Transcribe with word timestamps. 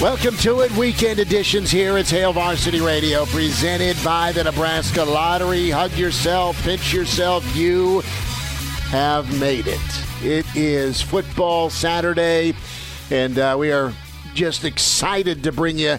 Welcome 0.00 0.36
to 0.38 0.60
it. 0.60 0.70
Weekend 0.72 1.20
editions 1.20 1.70
here. 1.70 1.96
It's 1.96 2.10
Hail 2.10 2.34
Varsity 2.34 2.82
Radio, 2.82 3.24
presented 3.24 3.96
by 4.04 4.30
the 4.30 4.44
Nebraska 4.44 5.02
Lottery. 5.02 5.70
Hug 5.70 5.90
yourself, 5.92 6.62
pinch 6.64 6.92
yourself. 6.92 7.56
You 7.56 8.00
have 8.90 9.40
made 9.40 9.66
it. 9.66 9.80
It 10.22 10.44
is 10.54 11.00
football 11.00 11.70
Saturday, 11.70 12.54
and 13.10 13.38
uh, 13.38 13.56
we 13.58 13.72
are 13.72 13.94
just 14.34 14.66
excited 14.66 15.42
to 15.44 15.50
bring 15.50 15.78
you 15.78 15.96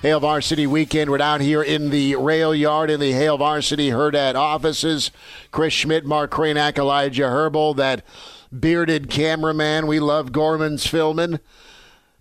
Hail 0.00 0.20
Varsity 0.20 0.66
Weekend. 0.66 1.10
We're 1.10 1.18
down 1.18 1.42
here 1.42 1.62
in 1.62 1.90
the 1.90 2.16
rail 2.16 2.54
yard 2.54 2.88
in 2.88 2.98
the 2.98 3.12
Hail 3.12 3.36
Varsity 3.36 3.90
Hurrdat 3.90 4.36
offices. 4.36 5.10
Chris 5.50 5.74
Schmidt, 5.74 6.06
Mark 6.06 6.30
Cranack, 6.30 6.78
Elijah 6.78 7.28
Herbal, 7.28 7.74
that 7.74 8.06
bearded 8.58 9.10
cameraman. 9.10 9.86
We 9.86 10.00
love 10.00 10.32
Gorman's 10.32 10.86
filming. 10.86 11.40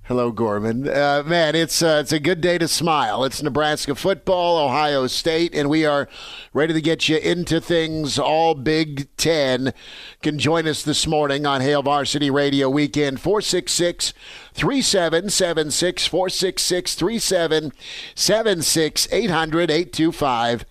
Hello, 0.08 0.34
Gorman. 0.34 0.90
Uh, 0.90 1.24
man, 1.26 1.56
it's 1.56 1.82
uh, 1.82 2.00
it's 2.02 2.12
a 2.12 2.20
good 2.20 2.42
day 2.42 2.58
to 2.58 2.68
smile. 2.68 3.24
It's 3.24 3.42
Nebraska 3.42 3.96
football, 3.96 4.58
Ohio 4.58 5.08
State, 5.08 5.56
and 5.56 5.70
we 5.70 5.86
are 5.86 6.10
ready 6.52 6.74
to 6.74 6.82
get 6.82 7.08
you 7.08 7.16
into 7.16 7.62
things 7.62 8.20
all 8.20 8.54
Big 8.54 9.08
Ten. 9.16 9.74
Can 10.22 10.38
join 10.38 10.68
us 10.68 10.84
this 10.84 11.08
morning 11.08 11.46
on 11.46 11.62
Hail 11.62 11.84
Varsity 11.84 12.30
Radio 12.30 12.70
Weekend 12.70 13.22
466 13.22 14.12
3776 14.54 16.06
466 16.06 16.96
3776 16.96 19.08
800 19.10 19.72
825 19.72 20.66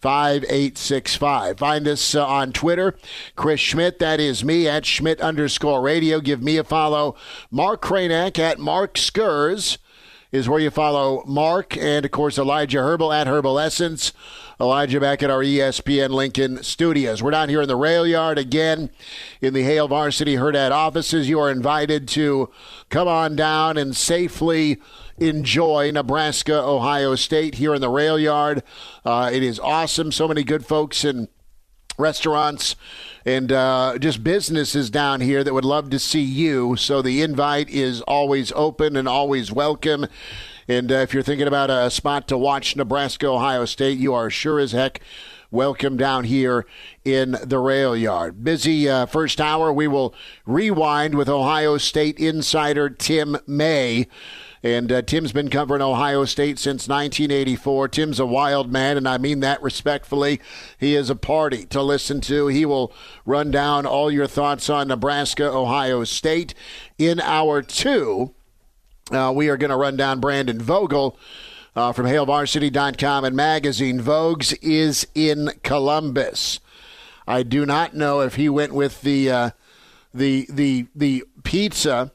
5865. 0.00 1.58
Find 1.58 1.86
us 1.86 2.14
uh, 2.14 2.26
on 2.26 2.52
Twitter, 2.52 2.96
Chris 3.36 3.60
Schmidt. 3.60 3.98
That 3.98 4.20
is 4.20 4.42
me 4.42 4.66
at 4.66 4.86
Schmidt 4.86 5.20
underscore 5.20 5.82
radio. 5.82 6.20
Give 6.20 6.42
me 6.42 6.56
a 6.56 6.64
follow. 6.64 7.16
Mark 7.50 7.82
Cranack 7.82 8.38
at 8.38 8.58
Mark 8.58 8.94
Skurs 8.94 9.78
is 10.32 10.48
where 10.48 10.60
you 10.60 10.70
follow 10.70 11.22
Mark. 11.26 11.76
And 11.76 12.04
of 12.04 12.10
course, 12.10 12.38
Elijah 12.38 12.78
Herbal 12.78 13.12
at 13.12 13.26
Herbal 13.26 13.58
Essence. 13.58 14.12
Elijah 14.60 15.00
back 15.00 15.22
at 15.22 15.30
our 15.30 15.42
ESPN 15.42 16.10
Lincoln 16.10 16.62
studios. 16.62 17.22
We're 17.22 17.30
down 17.30 17.48
here 17.48 17.62
in 17.62 17.68
the 17.68 17.76
rail 17.76 18.06
yard 18.06 18.36
again 18.36 18.90
in 19.40 19.54
the 19.54 19.62
Hail 19.62 19.88
Varsity 19.88 20.36
Hurrdat 20.36 20.70
offices. 20.70 21.30
You 21.30 21.40
are 21.40 21.50
invited 21.50 22.06
to 22.08 22.50
come 22.90 23.08
on 23.08 23.36
down 23.36 23.78
and 23.78 23.96
safely 23.96 24.78
enjoy 25.16 25.90
Nebraska, 25.92 26.62
Ohio 26.62 27.14
State 27.14 27.54
here 27.54 27.74
in 27.74 27.80
the 27.80 27.88
rail 27.88 28.18
yard. 28.18 28.62
Uh, 29.02 29.30
it 29.32 29.42
is 29.42 29.58
awesome. 29.58 30.12
So 30.12 30.28
many 30.28 30.44
good 30.44 30.66
folks 30.66 31.04
and 31.04 31.28
restaurants 31.96 32.76
and 33.24 33.52
uh, 33.52 33.96
just 33.98 34.22
businesses 34.22 34.90
down 34.90 35.22
here 35.22 35.42
that 35.42 35.54
would 35.54 35.64
love 35.64 35.88
to 35.88 35.98
see 35.98 36.22
you. 36.22 36.76
So 36.76 37.00
the 37.00 37.22
invite 37.22 37.70
is 37.70 38.02
always 38.02 38.52
open 38.54 38.94
and 38.94 39.08
always 39.08 39.50
welcome. 39.50 40.06
And 40.70 40.92
uh, 40.92 40.98
if 40.98 41.12
you're 41.12 41.24
thinking 41.24 41.48
about 41.48 41.68
a 41.68 41.90
spot 41.90 42.28
to 42.28 42.38
watch 42.38 42.76
Nebraska, 42.76 43.26
Ohio 43.26 43.64
State, 43.64 43.98
you 43.98 44.14
are 44.14 44.30
sure 44.30 44.60
as 44.60 44.70
heck 44.70 45.00
welcome 45.50 45.96
down 45.96 46.22
here 46.22 46.64
in 47.04 47.36
the 47.42 47.58
rail 47.58 47.96
yard. 47.96 48.44
Busy 48.44 48.88
uh, 48.88 49.06
first 49.06 49.40
hour. 49.40 49.72
We 49.72 49.88
will 49.88 50.14
rewind 50.46 51.16
with 51.16 51.28
Ohio 51.28 51.76
State 51.76 52.20
insider 52.20 52.88
Tim 52.88 53.38
May. 53.48 54.06
And 54.62 54.92
uh, 54.92 55.02
Tim's 55.02 55.32
been 55.32 55.50
covering 55.50 55.82
Ohio 55.82 56.24
State 56.24 56.60
since 56.60 56.86
1984. 56.86 57.88
Tim's 57.88 58.20
a 58.20 58.26
wild 58.26 58.70
man, 58.70 58.96
and 58.96 59.08
I 59.08 59.18
mean 59.18 59.40
that 59.40 59.60
respectfully. 59.60 60.40
He 60.78 60.94
is 60.94 61.10
a 61.10 61.16
party 61.16 61.66
to 61.66 61.82
listen 61.82 62.20
to. 62.20 62.46
He 62.46 62.64
will 62.64 62.92
run 63.26 63.50
down 63.50 63.86
all 63.86 64.08
your 64.08 64.28
thoughts 64.28 64.70
on 64.70 64.86
Nebraska, 64.86 65.50
Ohio 65.50 66.04
State. 66.04 66.54
In 66.96 67.18
hour 67.18 67.60
two, 67.60 68.36
uh, 69.10 69.32
we 69.34 69.48
are 69.48 69.56
going 69.56 69.70
to 69.70 69.76
run 69.76 69.96
down 69.96 70.20
Brandon 70.20 70.60
Vogel. 70.60 71.18
Uh, 71.76 71.92
from 71.92 72.04
HailVarsity.com 72.04 73.24
and 73.24 73.36
magazine. 73.36 74.00
Vogues 74.00 74.58
is 74.60 75.06
in 75.14 75.52
Columbus. 75.62 76.58
I 77.28 77.44
do 77.44 77.64
not 77.64 77.94
know 77.94 78.22
if 78.22 78.34
he 78.34 78.48
went 78.48 78.74
with 78.74 79.02
the 79.02 79.30
uh, 79.30 79.50
the 80.12 80.48
the 80.50 80.88
the 80.96 81.22
pizza 81.44 82.10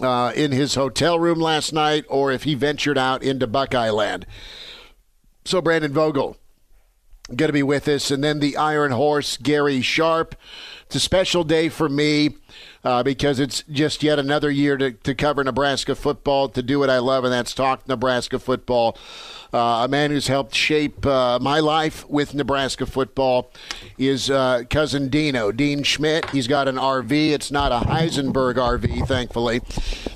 uh, 0.00 0.32
in 0.34 0.52
his 0.52 0.74
hotel 0.74 1.18
room 1.18 1.38
last 1.38 1.74
night, 1.74 2.06
or 2.08 2.32
if 2.32 2.44
he 2.44 2.54
ventured 2.54 2.96
out 2.96 3.22
into 3.22 3.46
Buckeye 3.46 3.90
Land. 3.90 4.24
So 5.44 5.60
Brandon 5.60 5.92
Vogel 5.92 6.38
going 7.28 7.48
to 7.48 7.52
be 7.52 7.62
with 7.62 7.88
us, 7.88 8.10
and 8.10 8.22
then 8.22 8.40
the 8.40 8.56
Iron 8.56 8.92
Horse 8.92 9.36
Gary 9.36 9.80
Sharp. 9.80 10.34
It's 10.86 10.96
a 10.96 11.00
special 11.00 11.44
day 11.44 11.68
for 11.68 11.88
me 11.88 12.36
uh, 12.84 13.02
because 13.02 13.38
it's 13.38 13.62
just 13.70 14.02
yet 14.02 14.18
another 14.18 14.50
year 14.50 14.76
to, 14.76 14.92
to 14.92 15.14
cover 15.14 15.44
Nebraska 15.44 15.94
football, 15.94 16.48
to 16.48 16.62
do 16.62 16.78
what 16.78 16.90
I 16.90 16.98
love, 16.98 17.24
and 17.24 17.32
that's 17.32 17.54
talk 17.54 17.86
Nebraska 17.86 18.38
football. 18.38 18.98
Uh, 19.52 19.82
a 19.84 19.88
man 19.88 20.10
who's 20.10 20.28
helped 20.28 20.54
shape 20.54 21.04
uh, 21.04 21.38
my 21.38 21.60
life 21.60 22.08
with 22.08 22.34
Nebraska 22.34 22.86
football 22.86 23.52
is 23.98 24.30
uh, 24.30 24.62
cousin 24.70 25.08
Dino, 25.08 25.52
Dean 25.52 25.82
Schmidt. 25.82 26.28
He's 26.30 26.48
got 26.48 26.68
an 26.68 26.76
RV. 26.76 27.12
It's 27.12 27.50
not 27.50 27.70
a 27.70 27.86
Heisenberg 27.86 28.54
RV, 28.54 29.06
thankfully, 29.06 29.60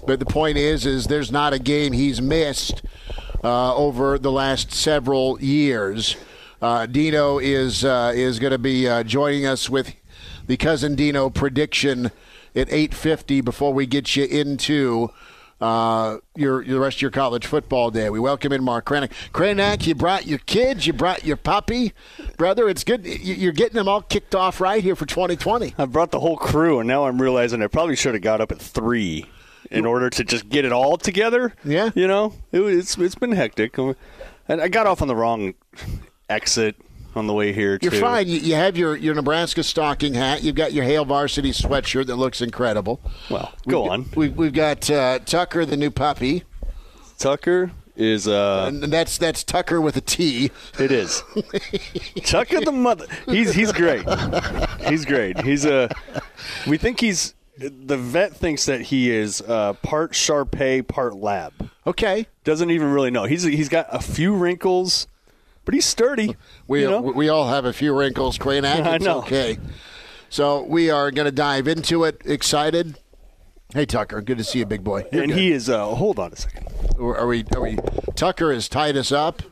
but 0.06 0.19
the 0.21 0.27
point 0.27 0.56
is, 0.56 0.87
is 0.87 1.06
there's 1.06 1.31
not 1.31 1.53
a 1.53 1.59
game 1.59 1.93
he's 1.93 2.21
missed 2.21 2.83
uh, 3.44 3.75
over 3.77 4.19
the 4.19 4.33
last 4.33 4.72
several 4.72 5.41
years. 5.41 6.16
Uh, 6.62 6.87
Dino 6.87 7.38
is 7.38 7.84
uh, 7.84 8.12
is 8.15 8.38
going 8.38 8.53
to 8.53 8.59
be 8.59 8.87
joining 9.04 9.44
us 9.44 9.69
with 9.69 9.94
the 10.47 10.56
cousin 10.56 10.94
Dino 10.94 11.28
prediction 11.28 12.10
at 12.56 12.69
8:50 12.69 13.44
before 13.44 13.72
we 13.72 13.87
get 13.87 14.17
you 14.17 14.25
into 14.25 15.11
uh, 15.61 16.19
your, 16.34 16.62
your 16.62 16.81
rest 16.81 16.99
of 16.99 17.03
your 17.03 17.11
college 17.11 17.47
football 17.47 17.91
day. 17.91 18.11
We 18.11 18.21
welcome 18.21 18.53
in 18.53 18.62
Mark 18.62 18.87
Cranack. 18.87 19.11
Cranack, 19.33 19.87
you 19.87 19.94
brought 19.94 20.27
your 20.27 20.39
kids, 20.41 20.87
you 20.87 20.93
brought 20.93 21.25
your 21.25 21.37
puppy, 21.37 21.93
brother. 22.37 22.69
It's 22.69 22.84
good. 22.84 23.06
You're 23.06 23.53
getting 23.53 23.77
them 23.77 23.89
all 23.89 24.03
kicked 24.03 24.34
off 24.34 24.61
right 24.61 24.83
here 24.83 24.97
for 24.97 25.06
2020. 25.06 25.75
I 25.78 25.84
brought 25.87 26.11
the 26.11 26.21
whole 26.21 26.37
crew, 26.37 26.78
and 26.81 26.89
now 26.89 27.06
I'm 27.06 27.21
realizing 27.21 27.62
I 27.62 27.69
probably 27.69 27.97
should 27.97 28.15
have 28.15 28.22
got 28.22 28.41
up 28.41 28.53
at 28.53 28.59
three 28.59 29.27
in 29.71 29.84
order 29.84 30.11
to 30.11 30.25
just 30.25 30.49
get 30.49 30.65
it 30.65 30.72
all 30.72 30.97
together. 30.97 31.53
Yeah, 31.65 31.91
you 31.95 32.06
know, 32.06 32.34
it, 32.53 32.61
it's 32.61 32.97
it's 32.99 33.15
been 33.15 33.33
hectic, 33.33 33.78
and 33.78 33.97
I 34.49 34.69
got 34.69 34.87
off 34.87 35.03
on 35.03 35.09
the 35.09 35.16
wrong 35.16 35.55
exit 36.28 36.77
on 37.16 37.27
the 37.27 37.33
way 37.33 37.53
here. 37.53 37.78
You're 37.80 37.92
too. 37.92 38.01
fine. 38.01 38.28
You, 38.28 38.39
you 38.39 38.54
have 38.54 38.77
your, 38.77 38.97
your 38.97 39.15
Nebraska 39.15 39.63
stocking 39.63 40.15
hat. 40.15 40.42
You've 40.42 40.54
got 40.54 40.72
your 40.72 40.84
Hail 40.84 41.04
varsity 41.04 41.51
sweatshirt 41.51 42.07
that 42.07 42.16
looks 42.16 42.41
incredible. 42.41 43.01
Well, 43.30 43.53
go 43.66 43.83
we've, 43.83 43.91
on. 43.92 44.07
We've, 44.15 44.36
we've 44.36 44.53
got 44.53 44.91
uh, 44.91 45.18
Tucker, 45.21 45.65
the 45.65 45.77
new 45.77 45.91
puppy. 45.91 46.45
Tucker 47.18 47.71
is 47.97 48.28
uh 48.28 48.66
and 48.68 48.92
that's 48.92 49.16
that's 49.16 49.42
Tucker 49.42 49.80
with 49.80 49.97
a 49.97 50.01
T. 50.01 50.51
It 50.78 50.92
is. 50.92 51.22
Tucker 52.24 52.60
the 52.60 52.72
mother. 52.72 53.07
He's 53.27 53.54
he's 53.54 53.72
great. 53.72 54.04
He's 54.86 55.04
great. 55.04 55.41
He's 55.41 55.65
a. 55.65 55.89
We 56.66 56.77
think 56.77 57.01
he's. 57.01 57.34
The 57.59 57.97
vet 57.97 58.36
thinks 58.36 58.66
that 58.66 58.83
he 58.83 59.10
is 59.10 59.41
uh, 59.41 59.72
part 59.74 60.13
Sharpei, 60.13 60.86
part 60.86 61.16
lab. 61.16 61.54
Okay. 61.86 62.27
Doesn't 62.45 62.71
even 62.71 62.92
really 62.92 63.10
know. 63.10 63.24
He's 63.24 63.45
he's 63.45 63.71
got 63.71 63.86
a 63.91 63.98
few 63.98 64.34
wrinkles 64.34 65.07
but 65.66 65.74
he's 65.74 65.84
sturdy. 65.84 66.34
We 66.66 66.80
you 66.83 66.91
know? 66.91 67.01
we 67.03 67.28
all 67.28 67.48
have 67.48 67.66
a 67.66 67.72
few 67.74 67.95
wrinkles, 67.95 68.39
Cranack. 68.39 68.80
I 68.86 68.95
It's 68.97 69.04
know. 69.04 69.18
okay. 69.18 69.59
So 70.30 70.63
we 70.63 70.89
are 70.89 71.10
going 71.10 71.27
to 71.27 71.33
dive 71.33 71.68
into 71.68 72.04
it. 72.04 72.22
Excited. 72.24 72.98
Hey 73.74 73.84
Tucker, 73.84 74.22
good 74.22 74.39
to 74.39 74.45
see 74.45 74.60
you, 74.60 74.66
big 74.66 74.83
boy. 74.84 75.04
You're 75.13 75.24
and 75.24 75.33
good. 75.33 75.39
he 75.39 75.53
is. 75.53 75.68
Uh, 75.68 75.84
hold 75.89 76.18
on 76.18 76.33
a 76.33 76.36
second. 76.36 76.66
Are 76.98 77.27
we? 77.27 77.45
Are 77.54 77.60
we? 77.60 77.77
Tucker 78.15 78.53
has 78.54 78.68
tied 78.68 78.97
us 78.97 79.13
up. 79.13 79.42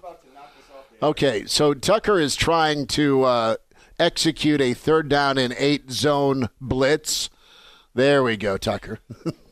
Okay, 1.03 1.45
so 1.47 1.75
Tucker 1.75 2.19
is 2.19 2.35
trying 2.35 2.87
to 2.87 3.25
uh, 3.25 3.57
execute 3.99 4.61
a 4.63 4.73
third 4.73 5.09
down 5.09 5.37
and 5.37 5.55
eight 5.59 5.91
zone 5.91 6.49
blitz. 6.61 7.29
There 7.93 8.23
we 8.23 8.37
go, 8.37 8.57
Tucker. 8.57 9.01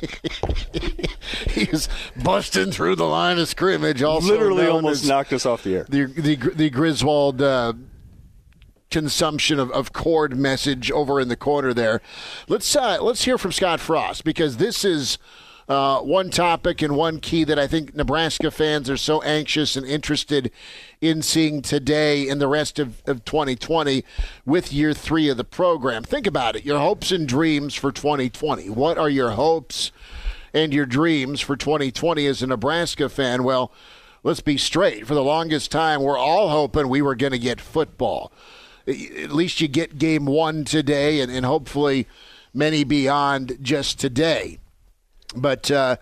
He's 1.50 1.88
busting 2.22 2.72
through 2.72 2.96
the 2.96 3.04
line 3.04 3.38
of 3.38 3.48
scrimmage. 3.48 4.02
Also, 4.02 4.28
Literally 4.28 4.66
almost 4.66 5.02
as 5.02 5.08
knocked 5.08 5.32
us 5.32 5.46
off 5.46 5.62
the 5.62 5.76
air. 5.76 5.86
the 5.88 6.06
the, 6.06 6.36
the 6.36 6.70
Griswold 6.70 7.42
uh, 7.42 7.72
consumption 8.90 9.58
of, 9.58 9.70
of 9.72 9.92
cord 9.92 10.36
message 10.36 10.90
over 10.90 11.20
in 11.20 11.28
the 11.28 11.36
corner 11.36 11.72
there. 11.74 12.00
Let's 12.48 12.74
uh, 12.74 12.98
let's 13.00 13.24
hear 13.24 13.38
from 13.38 13.52
Scott 13.52 13.80
Frost 13.80 14.24
because 14.24 14.56
this 14.56 14.84
is 14.84 15.18
uh, 15.68 16.00
one 16.00 16.30
topic 16.30 16.80
and 16.80 16.94
one 16.94 17.18
key 17.18 17.42
that 17.44 17.58
I 17.58 17.66
think 17.66 17.94
Nebraska 17.94 18.50
fans 18.50 18.88
are 18.88 18.96
so 18.96 19.20
anxious 19.22 19.74
and 19.76 19.84
interested 19.84 20.52
in 21.00 21.22
seeing 21.22 21.60
today 21.60 22.28
and 22.28 22.40
the 22.40 22.46
rest 22.46 22.78
of, 22.78 23.02
of 23.06 23.24
2020 23.24 24.04
with 24.44 24.72
year 24.72 24.92
three 24.92 25.28
of 25.28 25.36
the 25.36 25.44
program. 25.44 26.04
Think 26.04 26.26
about 26.26 26.54
it. 26.54 26.64
Your 26.64 26.78
hopes 26.78 27.10
and 27.10 27.26
dreams 27.26 27.74
for 27.74 27.90
2020. 27.90 28.70
What 28.70 28.96
are 28.96 29.10
your 29.10 29.30
hopes 29.30 29.90
and 30.54 30.72
your 30.72 30.86
dreams 30.86 31.40
for 31.40 31.56
2020 31.56 32.26
as 32.26 32.42
a 32.42 32.46
Nebraska 32.46 33.08
fan? 33.08 33.42
Well, 33.42 33.72
let's 34.22 34.40
be 34.40 34.56
straight. 34.56 35.04
For 35.04 35.14
the 35.14 35.24
longest 35.24 35.72
time, 35.72 36.00
we're 36.00 36.18
all 36.18 36.48
hoping 36.48 36.88
we 36.88 37.02
were 37.02 37.16
going 37.16 37.32
to 37.32 37.38
get 37.40 37.60
football. 37.60 38.30
At 38.86 39.32
least 39.32 39.60
you 39.60 39.66
get 39.66 39.98
game 39.98 40.26
one 40.26 40.64
today, 40.64 41.20
and, 41.20 41.32
and 41.32 41.44
hopefully 41.44 42.06
many 42.54 42.84
beyond 42.84 43.58
just 43.60 43.98
today. 43.98 44.60
But 45.34 45.70
uh, 45.70 45.96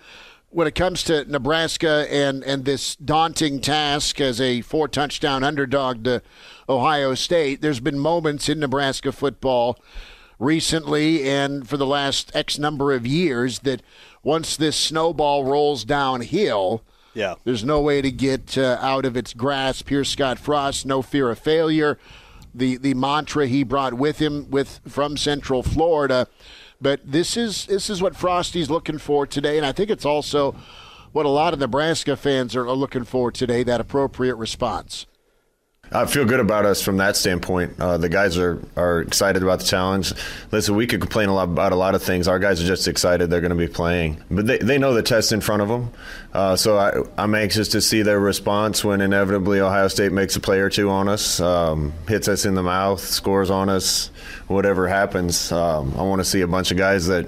when 0.51 0.67
it 0.67 0.75
comes 0.75 1.03
to 1.05 1.25
Nebraska 1.25 2.07
and, 2.11 2.43
and 2.45 2.65
this 2.65 2.97
daunting 2.97 3.61
task 3.61 4.21
as 4.21 4.41
a 4.41 4.61
four 4.61 4.89
touchdown 4.89 5.43
underdog 5.43 6.05
to 6.05 6.23
Ohio 6.69 7.15
State, 7.15 7.61
there's 7.61 7.81
been 7.81 7.99
moments 7.99 8.49
in 8.49 8.61
Nebraska 8.61 9.13
football 9.13 9.79
recently 10.39 11.29
and 11.29 11.69
for 11.69 11.77
the 11.77 11.87
last 11.87 12.35
X 12.35 12.59
number 12.59 12.93
of 12.93 13.07
years 13.07 13.61
that 13.61 13.83
once 14.23 14.57
this 14.57 14.77
snowball 14.77 15.45
rolls 15.45 15.85
downhill, 15.85 16.83
Yeah. 17.15 17.35
there's 17.45 17.65
no 17.65 17.81
way 17.81 18.03
to 18.03 18.11
get 18.11 18.59
uh, 18.59 18.79
out 18.81 19.05
of 19.05 19.17
its 19.17 19.33
grasp. 19.33 19.89
Here's 19.89 20.09
Scott 20.09 20.39
Frost, 20.39 20.87
no 20.87 21.03
fear 21.03 21.31
of 21.31 21.39
failure. 21.39 21.99
The 22.57 22.77
the 22.77 22.95
mantra 22.95 23.47
he 23.49 23.65
brought 23.65 23.95
with 23.95 24.21
him 24.21 24.49
with 24.51 24.81
from 24.87 25.17
Central 25.17 25.63
Florida. 25.65 26.29
But 26.85 27.01
this 27.03 27.39
is 27.39 27.65
this 27.65 27.89
is 27.89 28.03
what 28.03 28.15
Frosty's 28.15 28.69
looking 28.69 28.99
for 28.99 29.27
today, 29.27 29.57
and 29.57 29.65
I 29.65 29.73
think 29.73 29.89
it's 29.89 30.05
also 30.05 30.55
what 31.13 31.25
a 31.25 31.31
lot 31.31 31.55
of 31.55 31.59
Nebraska 31.59 32.15
fans 32.15 32.55
are, 32.55 32.69
are 32.69 32.77
looking 32.77 33.05
for 33.05 33.33
today, 33.33 33.63
that 33.63 33.81
appropriate 33.81 34.35
response. 34.35 35.07
I 35.93 36.07
feel 36.07 36.25
good 36.25 36.41
about 36.41 36.65
us 36.65 36.83
from 36.83 36.97
that 36.97 37.17
standpoint. 37.17 37.79
Uh, 37.79 37.99
the 37.99 38.09
guys 38.09 38.37
are, 38.37 38.61
are 38.77 39.01
excited 39.01 39.43
about 39.43 39.61
the 39.61 39.65
challenge. 39.65 40.13
Listen, 40.51 40.75
we 40.75 40.87
could 40.87 41.01
complain 41.01 41.29
a 41.29 41.35
lot 41.35 41.45
about 41.45 41.73
a 41.73 41.77
lot 41.77 41.95
of 41.95 42.03
things. 42.03 42.27
Our 42.27 42.39
guys 42.39 42.63
are 42.63 42.67
just 42.67 42.89
excited 42.89 43.31
they're 43.31 43.41
going 43.41 43.51
to 43.51 43.57
be 43.57 43.69
playing, 43.69 44.23
but 44.31 44.47
they, 44.47 44.59
they 44.59 44.77
know 44.77 44.93
the 44.93 45.03
test 45.03 45.33
in 45.33 45.41
front 45.41 45.63
of 45.63 45.69
them. 45.69 45.91
Uh, 46.33 46.57
so 46.57 46.79
I, 46.79 47.01
I'm 47.17 47.35
anxious 47.35 47.69
to 47.69 47.81
see 47.81 48.03
their 48.03 48.19
response 48.19 48.85
when 48.85 49.01
inevitably 49.01 49.61
Ohio 49.61 49.89
State 49.89 50.13
makes 50.13 50.37
a 50.37 50.41
play 50.41 50.59
or 50.59 50.69
two 50.69 50.91
on 50.91 51.09
us, 51.09 51.39
um, 51.41 51.93
hits 52.09 52.29
us 52.29 52.45
in 52.45 52.55
the 52.55 52.63
mouth, 52.63 53.01
scores 53.01 53.51
on 53.51 53.69
us, 53.69 54.11
whatever 54.49 54.87
happens. 54.89 55.51
Um, 55.53 55.95
I 55.97 56.03
want 56.03 56.21
to 56.21 56.25
see 56.25 56.43
a 56.43 56.47
bunch 56.47 56.71
of 56.71 56.77
guys 56.77 57.07
that 57.07 57.27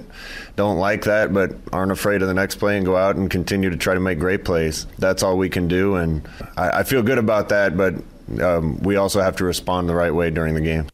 don't 0.55 0.77
like 0.77 1.03
that 1.05 1.33
but 1.33 1.55
aren't 1.71 1.91
afraid 1.91 2.21
of 2.21 2.27
the 2.27 2.33
next 2.33 2.55
play 2.55 2.77
and 2.77 2.85
go 2.85 2.95
out 2.95 3.15
and 3.15 3.29
continue 3.29 3.69
to 3.69 3.77
try 3.77 3.93
to 3.93 3.99
make 3.99 4.19
great 4.19 4.45
plays. 4.45 4.85
That's 4.97 5.23
all 5.23 5.37
we 5.37 5.49
can 5.49 5.67
do, 5.67 5.95
and 5.95 6.27
I, 6.55 6.79
I 6.79 6.83
feel 6.83 7.03
good 7.03 7.17
about 7.17 7.49
that. 7.49 7.77
But 7.77 7.95
um, 8.41 8.79
we 8.79 8.95
also 8.95 9.21
have 9.21 9.35
to 9.37 9.45
respond 9.45 9.87
the 9.87 9.95
right 9.95 10.13
way 10.13 10.29
during 10.29 10.53
the 10.53 10.61
game. 10.61 10.87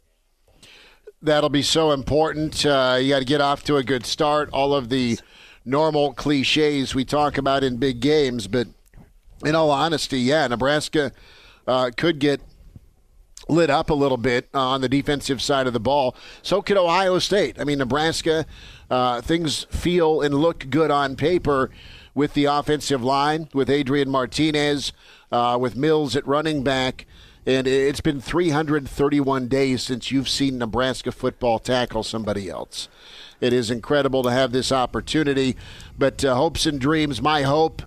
That'll 1.21 1.49
be 1.49 1.61
so 1.61 1.91
important. 1.91 2.65
Uh, 2.65 2.97
you 3.01 3.09
got 3.09 3.19
to 3.19 3.25
get 3.25 3.39
off 3.39 3.63
to 3.65 3.77
a 3.77 3.83
good 3.83 4.05
start. 4.05 4.49
All 4.51 4.73
of 4.73 4.89
the 4.89 5.17
normal 5.65 6.13
cliches 6.13 6.93
we 6.93 7.05
talk 7.05 7.37
about 7.37 7.63
in 7.63 7.77
big 7.77 8.01
games, 8.01 8.47
but 8.47 8.67
in 9.45 9.55
all 9.55 9.71
honesty, 9.71 10.19
yeah, 10.19 10.47
Nebraska 10.47 11.11
uh, 11.65 11.91
could 11.95 12.19
get 12.19 12.41
lit 13.47 13.69
up 13.69 13.89
a 13.89 13.93
little 13.93 14.17
bit 14.17 14.49
on 14.53 14.81
the 14.81 14.89
defensive 14.89 15.41
side 15.41 15.67
of 15.67 15.73
the 15.73 15.79
ball. 15.79 16.15
So 16.41 16.61
could 16.61 16.77
Ohio 16.77 17.19
State. 17.19 17.59
I 17.59 17.63
mean, 17.63 17.79
Nebraska, 17.79 18.45
uh, 18.89 19.21
things 19.21 19.65
feel 19.69 20.21
and 20.21 20.35
look 20.35 20.69
good 20.69 20.91
on 20.91 21.15
paper 21.15 21.69
with 22.15 22.33
the 22.33 22.45
offensive 22.45 23.03
line, 23.03 23.49
with 23.53 23.69
Adrian 23.69 24.09
Martinez, 24.09 24.93
uh, 25.31 25.57
with 25.59 25.75
Mills 25.75 26.15
at 26.15 26.27
running 26.27 26.63
back. 26.63 27.05
And 27.45 27.67
it's 27.67 27.99
been 27.99 28.21
331 28.21 29.47
days 29.49 29.83
since 29.83 30.11
you've 30.11 30.29
seen 30.29 30.57
Nebraska 30.57 31.11
football 31.11 31.59
tackle 31.59 32.03
somebody 32.03 32.49
else. 32.49 32.87
It 33.41 33.51
is 33.51 33.69
incredible 33.69 34.23
to 34.23 34.31
have 34.31 34.53
this 34.53 34.71
opportunity. 34.71 35.57
But 35.97 36.23
uh, 36.23 36.35
hopes 36.35 36.65
and 36.65 36.79
dreams, 36.79 37.21
my 37.21 37.41
hope 37.41 37.81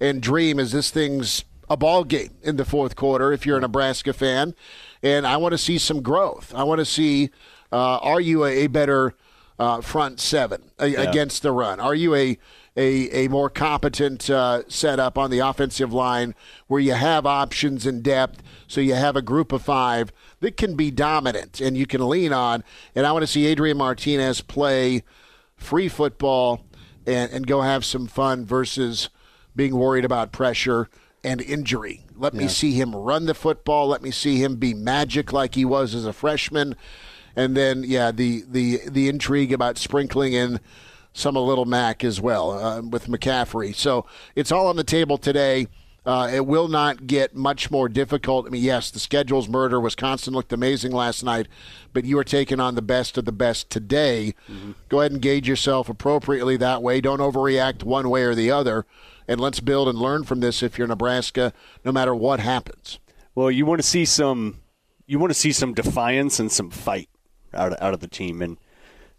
and 0.00 0.22
dream 0.22 0.58
is 0.58 0.72
this 0.72 0.90
thing's 0.90 1.44
a 1.68 1.76
ball 1.76 2.04
game 2.04 2.30
in 2.42 2.56
the 2.56 2.64
fourth 2.64 2.96
quarter 2.96 3.32
if 3.32 3.44
you're 3.44 3.58
a 3.58 3.60
Nebraska 3.60 4.12
fan. 4.12 4.54
And 5.02 5.26
I 5.26 5.36
want 5.36 5.52
to 5.52 5.58
see 5.58 5.78
some 5.78 6.02
growth. 6.02 6.54
I 6.54 6.64
want 6.64 6.78
to 6.78 6.84
see 6.84 7.30
uh, 7.72 7.98
are 7.98 8.20
you 8.20 8.44
a, 8.44 8.64
a 8.64 8.66
better 8.66 9.14
uh, 9.58 9.80
front 9.80 10.20
seven 10.20 10.70
a, 10.78 10.94
against 10.94 11.42
the 11.42 11.52
run? 11.52 11.80
Are 11.80 11.94
you 11.94 12.14
a 12.14 12.38
a, 12.76 13.26
a 13.26 13.28
more 13.28 13.50
competent 13.50 14.30
uh, 14.30 14.62
setup 14.68 15.18
on 15.18 15.30
the 15.30 15.40
offensive 15.40 15.92
line 15.92 16.34
where 16.66 16.80
you 16.80 16.94
have 16.94 17.26
options 17.26 17.84
and 17.86 18.02
depth, 18.02 18.42
so 18.66 18.80
you 18.80 18.94
have 18.94 19.16
a 19.16 19.22
group 19.22 19.52
of 19.52 19.62
five 19.62 20.12
that 20.40 20.56
can 20.56 20.74
be 20.74 20.90
dominant 20.90 21.60
and 21.60 21.76
you 21.76 21.86
can 21.86 22.08
lean 22.08 22.32
on. 22.32 22.64
And 22.94 23.06
I 23.06 23.12
want 23.12 23.24
to 23.24 23.26
see 23.26 23.46
Adrian 23.46 23.76
Martinez 23.76 24.40
play 24.40 25.02
free 25.56 25.88
football 25.88 26.64
and, 27.06 27.30
and 27.30 27.46
go 27.46 27.60
have 27.60 27.84
some 27.84 28.06
fun 28.06 28.46
versus 28.46 29.10
being 29.54 29.76
worried 29.76 30.04
about 30.04 30.32
pressure 30.32 30.88
and 31.22 31.40
injury. 31.40 32.06
Let 32.22 32.34
me 32.34 32.46
see 32.46 32.70
him 32.72 32.94
run 32.94 33.26
the 33.26 33.34
football. 33.34 33.88
Let 33.88 34.00
me 34.00 34.12
see 34.12 34.36
him 34.40 34.54
be 34.54 34.74
magic 34.74 35.32
like 35.32 35.56
he 35.56 35.64
was 35.64 35.92
as 35.92 36.06
a 36.06 36.12
freshman. 36.12 36.76
And 37.34 37.56
then, 37.56 37.82
yeah, 37.84 38.12
the, 38.12 38.44
the, 38.48 38.78
the 38.88 39.08
intrigue 39.08 39.52
about 39.52 39.76
sprinkling 39.76 40.32
in 40.32 40.60
some 41.12 41.36
of 41.36 41.44
Little 41.44 41.64
Mac 41.64 42.04
as 42.04 42.20
well 42.20 42.52
uh, 42.52 42.80
with 42.80 43.08
McCaffrey. 43.08 43.74
So 43.74 44.06
it's 44.36 44.52
all 44.52 44.68
on 44.68 44.76
the 44.76 44.84
table 44.84 45.18
today. 45.18 45.66
Uh, 46.06 46.30
it 46.32 46.46
will 46.46 46.68
not 46.68 47.08
get 47.08 47.34
much 47.34 47.72
more 47.72 47.88
difficult. 47.88 48.46
I 48.46 48.50
mean, 48.50 48.62
yes, 48.62 48.92
the 48.92 49.00
schedule's 49.00 49.48
murder. 49.48 49.80
Wisconsin 49.80 50.32
looked 50.32 50.52
amazing 50.52 50.92
last 50.92 51.24
night, 51.24 51.48
but 51.92 52.04
you 52.04 52.16
are 52.18 52.24
taking 52.24 52.60
on 52.60 52.76
the 52.76 52.82
best 52.82 53.18
of 53.18 53.24
the 53.24 53.32
best 53.32 53.68
today. 53.68 54.34
Go 54.88 55.00
ahead 55.00 55.10
and 55.10 55.20
gauge 55.20 55.48
yourself 55.48 55.88
appropriately 55.88 56.56
that 56.58 56.82
way. 56.82 57.00
Don't 57.00 57.20
overreact 57.20 57.82
one 57.82 58.10
way 58.10 58.22
or 58.22 58.34
the 58.36 58.50
other. 58.52 58.86
And 59.28 59.40
let's 59.40 59.60
build 59.60 59.88
and 59.88 59.98
learn 59.98 60.24
from 60.24 60.40
this 60.40 60.62
if 60.62 60.78
you're 60.78 60.88
Nebraska, 60.88 61.52
no 61.84 61.92
matter 61.92 62.14
what 62.14 62.40
happens. 62.40 62.98
Well, 63.34 63.50
you 63.50 63.64
want 63.64 63.80
to 63.80 63.86
see 63.86 64.04
some, 64.04 64.60
you 65.06 65.18
want 65.18 65.30
to 65.30 65.38
see 65.38 65.52
some 65.52 65.74
defiance 65.74 66.38
and 66.40 66.50
some 66.50 66.70
fight 66.70 67.08
out 67.54 67.72
of, 67.72 67.82
out 67.82 67.94
of 67.94 68.00
the 68.00 68.08
team, 68.08 68.42
and 68.42 68.58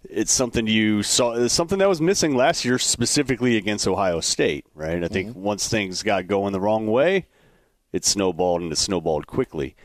it's 0.09 0.31
something 0.31 0.67
you 0.67 1.01
saw. 1.01 1.47
Something 1.47 1.79
that 1.79 1.87
was 1.87 2.01
missing 2.01 2.35
last 2.35 2.65
year, 2.65 2.77
specifically 2.77 3.55
against 3.57 3.87
Ohio 3.87 4.19
State. 4.19 4.65
Right? 4.75 5.03
I 5.03 5.07
think 5.07 5.35
once 5.35 5.69
things 5.69 6.03
got 6.03 6.27
going 6.27 6.51
the 6.51 6.59
wrong 6.59 6.87
way, 6.87 7.27
it 7.93 8.03
snowballed 8.03 8.61
and 8.61 8.71
it 8.71 8.77
snowballed 8.77 9.27
quickly. 9.27 9.75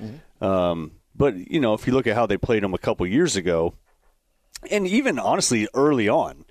Um, 0.41 0.93
but 1.15 1.37
you 1.37 1.61
know, 1.61 1.75
if 1.75 1.87
you 1.87 1.93
look 1.93 2.07
at 2.07 2.17
how 2.17 2.27
they 2.27 2.37
played 2.37 2.63
them 2.63 2.75
a 2.75 2.79
couple 2.79 3.07
years 3.07 3.37
ago, 3.37 3.75
and 4.71 4.87
even 4.87 5.19
honestly 5.19 5.69
early 5.73 6.09
on 6.09 6.45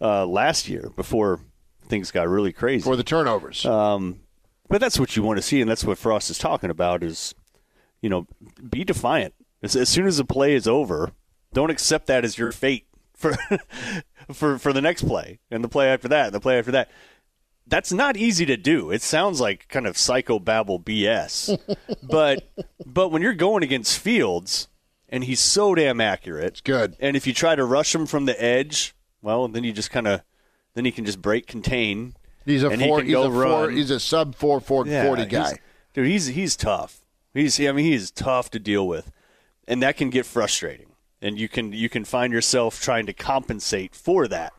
uh, 0.00 0.26
last 0.26 0.68
year, 0.68 0.90
before 0.94 1.40
things 1.88 2.10
got 2.10 2.28
really 2.28 2.52
crazy, 2.52 2.82
For 2.84 2.96
the 2.96 3.04
turnovers. 3.04 3.64
um, 3.66 4.20
but 4.68 4.80
that's 4.80 4.98
what 4.98 5.16
you 5.16 5.22
want 5.22 5.36
to 5.38 5.42
see, 5.42 5.60
and 5.60 5.70
that's 5.70 5.84
what 5.84 5.98
Frost 5.98 6.30
is 6.30 6.38
talking 6.38 6.70
about. 6.70 7.02
Is 7.02 7.34
you 8.00 8.08
know, 8.10 8.26
be 8.68 8.84
defiant. 8.84 9.34
As, 9.62 9.74
as 9.76 9.88
soon 9.88 10.06
as 10.06 10.18
the 10.18 10.24
play 10.24 10.54
is 10.54 10.66
over, 10.68 11.12
don't 11.52 11.70
accept 11.70 12.06
that 12.08 12.24
as 12.24 12.36
your 12.38 12.52
fate 12.52 12.86
for 13.14 13.34
for 14.32 14.58
for 14.58 14.72
the 14.72 14.82
next 14.82 15.02
play 15.06 15.38
and 15.50 15.62
the 15.64 15.68
play 15.68 15.88
after 15.88 16.08
that, 16.08 16.26
and 16.26 16.34
the 16.34 16.40
play 16.40 16.58
after 16.58 16.72
that. 16.72 16.90
That's 17.66 17.92
not 17.94 18.18
easy 18.18 18.44
to 18.44 18.58
do. 18.58 18.90
It 18.90 19.00
sounds 19.00 19.40
like 19.40 19.68
kind 19.68 19.86
of 19.86 19.96
psychobabble 19.96 20.84
BS, 20.84 21.58
but 22.02 22.50
but 22.84 23.08
when 23.08 23.22
you're 23.22 23.32
going 23.32 23.62
against 23.62 23.98
Fields 23.98 24.68
and 25.08 25.24
he's 25.24 25.40
so 25.40 25.74
damn 25.74 26.00
accurate, 26.00 26.44
It's 26.44 26.60
good. 26.60 26.94
and 27.00 27.16
if 27.16 27.26
you 27.26 27.32
try 27.32 27.54
to 27.54 27.64
rush 27.64 27.94
him 27.94 28.04
from 28.04 28.26
the 28.26 28.42
edge, 28.42 28.94
well, 29.22 29.48
then 29.48 29.64
you 29.64 29.72
just 29.72 29.90
kind 29.90 30.06
of 30.06 30.20
then 30.74 30.84
he 30.84 30.90
can 30.92 31.04
just 31.04 31.20
break 31.22 31.46
contain. 31.46 32.14
He's 32.44 32.62
a 32.62 32.74
he 32.76 32.86
four. 32.86 32.98
can 32.98 33.06
He's 33.06 33.16
a 33.16 33.30
four. 33.30 33.70
He's 33.70 33.90
a 33.90 34.00
sub 34.00 34.34
four 34.34 34.60
four 34.60 34.86
Yeah, 34.86 35.06
forty 35.06 35.22
he's- 35.26 35.52
guy. 35.52 35.58
dude, 35.94 36.06
he's 36.06 36.26
he's 36.28 36.56
tough. 36.56 37.00
He's 37.32 37.58
I 37.60 37.72
mean 37.72 37.84
he 37.84 37.94
is 37.94 38.10
tough 38.10 38.50
to 38.50 38.58
deal 38.58 38.86
with, 38.86 39.10
and 39.66 39.82
that 39.82 39.96
can 39.96 40.10
get 40.10 40.26
frustrating. 40.26 40.88
And 41.22 41.38
you 41.38 41.48
can 41.48 41.72
you 41.72 41.88
can 41.88 42.04
find 42.04 42.32
yourself 42.32 42.80
trying 42.80 43.06
to 43.06 43.12
compensate 43.14 43.94
for 43.94 44.28
that 44.28 44.52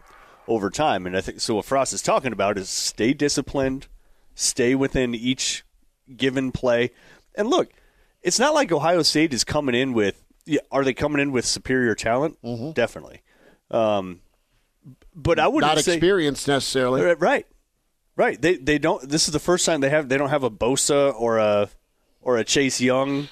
over 0.47 0.69
time. 0.69 1.05
And 1.05 1.15
I 1.15 1.21
think 1.21 1.39
so. 1.41 1.55
What 1.55 1.65
Frost 1.65 1.93
is 1.93 2.01
talking 2.01 2.33
about 2.33 2.57
is 2.57 2.69
stay 2.69 3.13
disciplined, 3.13 3.87
stay 4.33 4.73
within 4.75 5.13
each 5.13 5.63
given 6.17 6.51
play. 6.51 6.91
And 7.35 7.49
look, 7.49 7.71
it's 8.23 8.39
not 8.39 8.53
like 8.55 8.71
Ohio 8.71 9.03
State 9.03 9.33
is 9.33 9.43
coming 9.43 9.75
in 9.75 9.93
with. 9.93 10.23
Are 10.71 10.83
they 10.83 10.93
coming 10.93 11.21
in 11.21 11.31
with 11.31 11.45
superior 11.45 11.93
talent? 11.95 12.37
Mm-hmm. 12.43 12.71
Definitely. 12.71 13.21
Um, 13.71 14.21
but 15.15 15.39
I 15.39 15.47
wouldn't 15.47 15.75
Not 15.75 15.83
say 15.83 15.93
experienced 15.93 16.47
necessarily. 16.47 17.01
Right, 17.01 17.45
right. 18.15 18.41
They 18.41 18.57
they 18.57 18.77
don't. 18.77 19.07
This 19.07 19.27
is 19.27 19.33
the 19.33 19.39
first 19.39 19.65
time 19.65 19.81
they 19.81 19.89
have 19.89 20.09
they 20.09 20.17
don't 20.17 20.29
have 20.29 20.43
a 20.43 20.51
Bosa 20.51 21.13
or 21.19 21.37
a 21.37 21.69
or 22.21 22.37
a 22.37 22.43
Chase 22.43 22.81
Young. 22.81 23.29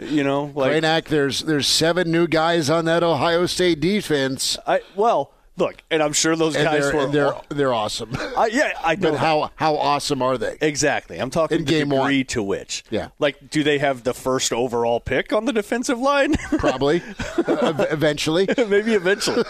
You 0.00 0.24
know, 0.24 0.52
like 0.54 1.06
there's 1.06 1.40
there's 1.40 1.66
seven 1.66 2.10
new 2.10 2.26
guys 2.26 2.68
on 2.68 2.84
that 2.86 3.02
Ohio 3.02 3.46
State 3.46 3.80
defense, 3.80 4.58
I 4.66 4.80
well 4.94 5.32
look, 5.56 5.76
and 5.90 6.02
I'm 6.02 6.12
sure 6.12 6.36
those 6.36 6.54
and 6.56 6.64
guys 6.64 6.82
they're 6.90 6.96
were 6.96 7.06
they're 7.06 7.34
they're 7.48 7.74
awesome. 7.74 8.10
I, 8.36 8.46
yeah, 8.52 8.72
I 8.82 8.94
know 8.96 9.12
but 9.12 9.18
how 9.20 9.50
how 9.56 9.76
awesome 9.76 10.22
are 10.22 10.36
they? 10.38 10.56
exactly. 10.60 11.18
I'm 11.18 11.30
talking 11.30 11.58
In 11.58 11.64
the 11.64 11.70
game 11.70 11.88
degree 11.90 12.18
one. 12.18 12.26
to 12.26 12.42
which. 12.42 12.84
Yeah. 12.90 13.08
like 13.18 13.50
do 13.50 13.62
they 13.62 13.78
have 13.78 14.04
the 14.04 14.14
first 14.14 14.52
overall 14.52 15.00
pick 15.00 15.32
on 15.32 15.44
the 15.44 15.52
defensive 15.52 15.98
line? 15.98 16.34
Probably, 16.58 17.02
uh, 17.38 17.86
eventually. 17.90 18.46
Maybe 18.56 18.94
eventually, 18.94 19.44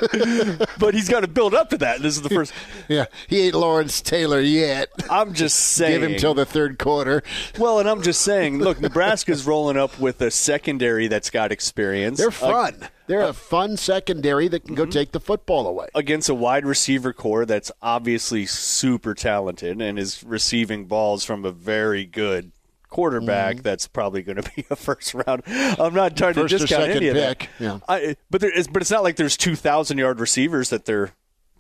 but 0.79 0.95
he's 0.95 1.09
got 1.09 1.21
to 1.21 1.29
build 1.29 1.55
up 1.55 1.71
to 1.71 1.79
that. 1.79 2.01
This 2.03 2.17
is 2.17 2.23
the 2.23 2.29
first. 2.31 2.53
Yeah, 2.89 3.07
he 3.29 3.47
ain't 3.47 3.55
Lawrence 3.55 4.01
Taylor 4.01 4.41
yet. 4.41 4.91
I'm 5.11 5.35
just 5.35 5.57
saying. 5.59 6.01
Give 6.01 6.11
him 6.11 6.19
till 6.19 6.35
the 6.35 6.45
third 6.47 6.79
quarter. 6.79 7.23
Well, 7.59 7.79
and 7.79 7.89
I'm 7.89 8.03
just 8.03 8.21
saying, 8.23 8.59
look, 8.59 8.81
Nebraska's 8.81 9.47
rolling 9.47 9.77
up 9.77 9.99
with 9.99 10.21
a 10.21 10.31
secondary 10.31 11.07
that's 11.09 11.31
got 11.31 11.53
experience. 11.53 12.19
They're 12.19 12.29
Uh, 12.29 12.31
fun. 12.31 12.89
They're 13.07 13.21
a 13.23 13.33
fun 13.33 13.77
secondary 13.77 14.49
that 14.49 14.65
can 14.65 14.75
go 14.75 14.87
take 14.87 15.13
the 15.13 15.21
football 15.21 15.67
away. 15.67 15.89
against 15.95 16.29
a 16.29 16.35
wide 16.35 16.65
receiver 16.65 17.13
core 17.13 17.45
that's 17.45 17.71
obviously 17.83 18.47
super 18.47 19.15
talented 19.15 19.83
and 19.83 19.99
is 19.99 20.25
receiving 20.25 20.87
balls 20.87 21.25
from 21.25 21.45
a 21.45 21.51
very 21.53 22.07
good 22.07 22.53
quarterback 22.89 23.57
that's 23.59 23.87
probably 23.89 24.23
going 24.23 24.41
to 24.41 24.51
be 24.57 24.65
a 24.71 24.77
first 24.77 25.13
round. 25.15 25.43
I'm 25.47 25.93
not 25.95 26.17
trying 26.17 26.33
Mm-hmm. 26.35 26.41
First 26.43 26.53
to 26.53 26.59
discount 26.61 26.83
second 26.85 26.97
any 26.97 27.09
of 27.09 27.15
pick, 27.17 27.39
that. 27.41 27.49
yeah. 27.61 27.79
I, 27.89 28.17
but 28.31 28.41
there 28.41 28.57
is, 28.57 28.69
but 28.69 28.81
it's 28.83 28.91
not 28.91 29.03
like 29.03 29.17
there's 29.17 29.37
2,000 29.37 29.99
yard 29.99 30.21
receivers 30.21 30.71
that 30.71 30.85
they're 30.85 31.11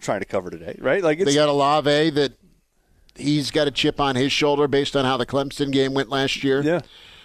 trying 0.00 0.20
to 0.20 0.26
cover 0.26 0.48
today, 0.50 0.76
right? 0.80 1.02
Like 1.02 1.18
it's 1.18 1.30
They 1.30 1.34
got 1.34 1.48
Olave 1.48 2.10
that 2.10 2.32
he's 3.16 3.50
got 3.50 3.66
a 3.66 3.70
chip 3.70 4.00
on 4.00 4.16
his 4.16 4.32
shoulder 4.32 4.66
based 4.68 4.96
on 4.96 5.04
how 5.04 5.16
the 5.16 5.26
Clemson 5.26 5.70
game 5.72 5.92
went 5.92 6.08
last 6.08 6.42
year. 6.44 6.62
yeah. 6.62 6.80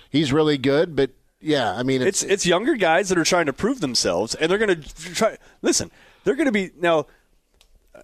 he's 0.09 0.33
really 0.33 0.57
good, 0.57 0.95
but 0.95 1.11
yeah, 1.41 1.73
I 1.75 1.83
mean, 1.83 2.01
It's 2.01 2.23
it's, 2.23 2.31
it's 2.31 2.45
younger 2.45 2.75
guys 2.75 3.09
that 3.09 3.17
are 3.17 3.23
trying 3.23 3.45
to 3.47 3.53
prove 3.53 3.79
themselves, 3.81 4.35
and 4.35 4.49
they're 4.51 4.57
going 4.57 4.81
to 4.81 5.13
try. 5.15 5.37
Listen, 5.61 5.91
they're 6.23 6.35
going 6.35 6.47
to 6.47 6.51
be 6.51 6.71
now. 6.79 7.07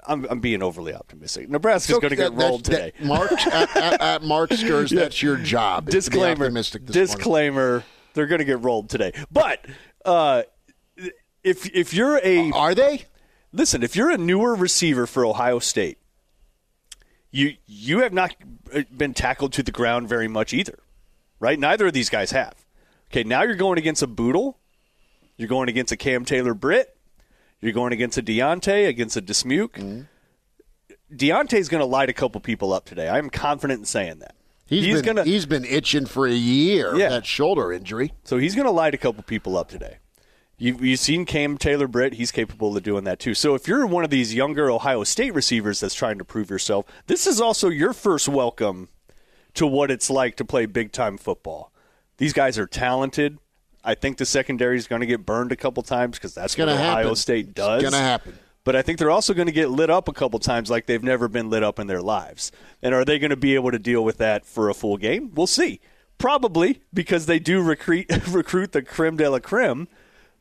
I'm, 0.07 0.25
I'm 0.29 0.39
being 0.39 0.61
overly 0.61 0.93
optimistic. 0.93 1.49
Nebraska's 1.49 1.99
going 1.99 2.09
to 2.09 2.15
get 2.15 2.33
rolled 2.33 2.65
today. 2.65 2.91
that- 2.99 3.05
Mark 3.07 3.31
at, 3.47 3.75
at, 3.75 4.01
at 4.01 4.23
Mark 4.23 4.49
Skurs, 4.51 4.89
that's 4.93 5.21
your 5.23 5.37
job. 5.37 5.87
is 5.87 5.93
to 5.93 6.09
be 6.11 6.17
disclaimer. 6.17 6.49
this 6.51 6.73
morning. 6.73 6.91
Disclaimer. 6.91 7.83
They're 8.13 8.27
going 8.27 8.39
to 8.39 8.45
get 8.45 8.61
rolled 8.61 8.89
today. 8.89 9.13
But 9.31 9.65
uh, 10.03 10.43
if 11.43 11.65
if 11.73 11.93
you're 11.93 12.19
a 12.23 12.51
Are 12.51 12.75
they? 12.75 13.05
listen, 13.51 13.83
if 13.83 13.95
you're 13.95 14.09
a 14.11 14.17
newer 14.17 14.55
receiver 14.55 15.05
for 15.07 15.25
Ohio 15.25 15.59
State, 15.59 15.97
you 17.31 17.53
you 17.65 17.99
have 17.99 18.13
not 18.13 18.35
been 18.95 19.13
tackled 19.13 19.53
to 19.53 19.63
the 19.63 19.71
ground 19.71 20.07
very 20.09 20.27
much 20.27 20.53
either, 20.53 20.79
right? 21.39 21.59
Neither 21.59 21.87
of 21.87 21.93
these 21.93 22.09
guys 22.09 22.31
have. 22.31 22.64
Okay, 23.15 23.23
now 23.23 23.43
you're 23.43 23.55
going 23.55 23.77
against 23.77 24.01
a 24.01 24.07
Bootle. 24.07 24.59
You're 25.37 25.47
going 25.47 25.69
against 25.69 25.93
a 25.93 25.95
Cam 25.95 26.25
Taylor 26.25 26.53
Britt. 26.53 26.97
You're 27.61 27.71
going 27.71 27.93
against 27.93 28.17
a 28.17 28.21
Deontai, 28.21 28.89
against 28.89 29.15
a 29.15 29.21
Dismuke. 29.21 29.71
Mm-hmm. 29.71 31.15
Deontai's 31.15 31.69
going 31.69 31.79
to 31.79 31.85
light 31.85 32.09
a 32.09 32.13
couple 32.13 32.41
people 32.41 32.73
up 32.73 32.83
today. 32.83 33.07
I'm 33.07 33.29
confident 33.29 33.79
in 33.79 33.85
saying 33.85 34.19
that. 34.19 34.35
He's 34.65 35.01
been 35.01 35.05
gonna 35.05 35.23
he's 35.23 35.45
been 35.45 35.63
itching 35.63 36.07
for 36.07 36.27
a 36.27 36.33
year. 36.33 36.93
Yeah. 36.97 37.07
That 37.07 37.25
shoulder 37.25 37.71
injury. 37.71 38.11
So 38.25 38.37
he's 38.37 38.53
going 38.53 38.65
to 38.65 38.71
light 38.71 38.93
a 38.93 38.97
couple 38.97 39.23
people 39.23 39.55
up 39.55 39.69
today. 39.69 39.99
You, 40.57 40.77
you've 40.81 40.99
seen 40.99 41.23
Cam 41.23 41.57
Taylor 41.57 41.87
Britt. 41.87 42.15
He's 42.15 42.33
capable 42.33 42.75
of 42.75 42.83
doing 42.83 43.05
that 43.05 43.19
too. 43.19 43.33
So 43.33 43.55
if 43.55 43.65
you're 43.65 43.85
one 43.85 44.03
of 44.03 44.09
these 44.09 44.35
younger 44.35 44.69
Ohio 44.69 45.05
State 45.05 45.33
receivers 45.33 45.79
that's 45.79 45.95
trying 45.95 46.17
to 46.17 46.25
prove 46.25 46.49
yourself, 46.49 46.85
this 47.07 47.27
is 47.27 47.39
also 47.39 47.69
your 47.69 47.93
first 47.93 48.27
welcome 48.27 48.89
to 49.53 49.65
what 49.65 49.89
it's 49.89 50.09
like 50.09 50.35
to 50.35 50.43
play 50.43 50.65
big 50.65 50.91
time 50.91 51.17
football. 51.17 51.71
These 52.17 52.33
guys 52.33 52.57
are 52.57 52.67
talented. 52.67 53.37
I 53.83 53.93
think 53.95 54.17
the 54.17 54.25
secondary 54.25 54.77
is 54.77 54.87
going 54.87 55.01
to 55.01 55.05
get 55.05 55.25
burned 55.25 55.51
a 55.51 55.55
couple 55.55 55.83
times 55.83 56.17
because 56.17 56.33
that's 56.33 56.57
what 56.57 56.69
Ohio 56.69 56.97
happen. 56.97 57.15
State 57.15 57.53
does. 57.53 57.83
It's 57.83 57.91
gonna 57.91 58.03
happen. 58.03 58.39
But 58.63 58.75
I 58.75 58.81
think 58.81 58.97
they're 58.97 59.11
also 59.11 59.35
going 59.35 59.45
to 59.45 59.51
get 59.53 59.69
lit 59.69 59.91
up 59.91 60.07
a 60.07 60.13
couple 60.13 60.39
times 60.39 60.71
like 60.71 60.87
they've 60.87 61.03
never 61.03 61.27
been 61.27 61.51
lit 61.51 61.61
up 61.61 61.77
in 61.77 61.85
their 61.85 62.01
lives. 62.01 62.51
And 62.81 62.95
are 62.95 63.05
they 63.05 63.19
going 63.19 63.29
to 63.29 63.35
be 63.35 63.53
able 63.53 63.69
to 63.69 63.77
deal 63.77 64.03
with 64.03 64.17
that 64.17 64.43
for 64.43 64.69
a 64.69 64.73
full 64.73 64.97
game? 64.97 65.31
We'll 65.35 65.45
see. 65.45 65.79
Probably 66.17 66.81
because 66.91 67.27
they 67.27 67.37
do 67.37 67.61
recruit 67.61 68.07
recruit 68.29 68.71
the 68.71 68.81
creme 68.81 69.17
de 69.17 69.29
la 69.29 69.37
creme, 69.37 69.87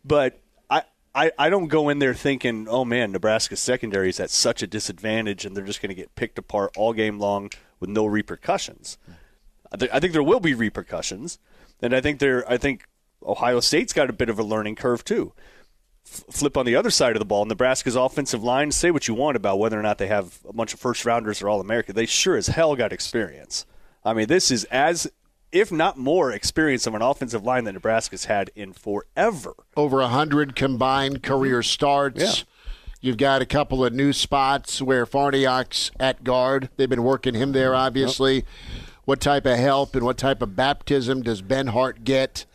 but 0.04 0.40
I, 0.71 0.85
I, 1.14 1.33
I 1.38 1.50
don't 1.50 1.66
go 1.69 1.90
in 1.90 1.99
there 1.99 2.14
thinking, 2.14 2.66
oh 2.69 2.85
man, 2.85 3.12
Nebraska's 3.12 3.61
secondary 3.61 4.09
is 4.09 4.21
at 4.21 4.31
such 4.31 4.62
a 4.62 4.66
disadvantage 4.66 5.45
and 5.45 5.54
they're 5.54 5.64
just 5.64 5.83
going 5.83 5.90
to 5.90 5.95
get 5.95 6.14
picked 6.14 6.38
apart 6.38 6.73
all 6.76 6.95
game 6.95 7.19
long 7.19 7.50
with 7.78 7.90
no 7.90 8.07
repercussions. 8.07 8.97
I, 9.71 9.76
th- 9.76 9.90
I 9.93 10.00
think 10.00 10.12
there 10.14 10.23
will 10.23 10.40
be 10.40 10.54
repercussions, 10.54 11.38
and 11.85 11.95
I 11.95 12.00
think 12.00 12.19
there 12.19 12.50
I 12.50 12.57
think 12.57 12.87
Ohio 13.25 13.61
State's 13.61 13.93
got 13.93 14.11
a 14.11 14.12
bit 14.12 14.29
of 14.29 14.38
a 14.38 14.43
learning 14.43 14.76
curve 14.76 15.05
too 15.05 15.33
flip 16.05 16.57
on 16.57 16.67
the 16.67 16.76
other 16.76 16.91
side 16.91 17.17
of 17.17 17.19
the 17.19 17.25
ball, 17.25 17.45
Nebraska's 17.45 17.97
offensive 17.97 18.43
line, 18.43 18.71
say 18.71 18.91
what 18.91 19.09
you 19.09 19.14
want 19.14 19.37
about 19.37 19.59
whether 19.59 19.79
or 19.79 19.83
not 19.83 19.99
they 19.99 20.07
have 20.07 20.38
a 20.49 20.53
bunch 20.53 20.75
of 20.75 20.81
first 20.81 21.05
rounders 21.05 21.43
or 21.43 21.49
All 21.49 21.61
America. 21.61 21.93
They 21.93 22.07
sure 22.07 22.37
as 22.37 22.49
hell 22.49 22.76
got 22.76 22.93
experience. 22.93 23.67
I 24.05 24.12
mean, 24.12 24.29
this 24.29 24.50
is 24.50 24.64
as, 24.64 25.11
if 25.50 25.73
not 25.73 25.97
more, 25.97 26.31
experience 26.31 26.87
of 26.87 26.95
an 26.95 27.03
offensive 27.03 27.43
line 27.43 27.64
that 27.64 27.73
Nebraska's 27.73 28.26
had 28.26 28.50
in 28.55 28.73
forever. 28.73 29.55
Over 29.76 30.00
a 30.00 30.09
hundred 30.09 30.55
combined 30.55 31.23
career 31.23 31.61
mm-hmm. 31.61 31.69
starts. 31.69 32.23
Yeah. 32.23 32.45
You've 33.00 33.17
got 33.19 33.43
a 33.43 33.47
couple 33.47 33.85
of 33.85 33.93
new 33.93 34.12
spots 34.12 34.81
where 34.81 35.05
Farniok's 35.05 35.91
at 36.00 36.25
guard. 36.25 36.71
They've 36.76 36.88
been 36.88 37.03
working 37.03 37.35
him 37.35 37.53
there, 37.53 37.71
mm-hmm. 37.71 37.87
obviously. 37.87 38.45
What 39.04 39.20
type 39.20 39.46
of 39.46 39.58
help 39.58 39.94
and 39.94 40.04
what 40.04 40.16
type 40.18 40.40
of 40.42 40.56
baptism 40.56 41.23
does 41.23 41.42
Benhart 41.42 42.04
get 42.04 42.46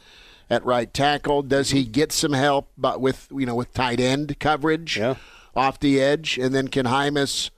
at 0.49 0.65
right 0.65 0.91
tackle? 0.93 1.43
Does 1.43 1.69
he 1.71 1.85
get 1.85 2.11
some 2.11 2.33
help 2.33 2.69
but 2.77 2.99
with 3.01 3.27
you 3.31 3.45
know 3.45 3.55
with 3.55 3.73
tight 3.73 3.99
end 3.99 4.39
coverage 4.39 4.97
Yeah. 4.97 5.15
off 5.55 5.79
the 5.79 6.01
edge? 6.01 6.37
And 6.37 6.53
then 6.55 6.67
can 6.67 6.85
Jaimes 6.87 7.51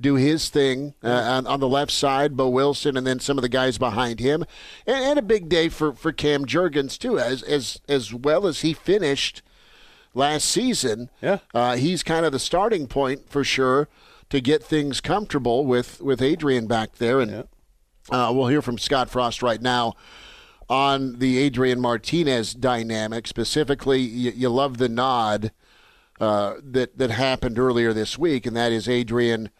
do 0.00 0.14
his 0.14 0.48
thing 0.48 0.94
uh, 1.02 1.08
on, 1.08 1.46
on 1.48 1.58
the 1.58 1.66
left 1.68 1.90
side, 1.90 2.36
Boe 2.36 2.48
Wilson, 2.48 2.96
and 2.96 3.04
then 3.04 3.18
some 3.18 3.36
of 3.36 3.42
the 3.42 3.48
guys 3.48 3.78
behind 3.78 4.20
him, 4.20 4.44
and, 4.86 4.96
and 5.04 5.18
a 5.18 5.22
big 5.22 5.48
day 5.48 5.68
for, 5.68 5.92
for 5.92 6.12
Cam 6.12 6.46
Jurgens 6.46 6.96
too, 6.96 7.18
as 7.18 7.42
as 7.42 7.80
as 7.88 8.14
well 8.14 8.46
as 8.46 8.60
he 8.60 8.72
finished 8.72 9.42
last 10.14 10.44
season. 10.48 11.10
Yeah. 11.20 11.38
uh, 11.52 11.74
he's 11.74 12.04
kind 12.04 12.24
of 12.24 12.30
the 12.30 12.38
starting 12.38 12.86
point 12.86 13.28
for 13.28 13.42
sure 13.42 13.88
to 14.30 14.40
get 14.40 14.62
things 14.62 15.00
comfortable 15.00 15.66
with 15.66 16.00
with 16.00 16.22
Adrian 16.22 16.68
back 16.68 16.98
there, 16.98 17.18
and 17.18 17.48
uh, 18.10 18.32
we'll 18.34 18.46
hear 18.48 18.62
from 18.62 18.78
Scott 18.78 19.10
Frost 19.10 19.42
right 19.42 19.60
now 19.60 19.94
on 20.68 21.18
the 21.18 21.38
Adrian 21.38 21.80
Martinez 21.80 22.54
dynamic. 22.54 23.26
Specifically, 23.26 24.00
you, 24.00 24.32
you 24.34 24.48
love 24.48 24.78
the 24.78 24.88
nod 24.88 25.52
uh, 26.20 26.54
that 26.62 26.98
that 26.98 27.10
happened 27.10 27.58
earlier 27.58 27.92
this 27.92 28.18
week, 28.18 28.44
and 28.46 28.56
that 28.56 28.72
is 28.72 28.88
Adrian 28.88 29.50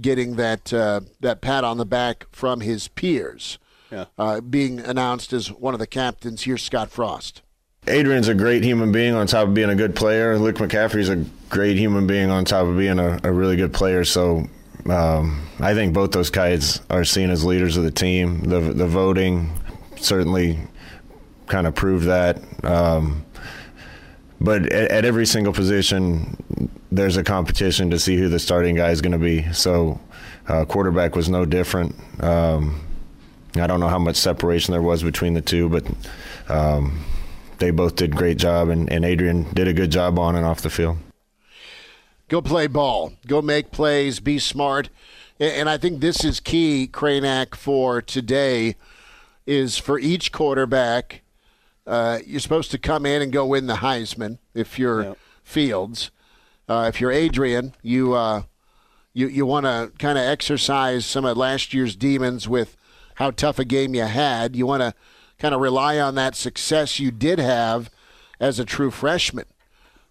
getting 0.00 0.36
that 0.36 0.72
uh, 0.72 1.00
that 1.20 1.40
pat 1.40 1.64
on 1.64 1.76
the 1.78 1.86
back 1.86 2.26
from 2.32 2.60
his 2.60 2.88
peers, 2.88 3.58
Yeah. 3.90 4.06
uh, 4.18 4.40
being 4.40 4.80
announced 4.80 5.32
as 5.32 5.50
one 5.52 5.74
of 5.74 5.80
the 5.80 5.86
captains. 5.86 6.42
Here's 6.42 6.62
Scott 6.62 6.90
Frost. 6.90 7.42
Adrian's 7.86 8.28
a 8.28 8.34
great 8.34 8.64
human 8.64 8.92
being 8.92 9.14
on 9.14 9.26
top 9.26 9.48
of 9.48 9.54
being 9.54 9.68
a 9.68 9.74
good 9.74 9.94
player. 9.94 10.38
Luke 10.38 10.56
McCaffrey's 10.56 11.10
a 11.10 11.24
great 11.50 11.76
human 11.76 12.06
being 12.06 12.30
on 12.30 12.46
top 12.46 12.66
of 12.66 12.78
being 12.78 12.98
a, 12.98 13.20
a 13.22 13.30
really 13.30 13.56
good 13.56 13.74
player. 13.74 14.04
So 14.04 14.48
um, 14.86 15.46
I 15.60 15.74
think 15.74 15.94
both 15.94 16.12
those 16.12 16.30
guys 16.30 16.80
are 16.90 17.04
seen 17.04 17.30
as 17.30 17.44
leaders 17.44 17.76
of 17.76 17.84
the 17.84 17.90
team. 17.90 18.40
The 18.40 18.60
the 18.60 18.86
voting 18.86 19.52
certainly 19.96 20.58
kind 21.46 21.66
of 21.66 21.74
proved 21.74 22.06
that. 22.06 22.42
Um, 22.64 23.24
but 24.40 24.66
at, 24.72 24.90
at 24.90 25.04
every 25.04 25.26
single 25.26 25.52
position, 25.52 26.36
there's 26.92 27.16
a 27.16 27.24
competition 27.24 27.90
to 27.90 27.98
see 27.98 28.16
who 28.16 28.28
the 28.28 28.38
starting 28.38 28.76
guy 28.76 28.90
is 28.90 29.00
going 29.00 29.12
to 29.12 29.18
be. 29.18 29.50
So 29.52 30.00
uh, 30.48 30.64
quarterback 30.64 31.16
was 31.16 31.28
no 31.28 31.44
different. 31.44 31.94
Um, 32.22 32.80
I 33.56 33.66
don't 33.66 33.80
know 33.80 33.88
how 33.88 33.98
much 33.98 34.16
separation 34.16 34.72
there 34.72 34.82
was 34.82 35.02
between 35.02 35.34
the 35.34 35.40
two, 35.40 35.68
but 35.68 35.86
um, 36.48 37.04
they 37.58 37.70
both 37.70 37.96
did 37.96 38.14
great 38.16 38.36
job, 38.36 38.68
and, 38.68 38.90
and 38.90 39.04
Adrian 39.04 39.44
did 39.54 39.68
a 39.68 39.72
good 39.72 39.90
job 39.90 40.18
on 40.18 40.34
and 40.36 40.44
off 40.44 40.60
the 40.60 40.70
field. 40.70 40.98
Go 42.28 42.40
play 42.40 42.66
ball. 42.66 43.12
Go 43.26 43.42
make 43.42 43.70
plays. 43.70 44.20
Be 44.20 44.38
smart. 44.38 44.88
And 45.38 45.68
I 45.68 45.76
think 45.76 46.00
this 46.00 46.24
is 46.24 46.40
key, 46.40 46.88
Kranak, 46.90 47.54
for 47.54 48.00
today 48.00 48.76
is 49.46 49.76
for 49.76 49.98
each 49.98 50.32
quarterback, 50.32 51.22
uh, 51.86 52.20
you're 52.24 52.40
supposed 52.40 52.70
to 52.70 52.78
come 52.78 53.04
in 53.04 53.20
and 53.20 53.32
go 53.32 53.44
win 53.44 53.66
the 53.66 53.74
Heisman 53.76 54.38
if 54.54 54.78
you're 54.78 55.02
Yep. 55.02 55.18
Fields. 55.42 56.10
Uh, 56.66 56.86
if 56.88 56.98
you're 57.00 57.12
Adrian, 57.12 57.74
you 57.82 58.14
uh, 58.14 58.44
you 59.12 59.28
you 59.28 59.44
want 59.44 59.66
to 59.66 59.92
kind 59.98 60.16
of 60.16 60.24
exercise 60.24 61.04
some 61.04 61.26
of 61.26 61.36
last 61.36 61.74
year's 61.74 61.94
demons 61.94 62.48
with 62.48 62.78
how 63.16 63.30
tough 63.30 63.58
a 63.58 63.64
game 63.66 63.94
you 63.94 64.04
had. 64.04 64.56
You 64.56 64.64
want 64.66 64.80
to 64.80 64.94
kind 65.38 65.54
of 65.54 65.60
rely 65.60 65.98
on 66.00 66.14
that 66.14 66.34
success 66.34 66.98
you 66.98 67.10
did 67.10 67.38
have 67.38 67.90
as 68.40 68.58
a 68.58 68.64
true 68.64 68.90
freshman. 68.90 69.44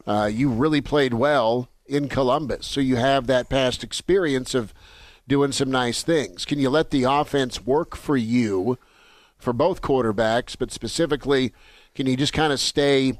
Uh, 0.05 0.29
you 0.31 0.49
really 0.49 0.81
played 0.81 1.15
well 1.15 1.69
in 1.85 2.07
Columbus, 2.07 2.65
so 2.65 2.79
you 2.81 2.95
have 2.95 3.27
that 3.27 3.49
past 3.49 3.83
experience 3.83 4.55
of 4.55 4.73
doing 5.27 5.51
some 5.51 5.71
nice 5.71 6.03
things. 6.03 6.45
Can 6.45 6.59
you 6.59 6.69
let 6.69 6.91
the 6.91 7.03
offense 7.03 7.65
work 7.65 7.95
for 7.95 8.17
you 8.17 8.77
for 9.37 9.53
both 9.53 9.81
quarterbacks, 9.81 10.55
but 10.57 10.71
specifically, 10.71 11.53
can 11.95 12.07
you 12.07 12.15
just 12.15 12.33
kind 12.33 12.53
of 12.53 12.59
stay 12.59 13.19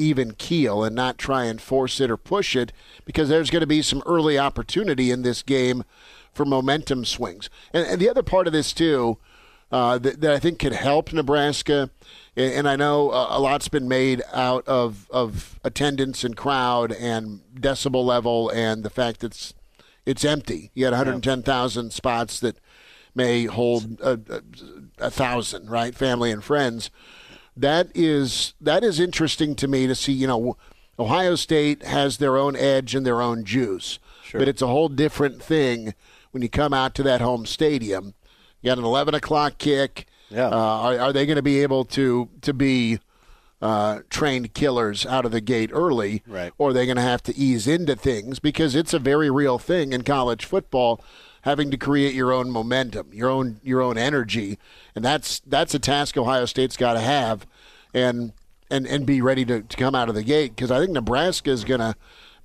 even 0.00 0.32
keel 0.32 0.82
and 0.82 0.96
not 0.96 1.18
try 1.18 1.44
and 1.44 1.60
force 1.60 2.00
it 2.00 2.10
or 2.10 2.16
push 2.16 2.56
it 2.56 2.72
because 3.04 3.28
there's 3.28 3.50
going 3.50 3.60
to 3.60 3.66
be 3.66 3.82
some 3.82 4.02
early 4.06 4.38
opportunity 4.38 5.10
in 5.10 5.22
this 5.22 5.42
game 5.42 5.84
for 6.32 6.44
momentum 6.44 7.04
swings. 7.04 7.50
And, 7.72 7.86
and 7.86 8.00
the 8.00 8.08
other 8.08 8.22
part 8.22 8.46
of 8.46 8.52
this, 8.52 8.72
too, 8.72 9.18
uh, 9.70 9.98
that, 9.98 10.20
that, 10.20 10.32
I 10.32 10.38
think 10.38 10.58
could 10.58 10.72
help 10.72 11.12
Nebraska, 11.12 11.90
and, 12.40 12.68
I 12.68 12.76
know 12.76 13.10
a, 13.10 13.38
lot's 13.38 13.68
been 13.68 13.88
made 13.88 14.22
out 14.32 14.66
of, 14.66 15.08
of 15.10 15.58
attendance 15.64 16.24
and 16.24 16.36
crowd 16.36 16.92
and 16.92 17.40
decibel 17.54 18.04
level 18.04 18.50
and 18.50 18.82
the 18.82 18.90
fact 18.90 19.20
that 19.20 19.28
it's, 19.28 19.54
it's 20.06 20.24
empty. 20.24 20.70
You 20.74 20.84
had 20.84 20.92
110,000 20.92 21.92
spots 21.92 22.40
that 22.40 22.58
may 23.14 23.44
hold 23.44 24.00
a, 24.00 24.20
a, 24.28 25.06
a 25.06 25.10
thousand, 25.10 25.70
right? 25.70 25.94
Family 25.94 26.30
and 26.30 26.42
friends 26.42 26.90
that 27.56 27.88
is 27.94 28.54
that 28.60 28.82
is 28.82 28.98
interesting 28.98 29.54
to 29.56 29.68
me 29.68 29.86
to 29.86 29.94
see. 29.94 30.12
You 30.12 30.26
know, 30.26 30.56
Ohio 30.98 31.34
State 31.34 31.82
has 31.82 32.18
their 32.18 32.36
own 32.36 32.56
edge 32.56 32.94
and 32.94 33.04
their 33.04 33.20
own 33.20 33.44
juice, 33.44 33.98
sure. 34.24 34.40
but 34.40 34.48
it's 34.48 34.62
a 34.62 34.66
whole 34.66 34.88
different 34.88 35.42
thing 35.42 35.94
when 36.30 36.42
you 36.42 36.48
come 36.48 36.72
out 36.72 36.94
to 36.96 37.02
that 37.04 37.20
home 37.20 37.46
stadium. 37.46 38.14
You 38.60 38.70
got 38.70 38.78
an 38.78 38.84
eleven 38.84 39.14
o'clock 39.14 39.58
kick. 39.58 40.06
Yeah. 40.30 40.46
Uh, 40.46 40.56
are, 40.56 40.98
are, 40.98 41.12
they 41.12 41.26
going 41.26 41.36
to 41.36 41.42
be 41.42 41.60
able 41.60 41.84
to 41.86 42.28
to 42.42 42.54
be 42.54 43.00
uh, 43.60 44.00
trained 44.08 44.54
killers 44.54 45.04
out 45.04 45.24
of 45.24 45.32
the 45.32 45.40
gate 45.40 45.70
early, 45.72 46.22
right. 46.26 46.52
or 46.56 46.70
are 46.70 46.72
they 46.72 46.86
going 46.86 46.96
to 46.96 47.02
have 47.02 47.22
to 47.24 47.36
ease 47.36 47.66
into 47.66 47.96
things 47.96 48.38
because 48.38 48.74
it's 48.74 48.94
a 48.94 48.98
very 48.98 49.30
real 49.30 49.58
thing 49.58 49.92
in 49.92 50.02
college 50.02 50.44
football 50.44 51.04
having 51.42 51.70
to 51.70 51.76
create 51.76 52.14
your 52.14 52.32
own 52.32 52.50
momentum, 52.50 53.08
your 53.12 53.30
own 53.30 53.60
your 53.62 53.80
own 53.80 53.98
energy, 53.98 54.58
and 54.94 55.04
that's 55.04 55.40
that's 55.40 55.74
a 55.74 55.78
task 55.78 56.16
Ohio 56.16 56.46
State's 56.46 56.76
got 56.76 56.94
to 56.94 57.00
have, 57.00 57.46
and 57.92 58.32
and 58.70 58.86
and 58.86 59.06
be 59.06 59.20
ready 59.20 59.44
to, 59.44 59.62
to 59.62 59.76
come 59.76 59.94
out 59.94 60.08
of 60.08 60.14
the 60.14 60.22
gate 60.22 60.54
because 60.54 60.70
I 60.70 60.78
think 60.78 60.92
Nebraska 60.92 61.50
is 61.50 61.64
going 61.64 61.80
to 61.80 61.94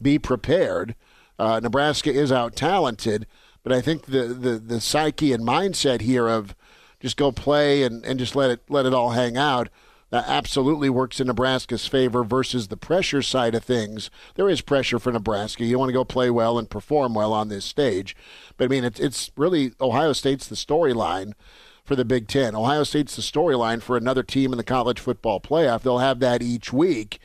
be 0.01 0.19
prepared. 0.19 0.95
Uh, 1.37 1.59
Nebraska 1.61 2.11
is 2.11 2.31
out 2.31 2.55
talented, 2.55 3.27
but 3.63 3.71
I 3.71 3.81
think 3.81 4.05
the, 4.05 4.25
the 4.27 4.57
the 4.57 4.81
psyche 4.81 5.33
and 5.33 5.45
mindset 5.45 6.01
here 6.01 6.27
of 6.27 6.55
just 7.05 7.17
go 7.17 7.31
play 7.31 7.83
and, 7.83 8.03
and 8.03 8.17
just 8.17 8.35
let 8.35 8.49
it 8.49 8.61
let 8.67 8.87
it 8.87 8.93
all 8.93 9.11
hang 9.11 9.37
out 9.37 9.69
that 10.09 10.27
absolutely 10.27 10.89
works 10.89 11.19
in 11.19 11.27
Nebraska's 11.27 11.85
favor 11.85 12.23
versus 12.23 12.67
the 12.67 12.77
pressure 12.77 13.21
side 13.21 13.53
of 13.53 13.63
things. 13.63 14.09
There 14.35 14.49
is 14.49 14.61
pressure 14.61 14.97
for 14.97 15.11
Nebraska. 15.11 15.65
You 15.65 15.77
want 15.77 15.89
to 15.89 15.93
go 15.93 16.03
play 16.03 16.29
well 16.29 16.57
and 16.57 16.69
perform 16.69 17.13
well 17.13 17.31
on 17.31 17.49
this 17.49 17.65
stage. 17.65 18.15
But 18.57 18.65
I 18.65 18.67
mean, 18.69 18.83
it's, 18.83 18.99
it's 18.99 19.29
really 19.35 19.73
Ohio 19.79 20.13
State's 20.13 20.47
the 20.47 20.55
storyline 20.55 21.33
for 21.83 21.95
the 21.95 22.05
Big 22.05 22.27
Ten. 22.27 22.55
Ohio 22.55 22.83
State's 22.83 23.15
the 23.15 23.21
storyline 23.21 23.81
for 23.81 23.97
another 23.97 24.23
team 24.23 24.51
in 24.51 24.57
the 24.57 24.63
college 24.63 24.99
football 24.99 25.39
playoff. 25.39 25.81
They'll 25.81 25.99
have 25.99 26.19
that 26.21 26.41
each 26.41 26.73
week, 26.73 27.19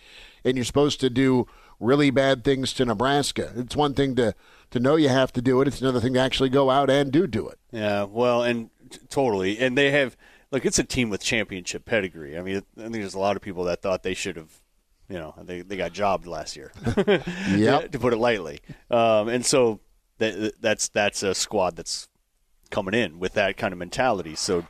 and 0.45 0.57
you're 0.57 0.65
supposed 0.65 1.01
to 1.01 1.11
do 1.11 1.47
really 1.79 2.11
bad 2.11 2.45
things 2.45 2.75
to 2.75 2.85
Nebraska. 2.85 3.53
It's 3.57 3.77
one 3.77 3.95
thing 3.95 4.15
to 4.17 4.35
to 4.71 4.79
know 4.79 4.97
you 4.97 5.09
have 5.09 5.33
to 5.33 5.43
do 5.43 5.61
it. 5.61 5.69
It's 5.69 5.81
another 5.81 6.01
thing 6.01 6.15
to 6.15 6.21
actually 6.21 6.49
go 6.49 6.71
out 6.71 6.91
and 6.91 7.11
do 7.11 7.27
do 7.27 7.49
it. 7.49 7.59
Yeah, 7.73 8.05
well, 8.05 8.43
and 8.43 8.71
totally. 9.09 9.59
And 9.59 9.77
they 9.77 9.91
have 9.91 10.17
look, 10.51 10.67
it's 10.67 10.79
a 10.79 10.85
team 10.85 11.11
with 11.11 11.23
championship 11.23 11.85
pedigree. 11.85 12.37
I 12.37 12.43
mean, 12.43 12.63
I 12.77 12.83
think 12.83 12.95
there's 12.95 13.15
a 13.15 13.19
lot 13.19 13.37
of 13.37 13.43
people 13.43 13.65
that 13.65 13.83
thought 13.83 14.03
they 14.03 14.15
should 14.15 14.37
have, 14.37 14.51
you 15.09 15.19
know, 15.19 15.35
they 15.43 15.63
they 15.63 15.77
got 15.77 15.93
jobbed 15.93 16.27
last 16.27 16.57
year. 16.57 16.73
yeah, 17.55 17.81
to 17.87 17.99
put 17.99 18.13
it 18.13 18.19
lightly. 18.19 18.61
Um, 18.91 19.29
and 19.29 19.45
so 19.45 19.81
that, 20.19 20.55
that's 20.61 20.89
that's 20.89 21.23
a 21.23 21.35
squad 21.35 21.77
that's 21.77 22.09
coming 22.71 22.95
in 22.95 23.19
with 23.19 23.35
that 23.35 23.57
kind 23.57 23.73
of 23.73 23.79
mentality. 23.79 24.37
So, 24.37 24.67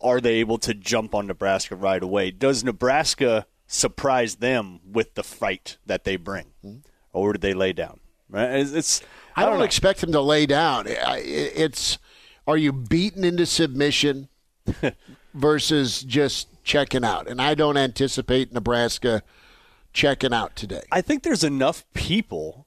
are 0.00 0.20
they 0.20 0.34
able 0.34 0.58
to 0.58 0.74
jump 0.74 1.14
on 1.14 1.26
Nebraska 1.26 1.74
right 1.74 2.02
away? 2.02 2.30
Does 2.30 2.62
Nebraska 2.62 3.46
surprise 3.66 4.36
them 4.36 4.80
with 4.84 5.14
the 5.14 5.24
fight 5.24 5.78
that 5.86 6.04
they 6.04 6.16
bring, 6.16 6.52
mm-hmm. 6.64 6.78
or 7.12 7.32
do 7.32 7.38
they 7.38 7.54
lay 7.54 7.72
down? 7.72 8.00
Right? 8.28 8.50
It's, 8.50 8.72
it's 8.72 9.02
I, 9.36 9.42
don't, 9.42 9.54
I 9.54 9.56
don't 9.56 9.64
expect 9.64 10.00
them 10.00 10.12
to 10.12 10.20
lay 10.20 10.46
down. 10.46 10.86
It's 10.88 11.98
are 12.46 12.56
you 12.56 12.72
beaten 12.72 13.24
into 13.24 13.46
submission? 13.46 14.28
versus 15.34 16.02
just 16.02 16.48
checking 16.62 17.04
out. 17.04 17.28
And 17.28 17.42
I 17.42 17.54
don't 17.54 17.76
anticipate 17.76 18.52
Nebraska 18.52 19.22
checking 19.92 20.32
out 20.32 20.56
today. 20.56 20.82
I 20.90 21.00
think 21.00 21.22
there's 21.22 21.44
enough 21.44 21.84
people 21.92 22.66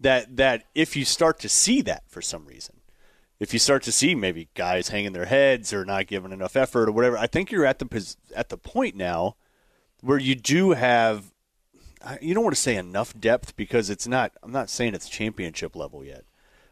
that 0.00 0.36
that 0.36 0.64
if 0.74 0.96
you 0.96 1.04
start 1.04 1.38
to 1.40 1.48
see 1.48 1.80
that 1.82 2.02
for 2.08 2.20
some 2.20 2.44
reason, 2.46 2.80
if 3.40 3.52
you 3.52 3.58
start 3.58 3.82
to 3.84 3.92
see 3.92 4.14
maybe 4.14 4.48
guys 4.54 4.88
hanging 4.88 5.12
their 5.12 5.26
heads 5.26 5.72
or 5.72 5.84
not 5.84 6.08
giving 6.08 6.32
enough 6.32 6.56
effort 6.56 6.88
or 6.88 6.92
whatever, 6.92 7.16
I 7.16 7.26
think 7.26 7.50
you're 7.50 7.66
at 7.66 7.78
the 7.78 8.16
at 8.34 8.48
the 8.48 8.58
point 8.58 8.96
now 8.96 9.36
where 10.00 10.18
you 10.18 10.34
do 10.34 10.72
have 10.72 11.32
you 12.20 12.32
don't 12.34 12.44
want 12.44 12.54
to 12.54 12.62
say 12.62 12.76
enough 12.76 13.18
depth 13.18 13.56
because 13.56 13.90
it's 13.90 14.06
not 14.06 14.32
I'm 14.42 14.52
not 14.52 14.70
saying 14.70 14.94
it's 14.94 15.08
championship 15.08 15.74
level 15.74 16.04
yet. 16.04 16.24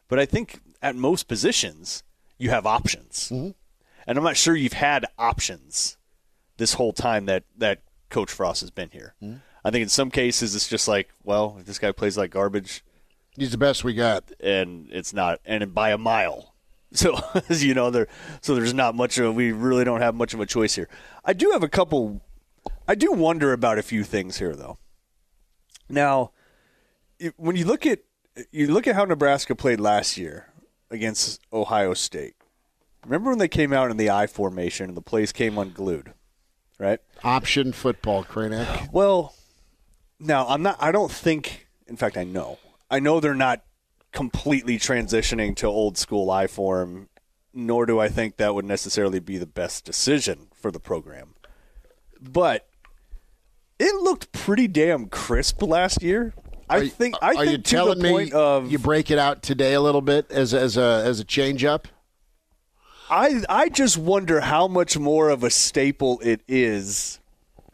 But 0.09 0.21
I 0.21 0.27
think 0.27 0.61
at 0.83 0.95
most 0.95 1.27
positions 1.27 2.05
you 2.39 2.51
have 2.51 2.67
options. 2.67 3.31
Mm-hmm. 3.33 3.51
And 4.07 4.19
I'm 4.19 4.25
not 4.25 4.37
sure 4.37 4.55
you've 4.55 4.73
had 4.73 5.05
options 5.19 5.97
this 6.57 6.75
whole 6.75 6.93
time 6.93 7.27
that, 7.27 7.45
that 7.59 7.83
Coach 8.09 8.31
Frost 8.31 8.61
has 8.61 8.71
been 8.71 8.91
here. 8.91 9.15
Mm-hmm. 9.23 9.39
I 9.65 9.71
think 9.71 9.83
in 9.83 9.89
some 9.89 10.11
cases 10.11 10.55
it's 10.55 10.69
just 10.69 10.87
like, 10.87 11.09
well, 11.25 11.57
if 11.59 11.67
this 11.67 11.79
guy 11.79 11.91
plays 11.93 12.17
like 12.17 12.31
garbage, 12.31 12.85
he's 13.37 13.51
the 13.51 13.59
best 13.59 13.83
we 13.83 13.95
got, 13.95 14.31
and 14.41 14.89
it's 14.93 15.13
not, 15.13 15.41
and 15.45 15.75
by 15.75 15.91
a 15.91 15.99
mile. 15.99 16.53
So 16.93 17.21
you 17.51 17.75
know, 17.75 17.91
there, 17.91 18.07
so 18.41 18.55
there's 18.55 18.73
not 18.73 18.95
much 18.95 19.19
of. 19.19 19.35
We 19.35 19.51
really 19.51 19.85
don't 19.85 20.01
have 20.01 20.15
much 20.15 20.33
of 20.33 20.41
a 20.41 20.47
choice 20.47 20.77
here. 20.77 20.89
I 21.25 21.33
do 21.33 21.51
have 21.51 21.65
a 21.65 21.69
couple. 21.69 22.23
I 22.87 22.95
do 22.95 23.13
wonder 23.13 23.53
about 23.53 23.77
a 23.77 23.83
few 23.83 24.05
things 24.05 24.39
here, 24.39 24.55
though. 24.55 24.79
Now, 25.91 26.31
when 27.37 27.57
you 27.57 27.65
look 27.67 27.85
at 27.85 27.99
you 28.53 28.69
look 28.69 28.87
at 28.87 28.95
how 28.95 29.05
Nebraska 29.05 29.57
played 29.57 29.81
last 29.81 30.17
year 30.17 30.53
against 30.91 31.41
Ohio 31.53 31.95
State, 31.95 32.35
Remember 33.07 33.31
when 33.31 33.39
they 33.39 33.49
came 33.49 33.73
out 33.73 33.93
in 33.93 33.97
the 33.97 34.11
I 34.11 34.27
formation 34.27 34.89
and 34.89 34.97
the 34.97 35.03
place 35.03 35.31
came 35.31 35.59
unglued, 35.59 36.13
right? 36.77 36.99
Option 37.23 37.73
football, 37.73 38.25
Kranek. 38.25 38.93
Well, 38.93 39.33
now 40.19 40.49
I'm 40.49 40.63
not. 40.63 40.77
I 40.81 40.91
don't 40.91 41.11
think. 41.11 41.69
In 41.87 41.97
fact, 41.97 42.17
I 42.17 42.25
know. 42.25 42.59
I 42.91 42.99
know 42.99 43.21
they're 43.21 43.35
not 43.35 43.63
completely 44.13 44.77
transitioning 44.77 45.55
to 45.57 45.69
old 45.69 45.97
school 45.97 46.31
I 46.31 46.49
form. 46.49 47.09
Nor 47.55 47.87
do 47.87 47.99
I 48.01 48.09
think 48.09 48.37
that 48.37 48.55
would 48.55 48.67
necessarily 48.67 49.21
be 49.21 49.39
the 49.39 49.47
best 49.47 49.85
decision 49.85 50.49
for 50.53 50.71
the 50.71 50.81
program. 50.81 51.37
But 52.21 52.69
it 53.79 53.95
looked 54.03 54.33
pretty 54.33 54.67
damn 54.69 55.07
crisp 55.07 55.63
last 55.63 56.03
year. 56.03 56.35
I 56.69 56.79
are, 56.79 56.87
think. 56.87 57.15
I 57.23 57.29
are 57.29 57.35
think 57.45 57.51
you 57.51 57.59
telling 57.59 58.03
me 58.03 58.33
of, 58.33 58.71
you 58.71 58.79
break 58.79 59.11
it 59.11 59.19
out 59.19 59.43
today 59.43 59.75
a 59.75 59.81
little 59.81 60.01
bit 60.01 60.31
as 60.31 60.53
as 60.53 60.77
a 60.77 61.03
as 61.05 61.21
a 61.21 61.25
change 61.25 61.65
up? 61.65 61.89
I 63.09 63.43
I 63.49 63.69
just 63.69 63.97
wonder 63.97 64.41
how 64.41 64.67
much 64.67 64.99
more 64.99 65.29
of 65.31 65.45
a 65.45 65.51
staple 65.51 66.21
it 66.23 66.43
is. 66.49 67.21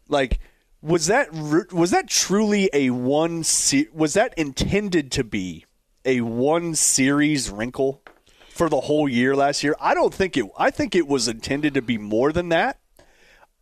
Like, 0.09 0.41
was 0.83 1.07
that 1.07 1.33
was 1.33 1.91
that 1.91 2.09
truly 2.09 2.69
a 2.73 2.91
one? 2.91 3.45
Se- 3.45 3.89
was 3.93 4.15
that 4.15 4.35
intended 4.37 5.11
to 5.13 5.25
be 5.25 5.65
a 6.05 6.21
one 6.21 6.75
series 6.75 7.49
wrinkle 7.49 8.03
for 8.51 8.69
the 8.69 8.81
whole 8.81 9.09
year 9.09 9.35
last 9.35 9.63
year? 9.63 9.75
I 9.81 9.95
don't 9.95 10.13
think 10.13 10.37
it. 10.37 10.45
I 10.59 10.71
think 10.71 10.95
it 10.95 11.09
was 11.09 11.29
intended 11.29 11.75
to 11.75 11.83
be 11.83 11.97
more 11.97 12.33
than 12.33 12.51
that. 12.51 12.79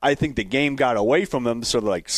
I 0.03 0.14
think 0.14 0.37
the 0.37 0.45
game 0.45 0.77
got 0.77 0.97
away 0.97 1.25
from 1.25 1.45
them, 1.45 1.62
so 1.62 1.79
they're 1.79 1.90
like, 1.90 2.11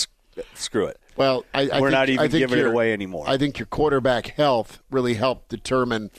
screw 0.55 0.87
it. 0.87 0.99
Well, 1.17 1.45
I, 1.53 1.69
I 1.69 1.81
we're 1.81 1.89
think, 1.89 1.93
not 1.93 2.09
even 2.09 2.31
giving 2.31 2.59
it 2.59 2.67
away 2.67 2.93
anymore. 2.93 3.25
I 3.29 3.37
think 3.37 3.59
your 3.59 3.67
quarterback 3.67 4.29
health 4.29 4.81
really 4.91 5.15
helped 5.15 5.49
determine 5.49 6.11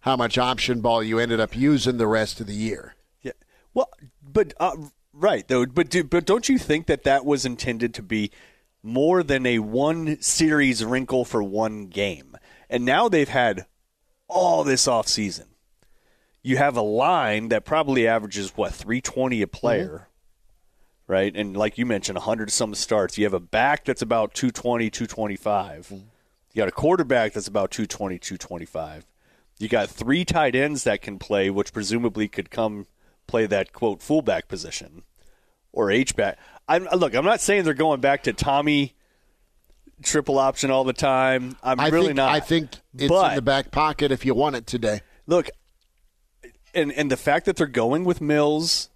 how 0.00 0.16
much 0.16 0.36
option 0.36 0.80
ball 0.80 1.02
you 1.02 1.18
ended 1.18 1.40
up 1.40 1.56
using 1.56 1.96
the 1.96 2.06
rest 2.06 2.40
of 2.40 2.46
the 2.46 2.54
year. 2.54 2.94
Yeah. 3.22 3.32
Well, 3.72 3.90
but 4.22 4.54
uh, 4.58 4.76
right 5.12 5.46
though, 5.46 5.66
but 5.66 5.88
do, 5.88 6.04
but 6.04 6.26
don't 6.26 6.48
you 6.48 6.58
think 6.58 6.86
that 6.86 7.04
that 7.04 7.24
was 7.24 7.46
intended 7.46 7.94
to 7.94 8.02
be 8.02 8.30
more 8.82 9.22
than 9.22 9.46
a 9.46 9.60
one 9.60 10.20
series 10.20 10.84
wrinkle 10.84 11.24
for 11.24 11.42
one 11.42 11.86
game? 11.86 12.36
And 12.68 12.84
now 12.84 13.08
they've 13.08 13.28
had 13.28 13.66
all 14.28 14.64
this 14.64 14.88
off 14.88 15.06
season. 15.06 15.46
You 16.42 16.56
have 16.58 16.76
a 16.76 16.82
line 16.82 17.48
that 17.48 17.64
probably 17.64 18.06
averages 18.06 18.54
what 18.56 18.74
320 18.74 19.40
a 19.42 19.46
player. 19.46 19.88
Mm-hmm 19.88 20.10
right? 21.06 21.34
And 21.34 21.56
like 21.56 21.78
you 21.78 21.86
mentioned, 21.86 22.16
100 22.16 22.50
some 22.50 22.74
starts. 22.74 23.16
You 23.18 23.24
have 23.24 23.34
a 23.34 23.40
back 23.40 23.84
that's 23.84 24.02
about 24.02 24.34
220, 24.34 24.90
225. 24.90 25.86
Mm-hmm. 25.86 25.94
You 25.96 26.58
got 26.58 26.68
a 26.68 26.72
quarterback 26.72 27.32
that's 27.32 27.48
about 27.48 27.70
220, 27.70 28.18
225. 28.18 29.06
You 29.58 29.68
got 29.68 29.88
three 29.88 30.24
tight 30.24 30.54
ends 30.54 30.84
that 30.84 31.02
can 31.02 31.18
play, 31.18 31.50
which 31.50 31.72
presumably 31.72 32.28
could 32.28 32.50
come 32.50 32.86
play 33.26 33.46
that 33.46 33.72
quote 33.72 34.02
fullback 34.02 34.48
position. 34.48 35.02
or 35.72 35.90
H 35.90 36.14
back. 36.14 36.38
I'm 36.68 36.84
look. 36.96 37.14
I'm 37.14 37.24
not 37.24 37.40
saying 37.40 37.64
they're 37.64 37.74
going 37.74 38.00
back 38.00 38.22
to 38.24 38.32
Tommy 38.32 38.94
triple 40.02 40.38
option 40.38 40.70
all 40.70 40.84
the 40.84 40.92
time. 40.92 41.56
I'm 41.62 41.80
I 41.80 41.88
really 41.88 42.06
think, 42.08 42.16
not. 42.16 42.30
I 42.32 42.40
think 42.40 42.68
it's 42.96 43.08
But- 43.08 43.30
in 43.30 43.36
the 43.36 43.42
back 43.42 43.70
pocket 43.72 44.12
if 44.12 44.24
you 44.24 44.34
want 44.34 44.54
it 44.56 44.66
today. 44.66 45.00
look, 45.26 45.50
and 46.74 46.92
and 46.92 47.10
the 47.10 47.16
fact 47.16 47.46
that 47.46 47.56
they're 47.56 47.66
going 47.66 48.04
with 48.04 48.20
Mills 48.20 48.88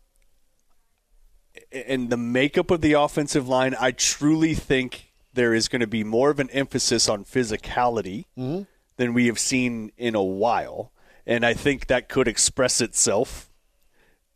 and 1.72 2.10
the 2.10 2.16
makeup 2.16 2.70
of 2.70 2.80
the 2.80 2.94
offensive 2.94 3.48
line, 3.48 3.74
I 3.78 3.90
truly 3.90 4.54
think 4.54 5.12
there 5.34 5.54
is 5.54 5.68
going 5.68 5.80
to 5.80 5.86
be 5.86 6.04
more 6.04 6.30
of 6.30 6.40
an 6.40 6.50
emphasis 6.50 7.08
on 7.08 7.24
physicality 7.24 8.24
than 8.96 9.14
we 9.14 9.26
have 9.26 9.38
seen 9.38 9.92
in 9.96 10.14
a 10.14 10.22
while, 10.22 10.92
and 11.26 11.44
I 11.44 11.54
think 11.54 11.86
that 11.86 12.08
could 12.08 12.28
express 12.28 12.80
itself 12.80 13.50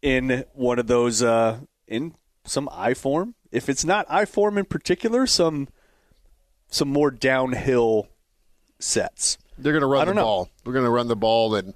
in 0.00 0.44
one 0.54 0.78
of 0.78 0.86
those 0.86 1.22
uh, 1.22 1.60
in 1.86 2.14
some 2.44 2.68
I 2.72 2.94
form. 2.94 3.34
If 3.50 3.68
it's 3.68 3.84
not 3.84 4.06
I 4.08 4.24
form 4.24 4.58
in 4.58 4.64
particular, 4.64 5.26
some 5.26 5.68
some 6.68 6.88
more 6.88 7.10
downhill 7.10 8.08
sets. 8.78 9.38
They're 9.58 9.72
going 9.72 9.82
to 9.82 9.86
run 9.86 10.06
the 10.06 10.14
know. 10.14 10.22
ball. 10.22 10.48
We're 10.64 10.72
going 10.72 10.86
to 10.86 10.90
run 10.90 11.08
the 11.08 11.16
ball 11.16 11.54
and 11.54 11.74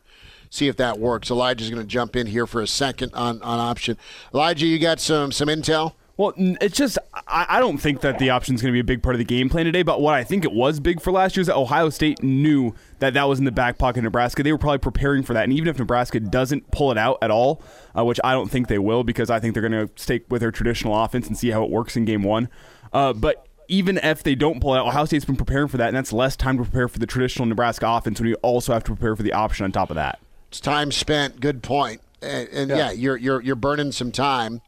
see 0.51 0.69
if 0.69 0.77
that 0.77 0.99
works. 0.99 1.31
Elijah's 1.31 1.71
going 1.71 1.83
to 1.83 1.89
jump 1.89 2.17
in 2.17 2.27
here 2.27 2.47
for 2.47 2.61
a 2.61 2.67
second 2.67 3.13
on, 3.15 3.43
on 3.43 3.59
option. 3.59 3.97
Elijah, 4.35 4.67
you 4.67 4.79
got 4.79 5.01
some 5.01 5.33
some 5.33 5.49
intel? 5.49 5.93
Well, 6.19 6.33
it's 6.37 6.77
just 6.77 6.97
I, 7.29 7.45
I 7.49 7.61
don't 7.61 7.77
think 7.77 8.01
that 8.01 8.19
the 8.19 8.31
option 8.31 8.55
is 8.55 8.63
going 8.63 8.73
to 8.73 8.77
be 8.77 8.81
a 8.81 8.85
big 8.85 9.03
part 9.03 9.15
of 9.15 9.19
the 9.19 9.25
game 9.25 9.51
plan 9.51 9.67
today. 9.67 9.83
But 9.83 10.01
what 10.01 10.15
I 10.15 10.25
think 10.25 10.45
it 10.45 10.53
was 10.53 10.81
big 10.81 11.03
for 11.03 11.13
last 11.13 11.37
year 11.37 11.43
is 11.43 11.47
that 11.49 11.57
Ohio 11.57 11.91
State 11.91 12.23
knew 12.23 12.75
that 13.01 13.13
that 13.15 13.25
was 13.25 13.39
in 13.39 13.45
the 13.45 13.53
back 13.53 13.77
pocket 13.77 13.99
of 13.99 14.05
Nebraska. 14.05 14.43
They 14.43 14.53
were 14.53 14.59
probably 14.59 14.79
preparing 14.79 15.23
for 15.23 15.35
that, 15.35 15.45
and 15.45 15.53
even 15.53 15.69
if 15.69 15.79
Nebraska 15.79 16.19
doesn't 16.19 16.71
pull 16.71 16.91
it 16.91 16.97
out 16.97 17.19
at 17.21 17.31
all, 17.31 17.63
uh, 17.97 18.05
which 18.05 18.19
I 18.25 18.33
don't 18.33 18.51
think 18.51 18.69
they 18.69 18.79
will, 18.79 19.05
because 19.05 19.29
I 19.29 19.41
think 19.41 19.53
they're 19.53 19.69
going 19.69 19.89
to 19.89 19.93
stick 20.01 20.25
with 20.31 20.41
their 20.41 20.51
traditional 20.51 20.99
offense 20.99 21.27
and 21.27 21.37
see 21.37 21.51
how 21.51 21.63
it 21.63 21.71
works 21.71 21.97
in 21.97 22.07
game 22.07 22.23
one. 22.23 22.49
Uh, 22.95 23.13
but 23.13 23.47
even 23.69 23.99
if 23.99 24.23
they 24.23 24.35
don't 24.35 24.61
pull 24.61 24.75
it 24.75 24.79
out, 24.79 24.87
Ohio 24.87 25.05
State's 25.05 25.25
been 25.27 25.37
preparing 25.37 25.69
for 25.69 25.77
that, 25.77 25.89
and 25.89 25.97
that's 25.97 26.15
less 26.15 26.35
time 26.35 26.57
to 26.57 26.63
prepare 26.63 26.89
for 26.89 26.99
the 26.99 27.07
traditional 27.07 27.45
Nebraska 27.47 27.87
offense 27.87 28.21
when 28.21 28.29
you 28.31 28.37
also 28.37 28.73
have 28.73 28.85
to 28.85 28.93
prepare 28.93 29.17
for 29.17 29.23
the 29.23 29.35
option 29.35 29.65
on 29.65 29.73
top 29.73 29.91
of 29.91 29.97
that. 29.97 30.19
It's 30.49 30.61
time 30.61 30.93
spent. 30.93 31.41
Good 31.41 31.63
point. 31.63 32.01
And, 32.23 32.49
and 32.49 32.71
yeah. 32.71 32.91
you're 32.93 33.17
you're 33.17 33.43
you're 33.43 33.57
burning 33.57 33.93
some 33.93 34.13
time 34.13 34.63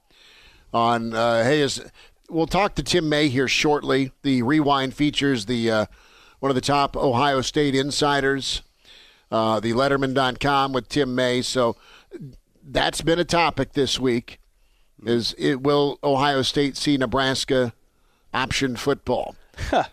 on. 0.73 1.14
Uh, 1.14 1.45
hey, 1.45 1.61
is 1.61 1.81
we'll 2.29 2.47
talk 2.47 2.75
to 2.77 2.83
Tim 2.83 3.09
May 3.09 3.29
here 3.29 3.49
shortly. 3.49 4.12
The 4.23 4.43
rewind 4.43 4.95
features 4.95 5.47
the 5.47 5.71
uh, 5.71 5.87
one 6.41 6.51
of 6.51 6.55
the 6.55 6.61
top 6.61 6.97
Ohio 6.97 7.41
State 7.41 7.75
insiders, 7.75 8.62
uh, 9.31 9.61
the 9.61 9.73
Letterman.com 9.73 10.73
with 10.73 10.88
Tim 10.88 11.14
May. 11.14 11.43
So 11.43 11.77
that's 12.62 13.01
been 13.01 13.19
a 13.19 13.25
topic 13.25 13.73
this 13.73 13.99
week. 13.99 14.38
Is 15.05 15.35
it 15.38 15.62
will 15.62 15.99
Ohio 16.03 16.43
State 16.43 16.77
see 16.77 16.97
Nebraska 16.97 17.73
option 18.35 18.77
football? 18.77 19.37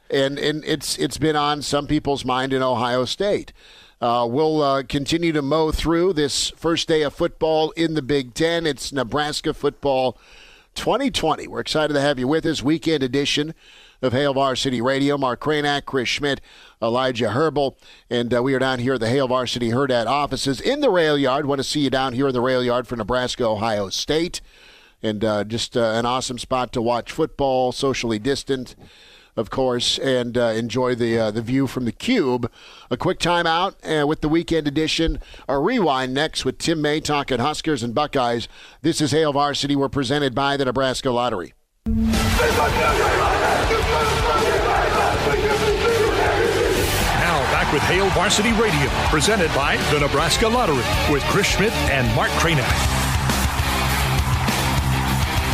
and 0.09 0.37
and 0.37 0.63
it's 0.65 0.97
it's 0.97 1.17
been 1.17 1.35
on 1.35 1.61
some 1.61 1.87
people's 1.87 2.25
mind 2.25 2.53
in 2.53 2.61
Ohio 2.61 3.05
State. 3.05 3.53
Uh, 4.01 4.27
we'll 4.29 4.61
uh, 4.61 4.83
continue 4.83 5.31
to 5.31 5.41
mow 5.41 5.71
through 5.71 6.11
this 6.11 6.49
first 6.57 6.87
day 6.87 7.01
of 7.01 7.13
football 7.13 7.71
in 7.71 7.93
the 7.93 8.01
Big 8.01 8.33
Ten. 8.33 8.67
It's 8.67 8.91
Nebraska 8.91 9.53
football 9.53 10.17
2020. 10.75 11.47
We're 11.47 11.61
excited 11.61 11.93
to 11.93 12.01
have 12.01 12.19
you 12.19 12.27
with 12.27 12.45
us. 12.45 12.61
Weekend 12.61 13.03
edition 13.03 13.53
of 14.01 14.11
Hail 14.11 14.33
Varsity 14.33 14.81
Radio. 14.81 15.17
Mark 15.17 15.39
Cranack, 15.39 15.85
Chris 15.85 16.09
Schmidt, 16.09 16.41
Elijah 16.81 17.29
Herbal, 17.29 17.77
and 18.09 18.33
uh, 18.33 18.43
we 18.43 18.53
are 18.53 18.59
down 18.59 18.79
here 18.79 18.95
at 18.95 18.99
the 18.99 19.07
Hail 19.07 19.29
Varsity 19.29 19.69
Hurrdat 19.69 20.07
offices 20.07 20.59
in 20.59 20.81
the 20.81 20.89
rail 20.89 21.17
yard. 21.17 21.45
Want 21.45 21.59
to 21.59 21.63
see 21.63 21.79
you 21.79 21.89
down 21.89 22.11
here 22.11 22.27
in 22.27 22.33
the 22.33 22.41
rail 22.41 22.61
yard 22.61 22.89
for 22.89 22.97
Nebraska, 22.97 23.45
Ohio 23.45 23.87
State, 23.87 24.41
and 25.01 25.23
uh, 25.23 25.45
just 25.45 25.77
uh, 25.77 25.93
an 25.93 26.05
awesome 26.05 26.37
spot 26.37 26.73
to 26.73 26.81
watch 26.81 27.13
football, 27.13 27.71
socially 27.71 28.19
distant 28.19 28.75
of 29.37 29.49
course, 29.49 29.99
and 29.99 30.37
uh, 30.37 30.47
enjoy 30.47 30.95
the 30.95 31.17
uh, 31.17 31.31
the 31.31 31.41
view 31.41 31.67
from 31.67 31.85
the 31.85 31.91
cube. 31.91 32.51
A 32.89 32.97
quick 32.97 33.19
timeout 33.19 33.75
uh, 33.83 34.07
with 34.07 34.21
the 34.21 34.29
weekend 34.29 34.67
edition. 34.67 35.19
A 35.47 35.59
rewind 35.59 36.13
next 36.13 36.45
with 36.45 36.57
Tim 36.57 36.81
May 36.81 36.99
talking 36.99 37.39
Huskers 37.39 37.83
and 37.83 37.93
Buckeyes. 37.93 38.47
This 38.81 39.01
is 39.01 39.11
Hail 39.11 39.33
Varsity. 39.33 39.75
We're 39.75 39.89
presented 39.89 40.33
by 40.33 40.57
the 40.57 40.65
Nebraska 40.65 41.11
Lottery. 41.11 41.53
Now 41.85 42.01
back 47.51 47.71
with 47.73 47.83
Hail 47.83 48.09
Varsity 48.09 48.53
Radio, 48.53 48.89
presented 49.09 49.53
by 49.53 49.77
the 49.91 49.99
Nebraska 49.99 50.47
Lottery 50.47 50.83
with 51.11 51.23
Chris 51.23 51.47
Schmidt 51.47 51.73
and 51.89 52.13
Mark 52.15 52.31
Cranack. 52.31 53.04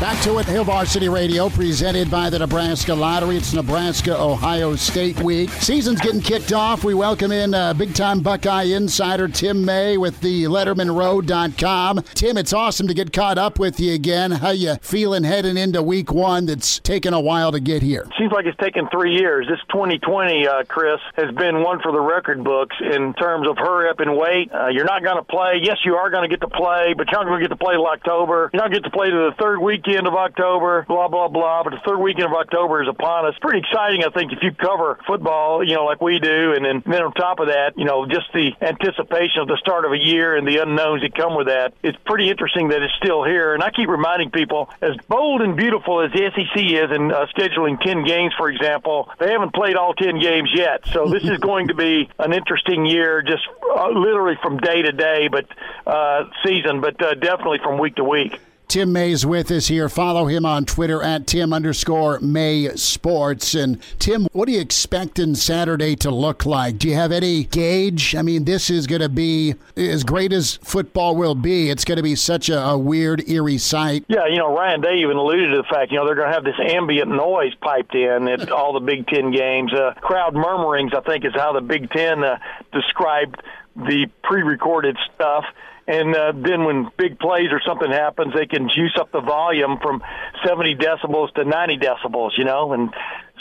Back 0.02 0.20
to 0.24 0.40
it, 0.40 0.48
Hail 0.48 0.64
Varsity 0.64 1.10
Radio, 1.10 1.48
presented 1.48 2.10
by 2.10 2.32
the 2.32 2.40
Nebraska 2.40 2.92
Lottery. 2.92 3.38
It's 3.38 3.54
Nebraska 3.54 4.20
Ohio 4.20 4.76
State 4.76 5.20
Week. 5.20 5.52
Season's 5.52 6.02
getting 6.02 6.22
kicked 6.22 6.52
off. 6.52 6.84
We 6.84 6.96
welcome 6.96 7.32
in 7.32 7.54
uh, 7.54 7.76
big 7.76 7.94
time 7.94 8.22
Buckeye 8.22 8.64
insider 8.64 9.28
Tim 9.28 9.64
May 9.64 9.98
with 9.98 10.20
the 10.22 10.46
LettermanRow.com. 10.46 12.02
Tim, 12.16 12.38
it's 12.38 12.52
awesome 12.52 12.88
to 12.88 12.96
get 12.96 13.14
caught 13.14 13.38
up 13.38 13.60
with 13.60 13.80
you 13.80 13.94
again. 13.94 14.32
How 14.32 14.50
you 14.50 14.78
feeling 14.82 15.24
heading 15.24 15.56
into 15.56 15.84
Week 15.84 16.12
One? 16.12 16.48
That's 16.48 16.80
taken 16.80 17.14
a 17.14 17.22
while 17.22 17.52
to 17.52 17.60
get 17.60 17.84
here. 17.84 18.08
Seems 18.18 18.32
like 18.32 18.48
it's 18.48 18.58
taken 18.58 18.90
three 18.92 19.14
years. 19.14 19.46
This 19.48 19.60
2020, 19.70 20.48
uh, 20.48 20.64
Chris, 20.64 21.00
has 21.16 21.32
been 21.36 21.62
one 21.62 21.80
for 21.80 21.92
the 21.92 22.02
record 22.02 22.44
books 22.44 22.76
in 22.82 23.14
terms 23.14 23.48
of 23.48 23.56
hurry 23.60 23.88
up 23.88 24.00
and 24.00 24.18
wait. 24.18 24.52
Uh, 24.52 24.70
you're 24.70 24.84
not 24.84 25.04
going 25.04 25.18
to 25.18 25.24
play. 25.24 25.62
Yes, 25.62 25.78
you 25.86 25.94
are 25.94 26.10
going 26.10 26.28
to 26.28 26.36
get 26.36 26.42
to 26.42 26.50
play, 26.50 26.96
but 26.98 27.06
you're 27.12 27.20
not 27.20 27.28
going 27.28 27.40
to 27.40 27.48
get 27.48 27.54
to 27.54 27.64
play 27.64 27.76
till 27.76 27.86
October. 27.86 28.50
You're 28.52 28.64
not 28.64 28.72
going 28.72 28.82
to 28.82 28.90
get 28.90 28.90
to 28.90 28.98
play 28.98 29.12
to 29.12 29.30
the 29.30 29.36
third 29.40 29.60
weekend 29.60 29.91
of 30.00 30.14
October, 30.14 30.86
blah, 30.88 31.08
blah, 31.08 31.28
blah. 31.28 31.64
But 31.64 31.72
the 31.72 31.82
third 31.86 32.00
weekend 32.00 32.26
of 32.26 32.34
October 32.34 32.82
is 32.82 32.90
upon 32.90 33.26
us. 33.26 33.36
Pretty 33.42 33.60
exciting, 33.60 34.04
I 34.04 34.10
think, 34.10 34.32
if 34.32 34.40
you 34.42 34.52
cover 34.54 35.00
football, 35.06 35.64
you 35.64 35.76
know, 35.76 35.86
like 35.86 36.02
we 36.02 36.20
do. 36.20 36.54
And 36.54 36.66
then, 36.66 36.84
then 36.86 37.04
on 37.04 37.14
top 37.14 37.40
of 37.40 37.48
that, 37.48 37.78
you 37.78 37.86
know, 37.86 38.06
just 38.06 38.32
the 38.34 38.52
anticipation 38.62 39.42
of 39.42 39.48
the 39.48 39.58
start 39.58 39.86
of 39.86 39.92
a 39.92 39.98
year 39.98 40.36
and 40.36 40.48
the 40.48 40.58
unknowns 40.58 41.02
that 41.02 41.16
come 41.16 41.36
with 41.36 41.48
that. 41.48 41.74
It's 41.84 41.98
pretty 42.06 42.30
interesting 42.30 42.70
that 42.70 42.82
it's 42.82 42.94
still 42.96 43.24
here. 43.24 43.54
And 43.54 43.64
I 43.64 43.72
keep 43.72 43.90
reminding 43.90 44.32
people, 44.32 44.70
as 44.82 44.96
bold 45.08 45.42
and 45.42 45.56
beautiful 45.56 46.02
as 46.02 46.12
the 46.12 46.32
SEC 46.32 46.56
is 46.56 46.92
in 46.92 47.12
uh, 47.12 47.26
scheduling 47.36 47.80
10 47.82 48.06
games, 48.06 48.34
for 48.38 48.50
example, 48.50 49.10
they 49.20 49.32
haven't 49.32 49.54
played 49.54 49.76
all 49.76 49.94
10 49.94 50.20
games 50.20 50.50
yet. 50.54 50.86
So 50.92 51.08
this 51.08 51.24
is 51.24 51.38
going 51.40 51.68
to 51.68 51.76
be 51.76 52.10
an 52.20 52.34
interesting 52.34 52.86
year, 52.86 53.22
just 53.22 53.44
uh, 53.76 53.90
literally 53.90 54.38
from 54.42 54.58
day 54.58 54.82
to 54.82 54.92
day, 54.92 55.28
but 55.28 55.46
uh, 55.86 56.26
season, 56.46 56.82
but 56.82 57.02
uh, 57.02 57.16
definitely 57.16 57.60
from 57.64 57.80
week 57.80 57.96
to 57.96 58.04
week. 58.04 58.40
Tim 58.72 58.94
May's 58.94 59.26
with 59.26 59.52
us 59.52 59.68
here. 59.68 59.90
Follow 59.90 60.28
him 60.28 60.46
on 60.46 60.64
Twitter 60.64 61.04
at 61.04 61.28
Tim 61.28 61.52
underscore 61.52 62.22
May 62.22 62.70
Sports. 62.78 63.54
And 63.54 63.82
Tim, 64.00 64.30
what 64.32 64.48
are 64.48 64.52
you 64.54 64.62
expecting 64.62 65.36
Saturday 65.36 65.98
to 65.98 66.10
look 66.10 66.46
like? 66.46 66.78
Do 66.78 66.88
you 66.88 66.96
have 66.96 67.12
any 67.12 67.44
gauge? 67.44 68.16
I 68.16 68.22
mean, 68.22 68.46
this 68.46 68.70
is 68.70 68.88
going 68.88 69.02
to 69.02 69.10
be 69.10 69.56
as 69.76 70.06
great 70.06 70.32
as 70.32 70.56
football 70.64 71.18
will 71.18 71.36
be. 71.36 71.70
It's 71.70 71.84
going 71.84 71.98
to 71.98 72.02
be 72.02 72.16
such 72.16 72.48
a, 72.48 72.62
a 72.62 72.78
weird, 72.78 73.28
eerie 73.28 73.58
sight. 73.58 74.06
Yeah, 74.08 74.28
you 74.28 74.38
know, 74.38 74.56
Ryan 74.56 74.80
Day 74.80 75.00
even 75.00 75.18
alluded 75.18 75.52
to 75.52 75.58
the 75.58 75.68
fact, 75.70 75.92
you 75.92 75.98
know, 75.98 76.06
they're 76.06 76.16
going 76.16 76.30
to 76.30 76.34
have 76.34 76.46
this 76.46 76.56
ambient 76.58 77.12
noise 77.12 77.54
piped 77.56 77.94
in 77.94 78.30
at 78.30 78.52
all 78.54 78.72
the 78.72 78.80
Big 78.80 79.06
Ten 79.06 79.32
games. 79.32 79.74
Uh, 79.74 79.96
crowd 80.00 80.34
murmurings, 80.34 80.94
I 80.96 81.02
think, 81.02 81.26
is 81.26 81.34
how 81.36 81.52
the 81.52 81.60
Big 81.60 81.92
Ten 81.92 82.24
uh, 82.24 82.40
described 82.72 83.44
the 83.76 84.10
pre-recorded 84.24 84.98
stuff. 85.14 85.44
And 85.92 86.16
uh, 86.16 86.32
then 86.34 86.64
when 86.64 86.90
big 86.98 87.20
plays 87.20 87.52
or 87.52 87.60
something 87.68 87.92
happens, 87.92 88.34
they 88.34 88.46
can 88.46 88.70
juice 88.70 88.96
up 88.98 89.12
the 89.12 89.20
volume 89.20 89.78
from 89.82 90.02
70 90.48 90.76
decibels 90.76 91.34
to 91.34 91.44
90 91.44 91.78
decibels, 91.80 92.38
you 92.38 92.46
know. 92.46 92.72
And 92.72 92.94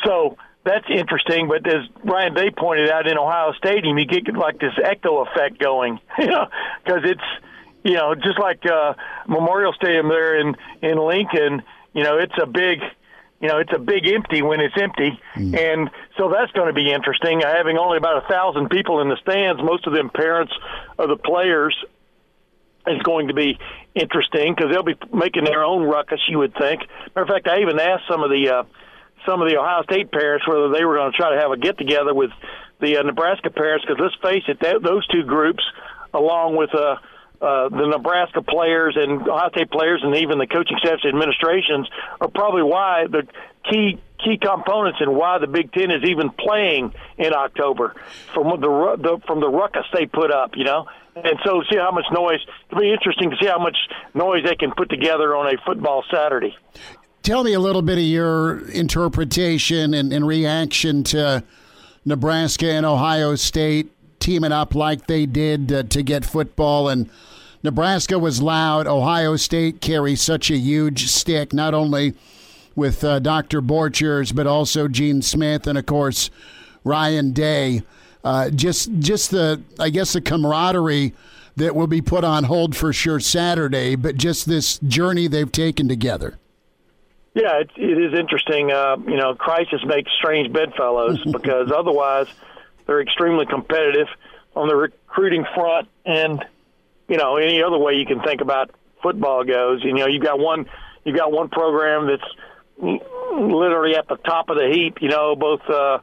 so 0.04 0.36
that's 0.64 0.86
interesting. 0.90 1.46
But 1.46 1.64
as 1.68 1.86
Ryan 2.02 2.34
Day 2.34 2.50
pointed 2.50 2.90
out 2.90 3.06
in 3.06 3.16
Ohio 3.16 3.52
Stadium, 3.52 3.96
you 3.98 4.04
get 4.04 4.34
like 4.34 4.58
this 4.58 4.72
echo 4.82 5.24
effect 5.24 5.60
going, 5.60 6.00
you 6.18 6.26
know, 6.26 6.48
because 6.84 7.02
it's, 7.04 7.46
you 7.84 7.94
know, 7.94 8.16
just 8.16 8.40
like 8.40 8.66
uh, 8.66 8.94
Memorial 9.28 9.72
Stadium 9.72 10.08
there 10.08 10.40
in 10.40 10.56
in 10.82 10.98
Lincoln. 10.98 11.62
You 11.94 12.02
know, 12.02 12.18
it's 12.18 12.34
a 12.42 12.46
big 12.46 12.80
you 13.40 13.48
know, 13.48 13.58
it's 13.58 13.72
a 13.72 13.78
big 13.78 14.06
empty 14.06 14.42
when 14.42 14.60
it's 14.60 14.74
empty, 14.78 15.18
mm. 15.34 15.58
and 15.58 15.88
so 16.18 16.30
that's 16.30 16.52
going 16.52 16.66
to 16.66 16.74
be 16.74 16.92
interesting. 16.92 17.40
Having 17.40 17.78
only 17.78 17.96
about 17.96 18.22
a 18.22 18.28
thousand 18.28 18.68
people 18.68 19.00
in 19.00 19.08
the 19.08 19.16
stands, 19.22 19.62
most 19.62 19.86
of 19.86 19.94
them 19.94 20.10
parents 20.10 20.52
of 20.98 21.08
the 21.08 21.16
players, 21.16 21.74
is 22.96 23.02
going 23.02 23.28
to 23.28 23.34
be 23.34 23.58
interesting 23.94 24.54
because 24.54 24.72
they'll 24.72 24.82
be 24.82 24.96
making 25.12 25.44
their 25.44 25.62
own 25.64 25.84
ruckus. 25.84 26.20
You 26.28 26.38
would 26.38 26.54
think. 26.54 26.82
Matter 27.14 27.22
of 27.22 27.28
fact, 27.28 27.48
I 27.48 27.60
even 27.60 27.78
asked 27.78 28.04
some 28.08 28.22
of 28.22 28.30
the 28.30 28.48
uh, 28.50 28.62
some 29.26 29.42
of 29.42 29.48
the 29.48 29.58
Ohio 29.58 29.82
State 29.84 30.10
parents 30.10 30.46
whether 30.46 30.70
they 30.70 30.84
were 30.84 30.96
going 30.96 31.12
to 31.12 31.16
try 31.16 31.34
to 31.34 31.40
have 31.40 31.50
a 31.50 31.56
get 31.56 31.78
together 31.78 32.14
with 32.14 32.30
the 32.80 32.96
uh, 32.96 33.02
Nebraska 33.02 33.50
parents 33.50 33.84
because 33.86 34.00
let's 34.00 34.16
face 34.22 34.44
it, 34.48 34.58
that, 34.60 34.82
those 34.82 35.06
two 35.08 35.24
groups, 35.24 35.62
along 36.14 36.56
with 36.56 36.70
uh, 36.74 36.96
uh, 37.40 37.68
the 37.68 37.86
Nebraska 37.86 38.42
players 38.42 38.96
and 39.00 39.28
Ohio 39.28 39.50
State 39.50 39.70
players, 39.70 40.02
and 40.04 40.16
even 40.16 40.38
the 40.38 40.46
coaching 40.46 40.76
staffs 40.78 41.04
administrations, 41.04 41.88
are 42.20 42.28
probably 42.28 42.62
why 42.62 43.06
the 43.10 43.26
key 43.70 44.00
key 44.24 44.38
components 44.38 44.98
and 45.00 45.14
why 45.14 45.38
the 45.38 45.46
Big 45.46 45.72
Ten 45.72 45.90
is 45.90 46.04
even 46.04 46.30
playing 46.30 46.92
in 47.16 47.32
October 47.32 47.94
from 48.34 48.60
the, 48.60 48.96
the 48.98 49.18
from 49.26 49.40
the 49.40 49.48
ruckus 49.48 49.86
they 49.94 50.06
put 50.06 50.30
up. 50.30 50.52
You 50.56 50.64
know, 50.64 50.86
and 51.16 51.38
so 51.44 51.62
see 51.70 51.76
how 51.76 51.90
much 51.90 52.06
noise. 52.12 52.40
It'll 52.70 52.80
be 52.80 52.92
interesting 52.92 53.30
to 53.30 53.36
see 53.40 53.48
how 53.48 53.58
much 53.58 53.76
noise 54.14 54.44
they 54.44 54.56
can 54.56 54.72
put 54.76 54.90
together 54.90 55.36
on 55.36 55.52
a 55.52 55.58
football 55.64 56.04
Saturday. 56.12 56.56
tell 57.22 57.44
me 57.44 57.52
a 57.52 57.60
little 57.60 57.82
bit 57.82 57.98
of 57.98 58.04
your 58.04 58.68
interpretation 58.70 59.94
and, 59.94 60.12
and 60.12 60.26
reaction 60.26 61.04
to 61.04 61.44
Nebraska 62.04 62.70
and 62.70 62.86
Ohio 62.86 63.34
State 63.34 63.90
teaming 64.20 64.52
up 64.52 64.74
like 64.74 65.06
they 65.06 65.26
did 65.26 65.90
to 65.90 66.02
get 66.02 66.24
football. 66.24 66.88
And 66.88 67.10
Nebraska 67.62 68.18
was 68.18 68.40
loud. 68.40 68.86
Ohio 68.86 69.36
State 69.36 69.80
carries 69.80 70.22
such 70.22 70.50
a 70.50 70.56
huge 70.56 71.08
stick, 71.08 71.52
not 71.52 71.74
only 71.74 72.14
with 72.76 73.02
uh, 73.02 73.18
Dr. 73.18 73.60
Borchers, 73.60 74.34
but 74.34 74.46
also 74.46 74.88
Gene 74.88 75.22
Smith 75.22 75.66
and, 75.66 75.76
of 75.76 75.86
course, 75.86 76.30
Ryan 76.84 77.32
Day. 77.32 77.82
Uh, 78.22 78.50
just, 78.50 78.90
just 78.98 79.30
the, 79.30 79.62
I 79.78 79.90
guess, 79.90 80.12
the 80.12 80.20
camaraderie 80.20 81.14
that 81.56 81.74
will 81.74 81.86
be 81.86 82.02
put 82.02 82.24
on 82.24 82.44
hold 82.44 82.76
for 82.76 82.92
sure 82.92 83.20
Saturday, 83.20 83.94
but 83.96 84.16
just 84.16 84.46
this 84.46 84.78
journey 84.78 85.26
they've 85.26 85.50
taken 85.50 85.88
together. 85.88 86.38
Yeah, 87.34 87.60
it, 87.60 87.70
it 87.76 87.98
is 87.98 88.18
interesting. 88.18 88.72
Uh, 88.72 88.96
you 89.06 89.16
know, 89.16 89.34
crisis 89.34 89.80
makes 89.84 90.10
strange 90.12 90.52
bedfellows 90.52 91.22
because 91.32 91.70
otherwise 91.74 92.26
they're 92.86 93.00
extremely 93.00 93.46
competitive 93.46 94.08
on 94.56 94.68
the 94.68 94.74
recruiting 94.74 95.44
front, 95.54 95.88
and 96.04 96.44
you 97.08 97.16
know, 97.16 97.36
any 97.36 97.62
other 97.62 97.78
way 97.78 97.94
you 97.94 98.06
can 98.06 98.20
think 98.20 98.40
about 98.40 98.70
football 99.02 99.44
goes. 99.44 99.82
You 99.84 99.94
know, 99.94 100.06
you've 100.06 100.22
got 100.22 100.38
one, 100.38 100.66
you've 101.04 101.16
got 101.16 101.30
one 101.30 101.48
program 101.48 102.08
that's 102.08 102.98
literally 103.32 103.94
at 103.96 104.08
the 104.08 104.16
top 104.16 104.48
of 104.48 104.56
the 104.56 104.68
heap. 104.72 104.98
You 105.00 105.08
know, 105.08 105.36
both. 105.36 105.62
Uh, 105.68 105.98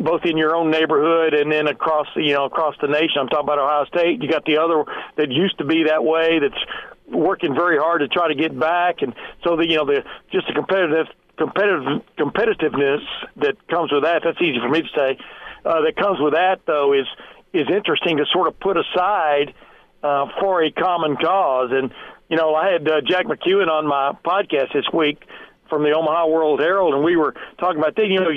both 0.00 0.22
in 0.24 0.36
your 0.36 0.54
own 0.54 0.70
neighborhood 0.70 1.34
and 1.34 1.50
then 1.50 1.66
across 1.66 2.06
you 2.16 2.34
know 2.34 2.44
across 2.44 2.74
the 2.80 2.88
nation. 2.88 3.18
I'm 3.20 3.28
talking 3.28 3.44
about 3.44 3.58
Ohio 3.58 3.84
State. 3.86 4.22
You 4.22 4.28
got 4.28 4.44
the 4.44 4.58
other 4.58 4.84
that 5.16 5.30
used 5.30 5.58
to 5.58 5.64
be 5.64 5.84
that 5.84 6.04
way. 6.04 6.38
That's 6.40 6.62
working 7.06 7.54
very 7.54 7.78
hard 7.78 8.00
to 8.00 8.08
try 8.08 8.28
to 8.28 8.34
get 8.34 8.58
back, 8.58 9.02
and 9.02 9.14
so 9.44 9.56
the 9.56 9.68
you 9.68 9.76
know 9.76 9.86
the 9.86 10.02
just 10.32 10.46
the 10.46 10.54
competitive 10.54 11.06
competitive 11.36 12.02
competitiveness 12.18 13.04
that 13.36 13.56
comes 13.68 13.92
with 13.92 14.04
that. 14.04 14.22
That's 14.24 14.40
easy 14.40 14.58
for 14.60 14.68
me 14.68 14.82
to 14.82 14.88
say. 14.94 15.18
Uh, 15.64 15.80
that 15.82 15.96
comes 15.96 16.18
with 16.20 16.34
that 16.34 16.60
though 16.66 16.92
is 16.92 17.06
is 17.52 17.66
interesting 17.70 18.18
to 18.18 18.26
sort 18.32 18.48
of 18.48 18.58
put 18.60 18.76
aside 18.76 19.54
uh, 20.02 20.26
for 20.40 20.62
a 20.62 20.70
common 20.70 21.16
cause. 21.16 21.70
And 21.72 21.90
you 22.28 22.36
know, 22.36 22.54
I 22.54 22.72
had 22.72 22.88
uh, 22.88 23.00
Jack 23.06 23.26
McEwen 23.26 23.68
on 23.68 23.86
my 23.86 24.12
podcast 24.24 24.72
this 24.72 24.86
week 24.92 25.22
from 25.68 25.82
the 25.82 25.92
Omaha 25.92 26.26
World 26.28 26.60
Herald, 26.60 26.94
and 26.94 27.04
we 27.04 27.16
were 27.16 27.34
talking 27.58 27.78
about 27.78 27.96
that. 27.96 28.06
You 28.06 28.20
know 28.20 28.30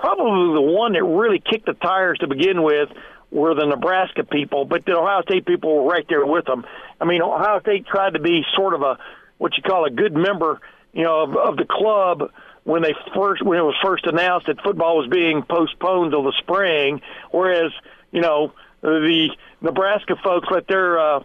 probably 0.00 0.54
the 0.54 0.60
one 0.60 0.92
that 0.94 1.04
really 1.04 1.38
kicked 1.38 1.66
the 1.66 1.74
tires 1.74 2.18
to 2.18 2.26
begin 2.26 2.62
with 2.62 2.88
were 3.30 3.54
the 3.54 3.66
Nebraska 3.66 4.24
people, 4.24 4.64
but 4.64 4.84
the 4.84 4.96
Ohio 4.96 5.22
State 5.22 5.46
people 5.46 5.76
were 5.76 5.90
right 5.90 6.04
there 6.08 6.26
with 6.26 6.46
them. 6.46 6.64
I 7.00 7.04
mean, 7.04 7.22
Ohio 7.22 7.60
State 7.60 7.86
tried 7.86 8.14
to 8.14 8.20
be 8.20 8.42
sort 8.56 8.74
of 8.74 8.82
a 8.82 8.98
what 9.38 9.56
you 9.56 9.62
call 9.62 9.86
a 9.86 9.90
good 9.90 10.14
member, 10.14 10.60
you 10.92 11.04
know, 11.04 11.22
of, 11.22 11.36
of 11.36 11.56
the 11.56 11.64
club 11.64 12.30
when 12.64 12.82
they 12.82 12.94
first 13.14 13.42
when 13.42 13.58
it 13.58 13.62
was 13.62 13.76
first 13.82 14.04
announced 14.06 14.46
that 14.46 14.60
football 14.62 14.98
was 14.98 15.08
being 15.08 15.42
postponed 15.42 16.10
till 16.12 16.24
the 16.24 16.34
spring, 16.38 17.00
whereas 17.30 17.72
you 18.10 18.20
know 18.20 18.52
the 18.82 19.28
Nebraska 19.60 20.16
folks 20.22 20.48
let 20.50 20.66
their 20.66 20.98
uh, 20.98 21.20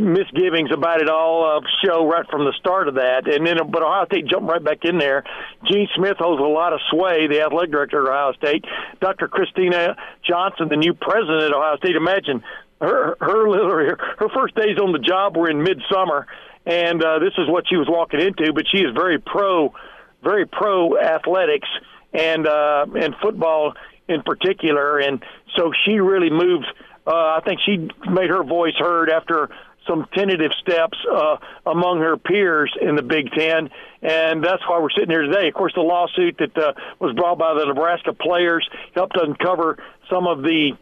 misgivings 0.00 0.70
about 0.72 1.00
it 1.00 1.08
all 1.08 1.44
uh, 1.44 1.60
show 1.84 2.06
right 2.06 2.26
from 2.30 2.44
the 2.44 2.52
start 2.58 2.88
of 2.88 2.94
that. 2.94 3.26
And 3.26 3.46
then, 3.46 3.58
but 3.70 3.82
Ohio 3.82 4.06
State 4.06 4.26
jumped 4.26 4.50
right 4.50 4.62
back 4.62 4.84
in 4.84 4.98
there. 4.98 5.24
Gene 5.70 5.88
Smith 5.94 6.16
holds 6.18 6.40
a 6.40 6.44
lot 6.46 6.72
of 6.72 6.80
sway, 6.90 7.26
the 7.26 7.42
athletic 7.42 7.70
director 7.70 8.02
at 8.06 8.10
Ohio 8.10 8.32
State. 8.34 8.64
Dr. 9.00 9.28
Kristina 9.28 9.96
Johnson, 10.26 10.68
the 10.68 10.76
new 10.76 10.94
president 10.94 11.42
at 11.42 11.52
Ohio 11.52 11.76
State. 11.78 11.96
Imagine 11.96 12.42
her 12.80 13.16
her 13.20 13.46
her, 13.46 13.96
her 14.18 14.28
first 14.34 14.54
days 14.54 14.78
on 14.78 14.92
the 14.92 14.98
job 14.98 15.36
were 15.36 15.50
in 15.50 15.62
midsummer, 15.62 16.26
and 16.66 17.02
uh, 17.02 17.18
this 17.18 17.32
is 17.38 17.48
what 17.48 17.64
she 17.68 17.76
was 17.76 17.86
walking 17.88 18.20
into. 18.20 18.52
But 18.52 18.64
she 18.70 18.78
is 18.78 18.92
very 18.94 19.18
pro, 19.18 19.74
very 20.22 20.46
pro 20.46 20.98
athletics 20.98 21.68
and 22.12 22.46
uh, 22.46 22.86
and 22.94 23.14
football 23.22 23.74
in 24.08 24.22
particular, 24.22 24.98
and 24.98 25.22
so 25.56 25.72
she 25.84 26.00
really 26.00 26.30
moved 26.30 26.66
uh, 27.06 27.10
I 27.10 27.40
think 27.44 27.60
she 27.64 27.88
made 28.10 28.30
her 28.30 28.42
voice 28.44 28.74
heard 28.78 29.10
after 29.10 29.48
some 29.88 30.06
tentative 30.14 30.52
steps 30.60 30.98
uh, 31.10 31.36
among 31.66 32.00
her 32.00 32.16
peers 32.16 32.72
in 32.80 32.96
the 32.96 33.02
Big 33.02 33.30
Ten, 33.32 33.70
and 34.02 34.44
that's 34.44 34.62
why 34.68 34.78
we're 34.80 34.90
sitting 34.90 35.10
here 35.10 35.22
today. 35.22 35.48
Of 35.48 35.54
course, 35.54 35.72
the 35.74 35.80
lawsuit 35.80 36.36
that 36.38 36.56
uh, 36.56 36.72
was 36.98 37.14
brought 37.14 37.38
by 37.38 37.54
the 37.54 37.64
Nebraska 37.64 38.12
players 38.12 38.68
helped 38.94 39.16
uncover 39.16 39.78
some 40.10 40.26
of 40.26 40.42
the 40.42 40.72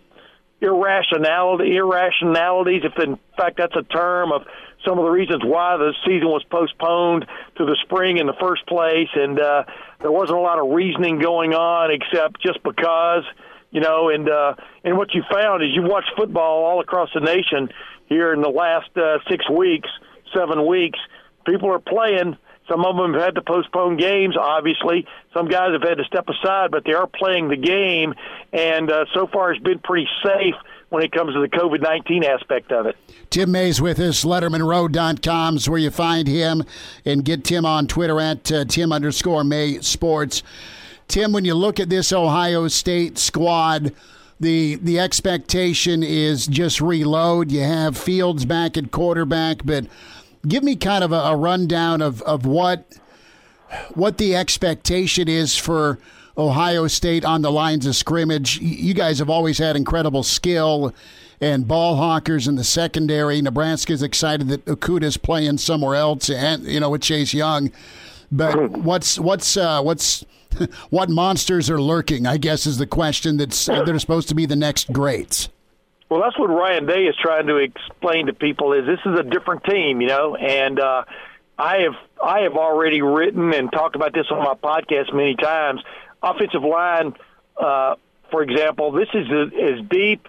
irrationality, 0.61 1.77
irrationalities, 1.77 2.83
if 2.85 2.93
in 3.03 3.19
fact 3.37 3.59
that's 3.59 3.77
a 3.77 3.85
term, 3.85 4.33
of 4.33 4.43
some 4.87 4.99
of 4.99 5.05
the 5.05 5.11
reasons 5.11 5.43
why 5.45 5.77
the 5.77 5.95
season 6.05 6.29
was 6.29 6.43
postponed 6.51 7.27
to 7.57 7.65
the 7.65 7.77
spring 7.83 8.19
in 8.19 8.27
the 8.27 8.37
first 8.41 8.67
place, 8.67 9.09
and 9.15 9.39
uh, 9.39 9.65
there 10.01 10.13
wasn't 10.13 10.37
a 10.37 10.41
lot 10.41 10.59
of 10.59 10.71
reasoning 10.71 11.19
going 11.19 11.55
on 11.55 11.91
except 11.91 12.41
just 12.43 12.63
because 12.63 13.25
you 13.71 13.81
know, 13.81 14.09
and 14.09 14.29
uh, 14.29 14.55
and 14.85 14.97
what 14.97 15.15
you 15.15 15.23
found 15.31 15.63
is 15.63 15.71
you 15.75 15.83
watch 15.83 16.05
football 16.17 16.65
all 16.65 16.81
across 16.81 17.11
the 17.15 17.21
nation 17.21 17.69
here 18.07 18.33
in 18.33 18.41
the 18.41 18.49
last 18.49 18.91
uh, 18.97 19.19
six 19.29 19.49
weeks, 19.51 19.89
seven 20.35 20.67
weeks. 20.67 20.99
People 21.47 21.71
are 21.73 21.79
playing. 21.79 22.37
Some 22.69 22.85
of 22.85 22.97
them 22.97 23.15
have 23.15 23.23
had 23.23 23.35
to 23.37 23.43
postpone 23.43 23.97
games. 23.97 24.37
Obviously, 24.39 25.07
some 25.33 25.49
guys 25.49 25.73
have 25.73 25.83
had 25.83 25.97
to 25.97 26.05
step 26.05 26.29
aside, 26.29 26.71
but 26.71 26.85
they 26.85 26.93
are 26.93 27.07
playing 27.07 27.49
the 27.49 27.57
game, 27.57 28.15
and 28.53 28.91
uh, 28.91 29.07
so 29.15 29.27
far 29.27 29.53
it's 29.53 29.63
been 29.63 29.79
pretty 29.79 30.07
safe 30.23 30.55
when 30.91 31.03
it 31.03 31.13
comes 31.13 31.35
to 31.35 31.41
the 31.41 31.49
COVID 31.49 31.83
19 31.83 32.25
aspect 32.25 32.73
of 32.73 32.87
it. 32.87 32.97
Tim 33.31 33.53
May's 33.53 33.81
with 33.81 33.99
us, 33.99 34.25
LettermanRow.com 34.25 35.57
is 35.57 35.69
where 35.69 35.79
you 35.79 35.91
find 35.91 36.29
him, 36.29 36.65
and 37.05 37.25
get 37.25 37.45
Tim 37.45 37.65
on 37.65 37.87
Twitter 37.87 38.21
at 38.21 38.51
uh, 38.53 38.65
Tim 38.65 38.93
underscore 38.93 39.45
May 39.45 39.81
Sports. 39.81 40.43
Tim, 41.09 41.33
when 41.33 41.47
you 41.47 41.55
look 41.55 41.81
at 41.81 41.89
this 41.89 42.13
Ohio 42.13 42.69
State 42.69 43.19
squad, 43.19 43.95
the 44.39 44.77
the 44.77 45.01
expectation 45.01 46.03
is 46.03 46.47
just 46.47 46.81
reload. 46.81 47.51
You 47.51 47.63
have 47.63 47.97
Fields 47.97 48.45
back 48.45 48.77
at 48.77 48.91
quarterback, 48.91 49.65
but 49.65 49.87
give 50.47 50.63
me 50.63 50.77
kind 50.77 51.03
of 51.03 51.11
a, 51.11 51.17
a 51.17 51.37
rundown 51.37 52.03
of, 52.03 52.21
of 52.23 52.45
what 52.45 52.99
what 53.95 54.19
the 54.19 54.37
expectation 54.37 55.29
is 55.29 55.57
for 55.57 55.99
Ohio 56.37 56.87
State 56.87 57.25
on 57.25 57.43
the 57.43 57.51
lines 57.51 57.87
of 57.87 57.97
scrimmage. 57.97 58.61
You 58.61 58.95
guys 58.95 59.19
have 59.19 59.31
always 59.31 59.59
had 59.59 59.77
incredible 59.77 60.23
skill 60.23 60.95
and 61.41 61.67
ball 61.67 61.97
hawkers 61.97 62.47
in 62.47 62.57
the 62.57 62.65
secondary. 62.65 63.41
Nebraska's 63.41 64.03
excited 64.03 64.49
that 64.49 64.65
Okudah's 64.67 65.17
playing 65.17 65.59
somewhere 65.59 65.95
else, 65.95 66.29
and 66.29 66.65
you 66.65 66.81
know 66.81 66.91
with 66.91 67.01
Chase 67.01 67.33
Young. 67.33 67.73
But 68.31 68.71
what's 68.73 69.19
what's 69.19 69.57
uh, 69.57 69.81
what's 69.83 70.25
what 70.91 71.09
monsters 71.09 71.71
are 71.71 71.81
lurking? 71.81 72.27
I 72.27 72.37
guess 72.37 72.67
is 72.67 72.79
the 72.79 72.87
question 72.87 73.37
that's 73.37 73.69
uh, 73.69 73.83
they're 73.83 73.99
supposed 73.99 74.29
to 74.29 74.35
be 74.35 74.47
the 74.47 74.57
next 74.57 74.93
greats. 74.93 75.49
Well, 76.09 76.23
that's 76.23 76.39
what 76.39 76.49
Ryan 76.49 76.87
Day 76.87 77.05
is 77.05 77.15
trying 77.21 77.47
to 77.49 77.57
explain 77.57 78.27
to 78.27 78.33
people. 78.33 78.73
Is 78.73 78.87
this 78.87 79.01
is 79.05 79.19
a 79.19 79.23
different 79.23 79.65
team, 79.65 80.01
you 80.01 80.09
know, 80.09 80.37
and 80.37 80.81
uh, 80.81 81.05
I 81.59 81.79
have 81.83 81.95
I 82.23 82.41
have 82.41 82.55
already 82.55 83.03
written 83.03 83.53
and 83.53 83.71
talked 83.71 83.97
about 83.97 84.15
this 84.15 84.27
on 84.31 84.39
my 84.39 84.55
podcast 84.55 85.13
many 85.13 85.35
times. 85.35 85.83
Offensive 86.23 86.63
line, 86.63 87.15
uh, 87.57 87.97
for 88.31 88.43
example, 88.43 88.93
this 88.93 89.09
is 89.13 89.27
as 89.31 89.87
deep 89.89 90.27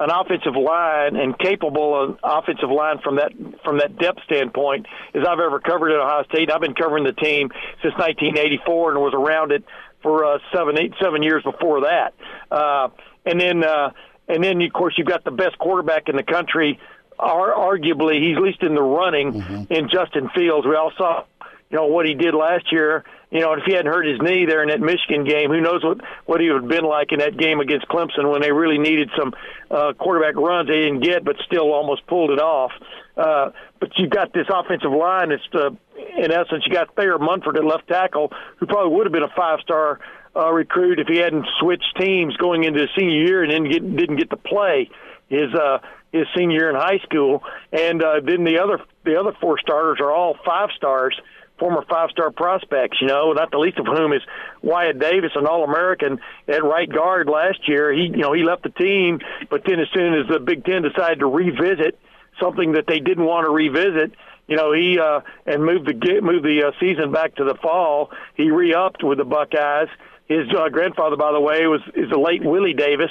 an 0.00 0.10
offensive 0.10 0.54
line 0.54 1.16
and 1.16 1.36
capable 1.38 2.00
of 2.00 2.18
offensive 2.22 2.70
line 2.70 2.98
from 3.02 3.16
that 3.16 3.32
from 3.64 3.78
that 3.78 3.98
depth 3.98 4.20
standpoint 4.24 4.86
as 5.14 5.26
I've 5.26 5.40
ever 5.40 5.58
covered 5.58 5.90
at 5.90 5.98
Ohio 5.98 6.24
State. 6.32 6.52
I've 6.52 6.60
been 6.60 6.74
covering 6.74 7.04
the 7.04 7.12
team 7.12 7.50
since 7.82 7.94
1984 7.94 8.92
and 8.92 9.00
was 9.00 9.14
around 9.14 9.50
it 9.50 9.64
for 10.02 10.24
uh, 10.24 10.38
seven 10.54 10.78
eight 10.78 10.92
seven 11.02 11.22
years 11.22 11.42
before 11.42 11.82
that. 11.82 12.14
Uh, 12.50 12.88
and 13.26 13.40
then 13.40 13.64
uh, 13.64 13.90
and 14.28 14.42
then 14.44 14.62
of 14.62 14.72
course 14.72 14.94
you've 14.96 15.08
got 15.08 15.24
the 15.24 15.32
best 15.32 15.58
quarterback 15.58 16.08
in 16.08 16.16
the 16.16 16.22
country. 16.22 16.78
Ar- 17.18 17.54
arguably, 17.54 18.22
he's 18.22 18.36
at 18.36 18.42
least 18.42 18.62
in 18.62 18.76
the 18.76 18.82
running 18.82 19.32
mm-hmm. 19.32 19.72
in 19.72 19.88
Justin 19.88 20.30
Fields. 20.32 20.64
We 20.64 20.76
all 20.76 20.92
saw 20.96 21.24
you 21.70 21.76
know 21.76 21.86
what 21.86 22.06
he 22.06 22.14
did 22.14 22.34
last 22.34 22.70
year 22.70 23.04
you 23.30 23.40
know, 23.40 23.52
if 23.52 23.64
he 23.66 23.74
hadn't 23.74 23.92
hurt 23.92 24.06
his 24.06 24.20
knee 24.22 24.46
there 24.46 24.62
in 24.62 24.70
that 24.70 24.80
Michigan 24.80 25.24
game, 25.24 25.50
who 25.50 25.60
knows 25.60 25.84
what 25.84 25.98
what 26.24 26.40
he 26.40 26.50
would 26.50 26.62
have 26.62 26.70
been 26.70 26.84
like 26.84 27.12
in 27.12 27.18
that 27.18 27.36
game 27.36 27.60
against 27.60 27.86
Clemson 27.88 28.30
when 28.30 28.40
they 28.40 28.52
really 28.52 28.78
needed 28.78 29.10
some 29.18 29.34
uh, 29.70 29.92
quarterback 29.98 30.36
runs 30.36 30.68
they 30.68 30.80
didn't 30.80 31.00
get, 31.00 31.24
but 31.24 31.36
still 31.44 31.72
almost 31.72 32.06
pulled 32.06 32.30
it 32.30 32.40
off. 32.40 32.72
Uh, 33.16 33.50
but 33.80 33.90
you've 33.96 34.10
got 34.10 34.32
this 34.32 34.46
offensive 34.48 34.92
line. 34.92 35.30
It's 35.30 35.44
uh, 35.54 35.70
in 36.16 36.32
essence 36.32 36.64
you 36.66 36.72
got 36.72 36.94
Thayer 36.94 37.18
Munford 37.18 37.58
at 37.58 37.64
left 37.64 37.86
tackle, 37.88 38.32
who 38.56 38.66
probably 38.66 38.96
would 38.96 39.06
have 39.06 39.12
been 39.12 39.22
a 39.22 39.34
five 39.36 39.60
star 39.60 40.00
uh, 40.34 40.50
recruit 40.50 40.98
if 40.98 41.06
he 41.06 41.18
hadn't 41.18 41.46
switched 41.60 41.96
teams 42.00 42.34
going 42.38 42.64
into 42.64 42.80
his 42.80 42.90
senior 42.96 43.24
year 43.26 43.42
and 43.42 43.52
then 43.52 43.70
get, 43.70 43.96
didn't 43.96 44.16
get 44.16 44.30
to 44.30 44.36
play 44.36 44.88
his 45.28 45.52
uh, 45.54 45.78
his 46.12 46.26
senior 46.34 46.56
year 46.56 46.70
in 46.70 46.76
high 46.76 46.98
school. 47.04 47.42
And 47.72 48.02
uh, 48.02 48.20
then 48.24 48.44
the 48.44 48.58
other 48.58 48.80
the 49.04 49.20
other 49.20 49.36
four 49.38 49.58
starters 49.58 49.98
are 50.00 50.10
all 50.10 50.36
five 50.46 50.70
stars 50.76 51.14
former 51.58 51.84
five-star 51.88 52.30
prospects, 52.30 52.98
you 53.00 53.06
know, 53.08 53.32
not 53.32 53.50
the 53.50 53.58
least 53.58 53.78
of 53.78 53.86
whom 53.86 54.12
is 54.12 54.22
Wyatt 54.62 54.98
Davis, 54.98 55.32
an 55.34 55.46
All-American 55.46 56.20
at 56.46 56.62
right 56.64 56.90
guard 56.90 57.28
last 57.28 57.68
year. 57.68 57.92
He, 57.92 58.02
you 58.02 58.18
know, 58.18 58.32
he 58.32 58.42
left 58.44 58.62
the 58.62 58.70
team, 58.70 59.20
but 59.50 59.62
then 59.66 59.80
as 59.80 59.88
soon 59.94 60.14
as 60.14 60.26
the 60.30 60.38
Big 60.40 60.64
Ten 60.64 60.82
decided 60.82 61.20
to 61.20 61.26
revisit 61.26 61.98
something 62.40 62.72
that 62.72 62.84
they 62.86 63.00
didn't 63.00 63.24
want 63.24 63.46
to 63.46 63.50
revisit, 63.50 64.12
you 64.46 64.56
know, 64.56 64.72
he 64.72 64.98
uh, 64.98 65.20
and 65.46 65.62
moved 65.64 65.86
the 65.86 66.20
moved 66.22 66.44
the 66.44 66.68
uh, 66.68 66.70
season 66.80 67.12
back 67.12 67.34
to 67.36 67.44
the 67.44 67.54
fall. 67.60 68.10
He 68.34 68.50
re-upped 68.50 69.04
with 69.04 69.18
the 69.18 69.24
Buckeyes. 69.24 69.88
His 70.26 70.46
uh, 70.56 70.68
grandfather, 70.70 71.16
by 71.16 71.32
the 71.32 71.40
way, 71.40 71.66
was 71.66 71.80
is 71.94 72.08
the 72.10 72.18
late 72.18 72.42
Willie 72.44 72.72
Davis, 72.74 73.10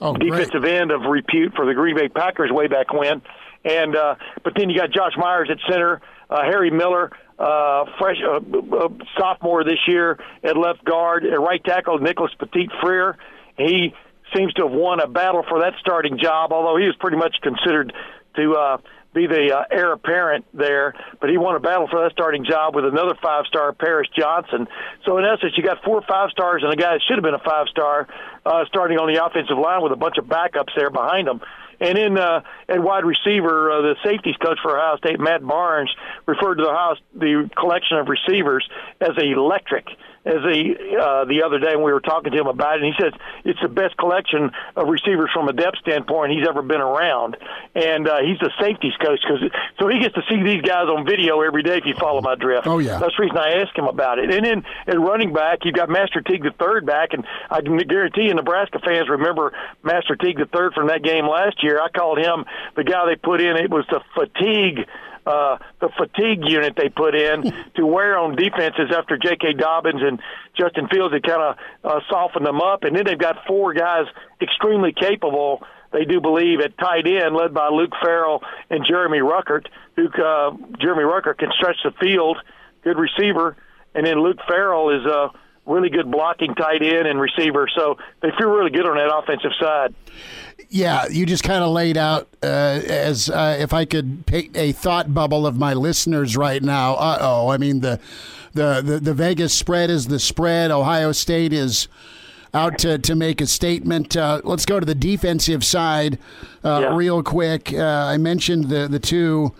Oh, 0.00 0.12
great. 0.14 0.30
defensive 0.30 0.64
end 0.64 0.90
of 0.92 1.02
repute 1.02 1.54
for 1.56 1.66
the 1.66 1.74
Green 1.74 1.96
Bay 1.96 2.08
Packers 2.08 2.50
way 2.52 2.68
back 2.68 2.92
when. 2.92 3.20
And 3.64 3.96
uh, 3.96 4.14
but 4.44 4.54
then 4.56 4.70
you 4.70 4.78
got 4.78 4.90
Josh 4.92 5.12
Myers 5.18 5.50
at 5.50 5.58
center, 5.68 6.00
uh, 6.30 6.42
Harry 6.42 6.70
Miller, 6.70 7.10
uh, 7.38 7.84
fresh 7.98 8.16
uh, 8.24 8.36
uh, 8.36 8.88
sophomore 9.18 9.64
this 9.64 9.78
year 9.86 10.18
at 10.42 10.56
left 10.56 10.84
guard, 10.84 11.24
at 11.24 11.40
right 11.40 11.62
tackle 11.64 11.98
Nicholas 11.98 12.32
Petit 12.38 12.68
Frere. 12.82 13.16
He 13.56 13.94
seems 14.34 14.52
to 14.54 14.62
have 14.64 14.72
won 14.72 15.00
a 15.00 15.06
battle 15.06 15.44
for 15.48 15.60
that 15.60 15.74
starting 15.80 16.18
job, 16.18 16.52
although 16.52 16.76
he 16.76 16.86
was 16.86 16.96
pretty 16.98 17.16
much 17.16 17.36
considered 17.42 17.92
to 18.36 18.52
uh, 18.52 18.76
be 19.14 19.26
the 19.26 19.56
uh, 19.56 19.64
heir 19.70 19.92
apparent 19.92 20.44
there. 20.52 20.94
But 21.20 21.30
he 21.30 21.38
won 21.38 21.56
a 21.56 21.60
battle 21.60 21.88
for 21.90 22.02
that 22.02 22.12
starting 22.12 22.44
job 22.44 22.74
with 22.74 22.84
another 22.84 23.14
five 23.22 23.46
star, 23.46 23.72
Paris 23.72 24.08
Johnson. 24.16 24.66
So 25.06 25.18
in 25.18 25.24
essence, 25.24 25.54
you 25.56 25.62
got 25.62 25.82
four 25.84 26.02
five 26.02 26.30
stars 26.30 26.62
and 26.62 26.72
a 26.72 26.76
guy 26.76 26.94
that 26.94 27.02
should 27.06 27.16
have 27.16 27.24
been 27.24 27.34
a 27.34 27.44
five 27.44 27.68
star 27.68 28.06
uh, 28.44 28.64
starting 28.66 28.98
on 28.98 29.12
the 29.12 29.24
offensive 29.24 29.58
line 29.58 29.82
with 29.82 29.92
a 29.92 29.96
bunch 29.96 30.18
of 30.18 30.26
backups 30.26 30.74
there 30.76 30.90
behind 30.90 31.28
him. 31.28 31.40
And 31.80 31.96
in 31.96 32.18
uh, 32.18 32.42
at 32.68 32.82
wide 32.82 33.04
receiver, 33.04 33.70
uh, 33.70 33.82
the 33.82 33.96
safeties 34.04 34.36
coach 34.36 34.58
for 34.62 34.76
Ohio 34.76 34.96
State, 34.96 35.20
Matt 35.20 35.46
Barnes, 35.46 35.94
referred 36.26 36.56
to 36.56 36.64
the 36.64 36.72
house 36.72 36.98
the 37.14 37.48
collection 37.56 37.98
of 37.98 38.08
receivers 38.08 38.68
as 39.00 39.10
electric. 39.18 39.86
As 40.26 40.42
he 40.52 40.74
uh, 41.00 41.24
the 41.24 41.42
other 41.46 41.58
day 41.58 41.74
when 41.76 41.84
we 41.86 41.92
were 41.92 42.00
talking 42.00 42.32
to 42.32 42.38
him 42.38 42.48
about 42.48 42.76
it, 42.76 42.82
and 42.82 42.92
he 42.92 43.02
says 43.02 43.12
it's 43.44 43.60
the 43.62 43.68
best 43.68 43.96
collection 43.96 44.50
of 44.76 44.88
receivers 44.88 45.30
from 45.32 45.48
a 45.48 45.52
depth 45.54 45.78
standpoint 45.78 46.32
he's 46.32 46.46
ever 46.46 46.60
been 46.60 46.80
around. 46.82 47.36
And 47.74 48.06
uh, 48.06 48.18
he's 48.20 48.38
the 48.40 48.50
safeties 48.60 48.92
coach 49.00 49.20
because 49.22 49.40
so 49.78 49.88
he 49.88 50.00
gets 50.00 50.14
to 50.16 50.22
see 50.28 50.42
these 50.42 50.60
guys 50.62 50.84
on 50.90 51.06
video 51.06 51.40
every 51.40 51.62
day. 51.62 51.78
If 51.78 51.86
you 51.86 51.94
follow 51.98 52.20
my 52.20 52.34
drift, 52.34 52.66
Oh, 52.66 52.78
yeah. 52.78 52.98
that's 52.98 53.16
the 53.16 53.22
reason 53.22 53.38
I 53.38 53.62
asked 53.62 53.78
him 53.78 53.86
about 53.86 54.18
it. 54.18 54.30
And 54.30 54.44
then 54.44 54.64
at 54.86 55.00
running 55.00 55.32
back, 55.32 55.60
you've 55.64 55.76
got 55.76 55.88
Master 55.88 56.20
Teague 56.20 56.42
the 56.42 56.52
third 56.58 56.84
back, 56.84 57.10
and 57.12 57.24
I 57.48 57.62
can 57.62 57.78
guarantee 57.78 58.22
you, 58.24 58.34
Nebraska 58.34 58.80
fans 58.84 59.08
remember 59.08 59.52
Master 59.82 60.16
Teague 60.16 60.36
the 60.38 60.46
third 60.46 60.74
from 60.74 60.88
that 60.88 61.02
game 61.02 61.26
last 61.26 61.62
year. 61.62 61.80
I 61.80 61.88
called 61.88 62.18
him 62.18 62.44
the 62.76 62.84
guy 62.84 63.06
they 63.06 63.16
put 63.16 63.40
in. 63.40 63.56
It 63.56 63.70
was 63.70 63.86
the 63.88 64.00
fatigue. 64.14 64.86
Uh, 65.28 65.58
the 65.82 65.90
fatigue 65.98 66.40
unit 66.48 66.72
they 66.74 66.88
put 66.88 67.14
in 67.14 67.42
to 67.76 67.84
wear 67.84 68.16
on 68.16 68.34
defenses 68.34 68.88
after 68.96 69.18
J.K. 69.18 69.52
Dobbins 69.58 70.00
and 70.00 70.18
Justin 70.56 70.88
Fields 70.88 71.12
had 71.12 71.22
kind 71.22 71.42
of 71.42 71.56
uh, 71.84 72.00
softened 72.08 72.46
them 72.46 72.62
up, 72.62 72.84
and 72.84 72.96
then 72.96 73.04
they've 73.04 73.18
got 73.18 73.44
four 73.46 73.74
guys 73.74 74.06
extremely 74.40 74.92
capable. 74.92 75.62
They 75.92 76.06
do 76.06 76.22
believe 76.22 76.60
at 76.60 76.78
tight 76.78 77.06
end, 77.06 77.36
led 77.36 77.52
by 77.52 77.68
Luke 77.68 77.92
Farrell 78.00 78.42
and 78.70 78.86
Jeremy 78.88 79.18
Ruckert. 79.18 79.66
Who 79.96 80.06
uh, 80.06 80.56
Jeremy 80.80 81.02
Ruckert 81.04 81.36
can 81.36 81.50
stretch 81.58 81.76
the 81.84 81.92
field, 82.00 82.38
good 82.82 82.96
receiver, 82.96 83.56
and 83.94 84.06
then 84.06 84.22
Luke 84.22 84.38
Farrell 84.48 84.90
is 84.98 85.04
a 85.04 85.28
really 85.66 85.90
good 85.90 86.10
blocking 86.10 86.54
tight 86.54 86.82
end 86.82 87.06
and 87.06 87.20
receiver. 87.20 87.68
So 87.76 87.98
they 88.22 88.28
feel 88.38 88.48
really 88.48 88.70
good 88.70 88.86
on 88.86 88.96
that 88.96 89.14
offensive 89.14 89.52
side. 89.60 89.94
Yeah, 90.70 91.06
you 91.08 91.24
just 91.24 91.44
kind 91.44 91.64
of 91.64 91.70
laid 91.70 91.96
out 91.96 92.28
uh, 92.42 92.46
as 92.46 93.30
uh, 93.30 93.56
if 93.58 93.72
I 93.72 93.86
could 93.86 94.26
paint 94.26 94.54
a 94.56 94.72
thought 94.72 95.14
bubble 95.14 95.46
of 95.46 95.56
my 95.56 95.72
listeners 95.72 96.36
right 96.36 96.62
now. 96.62 96.94
Uh 96.94 97.18
oh, 97.22 97.48
I 97.48 97.56
mean 97.56 97.80
the, 97.80 97.98
the 98.52 98.82
the 98.84 99.00
the 99.00 99.14
Vegas 99.14 99.54
spread 99.54 99.88
is 99.88 100.08
the 100.08 100.18
spread. 100.18 100.70
Ohio 100.70 101.12
State 101.12 101.54
is 101.54 101.88
out 102.52 102.78
to, 102.80 102.98
to 102.98 103.14
make 103.14 103.40
a 103.40 103.46
statement. 103.46 104.14
Uh, 104.16 104.40
let's 104.44 104.66
go 104.66 104.78
to 104.78 104.84
the 104.84 104.94
defensive 104.94 105.64
side 105.64 106.18
uh, 106.64 106.80
Yeah. 106.82 106.94
real 106.96 107.22
quick. 107.22 107.72
Uh, 107.72 107.82
I 107.84 108.18
mentioned 108.18 108.68
the 108.68 108.88
the 108.88 108.98
two 108.98 109.54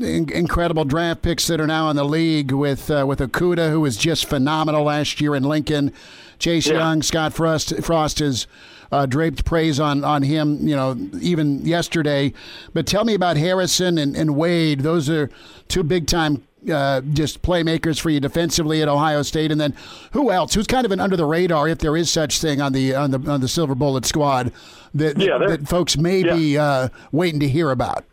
in- 0.00 0.30
incredible 0.32 0.84
draft 0.86 1.20
picks 1.20 1.46
that 1.48 1.60
are 1.60 1.66
now 1.66 1.90
in 1.90 1.96
the 1.96 2.04
league 2.04 2.52
with 2.52 2.90
uh, 2.90 3.04
with 3.06 3.18
Okudah, 3.18 3.70
who 3.70 3.82
was 3.82 3.98
just 3.98 4.24
phenomenal 4.24 4.84
last 4.84 5.20
year 5.20 5.34
in 5.34 5.42
Lincoln. 5.42 5.92
Chase 6.38 6.68
Yeah. 6.68 6.74
Young, 6.78 7.02
Scott 7.02 7.34
Frost, 7.34 7.74
Frost 7.82 8.20
has 8.20 8.46
uh, 8.92 9.06
draped 9.06 9.44
praise 9.44 9.78
on 9.80 10.04
on 10.04 10.22
him. 10.22 10.66
You 10.66 10.76
know, 10.76 10.96
even 11.20 11.64
yesterday. 11.64 12.32
But 12.74 12.86
tell 12.86 13.04
me 13.04 13.14
about 13.14 13.36
Harrison 13.36 13.98
and, 13.98 14.16
and 14.16 14.36
Wade. 14.36 14.80
Those 14.80 15.08
are 15.10 15.30
two 15.68 15.82
big 15.82 16.06
time. 16.06 16.44
Uh, 16.68 17.00
just 17.12 17.40
playmakers 17.40 18.00
for 18.00 18.10
you 18.10 18.18
defensively 18.18 18.82
at 18.82 18.88
Ohio 18.88 19.22
State, 19.22 19.52
and 19.52 19.60
then 19.60 19.76
who 20.12 20.32
else? 20.32 20.54
Who's 20.54 20.66
kind 20.66 20.84
of 20.84 20.90
an 20.90 20.98
under 20.98 21.16
the 21.16 21.24
radar, 21.24 21.68
if 21.68 21.78
there 21.78 21.96
is 21.96 22.10
such 22.10 22.40
thing 22.40 22.60
on 22.60 22.72
the 22.72 22.96
on 22.96 23.12
the 23.12 23.30
on 23.30 23.40
the 23.40 23.46
Silver 23.46 23.76
Bullet 23.76 24.04
squad 24.04 24.52
that 24.94 25.18
Yeah, 25.18 25.38
that, 25.38 25.48
that 25.48 25.68
folks 25.68 25.96
may 25.96 26.24
be 26.24 26.58
uh, 26.58 26.88
waiting 27.12 27.40
to 27.40 27.48
hear 27.48 27.70
about. 27.70 28.04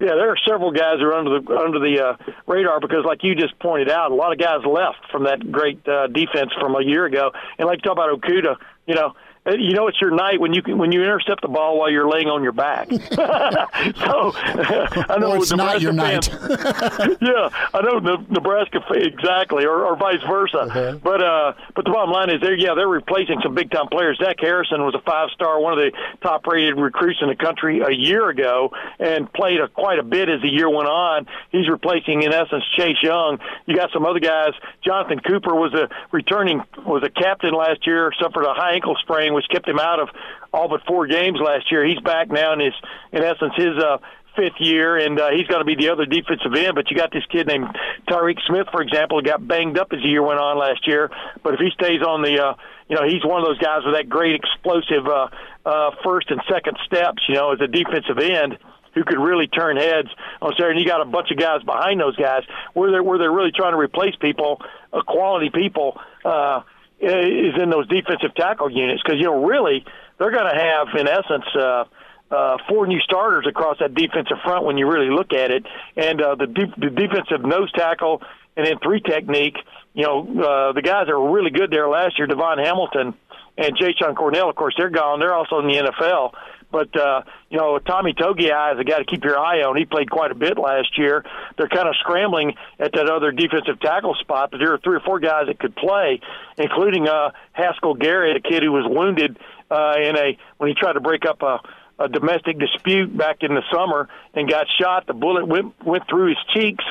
Yeah, 0.00 0.14
there 0.14 0.30
are 0.30 0.36
several 0.48 0.72
guys 0.72 0.98
who 0.98 1.06
are 1.06 1.14
under 1.14 1.40
the 1.40 1.56
under 1.56 1.78
the 1.78 2.00
uh, 2.00 2.32
radar 2.46 2.80
because, 2.80 3.04
like 3.04 3.22
you 3.22 3.36
just 3.36 3.56
pointed 3.60 3.88
out, 3.88 4.10
a 4.10 4.14
lot 4.14 4.32
of 4.32 4.38
guys 4.38 4.64
left 4.66 5.10
from 5.12 5.24
that 5.24 5.52
great 5.52 5.86
uh, 5.86 6.08
defense 6.08 6.50
from 6.60 6.74
a 6.74 6.82
year 6.82 7.04
ago. 7.04 7.30
And 7.58 7.68
like 7.68 7.78
you 7.78 7.82
talk 7.82 7.92
about 7.92 8.20
Okudah, 8.20 8.56
you 8.86 8.94
know, 8.94 9.14
you 9.46 9.74
know 9.74 9.88
it's 9.88 10.00
your 10.00 10.10
night 10.12 10.40
when 10.40 10.52
you 10.54 10.62
can, 10.62 10.78
when 10.78 10.92
you 10.92 11.02
intercept 11.02 11.42
the 11.42 11.48
ball 11.48 11.78
while 11.78 11.90
you're 11.90 12.08
laying 12.08 12.28
on 12.28 12.42
your 12.42 12.52
back. 12.52 12.88
so 12.90 14.32
I 14.34 15.16
know 15.18 15.32
Or 15.32 15.36
it's 15.36 15.52
not 15.52 15.80
your 15.80 15.92
fans, 15.94 16.28
yeah, 17.20 17.50
I 17.74 17.80
know 17.82 18.00
the 18.00 18.24
Nebraska 18.30 18.80
exactly, 18.90 19.64
or, 19.64 19.84
or 19.84 19.96
vice 19.96 20.22
versa. 20.28 21.00
But 21.02 21.22
uh, 21.22 21.54
but 21.74 21.84
the 21.84 21.90
bottom 21.90 22.10
line 22.10 22.30
is, 22.30 22.40
they're 22.40 22.56
yeah, 22.56 22.74
they're 22.74 22.88
replacing 22.88 23.40
some 23.42 23.54
big 23.54 23.70
time 23.70 23.88
players. 23.88 24.18
Zach 24.22 24.36
Harrison 24.38 24.82
was 24.82 24.94
a 24.94 25.02
five 25.02 25.30
star, 25.34 25.60
one 25.60 25.72
of 25.72 25.78
the 25.78 25.92
top 26.22 26.46
rated 26.46 26.76
recruits 26.78 27.18
in 27.20 27.28
the 27.28 27.36
country 27.36 27.80
a 27.80 27.92
year 27.92 28.28
ago, 28.28 28.70
and 28.98 29.32
played 29.32 29.60
a, 29.60 29.68
quite 29.68 29.98
a 29.98 30.04
bit 30.04 30.28
as 30.28 30.40
the 30.42 30.48
year 30.48 30.70
went 30.70 30.88
on. 30.88 31.26
He's 31.50 31.68
replacing, 31.68 32.22
in 32.22 32.32
essence, 32.32 32.64
Chase 32.76 33.02
Young. 33.02 33.38
You 33.66 33.76
got 33.76 33.90
some 33.92 34.06
other 34.06 34.20
guys. 34.20 34.52
Jonathan 34.84 35.18
Cooper 35.20 35.54
was 35.54 35.74
a 35.74 35.88
returning 36.12 36.62
was 36.86 37.02
a 37.02 37.10
captain 37.10 37.52
last 37.54 37.86
year, 37.86 38.12
suffered 38.20 38.44
a 38.44 38.54
high 38.54 38.74
ankle 38.74 38.96
sprain, 39.02 39.31
which 39.32 39.46
kept 39.50 39.68
him 39.68 39.78
out 39.78 40.00
of 40.00 40.08
all 40.52 40.68
but 40.68 40.82
four 40.86 41.06
games 41.06 41.38
last 41.40 41.70
year. 41.70 41.84
He's 41.84 42.00
back 42.00 42.30
now, 42.30 42.52
and 42.52 42.62
is 42.62 42.74
in 43.12 43.22
essence 43.22 43.54
his 43.56 43.76
uh, 43.78 43.98
fifth 44.36 44.60
year, 44.60 44.96
and 44.96 45.18
uh, 45.20 45.30
he's 45.30 45.46
going 45.46 45.60
to 45.60 45.64
be 45.64 45.76
the 45.76 45.90
other 45.90 46.06
defensive 46.06 46.54
end. 46.54 46.74
But 46.74 46.90
you 46.90 46.96
got 46.96 47.12
this 47.12 47.24
kid 47.30 47.46
named 47.46 47.66
Tyreek 48.08 48.38
Smith, 48.46 48.66
for 48.70 48.82
example, 48.82 49.18
who 49.18 49.24
got 49.24 49.46
banged 49.46 49.78
up 49.78 49.92
as 49.92 50.00
the 50.00 50.08
year 50.08 50.22
went 50.22 50.40
on 50.40 50.58
last 50.58 50.86
year. 50.86 51.10
But 51.42 51.54
if 51.54 51.60
he 51.60 51.70
stays 51.70 52.02
on 52.02 52.22
the, 52.22 52.42
uh, 52.42 52.54
you 52.88 52.96
know, 52.96 53.06
he's 53.06 53.24
one 53.24 53.40
of 53.40 53.46
those 53.46 53.58
guys 53.58 53.82
with 53.84 53.94
that 53.94 54.08
great 54.08 54.34
explosive 54.34 55.06
uh, 55.06 55.28
uh, 55.64 55.90
first 56.04 56.30
and 56.30 56.40
second 56.50 56.76
steps. 56.86 57.22
You 57.28 57.34
know, 57.34 57.52
as 57.52 57.60
a 57.60 57.68
defensive 57.68 58.18
end. 58.18 58.58
Who 58.94 59.04
could 59.04 59.18
really 59.18 59.46
turn 59.46 59.78
heads 59.78 60.08
on 60.42 60.52
Saturday? 60.52 60.72
And 60.72 60.80
you 60.80 60.86
got 60.86 61.00
a 61.00 61.06
bunch 61.06 61.30
of 61.30 61.38
guys 61.38 61.62
behind 61.62 61.98
those 61.98 62.14
guys 62.14 62.42
where 62.74 62.90
they're 62.90 63.02
where 63.02 63.16
they're 63.16 63.32
really 63.32 63.50
trying 63.50 63.72
to 63.72 63.78
replace 63.78 64.14
people, 64.16 64.60
uh, 64.92 65.00
quality 65.00 65.48
people, 65.48 65.98
uh, 66.26 66.60
is 67.02 67.54
in 67.60 67.70
those 67.70 67.88
defensive 67.88 68.34
tackle 68.36 68.70
units 68.70 69.02
because 69.02 69.18
you 69.18 69.26
know 69.26 69.44
really 69.44 69.84
they're 70.18 70.30
going 70.30 70.50
to 70.52 70.60
have 70.60 70.88
in 70.98 71.08
essence 71.08 71.44
uh, 71.58 71.84
uh, 72.30 72.56
four 72.68 72.86
new 72.86 73.00
starters 73.00 73.46
across 73.48 73.78
that 73.80 73.94
defensive 73.94 74.38
front 74.44 74.64
when 74.64 74.78
you 74.78 74.90
really 74.90 75.10
look 75.10 75.32
at 75.32 75.50
it, 75.50 75.66
and 75.96 76.22
uh, 76.22 76.34
the, 76.34 76.46
de- 76.46 76.74
the 76.78 76.90
defensive 76.90 77.44
nose 77.44 77.70
tackle 77.72 78.22
and 78.56 78.66
then 78.66 78.78
three 78.82 79.00
technique. 79.00 79.56
You 79.94 80.04
know 80.04 80.20
uh, 80.22 80.72
the 80.72 80.82
guys 80.82 81.06
that 81.06 81.18
were 81.18 81.30
really 81.30 81.50
good 81.50 81.70
there 81.70 81.88
last 81.88 82.18
year, 82.18 82.26
DaVon 82.26 82.64
Hamilton 82.64 83.14
and 83.58 83.76
Jashon 83.76 84.16
Cornell. 84.16 84.48
Of 84.48 84.56
course, 84.56 84.74
they're 84.78 84.90
gone. 84.90 85.20
They're 85.20 85.34
also 85.34 85.58
in 85.58 85.66
the 85.66 85.90
NFL. 85.90 86.32
But 86.72 86.98
uh, 86.98 87.22
you 87.50 87.58
know, 87.58 87.78
Tommy 87.78 88.14
Togiai 88.14 88.74
is 88.74 88.80
a 88.80 88.84
guy 88.84 88.98
to 88.98 89.04
keep 89.04 89.22
your 89.22 89.38
eye 89.38 89.62
on. 89.62 89.76
He 89.76 89.84
played 89.84 90.10
quite 90.10 90.32
a 90.32 90.34
bit 90.34 90.58
last 90.58 90.98
year. 90.98 91.24
They're 91.56 91.68
kind 91.68 91.86
of 91.86 91.94
scrambling 92.00 92.54
at 92.80 92.92
that 92.94 93.08
other 93.08 93.30
defensive 93.30 93.78
tackle 93.80 94.14
spot, 94.14 94.50
but 94.50 94.58
there 94.58 94.72
are 94.72 94.78
three 94.78 94.96
or 94.96 95.00
four 95.00 95.20
guys 95.20 95.46
that 95.46 95.58
could 95.58 95.76
play, 95.76 96.20
including 96.56 97.06
uh, 97.06 97.30
Haskell 97.52 97.94
Garrett, 97.94 98.36
a 98.36 98.40
kid 98.40 98.62
who 98.62 98.72
was 98.72 98.86
wounded 98.88 99.38
uh, 99.70 99.94
in 100.02 100.16
a 100.16 100.38
when 100.56 100.68
he 100.68 100.74
tried 100.74 100.94
to 100.94 101.00
break 101.00 101.26
up 101.26 101.42
a, 101.42 101.60
a 101.98 102.08
domestic 102.08 102.58
dispute 102.58 103.16
back 103.16 103.38
in 103.42 103.54
the 103.54 103.62
summer 103.72 104.08
and 104.34 104.48
got 104.48 104.66
shot. 104.80 105.06
The 105.06 105.14
bullet 105.14 105.46
went 105.46 105.74
went 105.84 106.08
through 106.08 106.28
his 106.28 106.38
cheeks, 106.54 106.84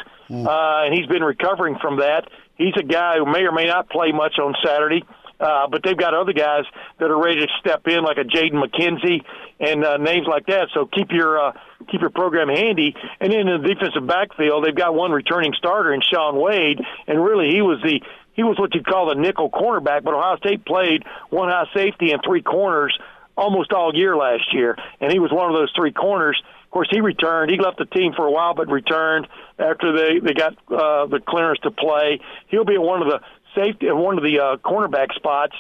uh, 0.48 0.86
and 0.86 0.94
he's 0.94 1.08
been 1.08 1.24
recovering 1.24 1.78
from 1.82 1.98
that. 1.98 2.30
He's 2.56 2.76
a 2.78 2.84
guy 2.84 3.18
who 3.18 3.26
may 3.26 3.42
or 3.42 3.52
may 3.52 3.66
not 3.66 3.90
play 3.90 4.12
much 4.12 4.38
on 4.38 4.54
Saturday. 4.64 5.04
Uh, 5.04 5.21
but 5.42 5.82
they've 5.84 5.98
got 5.98 6.14
other 6.14 6.34
guys 6.34 6.66
that 7.00 7.10
are 7.10 7.22
ready 7.22 7.42
to 7.42 7.48
step 7.60 7.88
in, 7.88 8.04
like 8.04 8.18
a 8.18 8.24
Jaden 8.24 8.54
McKenzie 8.54 9.24
and 9.60 9.84
uh, 9.84 9.98
names 9.98 10.28
like 10.28 10.46
that. 10.48 10.70
So 10.74 10.86
keep 10.86 11.12
your 11.12 11.40
uh, 11.40 11.52
keep 11.90 12.02
your 12.02 12.10
program 12.10 12.48
handy. 12.50 12.96
And 13.20 13.32
then 13.32 13.48
in 13.48 13.62
the 13.62 13.68
defensive 13.68 14.06
backfield, 14.06 14.66
they've 14.66 14.76
got 14.76 14.94
one 14.94 15.12
returning 15.12 15.54
starter 15.58 15.94
in 15.94 16.02
Shaun 16.02 16.40
Wade, 16.40 16.80
and 17.08 17.24
really 17.24 17.50
he 17.50 17.62
was 17.62 17.80
the 17.84 18.02
he 18.34 18.44
was 18.44 18.58
what 18.60 18.74
you'd 18.74 18.86
call 18.86 19.10
the 19.10 19.16
nickel 19.16 19.50
cornerback. 19.50 20.04
But 20.04 20.14
Ohio 20.14 20.38
State 20.38 20.66
played 20.66 21.04
one 21.30 21.50
high 21.50 21.68
safety 21.74 22.12
and 22.12 22.22
three 22.26 22.42
corners 22.42 22.98
almost 23.38 23.72
all 23.72 23.96
year 23.96 24.16
last 24.16 24.54
year, 24.54 24.78
and 25.00 25.12
he 25.12 25.20
was 25.20 25.32
one 25.32 25.50
of 25.50 25.56
those 25.56 25.72
three 25.76 25.92
corners. 25.92 26.42
Of 26.66 26.72
course, 26.72 26.88
he 26.90 27.02
returned. 27.02 27.52
He 27.52 27.58
left 27.58 27.80
the 27.80 27.86
team 27.86 28.14
for 28.16 28.26
a 28.26 28.32
while, 28.32 28.54
but 28.54 28.70
returned 28.70 29.28
after 29.60 29.92
they 29.92 30.20
they 30.20 30.34
got 30.34 30.54
uh, 30.72 31.06
the 31.08 31.20
clearance 31.20 31.60
to 31.64 31.72
play. 31.72 32.22
He'll 32.48 32.66
be 32.66 32.78
one 32.78 33.02
of 33.02 33.08
the 33.10 33.20
safety, 33.56 33.92
one 33.92 34.18
of 34.18 34.24
the 34.24 34.40
uh, 34.40 34.58
cornerback 34.58 35.14
spots. 35.14 35.56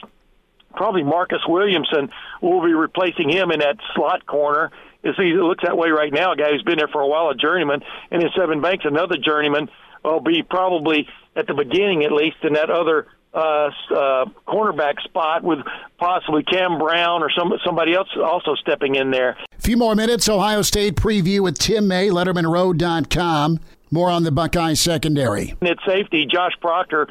Probably 0.76 1.04
Marcus 1.04 1.42
Williamson 1.48 2.10
will 2.42 2.64
be 2.64 2.74
replacing 2.74 3.30
him 3.30 3.52
in 3.52 3.60
that 3.60 3.78
slot 3.94 4.26
corner, 4.26 4.72
It 5.04 5.18
looks 5.18 5.64
that 5.64 5.78
way 5.78 5.90
right 5.90 6.14
now. 6.14 6.32
A 6.32 6.36
guy 6.38 6.52
who's 6.52 6.64
been 6.64 6.78
there 6.78 6.88
for 6.88 7.02
a 7.02 7.08
while, 7.08 7.30
a 7.30 7.36
journeyman, 7.36 7.82
and 8.10 8.22
then 8.22 8.30
Sevyn 8.38 8.62
Banks, 8.62 8.86
another 8.86 9.18
journeyman, 9.18 9.70
will 10.04 10.22
be 10.22 10.44
probably 10.44 11.08
at 11.36 11.48
the 11.48 11.54
beginning 11.54 12.04
at 12.04 12.12
least 12.12 12.38
in 12.44 12.54
that 12.54 12.70
other 12.70 13.08
uh, 13.34 13.70
uh, 13.90 14.26
cornerback 14.48 15.02
spot 15.04 15.44
with 15.44 15.60
possibly 15.98 16.44
Cam 16.44 16.78
Brown 16.80 17.24
or 17.24 17.30
some 17.38 17.54
somebody 17.66 17.94
else 17.94 18.10
also 18.22 18.56
stepping 18.56 18.96
in 18.96 19.12
there. 19.12 19.38
A 19.58 19.62
few 19.62 19.78
more 19.78 19.96
minutes. 19.96 20.28
Ohio 20.28 20.62
State 20.62 20.96
preview 20.96 21.42
with 21.42 21.58
Tim 21.58 21.88
May, 21.88 22.10
LettermanRow.com. 22.10 23.60
More 23.94 24.10
on 24.10 24.24
the 24.24 24.32
Buckeye 24.32 24.74
secondary. 24.74 25.54
At 25.62 25.78
safety, 25.86 26.26
Josh 26.26 26.54
Proctor, 26.62 27.08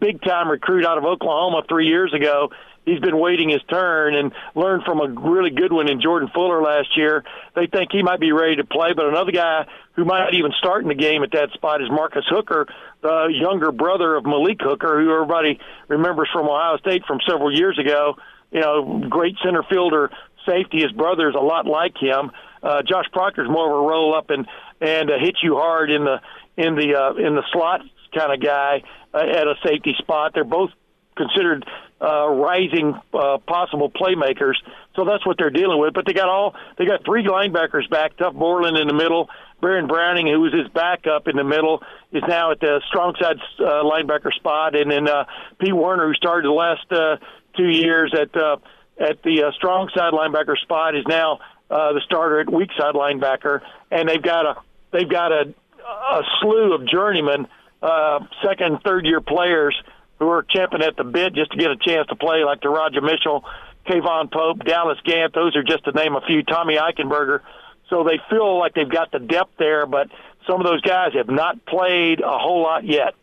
big 0.00 0.22
time 0.22 0.48
recruit 0.48 0.84
out 0.84 0.98
of 0.98 1.04
Oklahoma 1.04 1.62
three 1.68 1.86
years 1.86 2.12
ago. 2.14 2.50
He's 2.86 2.98
been 2.98 3.18
waiting 3.18 3.50
his 3.50 3.62
turn 3.68 4.14
and 4.14 4.32
learned 4.54 4.84
from 4.84 5.00
a 5.00 5.08
really 5.08 5.50
good 5.50 5.72
one 5.72 5.88
in 5.88 6.00
Jordan 6.00 6.30
Fuller 6.32 6.62
last 6.62 6.96
year. 6.96 7.22
They 7.54 7.66
think 7.66 7.92
he 7.92 8.02
might 8.02 8.20
be 8.20 8.32
ready 8.32 8.56
to 8.56 8.64
play, 8.64 8.94
but 8.94 9.06
another 9.06 9.32
guy 9.32 9.66
who 9.92 10.06
might 10.06 10.32
even 10.32 10.52
start 10.58 10.82
in 10.82 10.88
the 10.88 10.94
game 10.94 11.22
at 11.22 11.30
that 11.32 11.50
spot 11.52 11.82
is 11.82 11.90
Marcus 11.90 12.24
Hooker, 12.28 12.66
the 13.02 13.26
younger 13.30 13.70
brother 13.70 14.16
of 14.16 14.24
Malik 14.24 14.60
Hooker, 14.60 14.98
who 14.98 15.12
everybody 15.12 15.60
remembers 15.88 16.30
from 16.32 16.48
Ohio 16.48 16.78
State 16.78 17.04
from 17.06 17.20
several 17.28 17.54
years 17.54 17.78
ago. 17.78 18.16
You 18.50 18.60
know, 18.60 19.04
great 19.08 19.36
center 19.44 19.62
fielder, 19.62 20.10
safety. 20.46 20.80
His 20.80 20.92
brother's 20.92 21.34
a 21.34 21.42
lot 21.42 21.66
like 21.66 21.96
him. 22.00 22.32
Uh, 22.62 22.82
Josh 22.82 23.06
Proctor's 23.12 23.48
more 23.48 23.66
of 23.66 23.84
a 23.84 23.88
roll 23.88 24.14
up 24.14 24.30
and 24.30 24.46
and 24.80 25.10
uh, 25.10 25.18
hit 25.20 25.36
you 25.42 25.56
hard 25.56 25.90
in 25.90 26.04
the 26.04 26.20
in 26.56 26.74
the 26.74 26.96
uh, 26.96 27.14
in 27.14 27.34
the 27.34 27.44
slot 27.52 27.82
kind 28.14 28.32
of 28.32 28.42
guy 28.42 28.82
uh, 29.14 29.18
at 29.18 29.46
a 29.46 29.54
safety 29.64 29.94
spot. 29.98 30.32
They're 30.34 30.44
both 30.44 30.70
considered 31.16 31.64
uh, 32.00 32.28
rising 32.28 32.98
uh, 33.12 33.38
possible 33.46 33.90
playmakers. 33.90 34.54
So 34.96 35.04
that's 35.04 35.24
what 35.26 35.36
they're 35.38 35.50
dealing 35.50 35.78
with. 35.78 35.94
But 35.94 36.06
they 36.06 36.12
got 36.12 36.28
all 36.28 36.54
they 36.78 36.86
got 36.86 37.04
three 37.04 37.24
linebackers 37.24 37.88
back. 37.90 38.16
Tuf 38.16 38.34
Borland 38.34 38.76
in 38.76 38.88
the 38.88 38.94
middle. 38.94 39.28
Baron 39.60 39.86
Browning, 39.86 40.26
who 40.26 40.40
was 40.40 40.54
his 40.54 40.68
backup 40.72 41.28
in 41.28 41.36
the 41.36 41.44
middle, 41.44 41.82
is 42.12 42.22
now 42.26 42.50
at 42.50 42.60
the 42.60 42.80
strong 42.88 43.14
side 43.20 43.36
uh, 43.58 43.84
linebacker 43.84 44.32
spot, 44.32 44.74
and 44.74 44.90
then 44.90 45.06
uh, 45.06 45.24
Pete 45.58 45.74
Werner, 45.74 46.08
who 46.08 46.14
started 46.14 46.48
the 46.48 46.52
last 46.52 46.90
uh, 46.90 47.16
two 47.56 47.68
years 47.68 48.14
at 48.18 48.34
uh, 48.34 48.56
at 48.98 49.22
the 49.22 49.44
uh, 49.44 49.52
strong 49.52 49.90
side 49.94 50.12
linebacker 50.14 50.56
spot, 50.58 50.96
is 50.96 51.04
now 51.06 51.40
uh, 51.70 51.92
the 51.92 52.00
starter 52.06 52.40
at 52.40 52.50
weak 52.50 52.70
side 52.78 52.94
linebacker. 52.94 53.60
And 53.90 54.08
they've 54.08 54.22
got 54.22 54.46
a 54.46 54.54
they've 54.92 55.08
got 55.08 55.32
a 55.32 55.54
a 55.90 56.22
slew 56.40 56.74
of 56.74 56.86
journeymen, 56.86 57.46
uh, 57.82 58.20
second, 58.44 58.80
third 58.84 59.06
year 59.06 59.20
players 59.20 59.76
who 60.18 60.28
are 60.28 60.42
champing 60.42 60.82
at 60.82 60.96
the 60.96 61.04
bit 61.04 61.34
just 61.34 61.50
to 61.52 61.56
get 61.56 61.70
a 61.70 61.76
chance 61.76 62.06
to 62.08 62.16
play, 62.16 62.44
like 62.44 62.60
Teradja 62.60 63.02
Mitchell, 63.02 63.44
K'Vaughan 63.86 64.30
Pope, 64.30 64.64
Dallas 64.64 64.98
Gant. 65.04 65.34
Those 65.34 65.56
are 65.56 65.62
just 65.62 65.84
to 65.84 65.92
name 65.92 66.14
a 66.14 66.20
few. 66.20 66.42
Tommy 66.42 66.76
Eichenberger. 66.76 67.40
So 67.88 68.04
they 68.04 68.20
feel 68.28 68.58
like 68.58 68.74
they've 68.74 68.88
got 68.88 69.10
the 69.10 69.18
depth 69.18 69.52
there, 69.58 69.86
but 69.86 70.08
some 70.46 70.60
of 70.60 70.66
those 70.66 70.80
guys 70.82 71.12
have 71.14 71.28
not 71.28 71.64
played 71.66 72.20
a 72.20 72.38
whole 72.38 72.62
lot 72.62 72.84
yet. 72.84 73.14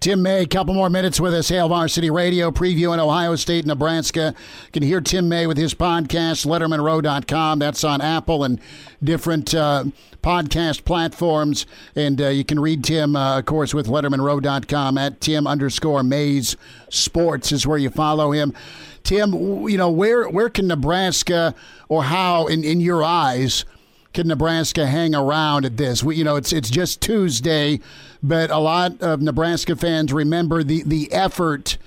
Tim 0.00 0.22
May, 0.22 0.42
a 0.42 0.46
couple 0.46 0.74
more 0.74 0.88
minutes 0.88 1.18
with 1.18 1.34
us. 1.34 1.48
Hail 1.48 1.68
Varsity 1.68 2.08
Radio 2.08 2.52
preview 2.52 2.68
previewing 2.78 2.98
Ohio 2.98 3.34
State, 3.34 3.66
Nebraska. 3.66 4.34
You 4.66 4.72
can 4.72 4.82
hear 4.82 5.00
Tim 5.00 5.28
May 5.28 5.46
with 5.46 5.56
his 5.56 5.74
podcast, 5.74 6.46
LettermanRow.com. 6.46 7.58
That's 7.58 7.82
on 7.82 8.00
Apple 8.00 8.44
and 8.44 8.60
different 9.02 9.54
uh, 9.54 9.84
podcast 10.22 10.84
platforms. 10.84 11.66
And 11.96 12.20
uh, 12.20 12.28
you 12.28 12.44
can 12.44 12.60
read 12.60 12.84
Tim, 12.84 13.16
uh, 13.16 13.40
of 13.40 13.46
course, 13.46 13.74
with 13.74 13.88
LettermanRow.com 13.88 14.98
at 14.98 15.20
Tim 15.20 15.46
underscore 15.46 16.04
Mays 16.04 16.56
Sports 16.88 17.50
is 17.50 17.66
where 17.66 17.78
you 17.78 17.90
follow 17.90 18.30
him. 18.30 18.54
Tim, 19.02 19.32
you 19.68 19.78
know, 19.78 19.90
where, 19.90 20.28
where 20.28 20.48
can 20.48 20.68
Nebraska 20.68 21.54
or 21.88 22.04
how, 22.04 22.46
in, 22.46 22.62
in 22.62 22.80
your 22.80 23.02
eyes, 23.02 23.64
can 24.12 24.28
Nebraska 24.28 24.86
hang 24.86 25.14
around 25.14 25.64
at 25.64 25.76
this? 25.76 26.02
We, 26.02 26.16
you 26.16 26.24
know, 26.24 26.36
it's 26.36 26.52
it's 26.52 26.70
just 26.70 27.00
Tuesday, 27.00 27.80
but 28.22 28.50
a 28.50 28.58
lot 28.58 29.00
of 29.00 29.20
Nebraska 29.20 29.76
fans 29.76 30.12
remember 30.12 30.62
the 30.62 30.82
the 30.84 31.12
effort 31.12 31.78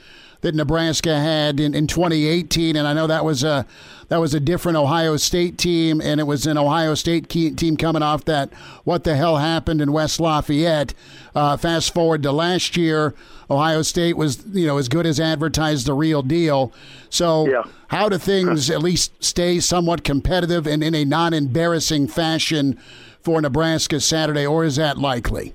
that 0.42 0.56
Nebraska 0.56 1.20
had 1.20 1.60
in, 1.60 1.76
in 1.76 1.88
2018, 1.88 2.76
and 2.76 2.88
I 2.88 2.94
know 2.94 3.08
that 3.08 3.24
was 3.24 3.44
a 3.44 3.66
that 4.10 4.20
was 4.20 4.34
a 4.34 4.40
different 4.40 4.78
Ohio 4.78 5.16
State 5.16 5.58
team, 5.58 6.02
and 6.02 6.20
it 6.20 6.26
was 6.26 6.46
an 6.46 6.58
Ohio 6.58 6.96
State 6.96 7.30
team 7.30 7.78
coming 7.78 8.02
off 8.02 8.26
that 8.26 8.52
what 8.84 9.04
the 9.04 9.16
hell 9.16 9.38
happened 9.38 9.82
in 9.82 9.92
West 9.94 10.20
Lafayette. 10.20 10.94
Uh, 11.34 11.56
fast 11.56 11.94
forward 11.94 12.24
to 12.24 12.32
last 12.32 12.76
year, 12.76 13.14
Ohio 13.50 13.84
State 13.84 14.18
was 14.18 14.44
you 14.52 14.66
know 14.66 14.78
as 14.78 14.90
good 14.90 15.06
as 15.06 15.20
advertised 15.20 15.86
the 15.86 15.94
real 15.94 16.24
deal. 16.24 16.74
So 17.10 17.48
yeah. 17.48 17.64
how 17.88 18.10
do 18.10 18.18
things 18.18 18.70
at 18.70 18.82
least 18.82 19.24
stay 19.24 19.60
somewhat 19.60 20.04
competitive 20.04 20.68
and 20.68 20.84
in 20.84 20.96
a 20.96 21.06
non-embarrassing 21.06 22.08
fashion 22.08 22.80
for 23.22 23.40
Nebraska 23.42 24.00
Saturday, 24.00 24.46
or 24.46 24.66
is 24.66 24.76
that 24.78 24.98
likely? 24.98 25.54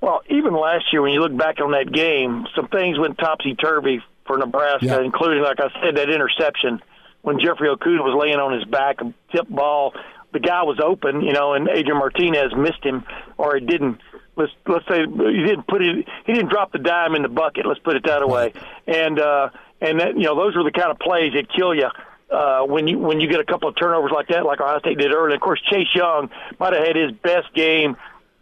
Well, 0.00 0.22
even 0.30 0.54
last 0.54 0.86
year, 0.92 1.02
when 1.02 1.12
you 1.12 1.20
look 1.20 1.36
back 1.36 1.60
on 1.60 1.72
that 1.72 1.92
game, 1.92 2.46
some 2.56 2.68
things 2.68 2.98
went 2.98 3.18
topsy 3.18 3.54
turvy 3.54 4.02
for 4.26 4.38
Nebraska, 4.38 4.86
yeah. 4.86 5.00
including, 5.02 5.42
like 5.42 5.60
I 5.60 5.68
said, 5.82 5.96
that 5.96 6.08
interception 6.08 6.80
when 7.22 7.38
Jeffrey 7.38 7.68
Okudah 7.68 8.02
was 8.02 8.16
laying 8.18 8.38
on 8.38 8.52
his 8.52 8.64
back, 8.64 9.00
a 9.00 9.12
tip 9.34 9.48
ball. 9.48 9.94
The 10.32 10.40
guy 10.40 10.62
was 10.62 10.78
open, 10.82 11.22
you 11.22 11.32
know, 11.32 11.54
and 11.54 11.68
Adrian 11.68 11.98
Martinez 11.98 12.54
missed 12.56 12.84
him, 12.84 13.04
or 13.36 13.56
he 13.56 13.66
didn't. 13.66 13.98
Let's 14.36 14.52
let's 14.66 14.86
say 14.88 15.00
he 15.00 15.44
didn't 15.44 15.66
put 15.66 15.82
it. 15.82 16.06
He 16.24 16.32
didn't 16.32 16.50
drop 16.50 16.72
the 16.72 16.78
dime 16.78 17.14
in 17.14 17.22
the 17.22 17.28
bucket. 17.28 17.66
Let's 17.66 17.80
put 17.80 17.96
it 17.96 18.04
that 18.04 18.26
way. 18.26 18.52
And 18.86 19.18
uh, 19.18 19.50
and 19.80 20.00
that 20.00 20.16
you 20.16 20.24
know 20.24 20.36
those 20.36 20.56
are 20.56 20.62
the 20.62 20.70
kind 20.70 20.90
of 20.90 20.98
plays 20.98 21.32
that 21.34 21.52
kill 21.52 21.74
you. 21.74 21.88
Uh, 22.30 22.62
when 22.62 22.86
you 22.86 22.96
when 22.96 23.20
you 23.20 23.28
get 23.28 23.40
a 23.40 23.44
couple 23.44 23.68
of 23.68 23.74
turnovers 23.76 24.12
like 24.14 24.28
that, 24.28 24.46
like 24.46 24.60
Ohio 24.60 24.78
State 24.78 24.98
did 24.98 25.12
earlier. 25.12 25.34
Of 25.34 25.40
course, 25.40 25.60
Chase 25.68 25.88
Young 25.94 26.30
might 26.60 26.72
have 26.72 26.86
had 26.86 26.94
his 26.94 27.10
best 27.10 27.52
game 27.54 27.96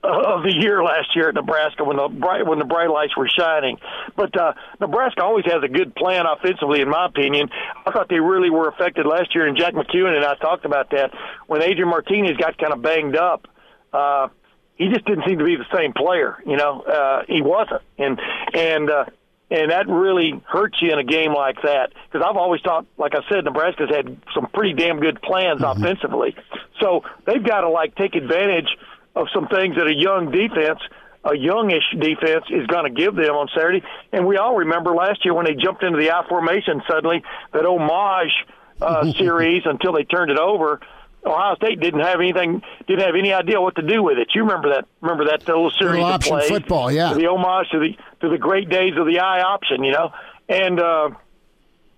of 0.09 0.43
the 0.43 0.53
year 0.53 0.83
last 0.83 1.15
year 1.15 1.29
at 1.29 1.35
Nebraska 1.35 1.85
when 1.85 1.97
the 1.97 2.09
bright 2.09 2.47
when 2.47 2.59
the 2.59 2.65
bright 2.65 2.91
lights 2.91 3.17
were 3.17 3.29
shining. 3.29 3.79
But 4.17 4.39
uh, 4.39 4.55
Nebraska 4.81 5.23
always 5.23 5.45
has 5.47 5.63
a 5.63 5.69
good 5.69 5.95
plan 5.95 6.25
offensively, 6.27 6.81
in 6.81 6.89
my 6.89 7.07
opinion. 7.07 7.51
I 7.87 7.91
thought 7.91 8.09
they 8.09 8.21
really 8.21 8.51
were 8.51 8.69
affected 8.69 9.07
last 9.07 9.35
year, 9.35 9.47
and 9.47 9.57
Jack 9.57 9.75
McEwen 9.75 10.17
and 10.17 10.25
I 10.25 10.35
talked 10.37 10.65
about 10.65 10.91
that 10.91 11.13
when 11.47 11.63
Adrian 11.63 11.89
Martinez 11.89 12.37
got 12.37 12.59
kind 12.59 12.73
of 12.73 12.83
banged 12.83 13.17
up. 13.17 13.47
Uh, 13.93 14.29
he 14.77 14.89
just 14.89 15.05
didn't 15.05 15.25
seem 15.27 15.39
to 15.39 15.45
be 15.45 15.57
the 15.57 15.67
same 15.75 15.93
player, 15.93 16.39
you 16.47 16.57
know. 16.57 16.81
Uh, 16.83 17.23
he 17.27 17.43
wasn't, 17.43 17.83
and 17.99 18.21
and 18.55 18.91
uh, 18.91 19.05
and 19.51 19.71
that 19.71 19.89
really 19.89 20.41
hurts 20.47 20.77
you 20.81 20.93
in 20.93 20.99
a 20.99 21.05
game 21.05 21.35
like 21.35 21.61
that. 21.63 21.93
Because 22.11 22.27
I've 22.29 22.37
always 22.37 22.61
thought, 22.63 22.87
like 22.97 23.15
I 23.15 23.29
said, 23.29 23.45
Nebraska's 23.45 23.91
had 23.91 24.17
some 24.35 24.47
pretty 24.55 24.75
damn 24.75 25.01
good 25.01 25.21
plans 25.21 25.61
mm-hmm. 25.61 25.83
offensively, 25.83 26.37
so 26.81 27.03
they've 27.27 27.45
got 27.45 27.63
to 27.63 27.69
like 27.69 27.97
take 27.97 28.15
advantage 28.15 28.69
of 29.19 29.27
some 29.35 29.49
things 29.49 29.77
that 29.77 29.87
a 29.87 29.95
young 29.95 30.31
defense, 30.31 30.79
a 31.25 31.37
youngish 31.37 31.83
defense, 31.99 32.45
is 32.51 32.67
going 32.69 32.85
to 32.85 32.91
give 32.91 33.17
them 33.17 33.35
on 33.35 33.49
Saturday. 33.55 33.83
And 34.13 34.27
we 34.27 34.37
all 34.37 34.57
remember 34.57 34.95
last 34.95 35.25
year 35.25 35.35
when 35.35 35.45
they 35.45 35.55
jumped 35.55 35.83
into 35.83 35.99
the 35.99 36.13
I 36.13 36.27
formation 36.29 36.81
suddenly, 36.89 37.23
that 37.53 37.67
homage 37.67 38.33
uh, 38.81 39.13
series 39.19 39.63
until 39.67 39.93
they 39.93 40.05
turned 40.05 40.31
it 40.31 40.39
over. 40.39 40.81
Ohio 41.27 41.57
State 41.57 41.81
didn't 41.81 42.01
have 42.01 42.21
anything, 42.21 42.63
didn't 42.87 43.05
have 43.05 43.17
any 43.17 43.33
idea 43.33 43.61
what 43.61 43.75
to 43.75 43.83
do 43.83 44.05
with 44.05 44.19
it. 44.19 44.29
You 44.35 44.43
remember 44.43 44.69
that? 44.71 44.87
Remember 45.01 45.25
that 45.27 45.47
little 45.49 45.71
series 45.73 45.95
little 45.95 46.13
of 46.13 46.21
plays? 46.21 46.49
football, 46.49 46.93
yeah. 46.93 47.13
The 47.13 47.27
homage 47.27 47.69
to 47.73 47.81
the 47.81 47.97
to 48.21 48.31
the 48.31 48.39
great 48.39 48.69
days 48.69 48.93
of 48.97 49.05
the 49.05 49.19
I 49.19 49.41
option, 49.41 49.83
you 49.83 49.91
know, 49.91 50.13
and 50.49 50.79
uh, 50.79 51.11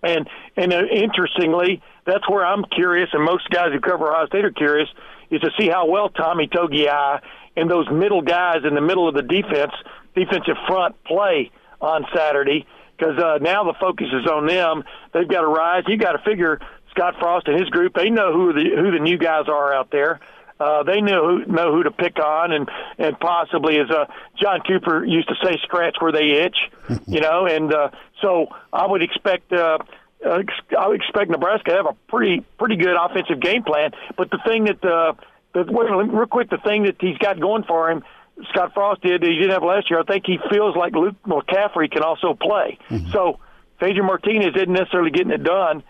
and 0.03 0.27
and 0.57 0.73
uh, 0.73 0.85
interestingly, 0.91 1.83
that's 2.07 2.29
where 2.31 2.47
I'm 2.47 2.65
curious, 2.65 3.11
and 3.13 3.23
most 3.23 3.51
guys 3.51 3.73
who 3.73 3.81
cover 3.81 4.11
Ohio 4.11 4.27
State 4.27 4.45
are 4.47 4.51
curious 4.51 4.89
is 5.31 5.41
to 5.41 5.51
see 5.59 5.69
how 5.69 5.87
well 5.87 6.09
Tommy 6.09 6.49
Togiai 6.49 7.21
and 7.57 7.71
those 7.71 7.89
middle 7.91 8.23
guys 8.23 8.59
in 8.67 8.75
the 8.75 8.81
middle 8.81 9.09
of 9.09 9.15
the 9.15 9.23
defense, 9.23 9.73
defensive 10.15 10.57
front, 10.67 11.03
play 11.05 11.51
on 11.81 12.05
Saturday. 12.15 12.67
Because 12.97 13.19
uh, 13.19 13.39
now 13.41 13.65
the 13.65 13.75
focus 13.81 14.09
is 14.13 14.31
on 14.31 14.47
them. 14.47 14.85
They've 15.15 15.29
got 15.29 15.41
to 15.41 15.47
rise. 15.47 15.85
You 15.87 15.97
got 15.97 16.13
to 16.13 16.19
figure 16.19 16.61
Scott 16.91 17.15
Frost 17.19 17.49
and 17.49 17.59
his 17.59 17.69
group. 17.71 17.95
They 17.95 18.11
know 18.11 18.33
who 18.33 18.53
the 18.53 18.77
who 18.77 18.91
the 18.91 18.99
new 18.99 19.17
guys 19.17 19.45
are 19.49 19.73
out 19.73 19.91
there. 19.91 20.21
Uh, 20.59 20.83
they 20.83 21.01
know 21.01 21.27
who 21.27 21.51
know 21.51 21.73
who 21.73 21.83
to 21.85 21.91
pick 21.91 22.19
on, 22.19 22.53
and 22.53 22.69
and 22.99 23.19
possibly 23.19 23.79
as 23.79 23.91
uh, 23.91 24.05
John 24.39 24.61
Cooper 24.69 25.03
used 25.03 25.29
to 25.29 25.35
say, 25.43 25.57
scratch 25.63 25.97
where 26.01 26.13
they 26.13 26.43
itch, 26.45 26.59
you 27.07 27.21
know. 27.21 27.47
And 27.47 27.73
uh, 27.73 27.89
so 28.21 28.49
I 28.71 28.87
would 28.87 29.03
expect 29.03 29.51
uh, 29.51 29.79
I 30.25 30.89
would 30.89 31.01
expect 31.01 31.31
Nebraska 31.31 31.71
to 31.71 31.77
have 31.77 31.87
a 31.87 31.97
pretty 32.09 32.45
pretty 32.59 32.77
good 32.77 32.97
offensive 32.99 33.41
game 33.41 33.63
plan. 33.63 33.93
But 34.17 34.31
the 34.31 34.39
thing 34.45 34.65
that 34.65 34.85
uh, 34.85 35.15
the 35.55 35.65
real 35.65 36.27
quick, 36.27 36.51
the 36.51 36.59
thing 36.59 36.85
that 36.85 36.97
he's 37.01 37.19
got 37.19 37.41
going 37.41 37.65
for 37.65 37.91
him, 37.91 38.03
Scott 38.51 38.73
Frost 38.75 39.03
did 39.03 39.23
he 39.23 39.35
didn't 39.35 39.51
have 39.51 39.63
last 39.63 39.91
year. 39.91 40.01
I 40.01 40.05
think 40.05 40.27
he 40.27 40.39
feels 40.51 40.77
like 40.77 40.95
Luke 40.95 41.17
McCaffrey 41.27 41.91
can 41.91 42.03
also 42.03 42.35
play. 42.35 42.79
Mm-hmm. 42.91 43.13
So 43.13 43.41
if 43.77 43.83
Adrian 43.83 44.07
Martinez 44.07 44.55
isn't 44.55 44.73
necessarily 44.73 45.11
getting 45.11 45.33
it 45.33 45.43
done, 45.43 45.83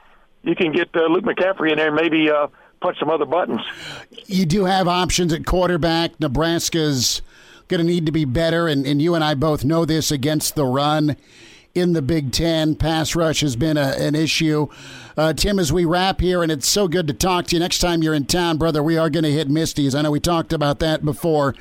you 0.42 0.54
can 0.54 0.72
get 0.72 0.88
uh, 0.94 1.06
Luke 1.06 1.24
McCaffrey 1.24 1.72
in 1.72 1.78
there 1.78 1.88
and 1.88 1.96
maybe 1.96 2.30
uh, 2.30 2.46
punch 2.80 2.98
some 2.98 3.10
other 3.10 3.26
buttons. 3.26 3.60
You 4.26 4.46
do 4.46 4.64
have 4.64 4.88
options 4.88 5.32
at 5.32 5.44
quarterback. 5.44 6.18
Nebraska's 6.20 7.22
going 7.68 7.80
to 7.80 7.86
need 7.86 8.06
to 8.06 8.12
be 8.12 8.24
better, 8.24 8.66
and, 8.66 8.86
and 8.86 9.00
you 9.00 9.14
and 9.14 9.22
I 9.22 9.34
both 9.34 9.64
know 9.64 9.84
this 9.84 10.10
against 10.10 10.54
the 10.54 10.64
run 10.64 11.16
in 11.74 11.92
the 11.92 12.02
Big 12.02 12.32
Ten. 12.32 12.74
Pass 12.74 13.14
rush 13.14 13.40
has 13.40 13.56
been 13.56 13.76
a, 13.76 13.94
an 13.98 14.14
issue. 14.14 14.68
Uh, 15.16 15.32
Tim, 15.32 15.58
as 15.58 15.72
we 15.72 15.84
wrap 15.84 16.20
here, 16.20 16.42
and 16.42 16.50
it's 16.50 16.68
so 16.68 16.88
good 16.88 17.06
to 17.06 17.14
talk 17.14 17.46
to 17.46 17.56
you. 17.56 17.60
Next 17.60 17.78
time 17.78 18.02
you're 18.02 18.14
in 18.14 18.26
town, 18.26 18.56
brother, 18.56 18.82
we 18.82 18.96
are 18.96 19.10
going 19.10 19.24
to 19.24 19.32
hit 19.32 19.48
Misty's. 19.48 19.94
I 19.94 20.02
know 20.02 20.10
we 20.10 20.20
talked 20.20 20.52
about 20.52 20.78
that 20.80 21.04
before 21.04 21.54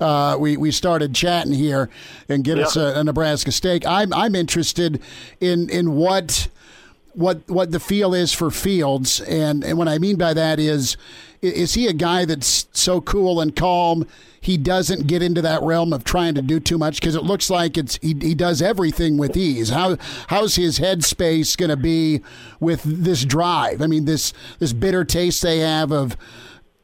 uh, 0.00 0.36
we 0.38 0.56
we 0.56 0.70
started 0.70 1.14
chatting 1.14 1.52
here, 1.52 1.88
and 2.28 2.44
get 2.44 2.58
us 2.58 2.76
a, 2.76 2.98
a 2.98 3.04
Nebraska 3.04 3.52
steak. 3.52 3.86
I'm 3.86 4.12
I'm 4.12 4.34
interested 4.34 5.00
in 5.40 5.68
in 5.70 5.94
what 5.94 6.48
what 7.14 7.48
what 7.48 7.70
the 7.70 7.80
feel 7.80 8.14
is 8.14 8.32
for 8.32 8.50
Fields, 8.50 9.20
and 9.20 9.64
and 9.64 9.78
what 9.78 9.88
I 9.88 9.98
mean 9.98 10.16
by 10.16 10.34
that 10.34 10.58
is, 10.58 10.96
is 11.42 11.74
he 11.74 11.86
a 11.86 11.92
guy 11.92 12.24
that's 12.24 12.68
so 12.72 13.00
cool 13.00 13.40
and 13.40 13.54
calm? 13.54 14.06
He 14.40 14.58
doesn't 14.58 15.06
get 15.06 15.22
into 15.22 15.40
that 15.40 15.62
realm 15.62 15.92
of 15.94 16.04
trying 16.04 16.34
to 16.34 16.42
do 16.42 16.60
too 16.60 16.76
much 16.76 17.00
because 17.00 17.14
it 17.14 17.22
looks 17.22 17.48
like 17.48 17.78
it's 17.78 17.98
he, 18.02 18.14
he 18.20 18.34
does 18.34 18.60
everything 18.60 19.16
with 19.16 19.36
ease. 19.36 19.70
How 19.70 19.96
how's 20.28 20.56
his 20.56 20.78
headspace 20.78 21.56
going 21.56 21.70
to 21.70 21.76
be 21.76 22.20
with 22.60 22.82
this 22.82 23.24
drive? 23.24 23.80
I 23.80 23.86
mean 23.86 24.04
this 24.04 24.32
this 24.58 24.72
bitter 24.72 25.04
taste 25.04 25.42
they 25.42 25.60
have 25.60 25.92
of 25.92 26.16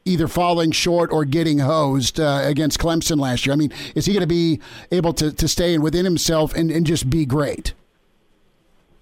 either 0.05 0.27
falling 0.27 0.71
short 0.71 1.11
or 1.11 1.25
getting 1.25 1.59
hosed 1.59 2.19
uh, 2.19 2.41
against 2.43 2.79
Clemson 2.79 3.19
last 3.19 3.45
year. 3.45 3.53
I 3.53 3.55
mean, 3.55 3.71
is 3.93 4.07
he 4.07 4.13
going 4.13 4.21
to 4.21 4.27
be 4.27 4.59
able 4.91 5.13
to, 5.13 5.31
to 5.31 5.47
stay 5.47 5.77
within 5.77 6.05
himself 6.05 6.55
and, 6.55 6.71
and 6.71 6.87
just 6.87 7.07
be 7.07 7.23
great? 7.25 7.73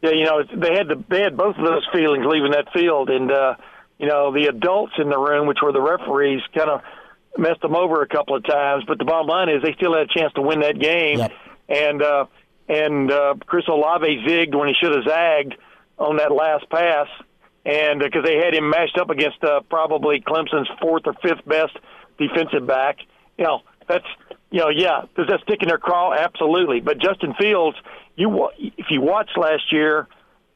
Yeah, 0.01 0.11
you 0.11 0.23
know, 0.25 0.43
they 0.43 0.73
had 0.75 0.87
the, 0.87 1.03
they 1.09 1.21
had 1.21 1.35
both 1.35 1.57
of 1.57 1.65
those 1.65 1.85
feelings 1.93 2.25
leaving 2.25 2.51
that 2.51 2.71
field, 2.73 3.09
and 3.09 3.31
uh, 3.31 3.55
you 3.97 4.07
know, 4.07 4.31
the 4.33 4.45
adults 4.47 4.93
in 4.97 5.09
the 5.09 5.17
room, 5.17 5.45
which 5.47 5.57
were 5.61 5.73
the 5.73 5.81
referees, 5.81 6.41
kind 6.55 6.69
of 6.69 6.81
messed 7.37 7.61
them 7.61 7.75
over 7.75 8.01
a 8.01 8.07
couple 8.07 8.35
of 8.35 8.45
times. 8.45 8.83
But 8.87 8.97
the 8.97 9.05
bottom 9.05 9.27
line 9.27 9.49
is, 9.49 9.61
they 9.61 9.73
still 9.73 9.93
had 9.93 10.03
a 10.09 10.13
chance 10.19 10.31
to 10.33 10.41
win 10.41 10.61
that 10.61 10.79
game, 10.79 11.19
Yep. 11.19 11.31
and 11.67 12.01
uh, 12.01 12.25
and 12.69 13.11
uh, 13.11 13.35
Chris 13.45 13.65
Olave 13.67 14.05
zigged 14.27 14.55
when 14.55 14.69
he 14.69 14.73
should 14.81 14.95
have 14.95 15.03
zagged 15.05 15.55
on 15.97 16.15
that 16.17 16.31
last 16.31 16.69
pass, 16.69 17.07
and 17.65 17.99
because 17.99 18.23
they 18.23 18.37
had 18.37 18.53
him 18.53 18.69
matched 18.69 18.97
up 18.97 19.09
against 19.09 19.43
uh, 19.43 19.59
probably 19.69 20.21
Clemson's 20.21 20.69
fourth 20.81 21.03
or 21.07 21.13
fifth 21.21 21.45
best 21.45 21.75
defensive 22.17 22.65
back. 22.65 22.99
You 23.37 23.43
know, 23.43 23.61
that's 23.87 24.05
you 24.49 24.59
know, 24.59 24.69
yeah, 24.69 25.01
does 25.17 25.27
that 25.27 25.41
stick 25.43 25.61
in 25.61 25.67
their 25.67 25.77
craw? 25.77 26.13
Absolutely. 26.13 26.79
But 26.79 26.99
Justin 26.99 27.33
Fields, 27.37 27.77
you 28.19 28.49
if 28.57 28.87
you 28.89 29.01
watched 29.01 29.37
last 29.37 29.71
year, 29.71 30.07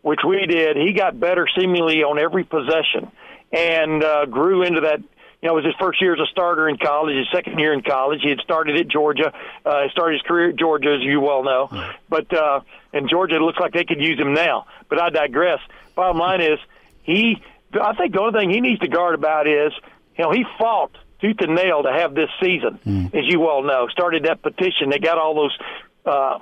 which 0.01 0.20
we 0.28 0.45
did, 0.45 0.78
he 0.78 0.93
got 0.93 1.20
better 1.20 1.47
seemingly 1.57 2.03
on 2.03 2.20
every 2.20 2.43
possession 2.43 3.11
and 3.51 4.03
uh, 4.03 4.26
grew 4.26 4.64
into 4.64 4.82
that. 4.82 4.99
You 5.41 5.49
know, 5.49 5.57
it 5.57 5.64
was 5.64 5.66
his 5.66 5.76
first 5.78 6.01
year 6.01 6.14
as 6.14 6.20
a 6.22 6.32
starter 6.32 6.70
in 6.70 6.78
college, 6.78 7.18
his 7.18 7.28
second 7.34 7.59
year 7.59 7.74
in 7.74 7.82
college. 7.82 8.20
He 8.24 8.30
had 8.30 8.39
started 8.39 8.78
at 8.78 8.88
Georgia. 8.88 9.34
Uh, 9.66 9.84
he 9.84 9.89
started 9.89 10.14
his 10.14 10.22
career 10.22 10.51
at 10.51 10.55
Georgia, 10.55 10.93
as 10.95 11.03
you 11.03 11.20
well 11.20 11.43
know. 11.43 11.68
But 12.07 12.34
uh, 12.34 12.61
in 12.93 13.09
Georgia, 13.09 13.36
it 13.36 13.41
looks 13.41 13.59
like 13.59 13.74
they 13.74 13.84
could 13.84 13.99
use 13.99 14.18
him 14.18 14.34
now. 14.34 14.68
But 14.89 15.01
I 15.01 15.09
digress. 15.09 15.59
Bottom 15.95 16.18
line 16.18 16.41
is, 16.41 16.59
he. 17.03 17.43
I 17.74 17.93
think 17.95 18.14
the 18.14 18.22
only 18.22 18.39
thing 18.39 18.49
he 18.51 18.61
needs 18.61 18.80
to 18.82 18.88
guard 18.88 19.16
about 19.16 19.47
is, 19.47 19.74
you 20.18 20.24
know, 20.24 20.32
he 20.32 20.45
fought 20.57 20.95
tooth 21.20 21.38
and 21.39 21.55
nail 21.55 21.84
to 21.84 21.91
have 21.91 22.14
this 22.16 22.30
season, 22.41 23.09
as 23.14 23.24
you 23.26 23.39
well 23.41 23.64
know. 23.64 23.88
Started 23.89 24.24
that 24.26 24.41
petition. 24.41 24.91
They 24.91 24.99
got 24.99 25.18
all 25.18 25.36
those. 25.36 25.57
Uh, 26.05 26.39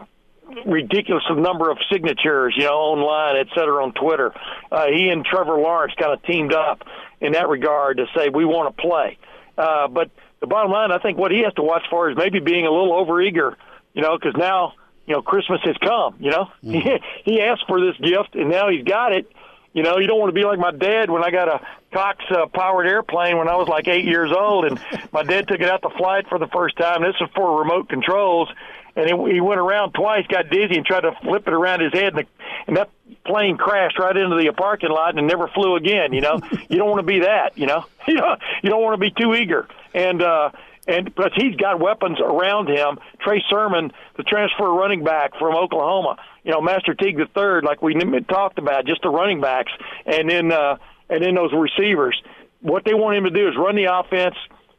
ridiculous 0.66 1.24
number 1.30 1.70
of 1.70 1.78
signatures, 1.92 2.54
you 2.58 2.66
know, 2.66 2.74
online, 2.74 3.38
et 3.38 3.48
cetera, 3.56 3.84
on 3.84 3.94
Twitter. 3.94 4.34
Uh, 4.72 4.88
he 4.88 5.10
and 5.10 5.26
Trevor 5.26 5.58
Lawrence 5.58 5.94
kind 6.00 6.14
of 6.14 6.24
teamed 6.24 6.54
up 6.54 6.84
in 7.20 7.34
that 7.34 7.50
regard 7.50 7.98
to 7.98 8.06
say 8.16 8.30
we 8.30 8.46
want 8.46 8.76
to 8.76 8.82
play. 8.82 9.18
Uh, 9.58 9.88
but 9.88 10.10
the 10.40 10.48
bottom 10.48 10.72
line, 10.72 10.92
I 10.92 11.00
think 11.00 11.18
what 11.18 11.32
he 11.32 11.44
has 11.44 11.54
to 11.56 11.62
watch 11.62 11.84
for 11.90 12.10
is 12.10 12.18
maybe 12.18 12.40
being 12.40 12.66
a 12.66 12.72
little 12.72 12.94
overeager, 12.94 13.56
you 13.94 14.02
know, 14.02 14.18
because 14.18 14.36
now 14.38 14.74
you 15.06 15.14
know 15.14 15.22
Christmas 15.22 15.62
has 15.64 15.76
come. 15.78 16.16
You 16.20 16.32
know, 16.32 16.50
he 16.62 16.82
he 17.24 17.42
asked 17.42 17.66
for 17.68 17.80
this 17.80 17.98
gift 17.98 18.36
and 18.36 18.50
now 18.50 18.70
he's 18.70 18.84
got 18.84 19.14
it. 19.14 19.32
You 19.74 19.84
know, 19.84 20.00
you 20.00 20.08
don't 20.08 20.20
want 20.20 20.30
to 20.30 20.34
be 20.34 20.44
like 20.44 20.60
my 20.60 20.72
dad 20.72 21.10
when 21.10 21.24
I 21.24 21.32
got 21.32 21.48
a 21.48 21.62
Cox 21.94 22.24
uh, 22.30 22.48
powered 22.48 22.88
airplane 22.88 23.38
when 23.38 23.48
I 23.48 23.56
was 23.56 23.68
like 23.68 23.88
eight 23.88 24.06
years 24.06 24.32
old, 24.38 24.66
and 24.66 24.80
my 25.12 25.24
dad 25.24 25.48
took 25.48 25.60
it 25.60 25.70
out 25.70 25.82
to 25.82 25.90
flight 25.98 26.26
for 26.30 26.40
the 26.40 26.48
first 26.48 26.78
time. 26.78 27.02
This 27.04 27.16
was 27.20 27.30
for 27.36 27.60
remote 27.60 27.90
controls, 27.90 28.50
and 28.96 29.06
he, 29.06 29.34
he 29.34 29.42
went 29.42 29.60
around 29.60 29.94
twice, 29.94 30.26
got 30.28 30.50
dizzy, 30.50 30.76
and 30.78 30.86
tried 30.86 31.02
to 31.02 31.12
flip 31.24 31.48
it 31.48 31.54
around 31.54 31.82
his 31.82 31.94
head, 31.94 32.16
and, 32.16 32.18
the, 32.18 32.26
and 32.68 32.78
that 32.78 32.90
plane 33.26 33.58
crashed 33.58 34.00
right 34.00 34.16
into 34.16 34.36
the 34.36 34.52
parking 34.54 34.90
lot 34.90 35.18
and 35.18 35.28
never 35.28 35.48
flew 35.50 35.76
again. 35.76 36.14
You 36.14 36.22
know, 36.22 36.40
you 36.70 36.78
don't 36.78 36.90
want 36.90 37.00
to 37.00 37.06
be 37.06 37.20
that. 37.20 37.58
You 37.58 37.68
know, 37.68 37.86
you 38.08 38.14
know, 38.16 38.36
you 38.64 38.70
don't 38.70 38.82
want 38.82 39.00
to 39.00 39.00
be 39.00 39.12
too 39.12 39.34
eager, 39.34 39.68
and. 39.94 40.22
uh 40.22 40.52
and 40.88 41.14
but 41.14 41.32
he's 41.36 41.56
got 41.58 41.80
weapons 41.80 42.20
around 42.20 42.68
him. 42.68 42.98
Trey 43.20 43.44
Sermon, 43.52 43.92
the 44.18 44.24
transfer 44.24 44.68
running 44.68 45.04
back 45.04 45.38
from 45.38 45.56
Oklahoma, 45.56 46.18
you 46.44 46.52
know, 46.52 46.60
Master 46.60 46.94
Teague 46.96 47.18
the 47.18 47.28
third, 47.36 47.64
like 47.64 47.82
we 47.82 47.94
talked 48.28 48.58
about, 48.58 48.86
just 48.86 49.04
the 49.04 49.10
running 49.10 49.42
backs, 49.42 49.72
and 50.06 50.30
then 50.30 50.52
uh, 50.52 50.78
and 51.10 51.24
then 51.24 51.36
those 51.36 51.52
receivers. 51.54 52.20
What 52.62 52.84
they 52.84 52.94
want 52.94 53.18
him 53.18 53.24
to 53.26 53.30
do 53.30 53.48
is 53.48 53.56
run 53.58 53.76
the 53.76 53.94
offense, 53.94 54.36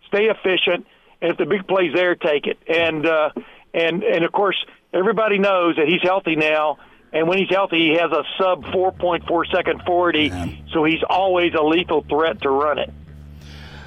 stay 0.09 0.29
efficient, 0.29 0.87
and 1.21 1.33
if 1.33 1.39
the 1.39 1.47
big 1.47 1.67
play's 1.67 1.95
there, 1.95 2.15
take 2.15 2.47
it. 2.47 2.59
And 2.67 3.07
uh, 3.07 3.31
and 3.75 4.03
and 4.03 4.25
of 4.25 4.33
course, 4.33 4.57
everybody 4.93 5.39
knows 5.39 5.77
that 5.77 5.89
he's 5.89 6.03
healthy 6.03 6.37
now. 6.37 6.79
And 7.13 7.29
when 7.29 7.37
he's 7.37 7.51
healthy, 7.51 7.91
he 7.91 7.99
has 7.99 8.11
a 8.11 8.25
sub 8.39 8.65
4.4 8.65 9.53
second 9.55 9.83
40, 9.85 10.65
so 10.73 10.83
he's 10.85 11.03
always 11.11 11.53
a 11.53 11.63
lethal 11.63 12.07
threat 12.09 12.41
to 12.41 12.49
run 12.49 12.79
it. 12.79 12.91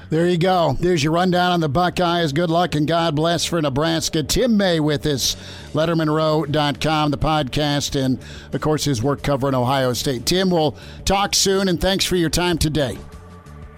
There 0.08 0.28
you 0.28 0.38
go. 0.38 0.76
There's 0.78 1.02
your 1.02 1.12
rundown 1.12 1.50
on 1.50 1.58
the 1.58 1.68
Buckeyes. 1.68 2.32
Good 2.32 2.50
luck 2.50 2.76
and 2.76 2.86
God 2.86 3.16
bless 3.16 3.44
for 3.44 3.60
Nebraska. 3.60 4.22
Tim 4.22 4.56
May 4.56 4.78
with 4.78 5.04
us, 5.04 5.34
LettermanRow.com, 5.72 7.10
the 7.10 7.18
podcast, 7.18 8.00
and 8.00 8.20
of 8.52 8.60
course 8.60 8.84
his 8.84 9.02
work 9.02 9.22
covering 9.24 9.56
Ohio 9.56 9.92
State. 9.94 10.24
Tim, 10.24 10.50
we'll 10.50 10.76
talk 11.04 11.34
soon, 11.34 11.68
and 11.68 11.80
thanks 11.80 12.04
for 12.04 12.14
your 12.14 12.30
time 12.30 12.58
today. 12.58 12.96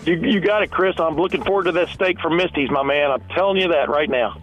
You, 0.05 0.17
you 0.17 0.41
got 0.41 0.63
it, 0.63 0.71
Chris. 0.71 0.95
I'm 0.99 1.17
looking 1.17 1.43
forward 1.43 1.65
to 1.65 1.73
that 1.73 1.89
steak 1.89 2.21
from 2.21 2.37
Misty's, 2.37 2.71
my 2.71 2.83
man. 2.83 3.11
I'm 3.11 3.23
telling 3.35 3.57
you 3.57 3.69
that 3.69 3.89
right 3.89 4.11
now. 4.11 4.43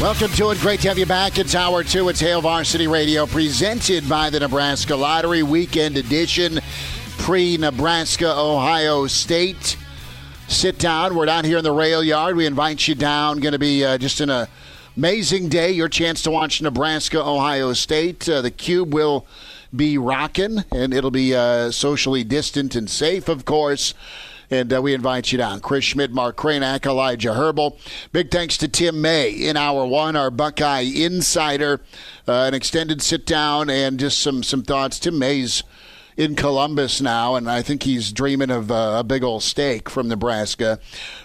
Welcome 0.00 0.30
to 0.34 0.50
it. 0.50 0.60
Great 0.60 0.78
to 0.82 0.88
have 0.88 0.98
you 0.98 1.06
back. 1.06 1.40
It's 1.40 1.56
hour 1.56 1.82
two. 1.82 2.08
It's 2.08 2.20
Hail 2.20 2.40
Varsity 2.40 2.86
Radio, 2.86 3.26
presented 3.26 4.08
by 4.08 4.30
the 4.30 4.38
Nebraska 4.38 4.94
Lottery 4.94 5.42
Weekend 5.42 5.96
Edition, 5.96 6.60
pre 7.18 7.56
Nebraska 7.56 8.32
Ohio 8.32 9.08
State. 9.08 9.76
Sit 10.46 10.78
down. 10.78 11.16
We're 11.16 11.26
down 11.26 11.44
here 11.44 11.58
in 11.58 11.64
the 11.64 11.72
rail 11.72 12.04
yard. 12.04 12.36
We 12.36 12.46
invite 12.46 12.86
you 12.86 12.94
down. 12.94 13.40
Going 13.40 13.54
to 13.54 13.58
be 13.58 13.84
uh, 13.84 13.98
just 13.98 14.20
an 14.20 14.46
amazing 14.96 15.48
day. 15.48 15.72
Your 15.72 15.88
chance 15.88 16.22
to 16.22 16.30
watch 16.30 16.62
Nebraska 16.62 17.20
Ohio 17.20 17.72
State. 17.72 18.28
Uh, 18.28 18.40
the 18.40 18.52
Cube 18.52 18.94
will 18.94 19.26
be 19.74 19.98
rocking, 19.98 20.62
and 20.70 20.94
it'll 20.94 21.10
be 21.10 21.34
uh, 21.34 21.72
socially 21.72 22.22
distant 22.22 22.76
and 22.76 22.88
safe, 22.88 23.28
of 23.28 23.44
course. 23.44 23.94
And 24.50 24.72
uh, 24.72 24.80
we 24.80 24.94
invite 24.94 25.30
you 25.30 25.38
down. 25.38 25.60
Chris 25.60 25.84
Schmidt, 25.84 26.10
Mark 26.10 26.36
Kraynak, 26.36 26.86
Elijah 26.86 27.34
Herbal. 27.34 27.78
Big 28.12 28.30
thanks 28.30 28.56
to 28.58 28.68
Tim 28.68 29.00
May 29.00 29.30
in 29.30 29.56
hour 29.56 29.84
one, 29.86 30.16
our 30.16 30.30
Buckeye 30.30 30.80
insider. 30.80 31.80
Uh, 32.26 32.44
an 32.44 32.54
extended 32.54 33.02
sit 33.02 33.26
down 33.26 33.68
and 33.68 34.00
just 34.00 34.18
some 34.18 34.42
some 34.42 34.62
thoughts. 34.62 34.98
Tim 34.98 35.18
May's 35.18 35.62
in 36.18 36.34
Columbus 36.34 37.00
now, 37.00 37.36
and 37.36 37.48
I 37.48 37.62
think 37.62 37.84
he's 37.84 38.10
dreaming 38.10 38.50
of 38.50 38.72
uh, 38.72 38.96
a 38.98 39.04
big 39.04 39.22
old 39.22 39.44
steak 39.44 39.88
from 39.88 40.08
Nebraska. 40.08 40.80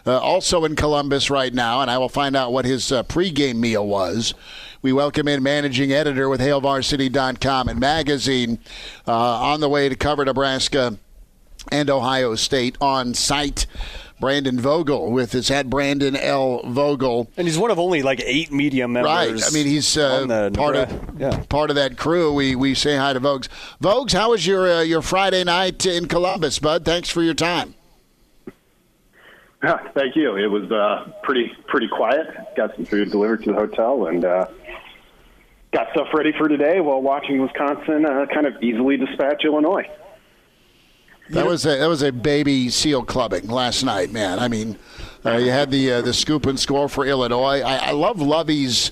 Uh, 0.05 0.19
also 0.19 0.65
in 0.65 0.75
Columbus 0.75 1.31
right 1.31 1.51
now, 1.51 1.81
and 1.81 1.89
I 1.89 1.97
will 1.97 2.09
find 2.09 2.35
out 2.35 2.53
what 2.53 2.65
his 2.65 2.91
uh, 2.91 3.01
pregame 3.03 3.55
meal 3.55 3.87
was. 3.87 4.35
We 4.83 4.93
welcome 4.93 5.27
in 5.27 5.41
managing 5.41 5.91
editor 5.91 6.29
with 6.29 6.41
HailVarsity.com 6.41 7.69
and 7.69 7.79
magazine 7.79 8.59
uh, 9.07 9.11
on 9.11 9.61
the 9.61 9.69
way 9.69 9.89
to 9.89 9.95
cover 9.95 10.25
Nebraska 10.25 10.99
and 11.71 11.89
Ohio 11.89 12.35
State 12.35 12.77
on 12.81 13.13
site. 13.13 13.65
Brandon 14.19 14.57
Vogel 14.57 15.11
with 15.11 15.33
his 15.33 15.51
at 15.51 15.69
Brandon 15.69 16.15
L. 16.15 16.61
Vogel. 16.63 17.29
And 17.35 17.45
he's 17.45 17.57
one 17.57 17.71
of 17.71 17.79
only 17.79 18.01
like 18.03 18.21
eight 18.25 18.53
media 18.53 18.87
members. 18.87 19.11
Right. 19.11 19.43
I 19.45 19.53
mean, 19.53 19.67
he's 19.67 19.97
uh, 19.97 20.25
part 20.53 20.75
Nebra- 20.77 21.09
of 21.09 21.19
yeah. 21.19 21.43
part 21.49 21.69
of 21.69 21.75
that 21.75 21.97
crew. 21.97 22.31
We 22.33 22.55
we 22.55 22.73
say 22.73 22.95
hi 22.95 23.11
to 23.11 23.19
Vogues. 23.19 23.49
Vogues, 23.81 24.13
how 24.13 24.31
was 24.31 24.47
your 24.47 24.71
uh, 24.71 24.81
your 24.81 25.01
Friday 25.01 25.43
night 25.43 25.85
in 25.85 26.07
Columbus, 26.07 26.57
bud? 26.59 26.85
Thanks 26.85 27.09
for 27.09 27.21
your 27.21 27.33
time. 27.33 27.75
Yeah, 29.61 29.77
thank 29.93 30.15
you. 30.15 30.37
It 30.37 30.47
was 30.47 30.71
uh, 30.71 31.11
pretty 31.23 31.51
pretty 31.67 31.89
quiet. 31.89 32.27
Got 32.55 32.75
some 32.75 32.85
food 32.85 33.11
delivered 33.11 33.43
to 33.43 33.51
the 33.51 33.57
hotel, 33.57 34.07
and 34.07 34.23
uh, 34.23 34.45
got 35.73 35.89
stuff 35.91 36.07
ready 36.13 36.31
for 36.37 36.47
today 36.47 36.79
while 36.79 37.01
watching 37.01 37.41
Wisconsin 37.41 38.05
uh, 38.05 38.25
kind 38.33 38.45
of 38.45 38.61
easily 38.61 38.95
dispatch 38.95 39.43
Illinois. 39.43 39.89
That 41.29 41.45
was 41.45 41.65
a 41.65 41.77
that 41.77 41.87
was 41.87 42.01
a 42.01 42.11
baby 42.11 42.69
seal 42.69 43.03
clubbing 43.03 43.47
last 43.47 43.83
night, 43.83 44.11
man. 44.11 44.39
I 44.39 44.47
mean, 44.47 44.77
uh, 45.25 45.37
you 45.37 45.51
had 45.51 45.71
the 45.71 45.93
uh, 45.93 46.01
the 46.01 46.13
scoop 46.13 46.45
and 46.45 46.59
score 46.59 46.89
for 46.89 47.05
Illinois. 47.05 47.61
I, 47.61 47.75
I 47.75 47.91
love 47.91 48.21
Lovie's 48.21 48.91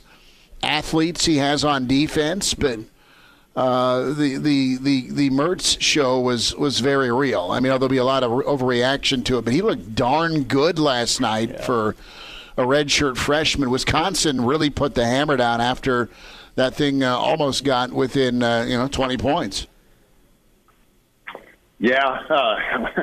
athletes 0.64 1.26
he 1.26 1.38
has 1.38 1.66
on 1.66 1.88
defense, 1.88 2.54
but 2.54 2.80
uh, 3.56 4.14
the 4.14 4.38
the 4.38 4.78
the 4.78 5.12
the 5.12 5.30
Mertz 5.30 5.80
show 5.82 6.20
was 6.20 6.56
was 6.56 6.80
very 6.80 7.12
real. 7.12 7.52
I 7.52 7.56
mean, 7.60 7.64
there'll 7.72 7.90
be 7.90 7.98
a 7.98 8.06
lot 8.06 8.24
of 8.24 8.32
overreaction 8.32 9.26
to 9.26 9.38
it, 9.38 9.46
but 9.46 9.54
he 9.54 9.62
looked 9.62 9.94
darn 9.94 10.44
good 10.44 10.80
last 10.80 11.20
night 11.20 11.50
yeah. 11.50 11.62
for 11.62 11.96
a 12.56 12.64
redshirt 12.64 13.18
freshman. 13.18 13.70
Wisconsin 13.70 14.46
really 14.46 14.70
put 14.70 14.96
the 14.96 15.06
hammer 15.06 15.36
down 15.36 15.60
after 15.60 16.10
that 16.56 16.76
thing 16.76 17.04
uh, 17.04 17.16
almost 17.16 17.66
got 17.66 17.92
within 17.92 18.42
uh, 18.42 18.64
you 18.68 18.78
know 18.78 18.88
20 18.88 19.18
points. 19.18 19.68
Yeah, 21.82 22.06
uh, 22.06 22.56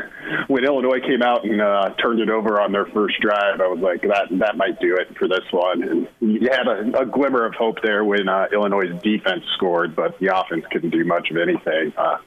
when 0.46 0.64
Illinois 0.64 1.00
came 1.00 1.20
out 1.20 1.44
and 1.44 1.60
uh, 1.60 1.90
turned 2.00 2.20
it 2.20 2.30
over 2.30 2.60
on 2.60 2.70
their 2.70 2.86
first 2.86 3.20
drive, 3.20 3.60
I 3.60 3.66
was 3.66 3.80
like, 3.80 4.02
that 4.02 4.28
that 4.38 4.56
might 4.56 4.78
do 4.78 4.94
it 4.94 5.18
for 5.18 5.26
this 5.26 5.42
one. 5.50 5.82
And 5.82 6.08
you 6.20 6.48
had 6.48 6.68
a, 6.68 7.00
a 7.00 7.04
glimmer 7.04 7.44
of 7.44 7.54
hope 7.54 7.82
there 7.82 8.04
when 8.04 8.28
uh, 8.28 8.46
Illinois' 8.52 8.96
defense 9.02 9.42
scored, 9.56 9.96
but 9.96 10.16
the 10.20 10.28
offense 10.32 10.64
couldn't 10.70 10.90
do 10.90 11.04
much 11.04 11.28
of 11.32 11.38
anything. 11.38 11.92
Uh, 11.96 12.18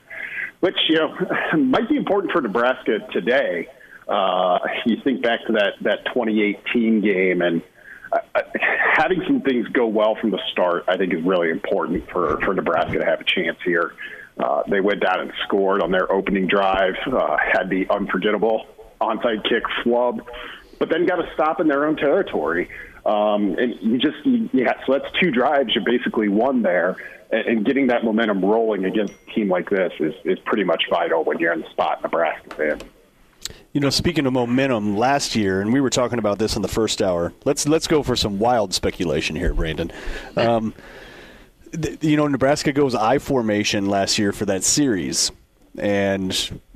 which 0.60 0.76
you 0.90 0.98
know 0.98 1.16
might 1.58 1.88
be 1.88 1.96
important 1.96 2.34
for 2.34 2.42
Nebraska 2.42 3.00
today. 3.14 3.70
Uh, 4.06 4.60
you 4.86 4.98
think 5.06 5.24
back 5.24 5.46
to 5.48 5.54
that 5.54 5.76
that 5.82 6.06
2018 6.08 7.00
game 7.00 7.42
and. 7.42 7.62
Uh, 8.14 8.42
having 8.98 9.24
some 9.26 9.40
things 9.40 9.66
go 9.70 9.88
well 9.88 10.18
from 10.20 10.32
the 10.32 10.40
start, 10.52 10.84
I 10.90 10.98
think, 10.98 11.14
is 11.14 11.24
really 11.24 11.50
important 11.50 12.10
for, 12.12 12.42
for 12.42 12.54
Nebraska 12.54 13.00
to 13.00 13.06
have 13.06 13.22
a 13.22 13.24
chance 13.24 13.58
here. 13.64 13.94
Uh, 13.94 14.21
they 14.68 14.82
went 14.82 15.02
down 15.02 15.20
and 15.20 15.32
scored 15.46 15.82
on 15.82 15.92
their 15.92 16.12
opening 16.12 16.48
drive, 16.48 16.96
uh, 17.08 17.38
had 17.38 17.70
the 17.70 17.88
unforgettable 17.90 18.66
onside 19.00 19.44
kick 19.48 19.64
flub, 19.84 20.22
but 20.80 20.90
then 20.90 21.06
got 21.06 21.20
a 21.20 21.32
stop 21.34 21.60
in 21.60 21.68
their 21.68 21.86
own 21.86 21.96
territory. 21.96 22.70
Um, 23.06 23.56
and 23.58 23.76
you 23.82 23.98
just, 23.98 24.18
yeah, 24.54 24.74
so 24.86 24.94
that's 24.94 25.12
two 25.20 25.32
drives 25.32 25.76
you 25.76 25.82
basically 25.84 26.30
won 26.30 26.62
there. 26.62 26.96
And, 27.32 27.48
and 27.48 27.66
getting 27.66 27.88
that 27.88 28.04
momentum 28.04 28.44
rolling 28.44 28.86
against 28.86 29.14
a 29.14 29.32
team 29.34 29.50
like 29.50 29.70
this 29.70 29.94
is, 30.00 30.14
is 30.24 30.40
pretty 30.40 30.64
much 30.64 30.84
vital 30.90 31.24
when 31.24 31.40
you're 31.40 31.54
in 31.54 31.62
the 31.62 31.70
spot 31.70 32.02
Nebraska 32.04 32.56
fan. 32.56 32.82
You 33.74 33.80
know, 33.80 33.90
speaking 33.90 34.26
of 34.26 34.34
momentum, 34.34 34.98
last 34.98 35.36
year, 35.36 35.62
and 35.62 35.72
we 35.72 35.82
were 35.82 35.90
talking 35.90 36.20
about 36.20 36.40
this 36.40 36.56
in 36.56 36.62
the 36.62 36.68
first 36.68 37.02
hour. 37.02 37.34
Let's 37.46 37.68
let's 37.68 37.88
go 37.88 38.04
for 38.04 38.18
some 38.18 38.38
wild 38.38 38.74
speculation 38.74 39.36
here, 39.36 39.54
Brandon. 39.54 39.92
Um, 40.36 40.74
you 42.02 42.18
know, 42.18 42.28
Nebraska 42.28 42.72
goes 42.74 42.96
I 42.96 43.18
formation 43.20 43.88
last 43.88 44.18
year 44.18 44.32
for 44.32 44.46
that 44.46 44.64
series, 44.64 45.32
and 45.78 46.32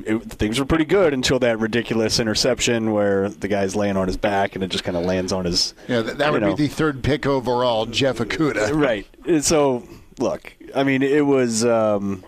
it, 0.05 0.23
things 0.23 0.59
were 0.59 0.65
pretty 0.65 0.85
good 0.85 1.13
until 1.13 1.39
that 1.39 1.59
ridiculous 1.59 2.19
interception 2.19 2.91
where 2.91 3.29
the 3.29 3.47
guy's 3.47 3.75
laying 3.75 3.97
on 3.97 4.07
his 4.07 4.17
back 4.17 4.55
and 4.55 4.63
it 4.63 4.67
just 4.67 4.83
kind 4.83 4.95
of 4.95 5.03
lands 5.03 5.31
on 5.33 5.45
his. 5.45 5.73
Yeah, 5.87 6.01
that, 6.01 6.17
that 6.17 6.31
would 6.31 6.41
know. 6.41 6.55
be 6.55 6.67
the 6.67 6.73
third 6.73 7.03
pick 7.03 7.25
overall, 7.25 7.85
Jeff 7.85 8.17
Okudah. 8.17 8.73
Right. 8.75 9.07
So, 9.43 9.83
look, 10.19 10.53
I 10.75 10.83
mean, 10.83 11.03
it 11.03 11.25
was. 11.25 11.65
Um, 11.65 12.23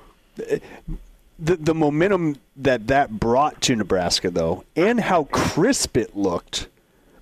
the, 1.40 1.56
the 1.56 1.76
momentum 1.76 2.38
that 2.56 2.88
that 2.88 3.20
brought 3.20 3.62
to 3.64 3.76
Nebraska, 3.76 4.32
though, 4.32 4.64
and 4.76 5.00
how 5.00 5.26
crisp 5.26 5.98
it 5.98 6.16
looked, 6.16 6.68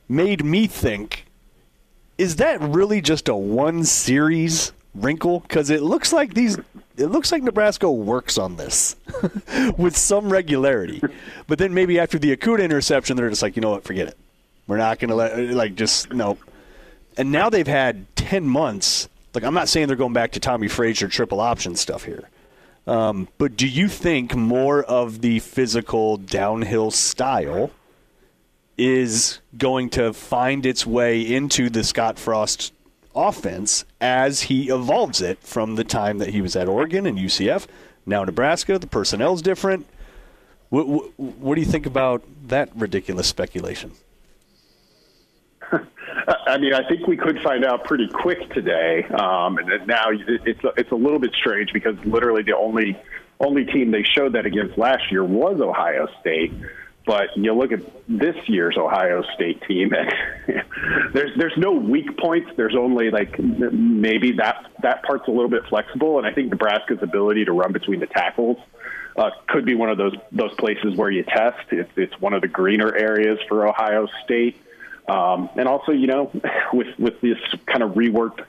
made 0.08 0.44
me 0.44 0.68
think: 0.68 1.26
Is 2.18 2.38
that 2.38 2.62
really 2.62 3.02
just 3.02 3.28
a 3.28 3.36
one 3.36 3.84
series 3.84 4.72
wrinkle 4.96 5.42
because 5.42 5.70
it 5.70 5.82
looks 5.82 6.12
like 6.14 6.34
these 6.34 6.58
it 6.98 7.08
looks 7.08 7.32
like 7.32 7.44
Nebraska 7.44 7.92
works 7.92 8.38
on 8.38 8.56
this 8.56 8.96
with 9.78 9.98
some 9.98 10.30
regularity. 10.30 11.02
But 11.48 11.60
then 11.60 11.74
maybe 11.74 12.00
after 12.00 12.18
the 12.18 12.36
Okudah 12.36 12.64
interception, 12.64 13.18
they're 13.18 13.30
just 13.30 13.42
like, 13.42 13.56
you 13.56 13.62
know 13.62 13.72
what, 13.72 13.84
forget 13.84 14.08
it. 14.08 14.18
We're 14.68 14.78
not 14.78 15.00
going 15.00 15.10
to 15.10 15.16
let 15.16 15.38
like 15.52 15.76
just 15.76 16.12
no. 16.14 16.38
And 17.18 17.32
now 17.32 17.50
they've 17.50 17.68
had 17.68 18.14
ten 18.16 18.46
months. 18.46 19.10
Like 19.34 19.44
I'm 19.44 19.54
not 19.54 19.68
saying 19.68 19.88
they're 19.88 19.96
going 19.96 20.14
back 20.14 20.32
to 20.34 20.40
Tommie 20.40 20.70
Frazier 20.70 21.08
triple 21.08 21.40
option 21.40 21.76
stuff 21.76 22.04
here. 22.04 22.30
Um, 22.88 23.28
but 23.38 23.58
do 23.58 23.68
you 23.68 23.88
think 23.88 24.36
more 24.36 24.84
of 24.84 25.22
the 25.22 25.40
physical 25.40 26.18
downhill 26.18 26.92
style 26.92 27.72
is 28.78 29.40
going 29.58 29.90
to 29.90 30.14
find 30.14 30.66
its 30.66 30.86
way 30.86 31.22
into 31.22 31.70
the 31.70 31.84
Scott 31.84 32.20
Frost 32.20 32.74
offense 33.16 33.86
as 34.02 34.44
he 34.44 34.70
evolves 34.70 35.22
it 35.22 35.40
from 35.40 35.76
the 35.76 35.84
time 35.84 36.18
that 36.20 36.30
he 36.30 36.42
was 36.42 36.56
at 36.56 36.68
Oregon 36.68 37.06
and 37.06 37.18
UCF. 37.18 37.68
Now 38.06 38.24
Nebraska, 38.24 38.78
the 38.78 38.88
personnel 38.88 39.34
is 39.34 39.42
different. 39.42 39.86
What, 40.70 40.88
what, 40.88 41.20
what 41.20 41.56
do 41.56 41.62
you 41.62 41.68
think 41.68 41.86
about 41.86 42.24
that 42.48 42.70
ridiculous 42.76 43.28
speculation? 43.28 43.92
I 45.72 46.58
mean, 46.58 46.74
I 46.74 46.88
think 46.88 47.08
we 47.08 47.18
could 47.18 47.40
find 47.44 47.64
out 47.64 47.84
pretty 47.86 48.08
quick 48.08 48.50
today. 48.54 49.04
Um, 49.06 49.58
and 49.58 49.88
now 49.88 50.06
it's 50.10 50.64
a, 50.64 50.74
it's 50.78 50.92
a 50.92 50.96
little 50.96 51.20
bit 51.20 51.32
strange 51.40 51.72
because 51.74 51.96
literally 52.06 52.44
the 52.44 52.56
only 52.56 52.98
only 53.40 53.66
team 53.66 53.92
they 53.92 54.04
showed 54.04 54.34
that 54.34 54.46
against 54.46 54.78
last 54.78 55.12
year 55.12 55.24
was 55.24 55.60
Ohio 55.60 56.08
State. 56.22 56.54
But 57.06 57.38
you 57.38 57.54
look 57.54 57.72
at 57.72 57.82
this 58.08 58.36
year's 58.48 58.78
Ohio 58.78 59.24
State 59.36 59.62
team, 59.68 59.94
and 59.94 60.12
there's 61.14 61.38
there's 61.38 61.54
no 61.56 61.72
weak 61.72 62.18
points. 62.18 62.50
There's 62.58 62.76
only 62.76 63.12
like 63.12 63.38
maybe 63.40 64.34
that 64.34 64.66
that 64.82 65.04
part's 65.04 65.28
a 65.28 65.32
little 65.32 65.50
bit 65.50 65.66
flexible, 65.70 66.18
and 66.18 66.26
I 66.26 66.34
think 66.34 66.50
Nebraska's 66.50 67.04
ability 67.04 67.46
to 67.46 67.52
run 67.52 67.74
between 67.74 68.00
the 68.00 68.08
tackles 68.08 68.58
uh, 69.16 69.30
could 69.48 69.66
be 69.66 69.76
one 69.76 69.90
of 69.90 69.98
those 69.98 70.16
those 70.32 70.54
places 70.56 70.96
where 70.96 71.12
you 71.12 71.24
test. 71.24 71.72
It's 71.72 71.92
it's 71.96 72.20
one 72.20 72.34
of 72.34 72.42
the 72.42 72.48
greener 72.48 72.94
areas 72.96 73.38
for 73.48 73.68
Ohio 73.68 74.08
State, 74.24 74.60
um, 75.08 75.50
and 75.56 75.68
also 75.68 75.92
you 75.92 76.08
know 76.08 76.32
with 76.74 76.98
with 76.98 77.22
this 77.22 77.38
kind 77.68 77.84
of 77.84 77.92
reworked 77.92 78.44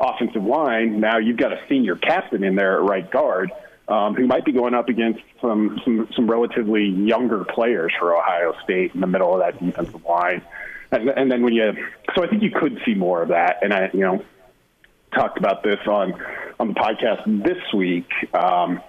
offensive 0.00 0.44
line, 0.44 1.00
now 1.00 1.18
you've 1.18 1.36
got 1.36 1.52
a 1.52 1.60
senior 1.68 1.96
captain 1.96 2.44
in 2.44 2.54
there 2.54 2.76
at 2.76 2.88
right 2.88 3.10
guard 3.10 3.50
um, 3.88 4.14
who 4.14 4.26
might 4.26 4.44
be 4.44 4.52
going 4.52 4.74
up 4.74 4.88
against 4.88 5.20
some, 5.40 5.80
some 5.84 6.08
some 6.14 6.30
relatively 6.30 6.84
younger 6.84 7.44
players 7.44 7.92
for 7.98 8.16
Ohio 8.16 8.54
State 8.62 8.94
in 8.94 9.00
the 9.00 9.06
middle 9.06 9.32
of 9.32 9.40
that 9.40 9.64
defensive 9.64 10.04
line. 10.04 10.42
And, 10.90 11.08
and 11.08 11.30
then 11.30 11.42
when 11.42 11.52
you, 11.52 11.72
so 12.14 12.24
I 12.24 12.28
think 12.28 12.42
you 12.42 12.50
could 12.50 12.80
see 12.84 12.94
more 12.94 13.22
of 13.22 13.28
that. 13.28 13.58
And 13.62 13.72
I, 13.72 13.90
you 13.92 14.00
know, 14.00 14.24
talked 15.14 15.38
about 15.38 15.62
this 15.62 15.80
on 15.86 16.14
on 16.60 16.68
the 16.68 16.74
podcast 16.74 17.44
this 17.44 17.62
week. 17.74 18.08
Um, 18.34 18.80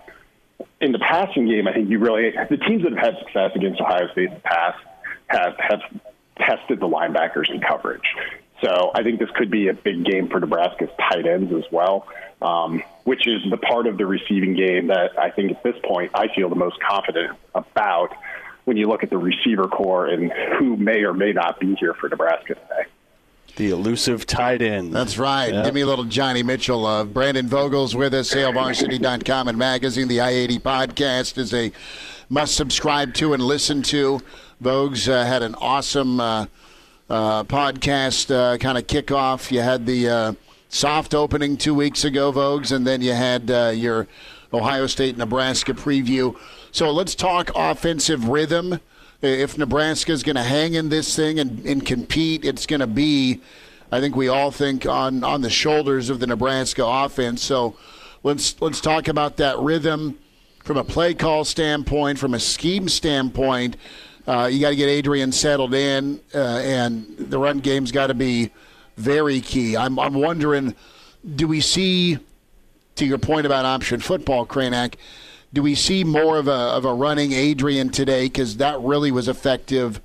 in 0.81 0.91
the 0.91 0.99
passing 0.99 1.47
game, 1.47 1.67
I 1.67 1.73
think 1.73 1.89
you 1.89 1.99
really 1.99 2.31
the 2.49 2.57
teams 2.57 2.83
that 2.83 2.91
have 2.93 3.13
had 3.13 3.19
success 3.19 3.51
against 3.55 3.79
Ohio 3.79 4.11
State 4.11 4.29
in 4.29 4.33
the 4.33 4.39
past 4.41 4.79
have 5.27 5.55
have 5.59 5.81
tested 6.37 6.79
the 6.79 6.87
linebackers 6.87 7.49
in 7.49 7.61
coverage. 7.61 8.15
So 8.61 8.91
I 8.93 9.03
think 9.03 9.19
this 9.19 9.29
could 9.35 9.49
be 9.49 9.69
a 9.69 9.73
big 9.73 10.03
game 10.03 10.27
for 10.27 10.39
Nebraska's 10.39 10.89
tight 10.99 11.25
ends 11.25 11.53
as 11.53 11.63
well 11.71 12.07
um, 12.41 12.83
which 13.09 13.25
is 13.25 13.41
the 13.49 13.57
part 13.57 13.87
of 13.87 13.97
the 13.97 14.05
receiving 14.05 14.53
game 14.53 14.85
that 14.85 15.17
I 15.17 15.31
think 15.31 15.49
at 15.49 15.63
this 15.63 15.73
point 15.83 16.11
I 16.13 16.27
feel 16.35 16.47
the 16.47 16.55
most 16.55 16.79
confident 16.79 17.35
about 17.55 18.13
when 18.65 18.77
you 18.77 18.87
look 18.87 19.01
at 19.01 19.09
the 19.09 19.17
receiver 19.17 19.67
core 19.67 20.05
and 20.05 20.31
who 20.59 20.77
may 20.77 21.01
or 21.01 21.15
may 21.15 21.33
not 21.33 21.59
be 21.59 21.73
here 21.79 21.95
for 21.95 22.07
Nebraska 22.07 22.53
today. 22.53 22.85
The 23.55 23.71
elusive 23.71 24.27
tight 24.27 24.61
end. 24.61 24.93
That's 24.93 25.17
right. 25.17 25.51
Yep. 25.51 25.65
Give 25.65 25.73
me 25.73 25.81
a 25.81 25.87
little 25.87 26.05
Johnny 26.05 26.43
Mitchell 26.43 26.81
love. 26.81 27.11
Brandon 27.11 27.47
Vogel's 27.47 27.95
with 27.95 28.13
us, 28.13 28.31
HailVarsity.com 28.31 29.47
and 29.47 29.57
magazine. 29.57 30.07
The 30.07 30.21
I 30.21 30.29
80 30.29 30.59
podcast 30.59 31.39
is 31.39 31.51
a 31.51 31.71
must 32.29 32.53
subscribe 32.53 33.15
to 33.15 33.33
and 33.33 33.41
listen 33.41 33.81
to. 33.81 34.21
Vogues 34.63 35.11
uh, 35.11 35.25
had 35.25 35.41
an 35.41 35.55
awesome 35.55 36.19
uh, 36.19 36.45
uh, 37.09 37.43
podcast 37.45 38.29
uh, 38.29 38.59
kind 38.59 38.77
of 38.77 38.85
kickoff. 38.85 39.49
You 39.49 39.61
had 39.61 39.87
the 39.87 40.09
uh, 40.09 40.33
soft 40.69 41.13
opening 41.13 41.57
two 41.57 41.73
weeks 41.73 42.05
ago, 42.05 42.31
Vogues, 42.31 42.71
and 42.71 42.87
then 42.87 43.01
you 43.01 43.13
had 43.13 43.51
uh, 43.51 43.73
your 43.75 44.07
Ohio 44.53 44.87
State 44.87 45.17
Nebraska 45.17 45.73
preview. 45.73 46.37
So 46.71 46.91
let's 46.91 47.15
talk 47.15 47.51
offensive 47.55 48.29
rhythm. 48.29 48.79
If 49.21 49.57
Nebraska 49.57 50.13
is 50.13 50.23
going 50.23 50.37
to 50.37 50.43
hang 50.43 50.75
in 50.75 50.89
this 50.89 51.15
thing 51.15 51.39
and, 51.39 51.65
and 51.65 51.85
compete, 51.85 52.45
it's 52.45 52.65
going 52.65 52.79
to 52.79 52.87
be, 52.87 53.41
I 53.91 53.99
think 53.99 54.15
we 54.15 54.29
all 54.29 54.51
think, 54.51 54.85
on, 54.85 55.23
on 55.23 55.41
the 55.41 55.49
shoulders 55.49 56.09
of 56.09 56.19
the 56.19 56.27
Nebraska 56.27 56.85
offense. 56.85 57.43
So 57.43 57.75
let's 58.23 58.59
let's 58.61 58.79
talk 58.79 59.07
about 59.07 59.37
that 59.37 59.59
rhythm 59.59 60.17
from 60.63 60.77
a 60.77 60.83
play 60.83 61.13
call 61.13 61.43
standpoint, 61.43 62.17
from 62.17 62.33
a 62.33 62.39
scheme 62.39 62.87
standpoint. 62.87 63.75
Uh, 64.25 64.47
you 64.51 64.61
got 64.61 64.69
to 64.69 64.75
get 64.75 64.87
Adrian 64.87 65.31
settled 65.31 65.73
in, 65.73 66.19
uh, 66.33 66.59
and 66.59 67.17
the 67.17 67.39
run 67.39 67.59
game's 67.59 67.91
got 67.91 68.07
to 68.07 68.13
be 68.13 68.51
very 68.99 69.41
key. 69.41 69.77
I'm, 69.77 69.97
I'm 69.97 70.13
wondering, 70.13 70.75
do 71.35 71.47
we 71.47 71.61
see, 71.61 72.19
to 72.95 73.05
your 73.05 73.17
point 73.17 73.45
about 73.45 73.65
option 73.65 73.99
football, 73.99 74.45
Kraynak, 74.45 74.95
do 75.53 75.63
we 75.63 75.73
see 75.73 76.03
more 76.03 76.37
of 76.37 76.47
a, 76.47 76.51
of 76.51 76.85
a 76.85 76.93
running 76.93 77.31
Adrian 77.31 77.89
today? 77.89 78.25
Because 78.25 78.57
that 78.57 78.79
really 78.81 79.11
was 79.11 79.27
effective 79.27 79.99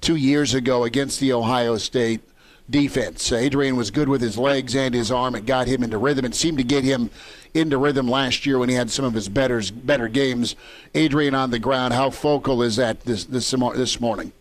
two 0.00 0.16
years 0.16 0.54
ago 0.54 0.84
against 0.84 1.18
the 1.18 1.32
Ohio 1.32 1.78
State 1.78 2.20
defense. 2.68 3.32
Adrian 3.32 3.76
was 3.76 3.90
good 3.90 4.08
with 4.08 4.20
his 4.20 4.38
legs 4.38 4.76
and 4.76 4.94
his 4.94 5.10
arm. 5.10 5.34
It 5.34 5.46
got 5.46 5.66
him 5.66 5.82
into 5.82 5.98
rhythm. 5.98 6.24
It 6.24 6.34
seemed 6.34 6.58
to 6.58 6.64
get 6.64 6.84
him 6.84 7.10
into 7.52 7.78
rhythm 7.78 8.08
last 8.08 8.46
year 8.46 8.58
when 8.58 8.68
he 8.68 8.74
had 8.74 8.90
some 8.90 9.04
of 9.04 9.14
his 9.14 9.28
better 9.28 9.62
better 9.72 10.08
games. 10.08 10.56
Adrian 10.94 11.34
on 11.34 11.50
the 11.50 11.58
ground. 11.58 11.92
How 11.94 12.10
focal 12.10 12.62
is 12.62 12.76
that 12.76 13.00
this 13.00 13.24
this 13.24 13.50
this 13.50 14.00
morning? 14.00 14.32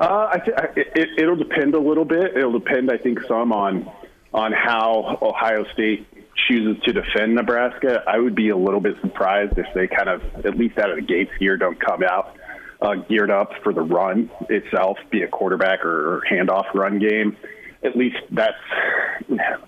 Uh, 0.00 0.30
I 0.32 0.38
th- 0.38 0.56
it, 0.76 1.08
it'll 1.18 1.36
depend 1.36 1.74
a 1.74 1.78
little 1.78 2.06
bit. 2.06 2.36
It'll 2.36 2.58
depend, 2.58 2.90
I 2.90 2.96
think, 2.96 3.20
some 3.28 3.52
on 3.52 3.90
on 4.32 4.52
how 4.52 5.18
Ohio 5.20 5.64
State 5.72 6.06
chooses 6.48 6.82
to 6.84 6.92
defend 6.92 7.34
Nebraska. 7.34 8.02
I 8.06 8.18
would 8.18 8.34
be 8.34 8.48
a 8.50 8.56
little 8.56 8.80
bit 8.80 8.96
surprised 9.02 9.58
if 9.58 9.66
they 9.74 9.88
kind 9.88 10.08
of, 10.08 10.22
at 10.46 10.56
least 10.56 10.78
out 10.78 10.90
of 10.90 10.96
the 10.96 11.02
gates 11.02 11.32
here, 11.38 11.56
don't 11.56 11.78
come 11.80 12.02
out 12.02 12.36
uh, 12.80 12.94
geared 12.94 13.30
up 13.30 13.50
for 13.62 13.72
the 13.72 13.82
run 13.82 14.30
itself, 14.48 14.98
be 15.10 15.22
a 15.22 15.28
quarterback 15.28 15.84
or 15.84 16.22
handoff 16.30 16.72
run 16.74 16.98
game. 16.98 17.36
At 17.82 17.96
least 17.96 18.18
that's 18.30 18.54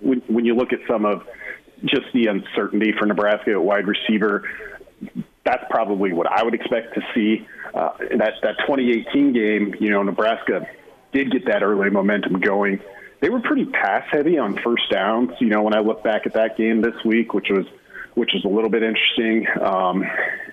when, 0.00 0.22
when 0.28 0.44
you 0.44 0.54
look 0.54 0.72
at 0.72 0.80
some 0.88 1.04
of 1.04 1.26
just 1.84 2.06
the 2.14 2.26
uncertainty 2.26 2.92
for 2.98 3.06
Nebraska 3.06 3.50
at 3.50 3.62
wide 3.62 3.86
receiver. 3.86 4.48
That's 5.44 5.64
probably 5.70 6.12
what 6.12 6.28
I 6.28 6.44
would 6.44 6.54
expect 6.54 6.94
to 6.94 7.02
see. 7.14 7.46
Uh, 7.74 7.90
that 7.98 8.34
that 8.42 8.58
2018 8.66 9.32
game, 9.32 9.74
you 9.80 9.90
know, 9.90 10.02
Nebraska 10.02 10.66
did 11.12 11.30
get 11.30 11.46
that 11.46 11.62
early 11.62 11.90
momentum 11.90 12.40
going. 12.40 12.80
They 13.20 13.30
were 13.30 13.40
pretty 13.40 13.66
pass 13.66 14.04
heavy 14.10 14.38
on 14.38 14.58
first 14.58 14.90
downs. 14.90 15.30
You 15.38 15.48
know, 15.48 15.62
when 15.62 15.74
I 15.74 15.80
look 15.80 16.02
back 16.02 16.26
at 16.26 16.34
that 16.34 16.56
game 16.56 16.82
this 16.82 17.04
week, 17.04 17.34
which 17.34 17.48
was 17.50 17.66
which 18.14 18.30
was 18.34 18.44
a 18.44 18.48
little 18.48 18.70
bit 18.70 18.82
interesting. 18.82 19.46
Um, 19.60 20.04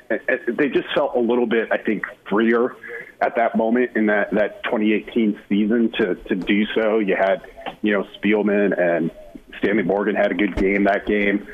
they 0.10 0.70
just 0.70 0.88
felt 0.96 1.16
a 1.16 1.20
little 1.20 1.46
bit, 1.46 1.70
I 1.72 1.78
think, 1.78 2.06
freer 2.30 2.76
at 3.22 3.36
that 3.36 3.56
moment 3.56 3.92
in 3.96 4.06
that, 4.08 4.32
that 4.32 4.64
2018 4.64 5.40
season 5.50 5.92
to, 5.98 6.16
to 6.16 6.36
do 6.36 6.66
so. 6.74 7.00
You 7.00 7.16
had, 7.16 7.42
you 7.82 7.92
know, 7.92 8.08
Spielman 8.18 8.80
and 8.80 9.12
Stanley 9.60 9.84
Morgan 9.84 10.16
had 10.16 10.32
a 10.32 10.36
good 10.36 10.56
game 10.56 10.86
that 10.86 11.06
game. 11.06 11.48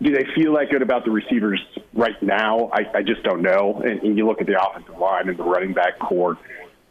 Do 0.00 0.12
they 0.12 0.24
feel 0.34 0.54
that 0.54 0.70
good 0.70 0.82
about 0.82 1.04
the 1.04 1.10
receivers 1.10 1.60
right 1.92 2.20
now? 2.22 2.70
I, 2.72 2.98
I 2.98 3.02
just 3.02 3.22
don't 3.24 3.42
know. 3.42 3.82
And, 3.84 4.02
and 4.02 4.16
you 4.16 4.26
look 4.26 4.40
at 4.40 4.46
the 4.46 4.60
offensive 4.60 4.96
line 4.98 5.28
and 5.28 5.36
the 5.36 5.42
running 5.42 5.72
back 5.72 5.98
core. 5.98 6.38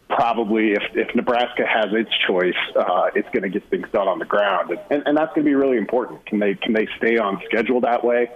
Probably, 0.09 0.71
if, 0.71 0.83
if 0.93 1.13
Nebraska 1.15 1.63
has 1.67 1.87
its 1.91 2.09
choice, 2.25 2.55
uh, 2.77 3.09
it's 3.13 3.27
going 3.33 3.43
to 3.43 3.49
get 3.49 3.69
things 3.69 3.87
done 3.91 4.07
on 4.07 4.19
the 4.19 4.25
ground, 4.25 4.71
and, 4.89 5.03
and 5.05 5.17
that's 5.17 5.33
going 5.35 5.43
to 5.43 5.49
be 5.49 5.53
really 5.53 5.77
important. 5.77 6.25
Can 6.25 6.39
they 6.39 6.55
can 6.55 6.71
they 6.71 6.87
stay 6.97 7.17
on 7.17 7.41
schedule 7.45 7.81
that 7.81 8.05
way? 8.05 8.31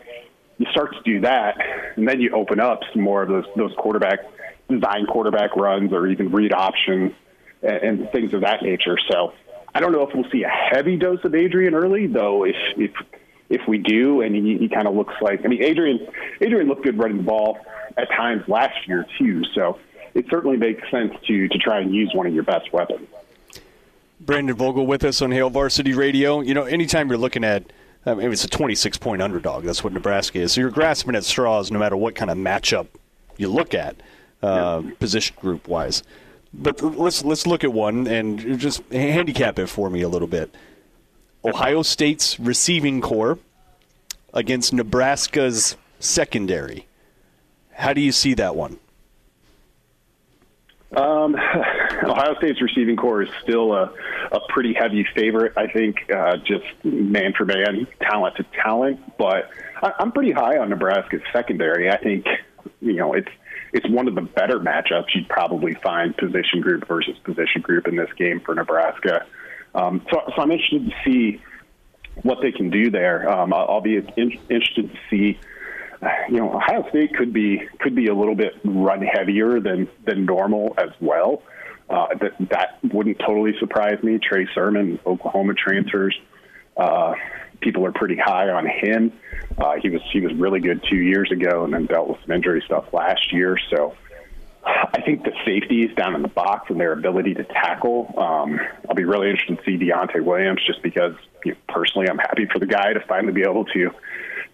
You 0.57 0.65
start 0.71 0.93
to 0.93 1.01
do 1.03 1.21
that, 1.21 1.55
and 1.95 2.05
then 2.05 2.19
you 2.19 2.31
open 2.35 2.59
up 2.59 2.81
some 2.91 3.01
more 3.01 3.23
of 3.23 3.29
those 3.29 3.45
those 3.55 3.71
quarterback 3.77 4.19
design 4.67 5.05
quarterback 5.05 5.55
runs 5.55 5.93
or 5.93 6.07
even 6.07 6.31
read 6.31 6.51
options 6.53 7.13
and, 7.63 7.77
and 8.01 8.11
things 8.11 8.33
of 8.33 8.41
that 8.41 8.63
nature. 8.63 8.97
So 9.09 9.31
I 9.73 9.79
don't 9.79 9.93
know 9.93 10.05
if 10.05 10.13
we'll 10.13 10.29
see 10.29 10.43
a 10.43 10.49
heavy 10.49 10.97
dose 10.97 11.23
of 11.23 11.33
Adrian 11.33 11.73
early, 11.73 12.07
though. 12.07 12.43
If 12.43 12.55
if 12.75 12.91
if 13.51 13.67
we 13.67 13.77
do, 13.77 14.21
and 14.21 14.35
he, 14.35 14.57
he 14.57 14.69
kind 14.69 14.87
of 14.87 14.95
looks 14.95 15.13
like 15.21 15.41
I 15.43 15.47
mean 15.47 15.63
Adrian 15.63 16.07
Adrian 16.39 16.67
looked 16.67 16.83
good 16.83 16.97
running 16.97 17.17
the 17.17 17.23
ball 17.23 17.59
at 17.97 18.09
times 18.09 18.43
last 18.47 18.87
year 18.87 19.05
too. 19.17 19.43
So 19.53 19.79
it 20.13 20.25
certainly 20.29 20.57
makes 20.57 20.89
sense 20.89 21.13
to 21.27 21.47
to 21.47 21.57
try 21.57 21.79
and 21.79 21.93
use 21.93 22.11
one 22.13 22.27
of 22.27 22.33
your 22.33 22.43
best 22.43 22.71
weapons. 22.73 23.07
Brandon 24.19 24.55
Vogel 24.55 24.85
with 24.85 25.03
us 25.03 25.21
on 25.21 25.31
Hail 25.31 25.49
Varsity 25.49 25.93
Radio. 25.93 26.41
You 26.41 26.53
know, 26.53 26.63
anytime 26.63 27.09
you're 27.09 27.17
looking 27.17 27.43
at 27.43 27.71
I 28.05 28.15
mean, 28.15 28.31
it's 28.31 28.43
a 28.43 28.49
26 28.49 28.97
point 28.97 29.21
underdog. 29.21 29.63
That's 29.63 29.83
what 29.83 29.93
Nebraska 29.93 30.39
is. 30.39 30.53
So 30.53 30.61
you're 30.61 30.71
grasping 30.71 31.15
at 31.15 31.23
straws 31.23 31.71
no 31.71 31.79
matter 31.79 31.95
what 31.95 32.15
kind 32.15 32.31
of 32.31 32.37
matchup 32.37 32.87
you 33.37 33.47
look 33.47 33.73
at, 33.73 33.95
uh, 34.41 34.81
yeah. 34.83 34.91
position 34.99 35.35
group 35.39 35.67
wise. 35.67 36.03
But 36.53 36.81
let's 36.81 37.23
let's 37.23 37.47
look 37.47 37.63
at 37.63 37.71
one 37.71 38.07
and 38.07 38.59
just 38.59 38.83
handicap 38.91 39.57
it 39.57 39.67
for 39.67 39.89
me 39.89 40.01
a 40.01 40.09
little 40.09 40.27
bit. 40.27 40.53
Ohio 41.43 41.81
State's 41.81 42.39
receiving 42.39 43.01
core 43.01 43.39
against 44.33 44.73
Nebraska's 44.73 45.75
secondary. 45.99 46.87
How 47.73 47.93
do 47.93 48.01
you 48.01 48.11
see 48.11 48.33
that 48.35 48.55
one? 48.55 48.79
Um, 50.95 51.35
Ohio 52.03 52.35
State's 52.37 52.61
receiving 52.61 52.95
core 52.95 53.23
is 53.23 53.29
still 53.41 53.73
a, 53.73 53.91
a 54.31 54.39
pretty 54.49 54.73
heavy 54.73 55.05
favorite, 55.15 55.53
I 55.57 55.67
think, 55.67 55.97
uh, 56.13 56.37
just 56.37 56.65
man 56.83 57.33
for 57.35 57.45
man, 57.45 57.87
talent 58.01 58.35
to 58.37 58.45
talent. 58.63 58.99
But 59.17 59.49
I, 59.81 59.93
I'm 59.99 60.11
pretty 60.11 60.31
high 60.31 60.57
on 60.57 60.69
Nebraska's 60.69 61.21
secondary. 61.33 61.89
I 61.89 61.97
think, 61.97 62.25
you 62.81 62.93
know, 62.93 63.13
it's 63.13 63.29
it's 63.73 63.87
one 63.89 64.07
of 64.09 64.15
the 64.15 64.21
better 64.21 64.59
matchups 64.59 65.15
you'd 65.15 65.29
probably 65.29 65.75
find 65.75 66.15
position 66.17 66.59
group 66.59 66.85
versus 66.87 67.17
position 67.23 67.61
group 67.61 67.87
in 67.87 67.95
this 67.95 68.11
game 68.17 68.41
for 68.41 68.53
Nebraska. 68.53 69.25
Um, 69.73 70.05
so, 70.11 70.21
so 70.35 70.41
I'm 70.41 70.51
interested 70.51 70.85
to 70.85 70.95
see 71.05 71.41
what 72.23 72.39
they 72.41 72.51
can 72.51 72.69
do 72.69 72.91
there. 72.91 73.29
Um, 73.31 73.53
I'll, 73.53 73.67
I'll 73.69 73.81
be 73.81 73.97
in, 73.97 74.07
interested 74.17 74.91
to 74.91 74.97
see 75.09 75.39
you 76.29 76.37
know, 76.37 76.55
Ohio 76.55 76.87
State 76.89 77.15
could 77.15 77.31
be 77.33 77.61
could 77.79 77.95
be 77.95 78.07
a 78.07 78.15
little 78.15 78.35
bit 78.35 78.53
run 78.63 79.01
heavier 79.01 79.59
than 79.59 79.87
than 80.05 80.25
normal 80.25 80.73
as 80.77 80.89
well. 80.99 81.43
Uh, 81.89 82.07
that 82.19 82.49
that 82.49 82.93
wouldn't 82.93 83.19
totally 83.19 83.53
surprise 83.59 84.01
me. 84.01 84.17
Trey 84.17 84.47
Sermon, 84.55 84.99
Oklahoma 85.05 85.53
transfers. 85.53 86.17
Uh, 86.75 87.13
people 87.59 87.85
are 87.85 87.91
pretty 87.91 88.15
high 88.15 88.49
on 88.49 88.65
him. 88.65 89.11
Uh, 89.57 89.75
he 89.81 89.89
was 89.89 90.01
he 90.11 90.21
was 90.21 90.33
really 90.33 90.59
good 90.59 90.81
two 90.89 90.97
years 90.97 91.31
ago, 91.31 91.65
and 91.65 91.73
then 91.73 91.85
dealt 91.85 92.09
with 92.09 92.17
some 92.21 92.31
injury 92.31 92.63
stuff 92.65 92.85
last 92.93 93.31
year. 93.31 93.57
So 93.69 93.95
I 94.63 95.01
think 95.01 95.23
the 95.23 95.31
safeties 95.45 95.95
down 95.95 96.15
in 96.15 96.21
the 96.21 96.27
box 96.27 96.69
and 96.69 96.79
their 96.79 96.93
ability 96.93 97.33
to 97.35 97.43
tackle. 97.43 98.13
Um, 98.17 98.59
I'll 98.87 98.95
be 98.95 99.05
really 99.05 99.29
interested 99.29 99.57
to 99.57 99.63
see 99.63 99.77
Deontai 99.77 100.23
Williams, 100.23 100.61
just 100.65 100.83
because 100.83 101.15
you 101.43 101.53
know, 101.53 101.57
personally 101.67 102.07
I'm 102.09 102.19
happy 102.19 102.45
for 102.45 102.59
the 102.59 102.67
guy 102.67 102.93
to 102.93 102.99
finally 103.07 103.33
be 103.33 103.41
able 103.41 103.65
to 103.65 103.91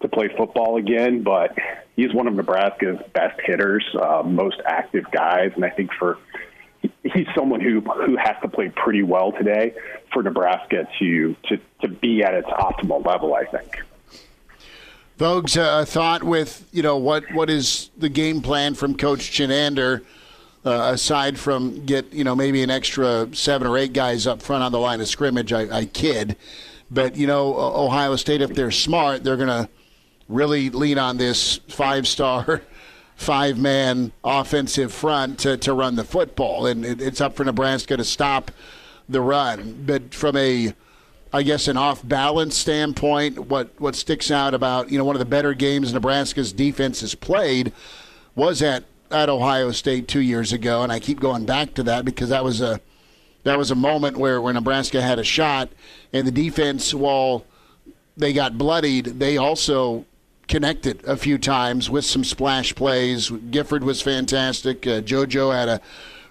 to 0.01 0.07
play 0.07 0.29
football 0.37 0.77
again, 0.77 1.23
but 1.23 1.57
he's 1.95 2.13
one 2.13 2.27
of 2.27 2.35
Nebraska's 2.35 2.99
best 3.13 3.39
hitters, 3.43 3.83
uh, 3.99 4.21
most 4.23 4.61
active 4.63 5.09
guys, 5.11 5.51
and 5.55 5.65
I 5.65 5.71
think 5.71 5.91
for 5.93 6.19
he's 7.03 7.27
someone 7.35 7.59
who 7.59 7.81
who 7.81 8.15
has 8.17 8.35
to 8.41 8.47
play 8.47 8.69
pretty 8.69 9.03
well 9.03 9.31
today 9.31 9.73
for 10.13 10.23
Nebraska 10.23 10.87
to 10.99 11.35
to 11.49 11.57
to 11.81 11.87
be 11.87 12.23
at 12.23 12.33
its 12.33 12.47
optimal 12.47 13.05
level. 13.05 13.33
I 13.33 13.45
think. 13.45 13.83
Vogues, 15.17 15.57
uh, 15.57 15.81
a 15.81 15.85
thought 15.85 16.23
with 16.23 16.67
you 16.71 16.83
know 16.83 16.97
what 16.97 17.23
what 17.33 17.49
is 17.49 17.89
the 17.97 18.09
game 18.09 18.41
plan 18.41 18.75
from 18.75 18.95
Coach 18.95 19.31
Chinander 19.31 20.03
Uh, 20.65 20.91
aside 20.93 21.39
from 21.39 21.85
get 21.85 22.11
you 22.11 22.23
know 22.23 22.35
maybe 22.35 22.61
an 22.61 22.69
extra 22.69 23.27
seven 23.31 23.65
or 23.67 23.77
eight 23.77 23.93
guys 23.93 24.27
up 24.27 24.41
front 24.41 24.63
on 24.63 24.71
the 24.71 24.79
line 24.79 24.99
of 24.99 25.07
scrimmage, 25.07 25.53
I, 25.53 25.77
I 25.77 25.85
kid, 25.85 26.35
but 26.91 27.15
you 27.15 27.25
know 27.25 27.55
Ohio 27.55 28.15
State 28.17 28.41
if 28.41 28.53
they're 28.53 28.71
smart, 28.71 29.23
they're 29.23 29.37
gonna 29.37 29.69
really 30.27 30.69
lean 30.69 30.97
on 30.97 31.17
this 31.17 31.61
five 31.67 32.07
star, 32.07 32.61
five 33.15 33.57
man 33.57 34.11
offensive 34.23 34.91
front 34.91 35.39
to, 35.39 35.57
to 35.57 35.73
run 35.73 35.95
the 35.95 36.03
football. 36.03 36.65
And 36.65 36.85
it, 36.85 37.01
it's 37.01 37.21
up 37.21 37.35
for 37.35 37.43
Nebraska 37.43 37.97
to 37.97 38.03
stop 38.03 38.51
the 39.07 39.21
run. 39.21 39.83
But 39.85 40.13
from 40.13 40.35
a 40.35 40.73
I 41.33 41.43
guess 41.43 41.67
an 41.67 41.77
off 41.77 42.07
balance 42.07 42.55
standpoint, 42.55 43.39
what 43.39 43.69
what 43.79 43.95
sticks 43.95 44.31
out 44.31 44.53
about 44.53 44.91
you 44.91 44.97
know 44.97 45.05
one 45.05 45.15
of 45.15 45.19
the 45.19 45.25
better 45.25 45.53
games 45.53 45.93
Nebraska's 45.93 46.53
defense 46.53 47.01
has 47.01 47.15
played 47.15 47.73
was 48.35 48.61
at 48.61 48.85
at 49.11 49.29
Ohio 49.29 49.71
State 49.71 50.07
two 50.07 50.21
years 50.21 50.53
ago, 50.53 50.83
and 50.83 50.91
I 50.91 50.99
keep 50.99 51.19
going 51.19 51.45
back 51.45 51.73
to 51.75 51.83
that 51.83 52.05
because 52.05 52.29
that 52.29 52.43
was 52.43 52.61
a 52.61 52.79
that 53.43 53.57
was 53.57 53.71
a 53.71 53.75
moment 53.75 54.17
where 54.17 54.41
where 54.41 54.53
Nebraska 54.53 55.01
had 55.01 55.19
a 55.19 55.23
shot, 55.23 55.69
and 56.13 56.25
the 56.25 56.31
defense, 56.31 56.93
while 56.93 57.45
they 58.15 58.33
got 58.33 58.57
bloodied, 58.57 59.19
they 59.19 59.37
also 59.37 60.05
connected 60.47 61.03
a 61.05 61.17
few 61.17 61.37
times 61.37 61.89
with 61.89 62.05
some 62.05 62.23
splash 62.23 62.73
plays. 62.73 63.29
Gifford 63.29 63.83
was 63.83 64.01
fantastic. 64.01 64.87
Uh, 64.87 65.01
JoJo 65.01 65.53
had 65.53 65.67
a 65.67 65.81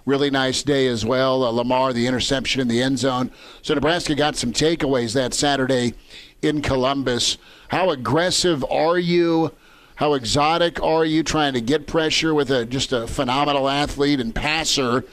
really 0.07 0.31
nice 0.31 0.63
day 0.63 0.87
as 0.87 1.05
well. 1.05 1.45
Uh, 1.45 1.51
Lamar, 1.51 1.93
the 1.93 2.07
interception 2.07 2.63
in 2.63 2.69
the 2.69 2.81
end 2.81 2.99
zone. 2.99 3.31
So 3.61 3.75
Nebraska 3.75 4.15
got 4.15 4.37
some 4.37 4.53
takeaways 4.53 5.13
that 5.13 5.35
Saturday 5.35 5.93
in 6.41 6.63
Columbus. 6.63 7.37
How 7.69 7.91
aggressive 7.91 8.65
are 8.71 8.99
you? 8.99 9.53
How 9.97 10.15
exotic 10.15 10.83
are 10.83 11.05
you 11.05 11.23
trying 11.23 11.55
to 11.55 11.61
get 11.61 11.87
pressure 11.87 12.35
with 12.35 12.51
a 12.51 12.65
just 12.65 12.93
a 12.93 13.07
phenomenal 13.07 13.69
athlete 13.69 14.21
and 14.21 14.35
passer 14.35 15.05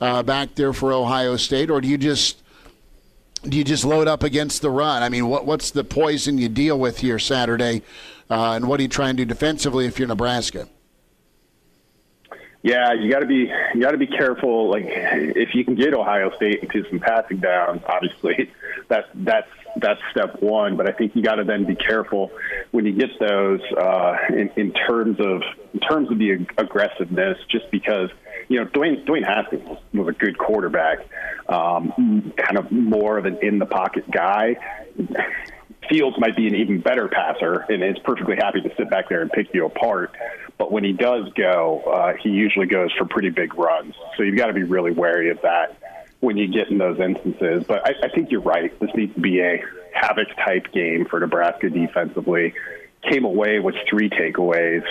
uh, 0.00 0.22
back 0.22 0.54
there 0.54 0.72
for 0.72 0.92
Ohio 0.92 1.36
State, 1.36 1.70
or 1.70 1.80
do 1.80 1.88
you 1.88 1.96
just 1.96 2.42
do 3.44 3.56
you 3.56 3.64
just 3.64 3.84
load 3.84 4.08
up 4.08 4.22
against 4.22 4.62
the 4.62 4.70
run? 4.70 5.02
I 5.02 5.08
mean, 5.08 5.28
what 5.28 5.46
what's 5.46 5.70
the 5.70 5.84
poison 5.84 6.38
you 6.38 6.48
deal 6.48 6.78
with 6.78 6.98
here 6.98 7.18
Saturday 7.18 7.82
uh, 8.28 8.52
and 8.52 8.68
what 8.68 8.80
are 8.80 8.82
you 8.82 8.88
trying 8.88 9.16
to 9.16 9.24
do 9.24 9.28
defensively 9.28 9.86
if 9.86 9.98
you're 9.98 10.08
Nebraska? 10.08 10.68
Yeah, 12.64 12.94
you 12.94 13.10
got 13.10 13.18
to 13.18 13.26
be 13.26 13.52
you 13.74 13.80
got 13.82 13.90
to 13.90 13.98
be 13.98 14.06
careful. 14.06 14.70
Like 14.70 14.86
if 14.86 15.54
you 15.54 15.66
can 15.66 15.74
get 15.74 15.92
Ohio 15.92 16.34
State 16.36 16.62
into 16.62 16.88
some 16.88 16.98
passing 16.98 17.36
downs, 17.36 17.82
obviously 17.86 18.50
that's 18.88 19.06
that's 19.16 19.50
that's 19.76 20.00
step 20.10 20.40
one. 20.40 20.74
But 20.78 20.88
I 20.88 20.92
think 20.92 21.14
you 21.14 21.22
got 21.22 21.34
to 21.34 21.44
then 21.44 21.66
be 21.66 21.74
careful 21.74 22.32
when 22.70 22.86
you 22.86 22.92
get 22.92 23.10
those 23.20 23.60
uh, 23.76 24.16
in, 24.30 24.50
in 24.56 24.72
terms 24.72 25.20
of 25.20 25.42
in 25.74 25.80
terms 25.80 26.10
of 26.10 26.18
the 26.18 26.32
ag- 26.32 26.54
aggressiveness, 26.56 27.36
just 27.50 27.70
because 27.70 28.08
you 28.48 28.58
know 28.58 28.64
Dwayne 28.70 29.04
Dwayne 29.04 29.26
Haskins 29.26 29.68
was 29.92 30.08
a 30.08 30.12
good 30.12 30.38
quarterback, 30.38 31.00
um, 31.50 32.32
kind 32.38 32.56
of 32.56 32.72
more 32.72 33.18
of 33.18 33.26
an 33.26 33.40
in 33.42 33.58
the 33.58 33.66
pocket 33.66 34.10
guy. 34.10 34.56
Fields 35.88 36.16
might 36.18 36.36
be 36.36 36.46
an 36.46 36.54
even 36.54 36.80
better 36.80 37.08
passer 37.08 37.64
and 37.68 37.82
is 37.82 37.98
perfectly 38.04 38.36
happy 38.36 38.60
to 38.60 38.74
sit 38.76 38.90
back 38.90 39.08
there 39.08 39.22
and 39.22 39.30
pick 39.30 39.52
you 39.52 39.66
apart. 39.66 40.14
But 40.58 40.70
when 40.70 40.84
he 40.84 40.92
does 40.92 41.32
go, 41.34 41.82
uh, 41.82 42.14
he 42.22 42.30
usually 42.30 42.66
goes 42.66 42.92
for 42.92 43.04
pretty 43.06 43.30
big 43.30 43.54
runs. 43.54 43.94
So 44.16 44.22
you've 44.22 44.36
got 44.36 44.46
to 44.46 44.52
be 44.52 44.62
really 44.62 44.92
wary 44.92 45.30
of 45.30 45.40
that 45.42 45.76
when 46.20 46.36
you 46.36 46.48
get 46.48 46.70
in 46.70 46.78
those 46.78 46.98
instances. 47.00 47.64
But 47.66 47.86
I, 47.86 48.06
I 48.06 48.08
think 48.08 48.30
you're 48.30 48.40
right. 48.40 48.78
This 48.80 48.90
needs 48.94 49.14
to 49.14 49.20
be 49.20 49.40
a 49.40 49.62
havoc 49.92 50.28
type 50.44 50.72
game 50.72 51.06
for 51.06 51.20
Nebraska 51.20 51.70
defensively. 51.70 52.54
Came 53.10 53.24
away 53.24 53.58
with 53.58 53.74
three 53.88 54.08
takeaways, 54.08 54.84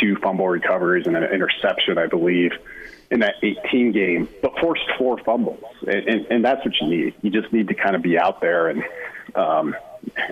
two 0.00 0.16
fumble 0.16 0.48
recoveries, 0.48 1.06
and 1.06 1.16
an 1.16 1.24
interception, 1.24 1.98
I 1.98 2.06
believe, 2.06 2.52
in 3.10 3.20
that 3.20 3.34
18 3.42 3.92
game, 3.92 4.28
but 4.40 4.58
forced 4.58 4.82
four 4.98 5.18
fumbles. 5.18 5.62
And, 5.82 6.08
and, 6.08 6.26
and 6.26 6.44
that's 6.44 6.64
what 6.64 6.74
you 6.80 6.88
need. 6.88 7.14
You 7.22 7.30
just 7.30 7.52
need 7.52 7.68
to 7.68 7.74
kind 7.74 7.94
of 7.94 8.02
be 8.02 8.18
out 8.18 8.40
there 8.40 8.68
and. 8.68 8.82
Um, 9.34 9.74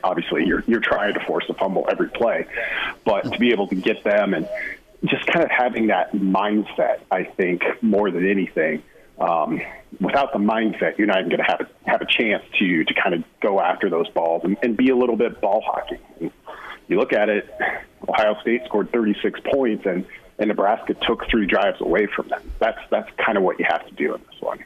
obviously, 0.03 0.47
you're 0.47 0.65
you're 0.67 0.81
trying 0.81 1.15
to 1.15 1.21
force 1.21 1.45
a 1.49 1.55
fumble 1.55 1.87
every 1.91 2.09
play, 2.09 2.47
but 3.05 3.33
to 3.33 3.39
be 3.39 3.53
able 3.53 3.69
to 3.69 3.75
get 3.75 4.05
them 4.05 4.35
and 4.35 4.49
just 5.05 5.27
kind 5.27 5.45
of 5.45 5.51
having 5.51 5.87
that 5.89 6.13
mindset, 6.13 7.01
I 7.11 7.25
think 7.25 7.63
more 7.83 8.11
than 8.11 8.29
anything, 8.29 8.83
um, 9.19 9.61
without 10.01 10.33
the 10.33 10.39
mindset, 10.39 10.99
you're 10.99 11.07
not 11.07 11.19
even 11.19 11.31
going 11.31 11.45
to 11.45 11.51
have 11.51 11.61
a, 11.61 11.91
have 11.91 12.01
a 12.01 12.07
chance 12.07 12.43
to 12.59 12.85
to 12.85 12.95
kind 12.95 13.15
of 13.15 13.25
go 13.41 13.61
after 13.61 13.91
those 13.91 14.09
balls 14.09 14.43
and, 14.45 14.57
and 14.63 14.77
be 14.77 14.91
a 14.91 14.97
little 14.97 15.17
bit 15.17 15.41
ball 15.41 15.63
hockey. 15.65 15.99
You 16.89 16.99
look 16.99 17.13
at 17.13 17.29
it, 17.29 17.49
Ohio 18.09 18.37
State 18.41 18.63
scored 18.65 18.91
36 18.91 19.41
points, 19.53 19.87
and, 19.87 20.05
and 20.39 20.49
Nebraska 20.49 20.95
took 20.95 21.29
three 21.31 21.47
drives 21.47 21.81
away 21.81 22.07
from 22.07 22.29
them. 22.29 22.51
That's 22.59 22.81
that's 22.91 23.09
kind 23.17 23.39
of 23.39 23.45
what 23.45 23.59
you 23.59 23.67
have 23.69 23.87
to 23.87 23.95
do 23.95 24.15
in 24.15 24.21
this 24.23 24.41
one. 24.41 24.65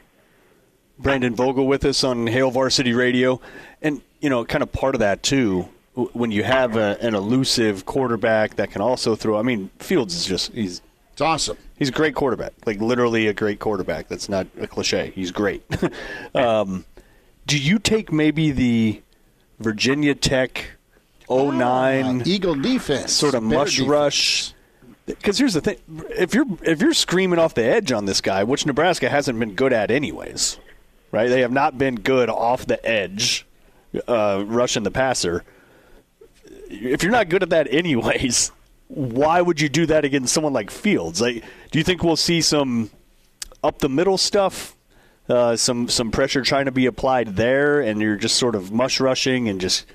Brandon 0.99 1.35
Vogel 1.35 1.67
with 1.67 1.83
us 1.85 2.03
on 2.03 2.27
Hail 2.27 2.51
Varsity 2.51 2.93
Radio, 2.93 3.41
and 3.81 4.01
you 4.21 4.29
know, 4.29 4.45
kind 4.45 4.61
of 4.63 4.71
part 4.71 4.95
of 4.95 4.99
that 4.99 5.23
too. 5.23 5.69
When 6.13 6.29
you 6.31 6.43
have 6.43 6.75
a, 6.75 6.97
an 7.01 7.15
elusive 7.15 7.85
quarterback 7.85 8.55
that 8.57 8.69
can 8.71 8.81
also 8.81 9.15
throw, 9.15 9.37
I 9.37 9.43
mean, 9.43 9.69
Fields 9.79 10.13
is 10.13 10.25
just—he's 10.25 10.81
it's 11.13 11.21
awesome. 11.21 11.57
He's 11.77 11.87
a 11.89 11.93
great 11.93 12.15
quarterback, 12.15 12.51
like 12.65 12.81
literally 12.81 13.27
a 13.27 13.33
great 13.33 13.59
quarterback. 13.59 14.09
That's 14.09 14.27
not 14.27 14.47
a 14.59 14.67
cliche. 14.67 15.11
He's 15.15 15.31
great. 15.31 15.63
um, 16.35 16.83
do 17.47 17.57
you 17.57 17.79
take 17.79 18.11
maybe 18.11 18.51
the 18.51 19.01
Virginia 19.59 20.15
Tech 20.15 20.71
09 21.29 21.59
Ah, 21.59 22.23
Eagle 22.25 22.55
defense, 22.55 23.13
sort 23.13 23.33
of 23.35 23.47
Bear 23.47 23.59
mush 23.59 23.75
defense. 23.77 23.89
rush? 23.89 24.53
Because 25.05 25.37
here's 25.37 25.53
the 25.53 25.61
thing: 25.61 25.77
if 26.09 26.33
you're 26.33 26.45
if 26.63 26.81
you're 26.81 26.93
screaming 26.93 27.39
off 27.39 27.53
the 27.53 27.63
edge 27.63 27.91
on 27.93 28.03
this 28.05 28.19
guy, 28.19 28.43
which 28.43 28.65
Nebraska 28.65 29.07
hasn't 29.09 29.39
been 29.39 29.53
good 29.55 29.71
at 29.71 29.91
anyways, 29.91 30.57
right? 31.15 31.29
They 31.29 31.41
have 31.41 31.51
not 31.51 31.77
been 31.77 31.95
good 31.95 32.29
off 32.29 32.65
the 32.65 32.85
edge, 32.85 33.45
uh, 34.05 34.43
rushing 34.45 34.83
the 34.83 34.91
passer. 34.91 35.45
If 36.69 37.03
you're 37.03 37.11
not 37.11 37.29
good 37.29 37.41
at 37.41 37.51
that 37.51 37.73
anyways, 37.73 38.51
why 38.89 39.41
would 39.41 39.61
you 39.61 39.69
do 39.69 39.85
that 39.85 40.03
against 40.03 40.33
someone 40.33 40.51
like 40.51 40.69
Fields? 40.69 41.21
Like, 41.21 41.43
do 41.71 41.79
you 41.79 41.85
think 41.85 42.03
we'll 42.03 42.17
see 42.17 42.41
some 42.41 42.91
up 43.63 43.79
the 43.79 43.87
middle 43.87 44.17
stuff, 44.17 44.75
uh, 45.29 45.55
some 45.55 45.87
some 45.87 46.11
pressure 46.11 46.41
trying 46.41 46.65
to 46.65 46.71
be 46.71 46.85
applied 46.85 47.37
there, 47.37 47.79
and 47.79 48.01
you're 48.01 48.17
just 48.17 48.35
sort 48.35 48.53
of 48.53 48.73
mush 48.73 48.99
rushing 48.99 49.47
and 49.47 49.61
just 49.61 49.85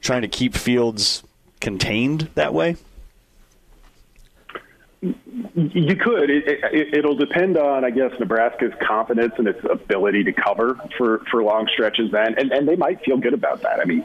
trying 0.00 0.22
to 0.22 0.28
keep 0.28 0.54
Fields 0.54 1.24
contained 1.60 2.30
that 2.36 2.54
way? 2.54 2.76
You 5.54 5.96
could. 5.96 6.30
It, 6.30 6.44
it, 6.46 6.94
it'll 6.94 7.16
depend 7.16 7.56
on, 7.58 7.84
I 7.84 7.90
guess, 7.90 8.12
Nebraska's 8.18 8.72
confidence 8.80 9.34
and 9.38 9.46
its 9.46 9.60
ability 9.68 10.24
to 10.24 10.32
cover 10.32 10.78
for, 10.96 11.20
for 11.30 11.42
long 11.42 11.68
stretches. 11.72 12.10
Then, 12.10 12.34
and, 12.38 12.52
and 12.52 12.66
they 12.68 12.76
might 12.76 13.04
feel 13.04 13.18
good 13.18 13.34
about 13.34 13.62
that. 13.62 13.80
I 13.80 13.84
mean, 13.84 14.04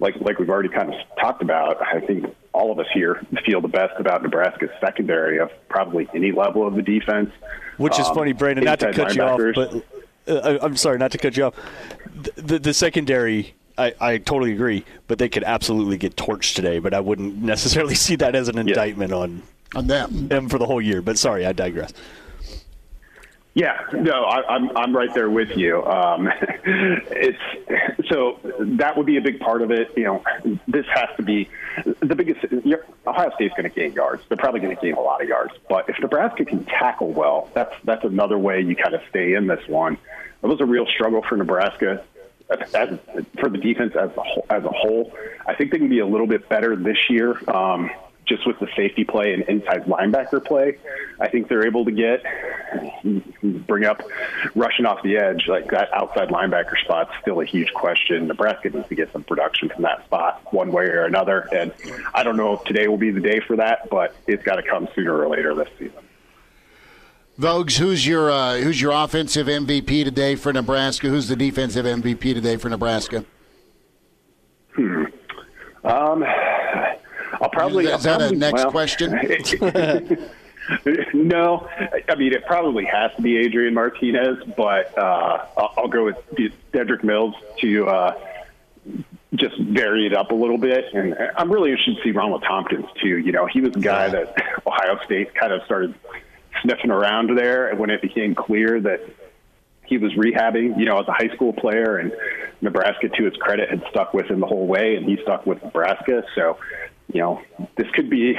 like 0.00 0.16
like 0.20 0.38
we've 0.38 0.48
already 0.48 0.70
kind 0.70 0.92
of 0.92 1.00
talked 1.20 1.42
about, 1.42 1.80
I 1.86 2.00
think 2.00 2.34
all 2.52 2.72
of 2.72 2.78
us 2.78 2.86
here 2.92 3.24
feel 3.44 3.60
the 3.60 3.68
best 3.68 3.92
about 3.98 4.22
Nebraska's 4.22 4.70
secondary 4.80 5.38
of 5.38 5.50
probably 5.68 6.08
any 6.14 6.32
level 6.32 6.66
of 6.66 6.74
the 6.74 6.82
defense. 6.82 7.30
Which 7.76 7.98
is 7.98 8.06
Um, 8.06 8.14
funny, 8.14 8.32
Brandon. 8.32 8.64
Not 8.64 8.80
to 8.80 8.92
cut 8.92 9.14
you 9.14 9.22
off, 9.22 9.40
but 9.54 9.84
uh, 10.26 10.58
I'm 10.62 10.76
sorry, 10.76 10.98
not 10.98 11.12
to 11.12 11.18
cut 11.18 11.36
you 11.36 11.44
off. 11.44 11.54
The, 12.14 12.42
the, 12.42 12.58
the 12.58 12.74
secondary, 12.74 13.54
I, 13.78 13.94
I 14.00 14.18
totally 14.18 14.52
agree, 14.52 14.84
but 15.06 15.18
they 15.18 15.28
could 15.28 15.44
absolutely 15.44 15.98
get 15.98 16.16
torched 16.16 16.54
today. 16.54 16.78
But 16.78 16.94
I 16.94 17.00
wouldn't 17.00 17.36
necessarily 17.36 17.94
see 18.06 18.16
that 18.16 18.34
as 18.34 18.48
an 18.48 18.58
indictment 18.58 19.12
on 19.12 19.42
on 19.74 19.86
them 19.86 20.28
them 20.28 20.48
for 20.48 20.58
the 20.58 20.66
whole 20.66 20.80
year. 20.80 21.02
But 21.02 21.18
sorry, 21.18 21.46
I 21.46 21.52
digress. 21.52 21.92
Yeah, 23.52 23.84
no, 23.92 24.24
I, 24.24 24.46
I'm 24.54 24.76
I'm 24.76 24.96
right 24.96 25.12
there 25.12 25.28
with 25.28 25.56
you. 25.56 25.84
Um, 25.84 26.30
it's 26.64 28.08
so 28.08 28.38
that 28.60 28.96
would 28.96 29.06
be 29.06 29.16
a 29.16 29.20
big 29.20 29.40
part 29.40 29.62
of 29.62 29.72
it. 29.72 29.92
You 29.96 30.04
know, 30.04 30.58
this 30.68 30.86
has 30.94 31.08
to 31.16 31.22
be 31.22 31.48
the 32.00 32.14
biggest. 32.14 32.40
you're- 32.64 32.82
Ohio 33.06 33.32
State's 33.34 33.54
going 33.56 33.68
to 33.68 33.74
gain 33.74 33.92
yards. 33.92 34.22
They're 34.28 34.36
probably 34.36 34.60
going 34.60 34.76
to 34.76 34.80
gain 34.80 34.94
a 34.94 35.00
lot 35.00 35.20
of 35.20 35.28
yards. 35.28 35.52
But 35.68 35.88
if 35.88 35.98
Nebraska 35.98 36.44
can 36.44 36.64
tackle 36.64 37.12
well, 37.12 37.50
that's 37.52 37.74
that's 37.82 38.04
another 38.04 38.38
way 38.38 38.60
you 38.60 38.76
kind 38.76 38.94
of 38.94 39.00
stay 39.08 39.34
in 39.34 39.48
this 39.48 39.66
one. 39.66 39.98
It 40.42 40.46
was 40.46 40.60
a 40.60 40.64
real 40.64 40.86
struggle 40.86 41.22
for 41.28 41.36
Nebraska. 41.36 42.04
As, 42.74 42.98
for 43.38 43.48
the 43.48 43.58
defense 43.58 43.94
as 43.94 44.10
a 44.16 44.22
whole, 44.22 44.46
as 44.50 44.64
a 44.64 44.70
whole, 44.70 45.12
I 45.46 45.54
think 45.54 45.70
they 45.70 45.78
can 45.78 45.88
be 45.88 46.00
a 46.00 46.06
little 46.06 46.26
bit 46.26 46.48
better 46.48 46.74
this 46.74 46.98
year. 47.08 47.38
Um, 47.48 47.90
just 48.26 48.46
with 48.46 48.58
the 48.60 48.68
safety 48.76 49.04
play 49.04 49.34
and 49.34 49.42
inside 49.44 49.84
linebacker 49.84 50.44
play, 50.44 50.78
I 51.18 51.28
think 51.28 51.48
they're 51.48 51.66
able 51.66 51.84
to 51.84 51.90
get 51.90 52.22
bring 53.66 53.84
up 53.84 54.02
rushing 54.54 54.86
off 54.86 55.02
the 55.02 55.16
edge 55.16 55.46
like 55.48 55.70
that 55.70 55.92
outside 55.92 56.28
linebacker 56.28 56.78
spot's 56.84 57.12
still 57.20 57.40
a 57.40 57.44
huge 57.44 57.72
question. 57.72 58.28
Nebraska 58.28 58.70
needs 58.70 58.88
to 58.88 58.94
get 58.94 59.12
some 59.12 59.24
production 59.24 59.68
from 59.68 59.82
that 59.82 60.04
spot 60.04 60.40
one 60.52 60.70
way 60.70 60.84
or 60.84 61.04
another, 61.04 61.48
and 61.52 61.72
I 62.14 62.22
don't 62.22 62.36
know 62.36 62.54
if 62.54 62.64
today 62.64 62.88
will 62.88 62.98
be 62.98 63.10
the 63.10 63.20
day 63.20 63.40
for 63.40 63.56
that, 63.56 63.90
but 63.90 64.14
it's 64.26 64.42
got 64.42 64.56
to 64.56 64.62
come 64.62 64.88
sooner 64.94 65.16
or 65.16 65.28
later 65.28 65.54
this 65.54 65.68
season. 65.78 66.02
Vogues, 67.38 67.78
who's 67.78 68.06
your 68.06 68.30
uh, 68.30 68.58
who's 68.58 68.80
your 68.80 68.92
offensive 68.92 69.46
MVP 69.46 70.04
today 70.04 70.36
for 70.36 70.52
Nebraska? 70.52 71.08
Who's 71.08 71.26
the 71.26 71.36
defensive 71.36 71.86
MVP 71.86 72.34
today 72.34 72.56
for 72.56 72.68
Nebraska? 72.68 73.24
Hmm. 74.74 75.04
Um, 75.84 76.24
I'll 77.40 77.50
probably. 77.50 77.86
Is 77.86 78.02
that 78.02 78.20
a 78.20 78.34
next 78.34 78.62
well, 78.62 78.70
question? 78.70 79.12
no, 81.14 81.68
I 82.08 82.14
mean 82.16 82.32
it 82.32 82.46
probably 82.46 82.84
has 82.84 83.10
to 83.16 83.22
be 83.22 83.38
Adrian 83.38 83.74
Martinez, 83.74 84.38
but 84.56 84.96
uh, 84.96 85.46
I'll, 85.56 85.74
I'll 85.78 85.88
go 85.88 86.04
with 86.04 86.16
De- 86.36 86.52
Dedrick 86.72 87.02
Mills 87.02 87.34
to 87.60 87.86
uh, 87.86 88.18
just 89.34 89.58
vary 89.58 90.06
it 90.06 90.14
up 90.14 90.30
a 90.30 90.34
little 90.34 90.58
bit. 90.58 90.92
And 90.92 91.16
I'm 91.36 91.50
really 91.50 91.70
interested 91.70 91.96
to 91.96 92.02
see 92.02 92.10
Ronald 92.10 92.42
Thompkins 92.42 92.86
too. 93.00 93.18
You 93.18 93.32
know, 93.32 93.46
he 93.46 93.60
was 93.60 93.72
the 93.72 93.80
guy 93.80 94.08
that 94.08 94.34
Ohio 94.66 94.98
State 95.04 95.34
kind 95.34 95.52
of 95.52 95.62
started 95.64 95.94
sniffing 96.62 96.90
around 96.90 97.36
there, 97.36 97.74
when 97.74 97.90
it 97.90 98.02
became 98.02 98.34
clear 98.34 98.80
that 98.80 99.00
he 99.86 99.98
was 99.98 100.12
rehabbing, 100.12 100.78
you 100.78 100.84
know, 100.84 101.00
as 101.00 101.08
a 101.08 101.12
high 101.12 101.28
school 101.34 101.52
player, 101.52 101.96
and 101.96 102.12
Nebraska, 102.60 103.08
to 103.08 103.26
its 103.26 103.36
credit, 103.36 103.70
had 103.70 103.82
stuck 103.90 104.14
with 104.14 104.26
him 104.26 104.40
the 104.40 104.46
whole 104.46 104.66
way, 104.66 104.96
and 104.96 105.04
he 105.04 105.18
stuck 105.22 105.46
with 105.46 105.62
Nebraska. 105.62 106.22
So, 106.34 106.58
you 107.12 107.20
know, 107.20 107.42
this 107.76 107.86
could 107.94 108.10
be 108.10 108.34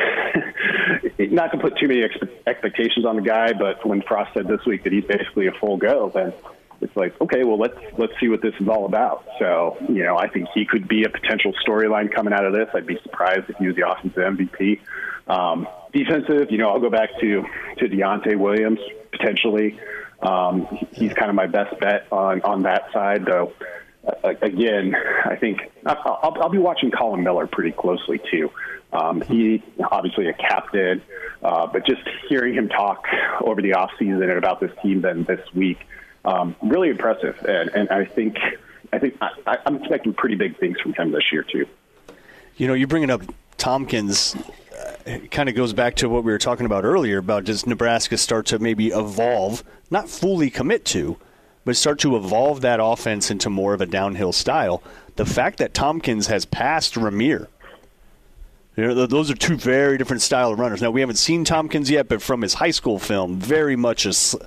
not 1.19 1.51
to 1.51 1.57
put 1.57 1.77
too 1.77 1.87
many 1.87 2.03
ex- 2.03 2.31
expectations 2.47 3.05
on 3.05 3.15
the 3.15 3.21
guy, 3.21 3.53
but 3.53 3.85
when 3.85 4.01
Frost 4.01 4.33
said 4.33 4.47
this 4.47 4.65
week 4.65 4.83
that 4.83 4.93
he's 4.93 5.05
basically 5.05 5.47
a 5.47 5.51
full 5.51 5.77
go, 5.77 6.11
then 6.13 6.33
it's 6.81 6.95
like, 6.95 7.19
okay, 7.21 7.43
well, 7.43 7.59
let's 7.59 7.77
let's 7.97 8.13
see 8.19 8.27
what 8.27 8.41
this 8.41 8.53
is 8.59 8.67
all 8.67 8.85
about. 8.85 9.25
So, 9.39 9.77
you 9.87 10.03
know, 10.03 10.17
I 10.17 10.27
think 10.27 10.49
he 10.53 10.65
could 10.65 10.87
be 10.87 11.03
a 11.03 11.09
potential 11.09 11.53
storyline 11.65 12.13
coming 12.13 12.33
out 12.33 12.45
of 12.45 12.53
this. 12.53 12.69
I'd 12.73 12.87
be 12.87 12.99
surprised 13.03 13.49
if 13.49 13.57
he 13.57 13.67
was 13.67 13.75
the 13.75 13.87
offensive 13.87 14.23
MVP. 14.23 14.79
Um, 15.27 15.67
defensive, 15.93 16.51
you 16.51 16.57
know, 16.57 16.69
I'll 16.69 16.79
go 16.79 16.89
back 16.89 17.09
to 17.19 17.45
to 17.77 17.85
Deontai 17.85 18.37
Williams 18.37 18.79
potentially. 19.11 19.79
Um, 20.21 20.67
he's 20.91 21.13
kind 21.13 21.29
of 21.29 21.35
my 21.35 21.47
best 21.47 21.79
bet 21.79 22.07
on 22.11 22.41
on 22.41 22.63
that 22.63 22.91
side, 22.91 23.25
though. 23.25 23.53
Uh, 24.05 24.33
again, 24.41 24.95
I 25.25 25.35
think 25.35 25.59
I'll, 25.85 26.35
I'll, 26.41 26.49
be 26.49 26.57
watching 26.57 26.89
Collin 26.89 27.23
Miller 27.23 27.45
pretty 27.45 27.71
closely 27.71 28.19
too. 28.31 28.49
Um, 28.91 29.21
he 29.21 29.63
obviously 29.91 30.27
a 30.27 30.33
captain, 30.33 31.01
uh, 31.43 31.67
but 31.67 31.85
just 31.85 32.01
hearing 32.27 32.53
him 32.53 32.67
talk 32.67 33.05
over 33.41 33.61
the 33.61 33.71
offseason 33.71 34.23
and 34.23 34.31
about 34.31 34.59
this 34.59 34.71
team 34.81 35.01
then 35.01 35.23
this 35.23 35.41
week, 35.53 35.79
um, 36.25 36.55
really 36.61 36.89
impressive. 36.89 37.37
And, 37.47 37.69
and 37.69 37.89
I 37.89 38.05
think 38.05 38.37
I 38.91 38.99
think 38.99 39.17
I, 39.21 39.57
I'm 39.65 39.77
expecting 39.77 40.13
pretty 40.13 40.35
big 40.35 40.57
things 40.59 40.79
from 40.81 40.93
him 40.93 41.11
this 41.11 41.31
year 41.31 41.43
too. 41.43 41.65
You 42.57 42.67
know, 42.67 42.73
you're 42.73 42.87
bringing 42.87 43.11
up 43.11 43.21
Thompkins. 43.57 44.35
Uh, 44.35 44.95
it 45.05 45.31
kind 45.31 45.47
of 45.47 45.55
goes 45.55 45.73
back 45.73 45.95
to 45.97 46.09
what 46.09 46.23
we 46.23 46.31
were 46.31 46.39
talking 46.39 46.65
about 46.65 46.83
earlier 46.85 47.19
about 47.19 47.45
does 47.45 47.65
Nebraska 47.65 48.17
start 48.17 48.47
to 48.47 48.59
maybe 48.59 48.87
evolve, 48.87 49.63
not 49.89 50.09
fully 50.09 50.49
commit 50.49 50.85
to, 50.85 51.17
but 51.65 51.75
start 51.75 51.99
to 51.99 52.15
evolve 52.15 52.61
that 52.61 52.79
offense 52.81 53.29
into 53.31 53.49
more 53.49 53.73
of 53.73 53.81
a 53.81 53.85
downhill 53.85 54.31
style. 54.31 54.81
The 55.15 55.25
fact 55.25 55.57
that 55.59 55.73
Thompkins 55.73 56.27
has 56.27 56.45
passed 56.45 56.95
Rahmir 56.95 57.47
You 58.75 58.87
know, 58.87 59.05
those 59.05 59.29
are 59.29 59.35
two 59.35 59.57
very 59.57 59.97
different 59.97 60.21
style 60.21 60.51
of 60.53 60.59
runners. 60.59 60.81
Now 60.81 60.91
we 60.91 61.01
haven't 61.01 61.17
seen 61.17 61.43
Thompkins 61.43 61.89
yet, 61.89 62.07
but 62.07 62.21
from 62.21 62.41
his 62.41 62.55
high 62.55 62.71
school 62.71 62.97
film, 62.97 63.37
very 63.39 63.75
much 63.75 64.05
a 64.05 64.13
sl- 64.13 64.37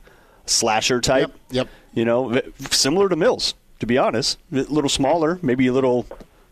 slasher 0.47 1.01
type. 1.01 1.31
Yep. 1.51 1.67
yep. 1.67 1.69
You 1.93 2.05
know, 2.05 2.41
similar 2.71 3.09
to 3.09 3.17
Mills, 3.17 3.55
to 3.81 3.87
be 3.87 3.99
honest. 3.99 4.39
A 4.53 4.57
little 4.63 4.89
smaller, 4.91 5.39
maybe 5.43 5.67
a 5.69 5.73
little 5.73 6.07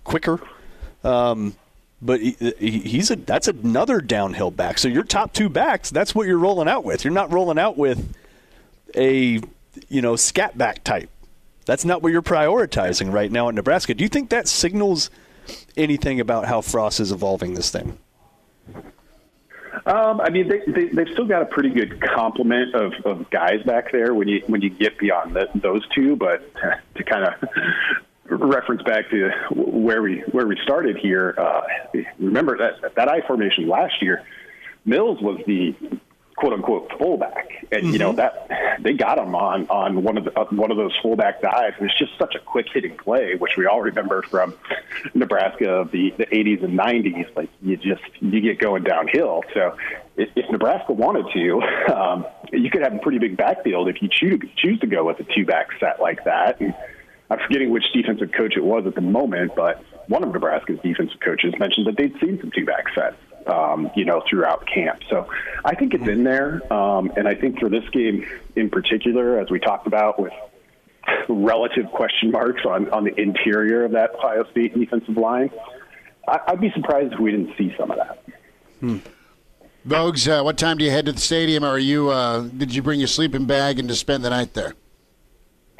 quicker. 0.04 0.38
Um, 1.02 1.56
but 2.00 2.20
he, 2.20 2.36
he- 2.58 2.78
he's 2.80 3.10
a 3.10 3.16
that's 3.16 3.48
another 3.48 4.00
downhill 4.00 4.50
back. 4.50 4.78
So 4.78 4.86
your 4.88 5.02
top 5.04 5.32
two 5.32 5.48
backs, 5.48 5.90
that's 5.90 6.14
what 6.14 6.26
you're 6.28 6.38
rolling 6.38 6.68
out 6.68 6.84
with. 6.84 7.04
You're 7.04 7.12
not 7.14 7.32
rolling 7.32 7.58
out 7.58 7.76
with 7.76 8.14
a 8.94 9.40
you 9.88 10.02
know 10.02 10.16
scat 10.16 10.56
back 10.56 10.84
type. 10.84 11.10
That's 11.64 11.84
not 11.84 12.02
what 12.02 12.12
you're 12.12 12.22
prioritizing 12.22 13.12
right 13.12 13.30
now 13.30 13.48
at 13.48 13.54
Nebraska. 13.54 13.94
Do 13.94 14.02
you 14.02 14.08
think 14.08 14.30
that 14.30 14.48
signals 14.48 15.10
anything 15.76 16.20
about 16.20 16.46
how 16.46 16.60
Frost 16.60 17.00
is 17.00 17.12
evolving 17.12 17.54
this 17.54 17.70
thing? 17.70 17.98
Um, 19.84 20.20
I 20.20 20.30
mean, 20.30 20.48
they, 20.48 20.60
they, 20.70 20.88
they've 20.88 21.12
still 21.12 21.26
got 21.26 21.42
a 21.42 21.46
pretty 21.46 21.70
good 21.70 22.00
complement 22.00 22.74
of, 22.74 22.92
of 23.04 23.30
guys 23.30 23.62
back 23.64 23.90
there 23.90 24.14
when 24.14 24.28
you 24.28 24.42
when 24.46 24.60
you 24.60 24.70
get 24.70 24.98
beyond 24.98 25.34
the, 25.34 25.48
those 25.54 25.86
two. 25.94 26.14
But 26.14 26.52
to 26.96 27.04
kind 27.04 27.24
of 27.24 27.48
reference 28.40 28.82
back 28.82 29.10
to 29.10 29.30
where 29.50 30.02
we 30.02 30.20
where 30.30 30.46
we 30.46 30.56
started 30.62 30.96
here, 30.98 31.34
uh, 31.36 31.62
remember 32.18 32.56
that 32.58 32.94
that 32.94 33.08
I 33.08 33.26
formation 33.26 33.68
last 33.68 34.00
year, 34.02 34.22
Mills 34.84 35.20
was 35.20 35.40
the 35.46 35.74
quote 36.36 36.52
unquote 36.52 36.90
fullback, 36.98 37.66
and 37.70 37.92
you 37.92 37.98
know 37.98 38.12
that 38.12 38.48
they 38.80 38.92
got 38.92 39.18
him 39.18 39.34
on 39.34 39.68
on 39.68 40.02
one 40.02 40.16
of 40.16 40.24
the, 40.24 40.38
uh, 40.38 40.46
one 40.50 40.70
of 40.70 40.76
those 40.76 40.96
fullback 41.02 41.40
dives. 41.40 41.76
It 41.78 41.82
was 41.82 41.94
just 41.98 42.12
such 42.18 42.34
a 42.34 42.38
quick 42.38 42.66
hitting 42.72 42.96
play, 42.96 43.34
which 43.36 43.56
we 43.56 43.66
all 43.66 43.80
remember 43.80 44.22
from 44.22 44.54
Nebraska 45.14 45.68
of 45.70 45.90
the 45.90 46.12
the 46.16 46.26
80s 46.26 46.64
and 46.64 46.78
90s. 46.78 47.36
Like 47.36 47.50
you 47.60 47.76
just 47.76 48.02
you 48.20 48.40
get 48.40 48.58
going 48.58 48.82
downhill. 48.82 49.42
So 49.54 49.76
if, 50.16 50.28
if 50.36 50.50
Nebraska 50.50 50.92
wanted 50.92 51.26
to, 51.32 51.94
um, 51.94 52.26
you 52.52 52.70
could 52.70 52.82
have 52.82 52.94
a 52.94 52.98
pretty 52.98 53.18
big 53.18 53.36
backfield 53.36 53.88
if 53.88 54.02
you 54.02 54.08
choose 54.10 54.40
choose 54.56 54.78
to 54.80 54.86
go 54.86 55.04
with 55.04 55.20
a 55.20 55.24
two 55.34 55.44
back 55.44 55.68
set 55.80 56.00
like 56.00 56.24
that. 56.24 56.60
And 56.60 56.74
I'm 57.30 57.38
forgetting 57.46 57.70
which 57.70 57.84
defensive 57.94 58.30
coach 58.36 58.56
it 58.56 58.64
was 58.64 58.86
at 58.86 58.94
the 58.94 59.00
moment, 59.00 59.52
but 59.56 59.82
one 60.08 60.22
of 60.22 60.32
Nebraska's 60.32 60.78
defensive 60.82 61.20
coaches 61.20 61.54
mentioned 61.58 61.86
that 61.86 61.96
they'd 61.96 62.14
seen 62.20 62.38
some 62.40 62.50
two 62.50 62.66
back 62.66 62.84
sets, 62.94 63.16
um, 63.46 63.90
you 63.96 64.04
know, 64.04 64.22
throughout 64.28 64.66
camp. 64.66 65.00
So 65.08 65.28
I 65.64 65.74
think 65.74 65.94
it's 65.94 66.06
in 66.06 66.24
there. 66.24 66.60
Um, 66.72 67.12
and 67.16 67.26
I 67.28 67.34
think 67.34 67.58
for 67.58 67.68
this 67.68 67.88
game 67.90 68.26
in 68.56 68.70
particular, 68.70 69.38
as 69.38 69.50
we 69.50 69.58
talked 69.58 69.86
about 69.86 70.18
with 70.18 70.32
relative 71.28 71.86
question 71.92 72.30
marks 72.30 72.64
on, 72.64 72.88
on 72.90 73.04
the 73.04 73.20
interior 73.20 73.84
of 73.84 73.92
that 73.92 74.14
Ohio 74.14 74.44
State 74.50 74.78
defensive 74.78 75.16
line, 75.16 75.50
I, 76.28 76.40
I'd 76.48 76.60
be 76.60 76.70
surprised 76.72 77.12
if 77.12 77.18
we 77.18 77.30
didn't 77.32 77.56
see 77.56 77.74
some 77.78 77.90
of 77.90 77.98
that. 77.98 78.22
Vogues, 79.86 80.28
uh, 80.28 80.42
what 80.44 80.58
time 80.58 80.78
do 80.78 80.84
you 80.84 80.90
head 80.90 81.06
to 81.06 81.12
the 81.12 81.20
stadium? 81.20 81.64
Or 81.64 81.70
are 81.70 81.78
you? 81.78 82.10
Uh, 82.10 82.42
did 82.42 82.74
you 82.74 82.82
bring 82.82 83.00
your 83.00 83.08
sleeping 83.08 83.46
bag 83.46 83.78
and 83.78 83.88
to 83.88 83.94
spend 83.96 84.24
the 84.24 84.30
night 84.30 84.54
there? 84.54 84.74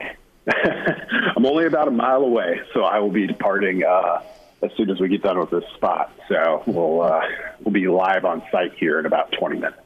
I'm 1.36 1.46
only 1.46 1.66
about 1.66 1.86
a 1.88 1.92
mile 1.92 2.22
away, 2.22 2.60
so 2.74 2.82
I 2.82 2.98
will 2.98 3.10
be 3.10 3.26
departing 3.26 3.84
uh, 3.84 4.22
as 4.62 4.70
soon 4.76 4.90
as 4.90 5.00
we 5.00 5.08
get 5.08 5.22
done 5.22 5.38
with 5.38 5.50
this 5.50 5.64
spot. 5.74 6.12
So 6.28 6.62
we'll 6.66 7.02
uh, 7.02 7.20
we'll 7.60 7.72
be 7.72 7.88
live 7.88 8.24
on 8.24 8.42
site 8.50 8.74
here 8.74 8.98
in 8.98 9.06
about 9.06 9.32
20 9.32 9.56
minutes. 9.56 9.76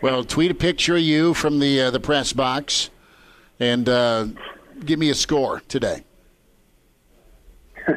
Well, 0.00 0.24
tweet 0.24 0.50
a 0.50 0.54
picture 0.54 0.96
of 0.96 1.02
you 1.02 1.34
from 1.34 1.58
the 1.58 1.82
uh, 1.82 1.90
the 1.90 2.00
press 2.00 2.32
box, 2.32 2.90
and 3.58 3.88
uh, 3.88 4.28
give 4.84 4.98
me 4.98 5.10
a 5.10 5.14
score 5.14 5.60
today. 5.68 6.04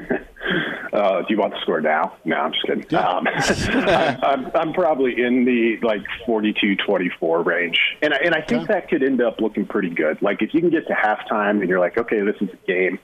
Uh, 0.93 1.21
do 1.21 1.27
you 1.29 1.37
want 1.37 1.53
the 1.53 1.59
score 1.61 1.79
now? 1.79 2.17
No, 2.25 2.35
I'm 2.35 2.51
just 2.51 2.65
kidding. 2.65 2.83
Um, 2.95 3.25
I, 3.25 4.17
I'm, 4.23 4.51
I'm 4.53 4.73
probably 4.73 5.21
in 5.21 5.45
the 5.45 5.77
like 5.81 6.01
42-24 6.27 7.45
range, 7.45 7.79
and 8.01 8.13
I, 8.13 8.17
and 8.17 8.35
I 8.35 8.41
think 8.41 8.67
that 8.67 8.89
could 8.89 9.01
end 9.01 9.21
up 9.21 9.39
looking 9.39 9.65
pretty 9.65 9.89
good. 9.89 10.21
Like 10.21 10.41
if 10.41 10.53
you 10.53 10.59
can 10.59 10.69
get 10.69 10.87
to 10.87 10.93
halftime 10.93 11.61
and 11.61 11.69
you're 11.69 11.79
like, 11.79 11.97
okay, 11.97 12.19
this 12.21 12.35
is 12.41 12.49
a 12.49 12.67
game. 12.67 12.99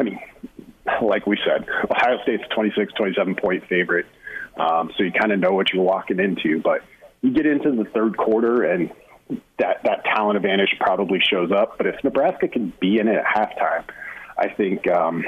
I 0.00 0.02
mean, 0.02 0.18
like 1.02 1.26
we 1.26 1.38
said, 1.44 1.66
Ohio 1.90 2.18
State's 2.22 2.44
a 2.50 2.54
26, 2.54 2.92
27 2.94 3.34
point 3.36 3.66
favorite, 3.68 4.06
um, 4.58 4.90
so 4.96 5.04
you 5.04 5.12
kind 5.12 5.32
of 5.32 5.38
know 5.38 5.52
what 5.52 5.72
you're 5.72 5.82
walking 5.82 6.18
into. 6.20 6.60
But 6.60 6.82
you 7.22 7.32
get 7.32 7.46
into 7.46 7.72
the 7.72 7.84
third 7.90 8.16
quarter 8.16 8.62
and 8.64 8.90
that 9.58 9.82
that 9.84 10.04
talent 10.04 10.36
advantage 10.36 10.76
probably 10.80 11.20
shows 11.20 11.52
up. 11.52 11.76
But 11.78 11.86
if 11.86 12.02
Nebraska 12.02 12.48
can 12.48 12.72
be 12.80 12.98
in 12.98 13.08
it 13.08 13.16
at 13.16 13.24
halftime, 13.24 13.84
I 14.36 14.48
think 14.48 14.88
um, 14.90 15.24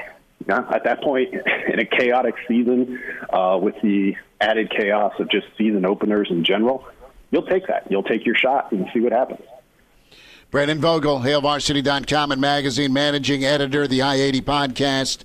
at 0.48 0.84
that 0.84 1.02
point 1.02 1.34
in 1.72 1.78
a 1.78 1.84
chaotic 1.84 2.34
season 2.48 3.00
uh, 3.32 3.58
with 3.60 3.74
the 3.82 4.16
added 4.40 4.70
chaos 4.70 5.12
of 5.18 5.30
just 5.30 5.46
season 5.56 5.84
openers 5.84 6.28
in 6.30 6.44
general, 6.44 6.84
you'll 7.30 7.46
take 7.46 7.66
that. 7.68 7.86
You'll 7.90 8.02
take 8.02 8.26
your 8.26 8.34
shot 8.34 8.72
and 8.72 8.86
see 8.92 9.00
what 9.00 9.12
happens. 9.12 9.46
Brandon 10.52 10.78
Vogel, 10.78 11.20
HailVarsity.com 11.20 12.30
and 12.30 12.38
magazine 12.38 12.92
managing 12.92 13.42
editor 13.42 13.84
of 13.84 13.88
the 13.88 14.02
I 14.02 14.16
80 14.16 14.42
podcast. 14.42 15.24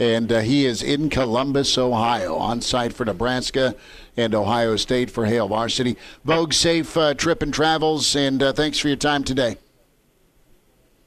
And 0.00 0.32
uh, 0.32 0.40
he 0.40 0.66
is 0.66 0.82
in 0.82 1.10
Columbus, 1.10 1.78
Ohio, 1.78 2.34
on 2.34 2.60
site 2.60 2.92
for 2.92 3.04
Nebraska 3.04 3.76
and 4.16 4.34
Ohio 4.34 4.74
State 4.74 5.12
for 5.12 5.26
Hail 5.26 5.46
Varsity. 5.46 5.96
Vogue, 6.24 6.52
safe 6.52 6.96
uh, 6.96 7.14
trip 7.14 7.40
and 7.40 7.54
travels, 7.54 8.16
and 8.16 8.42
uh, 8.42 8.52
thanks 8.52 8.80
for 8.80 8.88
your 8.88 8.96
time 8.96 9.22
today. 9.22 9.58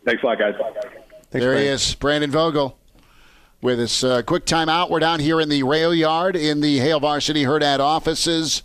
Thanks 0.05 0.23
a 0.23 0.27
lot, 0.27 0.39
guys. 0.39 0.55
there 1.31 1.57
he 1.57 1.65
is, 1.65 1.93
Brandon 1.95 2.31
Vogel, 2.31 2.79
with 3.61 3.81
us. 3.81 4.01
Uh, 4.01 4.21
quick 4.21 4.45
timeout. 4.45 4.89
We're 4.89 4.99
down 4.99 5.19
here 5.19 5.41
in 5.41 5.49
the 5.49 5.63
rail 5.63 5.93
yard 5.93 6.37
in 6.37 6.61
the 6.61 6.77
Hail 6.77 7.01
Varsity 7.01 7.43
Hurrdat 7.43 7.79
offices 7.79 8.63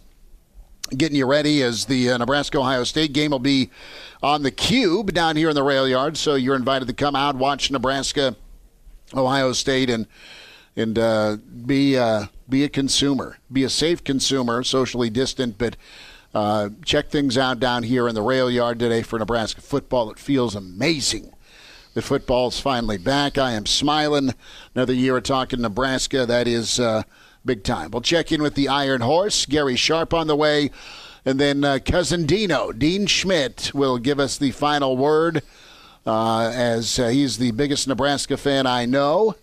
getting 0.91 1.17
you 1.17 1.27
ready 1.27 1.63
as 1.63 1.87
the 1.87 2.11
uh, 2.11 2.19
Nebraska 2.19 2.59
Ohio 2.59 2.85
State 2.85 3.13
game 3.13 3.31
will 3.31 3.39
be 3.39 3.71
on 4.23 4.43
the 4.43 4.51
cube 4.51 5.13
down 5.13 5.37
here 5.37 5.49
in 5.49 5.55
the 5.55 5.63
rail 5.63 5.89
yard. 5.89 6.17
So 6.17 6.35
you're 6.35 6.57
invited 6.57 6.89
to 6.89 6.95
come 6.95 7.17
out, 7.17 7.37
watch 7.37 7.71
Nebraska 7.71 8.37
Ohio 9.15 9.53
State, 9.53 9.91
and 9.91 10.07
and 10.77 10.99
uh, 10.99 11.39
be 11.65 11.97
uh, 11.97 12.27
be 12.49 12.65
a 12.65 12.69
consumer, 12.69 13.39
be 13.51 13.65
a 13.65 13.71
safe 13.71 14.05
consumer, 14.05 14.63
socially 14.63 15.11
distant, 15.11 15.59
but. 15.59 15.77
Uh, 16.35 16.69
check 16.85 17.09
things 17.09 17.39
out 17.39 17.59
down 17.59 17.83
here 17.83 18.07
in 18.07 18.15
the 18.15 18.21
rail 18.21 18.51
yard 18.51 18.79
today 18.79 19.01
for 19.01 19.19
Nebraska 19.19 19.63
football. 19.63 20.11
It 20.11 20.19
feels 20.19 20.55
amazing 20.55 21.33
The 21.95 22.03
football's 22.03 22.61
finally 22.61 22.99
back. 22.99 23.39
I 23.39 23.53
am 23.53 23.65
smiling. 23.65 24.35
Another 24.75 24.93
year 24.93 25.17
of 25.17 25.23
talking 25.23 25.63
Nebraska. 25.63 26.27
That 26.27 26.47
is 26.47 26.79
uh, 26.79 27.05
big 27.47 27.63
time. 27.63 27.93
We'll 27.93 28.03
check 28.03 28.33
in 28.33 28.43
with 28.43 28.57
the 28.57 28.69
Iron 28.69 29.01
Horse, 29.01 29.47
Gary 29.47 29.77
Sharp 29.77 30.13
on 30.13 30.27
the 30.27 30.37
way. 30.37 30.71
And 31.25 31.41
then 31.41 31.65
uh, 31.65 31.79
cousin 31.85 32.27
Dino, 32.27 32.73
Dean 32.73 33.07
Schmidt, 33.07 33.73
will 33.73 33.99
give 33.99 34.21
us 34.21 34.37
the 34.37 34.51
final 34.51 34.97
word 34.97 35.43
uh, 36.05 36.51
as 36.53 36.99
uh, 36.99 37.09
he's 37.09 37.39
the 37.39 37.53
biggest 37.53 37.89
Nebraska 37.89 38.37
fan 38.37 38.67
I 38.67 38.85
know. 38.85 39.35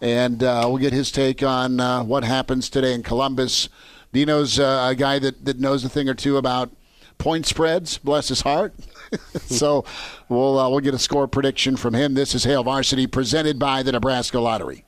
And 0.00 0.42
uh, 0.42 0.64
we'll 0.66 0.78
get 0.78 0.92
his 0.92 1.10
take 1.10 1.42
on 1.42 1.80
uh, 1.80 2.02
what 2.02 2.24
happens 2.24 2.68
today 2.68 2.92
in 2.92 3.02
Columbus. 3.02 3.68
Dino's 4.12 4.58
uh, 4.58 4.88
a 4.90 4.94
guy 4.94 5.18
that, 5.18 5.44
that 5.44 5.60
knows 5.60 5.84
a 5.84 5.88
thing 5.88 6.08
or 6.08 6.14
two 6.14 6.36
about 6.36 6.70
point 7.18 7.46
spreads, 7.46 7.98
bless 7.98 8.28
his 8.28 8.40
heart. 8.40 8.74
so 9.46 9.84
we'll, 10.28 10.54
we'll 10.70 10.80
get 10.80 10.94
a 10.94 10.98
score 10.98 11.26
prediction 11.26 11.76
from 11.76 11.94
him. 11.94 12.14
This 12.14 12.34
is 12.34 12.44
Hail 12.44 12.64
Varsity 12.64 13.06
presented 13.06 13.58
by 13.58 13.82
the 13.82 13.92
Nebraska 13.92 14.40
Lottery. 14.40 14.84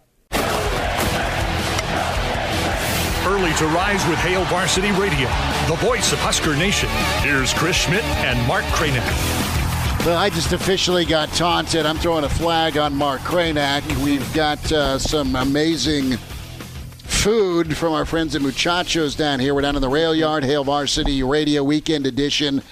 Early 3.37 3.53
to 3.57 3.66
rise 3.66 4.03
with 4.09 4.18
Hail 4.20 4.45
Varsity 4.45 4.91
Radio, 4.93 5.28
the 5.68 5.76
voice 5.84 6.11
of 6.11 6.18
Husker 6.20 6.57
Nation. 6.57 6.89
Here's 7.20 7.53
Chris 7.53 7.76
Schmidt 7.76 8.03
and 8.03 8.49
Mark 8.49 8.64
Kraynak. 8.66 9.05
Well, 10.07 10.16
I 10.16 10.30
just 10.30 10.55
officially 10.55 11.05
got 11.05 11.28
taunted. 11.34 11.84
I'm 11.84 11.99
throwing 11.99 12.24
a 12.24 12.30
flag 12.30 12.78
on 12.78 12.95
Mark 12.95 13.20
Kraynak. 13.20 13.82
We've 14.03 14.32
got 14.32 14.72
uh, 14.72 14.99
some 14.99 15.37
amazing 15.37 16.12
food 17.05 17.76
from 17.76 17.93
our 17.93 18.07
friends 18.07 18.34
at 18.34 18.41
Muchachos 18.41 19.14
down 19.14 19.39
here. 19.39 19.55
We're 19.55 19.61
down 19.61 19.76
in 19.76 19.82
the 19.82 19.89
rail 19.91 20.14
yard, 20.14 20.43
Hail 20.43 20.64
Varsity 20.64 21.22
Radio 21.22 21.62
Weekend 21.62 22.07
Edition 22.07 22.62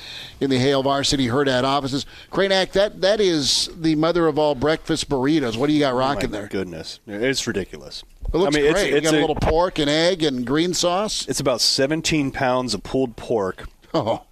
in 0.40 0.48
the 0.48 0.58
Hail 0.58 0.82
Varsity 0.82 1.26
Hurrdat 1.26 1.64
offices. 1.64 2.06
Kraynak, 2.32 2.72
that, 2.72 3.02
that 3.02 3.20
is 3.20 3.68
the 3.76 3.96
mother 3.96 4.26
of 4.28 4.38
all 4.38 4.54
breakfast 4.54 5.10
burritos. 5.10 5.58
What 5.58 5.66
do 5.66 5.74
you 5.74 5.80
got 5.80 5.92
rocking 5.92 6.30
Oh 6.30 6.32
My 6.32 6.38
there? 6.38 6.48
Goodness, 6.48 7.00
it's 7.06 7.46
ridiculous. 7.46 8.02
It 8.32 8.36
looks 8.38 8.56
I 8.56 8.60
mean, 8.60 8.72
great. 8.72 8.82
It's, 8.84 8.90
you 8.90 8.96
it's 8.96 9.04
got 9.10 9.14
a 9.14 9.18
a- 9.18 9.20
little 9.20 9.36
pork 9.36 9.78
and 9.78 9.88
egg 9.88 10.22
and 10.22 10.44
green 10.46 10.74
sauce. 10.74 11.26
It's 11.28 11.40
about 11.40 11.60
17 11.60 12.30
pounds 12.32 12.74
of 12.74 12.82
pulled 12.82 13.16
pork 13.16 13.68
Oh. 13.92 14.22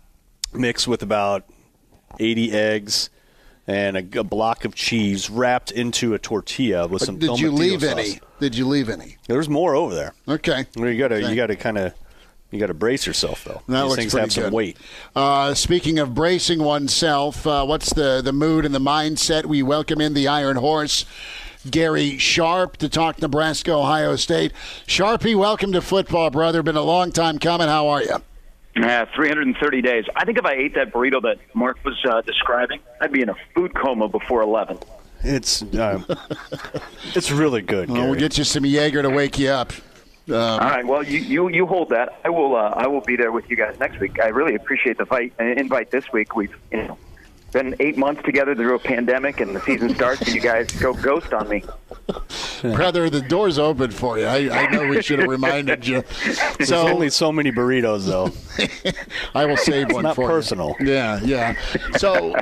mixed 0.52 0.88
with 0.88 1.02
about 1.02 1.44
80 2.18 2.52
eggs 2.52 3.10
and 3.66 3.96
a, 3.96 4.18
a 4.20 4.24
block 4.24 4.64
of 4.64 4.74
cheese 4.74 5.30
wrapped 5.30 5.70
into 5.70 6.14
a 6.14 6.18
tortilla 6.18 6.88
with 6.88 7.02
some. 7.02 7.18
Did 7.18 7.38
you 7.38 7.52
leave 7.52 7.82
sauce. 7.82 7.90
any? 7.90 8.20
Did 8.40 8.56
you 8.56 8.66
leave 8.66 8.88
any? 8.88 9.18
There's 9.28 9.48
more 9.48 9.76
over 9.76 9.94
there. 9.94 10.14
Okay. 10.28 10.66
Well, 10.76 10.90
You 10.90 10.98
gotta, 10.98 11.16
Okay. 11.16 11.30
you 11.30 11.36
gotta 11.36 11.54
kind 11.54 11.78
of, 11.78 11.94
you 12.50 12.58
gotta 12.58 12.74
brace 12.74 13.06
yourself 13.06 13.44
though. 13.44 13.62
That 13.68 13.82
These 13.82 13.88
looks 13.90 13.94
things 13.96 14.12
pretty 14.12 14.24
have 14.24 14.32
some 14.32 14.52
weight. 14.52 14.76
Uh, 15.14 15.54
speaking 15.54 16.00
of 16.00 16.12
bracing 16.12 16.58
oneself, 16.64 17.46
uh, 17.46 17.64
what's 17.64 17.92
the, 17.94 18.20
the 18.20 18.32
mood 18.32 18.64
and 18.66 18.74
the 18.74 18.80
mindset? 18.80 19.46
We 19.46 19.62
welcome 19.62 20.00
in 20.00 20.12
the 20.14 20.26
Iron 20.26 20.56
Horse, 20.56 21.06
Gary 21.70 22.18
Sharp 22.18 22.76
to 22.78 22.88
talk 22.88 23.20
Nebraska, 23.20 23.72
Ohio 23.72 24.16
State. 24.16 24.52
Sharpie, 24.86 25.36
welcome 25.36 25.72
to 25.72 25.80
football, 25.80 26.30
brother. 26.30 26.62
Been 26.62 26.76
a 26.76 26.82
long 26.82 27.12
time 27.12 27.38
coming. 27.38 27.68
How 27.68 27.88
are 27.88 28.02
you? 28.02 28.16
Yeah, 28.74 29.04
330 29.14 29.82
days. 29.82 30.04
I 30.16 30.24
think 30.24 30.38
if 30.38 30.44
I 30.44 30.54
ate 30.54 30.74
that 30.74 30.92
burrito 30.92 31.20
that 31.22 31.38
Mark 31.54 31.78
was 31.84 32.02
uh, 32.08 32.22
describing, 32.22 32.80
I'd 33.00 33.12
be 33.12 33.20
in 33.20 33.28
a 33.28 33.36
food 33.54 33.74
coma 33.74 34.08
before 34.08 34.40
11. 34.42 34.78
It's 35.24 35.62
uh, 35.62 36.02
it's 37.14 37.30
really 37.30 37.62
good. 37.62 37.90
Well, 37.90 38.10
we'll 38.10 38.18
get 38.18 38.38
you 38.38 38.44
some 38.44 38.64
Jaeger 38.64 39.02
to 39.02 39.10
wake 39.10 39.38
you 39.38 39.50
up. 39.50 39.72
Um, 40.28 40.34
All 40.34 40.58
right. 40.58 40.86
Well, 40.86 41.02
you, 41.02 41.18
you 41.18 41.48
you 41.48 41.66
hold 41.66 41.90
that. 41.90 42.20
I 42.24 42.30
will 42.30 42.56
uh, 42.56 42.70
I 42.70 42.86
will 42.88 43.00
be 43.00 43.16
there 43.16 43.30
with 43.30 43.48
you 43.50 43.56
guys 43.56 43.78
next 43.78 44.00
week. 44.00 44.20
I 44.20 44.28
really 44.28 44.54
appreciate 44.54 44.98
the 44.98 45.06
fight, 45.06 45.32
uh, 45.38 45.44
invite 45.44 45.90
this 45.90 46.12
week. 46.12 46.34
We've 46.34 46.54
you 46.72 46.78
know 46.78 46.98
been 47.52 47.76
eight 47.80 47.96
months 47.96 48.22
together 48.24 48.54
through 48.54 48.74
a 48.74 48.78
pandemic, 48.78 49.40
and 49.40 49.54
the 49.54 49.60
season 49.60 49.94
starts, 49.94 50.22
and 50.22 50.34
you 50.34 50.40
guys 50.40 50.70
go 50.72 50.92
ghost 50.94 51.32
on 51.32 51.48
me. 51.48 51.62
Brother, 52.62 53.08
the 53.10 53.20
door's 53.20 53.58
open 53.58 53.90
for 53.90 54.18
you. 54.18 54.26
I, 54.26 54.64
I 54.64 54.70
know 54.70 54.86
we 54.86 55.02
should 55.02 55.18
have 55.18 55.28
reminded 55.28 55.86
you. 55.86 56.02
There's 56.56 56.72
only 56.72 57.10
so 57.10 57.30
many 57.30 57.52
burritos, 57.52 58.06
though. 58.06 58.30
I 59.34 59.44
will 59.44 59.56
save 59.56 59.86
It's 59.86 59.94
one 59.94 60.04
not 60.04 60.16
for 60.16 60.26
personal. 60.28 60.74
you. 60.80 60.92
Yeah, 60.92 61.20
yeah. 61.22 61.56
So, 61.96 62.34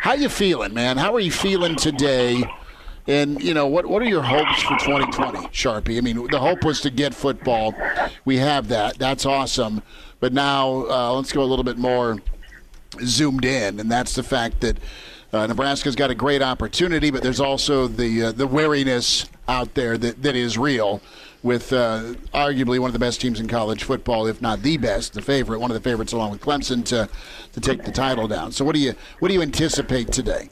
how 0.00 0.14
you 0.14 0.28
feeling, 0.28 0.72
man? 0.74 0.96
How 0.96 1.14
are 1.14 1.20
you 1.20 1.32
feeling 1.32 1.76
today? 1.76 2.42
And 3.08 3.42
you 3.42 3.52
know 3.52 3.66
what? 3.66 3.86
What 3.86 4.00
are 4.00 4.06
your 4.08 4.22
hopes 4.22 4.62
for 4.62 4.78
2020, 4.78 5.48
Sharpie? 5.48 5.98
I 5.98 6.00
mean, 6.02 6.28
the 6.28 6.38
hope 6.38 6.64
was 6.64 6.80
to 6.82 6.90
get 6.90 7.14
football. 7.14 7.74
We 8.24 8.36
have 8.36 8.68
that. 8.68 8.98
That's 8.98 9.26
awesome. 9.26 9.82
But 10.20 10.32
now 10.32 10.86
uh, 10.88 11.12
let's 11.14 11.32
go 11.32 11.42
a 11.42 11.44
little 11.44 11.64
bit 11.64 11.78
more 11.78 12.18
zoomed 13.00 13.44
in, 13.44 13.80
and 13.80 13.90
that's 13.90 14.14
the 14.14 14.22
fact 14.22 14.60
that 14.60 14.78
uh, 15.32 15.46
Nebraska's 15.46 15.96
got 15.96 16.10
a 16.10 16.14
great 16.14 16.42
opportunity, 16.42 17.10
but 17.10 17.22
there's 17.22 17.40
also 17.40 17.86
the 17.86 18.24
uh, 18.24 18.32
the 18.32 18.46
wariness 18.46 19.26
out 19.48 19.74
there 19.74 19.96
that, 19.98 20.22
that 20.22 20.36
is 20.36 20.58
real. 20.58 21.00
With 21.42 21.72
uh, 21.72 22.14
arguably 22.32 22.78
one 22.78 22.88
of 22.88 22.92
the 22.92 23.00
best 23.00 23.20
teams 23.20 23.40
in 23.40 23.48
college 23.48 23.82
football, 23.82 24.28
if 24.28 24.40
not 24.40 24.62
the 24.62 24.76
best, 24.76 25.14
the 25.14 25.22
favorite, 25.22 25.58
one 25.58 25.72
of 25.72 25.74
the 25.74 25.80
favorites, 25.80 26.12
along 26.12 26.30
with 26.30 26.40
Clemson, 26.40 26.84
to 26.84 27.08
to 27.52 27.60
take 27.60 27.82
the 27.82 27.90
title 27.90 28.28
down. 28.28 28.52
So, 28.52 28.64
what 28.64 28.76
do 28.76 28.80
you 28.80 28.94
what 29.18 29.26
do 29.26 29.34
you 29.34 29.42
anticipate 29.42 30.12
today? 30.12 30.50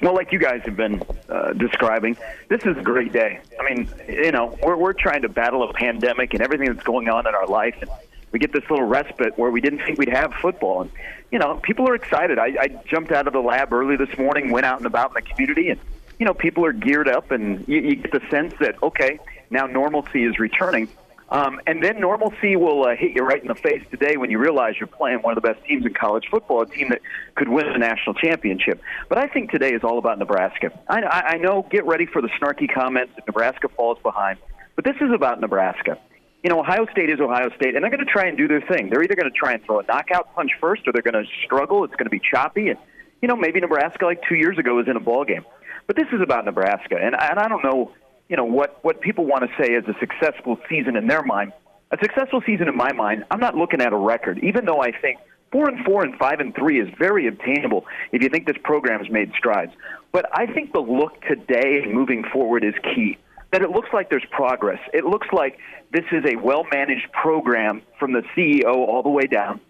Well, 0.00 0.14
like 0.14 0.32
you 0.32 0.38
guys 0.38 0.62
have 0.64 0.76
been 0.76 1.02
uh, 1.28 1.52
describing, 1.52 2.16
this 2.48 2.62
is 2.64 2.76
a 2.76 2.82
great 2.82 3.12
day. 3.12 3.40
I 3.60 3.74
mean, 3.74 3.88
you 4.08 4.32
know, 4.32 4.58
we're 4.62 4.76
we're 4.76 4.92
trying 4.94 5.22
to 5.22 5.28
battle 5.28 5.68
a 5.68 5.72
pandemic 5.74 6.32
and 6.32 6.42
everything 6.42 6.72
that's 6.72 6.84
going 6.84 7.08
on 7.10 7.26
in 7.26 7.34
our 7.34 7.46
life, 7.46 7.76
and 7.80 7.90
we 8.34 8.40
get 8.40 8.52
this 8.52 8.68
little 8.68 8.84
respite 8.84 9.38
where 9.38 9.48
we 9.48 9.60
didn't 9.60 9.78
think 9.86 9.96
we'd 9.96 10.08
have 10.08 10.34
football, 10.42 10.82
and 10.82 10.90
you 11.30 11.38
know, 11.38 11.60
people 11.62 11.88
are 11.88 11.94
excited. 11.94 12.36
I, 12.36 12.56
I 12.60 12.68
jumped 12.84 13.12
out 13.12 13.28
of 13.28 13.32
the 13.32 13.38
lab 13.38 13.72
early 13.72 13.96
this 13.96 14.18
morning, 14.18 14.50
went 14.50 14.66
out 14.66 14.78
and 14.78 14.86
about 14.86 15.10
in 15.10 15.14
the 15.14 15.22
community, 15.22 15.70
and 15.70 15.80
you 16.18 16.26
know, 16.26 16.34
people 16.34 16.64
are 16.66 16.72
geared 16.72 17.08
up, 17.08 17.30
and 17.30 17.66
you, 17.68 17.80
you 17.80 17.94
get 17.94 18.10
the 18.10 18.20
sense 18.30 18.52
that 18.58 18.82
okay, 18.82 19.20
now 19.50 19.66
normalcy 19.66 20.24
is 20.24 20.40
returning. 20.40 20.88
Um, 21.28 21.60
and 21.66 21.82
then 21.82 22.00
normalcy 22.00 22.56
will 22.56 22.84
uh, 22.84 22.96
hit 22.96 23.12
you 23.12 23.22
right 23.22 23.40
in 23.40 23.46
the 23.46 23.54
face 23.54 23.82
today 23.90 24.16
when 24.16 24.32
you 24.32 24.38
realize 24.38 24.74
you're 24.80 24.88
playing 24.88 25.20
one 25.20 25.36
of 25.36 25.40
the 25.40 25.48
best 25.48 25.64
teams 25.64 25.86
in 25.86 25.94
college 25.94 26.26
football, 26.28 26.62
a 26.62 26.66
team 26.66 26.88
that 26.88 27.02
could 27.36 27.48
win 27.48 27.68
a 27.68 27.78
national 27.78 28.14
championship. 28.14 28.80
But 29.08 29.18
I 29.18 29.28
think 29.28 29.52
today 29.52 29.72
is 29.74 29.84
all 29.84 29.98
about 29.98 30.18
Nebraska. 30.18 30.76
I, 30.88 31.02
I 31.02 31.36
know, 31.38 31.66
get 31.70 31.86
ready 31.86 32.06
for 32.06 32.20
the 32.20 32.28
snarky 32.40 32.72
comments 32.72 33.12
if 33.16 33.26
Nebraska 33.28 33.68
falls 33.68 33.98
behind, 34.02 34.38
but 34.74 34.84
this 34.84 34.96
is 35.00 35.12
about 35.12 35.40
Nebraska. 35.40 35.98
You 36.44 36.50
know, 36.50 36.60
Ohio 36.60 36.84
State 36.92 37.08
is 37.08 37.20
Ohio 37.20 37.48
State, 37.56 37.74
and 37.74 37.82
they're 37.82 37.90
going 37.90 38.04
to 38.04 38.12
try 38.12 38.26
and 38.26 38.36
do 38.36 38.46
their 38.46 38.60
thing. 38.60 38.90
They're 38.90 39.02
either 39.02 39.14
going 39.14 39.32
to 39.32 39.36
try 39.36 39.54
and 39.54 39.64
throw 39.64 39.80
a 39.80 39.82
knockout 39.84 40.34
punch 40.34 40.50
first, 40.60 40.86
or 40.86 40.92
they're 40.92 41.00
going 41.00 41.14
to 41.14 41.24
struggle. 41.42 41.84
It's 41.84 41.94
going 41.94 42.04
to 42.04 42.10
be 42.10 42.20
choppy, 42.20 42.68
and 42.68 42.78
you 43.22 43.28
know, 43.28 43.34
maybe 43.34 43.60
Nebraska, 43.60 44.04
like 44.04 44.20
two 44.28 44.34
years 44.34 44.58
ago, 44.58 44.74
was 44.74 44.86
in 44.86 44.94
a 44.94 45.00
ball 45.00 45.24
game. 45.24 45.46
But 45.86 45.96
this 45.96 46.04
is 46.12 46.20
about 46.20 46.44
Nebraska, 46.44 46.96
and, 47.00 47.16
and 47.18 47.38
I 47.38 47.48
don't 47.48 47.64
know, 47.64 47.92
you 48.28 48.36
know, 48.36 48.44
what 48.44 48.84
what 48.84 49.00
people 49.00 49.24
want 49.24 49.44
to 49.44 49.62
say 49.62 49.72
is 49.72 49.84
a 49.88 49.98
successful 49.98 50.58
season 50.68 50.96
in 50.96 51.06
their 51.06 51.22
mind. 51.22 51.54
A 51.90 51.96
successful 51.96 52.42
season 52.44 52.68
in 52.68 52.76
my 52.76 52.92
mind, 52.92 53.24
I'm 53.30 53.40
not 53.40 53.54
looking 53.54 53.80
at 53.80 53.94
a 53.94 53.96
record, 53.96 54.38
even 54.44 54.66
though 54.66 54.82
I 54.82 54.92
think 54.92 55.20
four 55.50 55.66
and 55.70 55.82
four 55.82 56.04
and 56.04 56.14
five 56.18 56.40
and 56.40 56.54
three 56.54 56.78
is 56.78 56.88
very 56.98 57.26
obtainable 57.26 57.86
if 58.12 58.22
you 58.22 58.28
think 58.28 58.46
this 58.46 58.58
program 58.62 59.02
has 59.02 59.10
made 59.10 59.32
strides. 59.38 59.72
But 60.12 60.26
I 60.30 60.44
think 60.44 60.74
the 60.74 60.80
look 60.80 61.22
today 61.22 61.80
and 61.82 61.94
moving 61.94 62.22
forward 62.22 62.64
is 62.64 62.74
key. 62.94 63.16
That 63.54 63.62
it 63.62 63.70
looks 63.70 63.90
like 63.92 64.10
there's 64.10 64.26
progress. 64.32 64.80
It 64.92 65.04
looks 65.04 65.28
like 65.32 65.58
this 65.92 66.02
is 66.10 66.24
a 66.26 66.34
well 66.34 66.66
managed 66.72 67.12
program 67.12 67.82
from 68.00 68.12
the 68.12 68.22
CEO 68.36 68.74
all 68.74 69.04
the 69.04 69.10
way 69.10 69.28
down. 69.28 69.60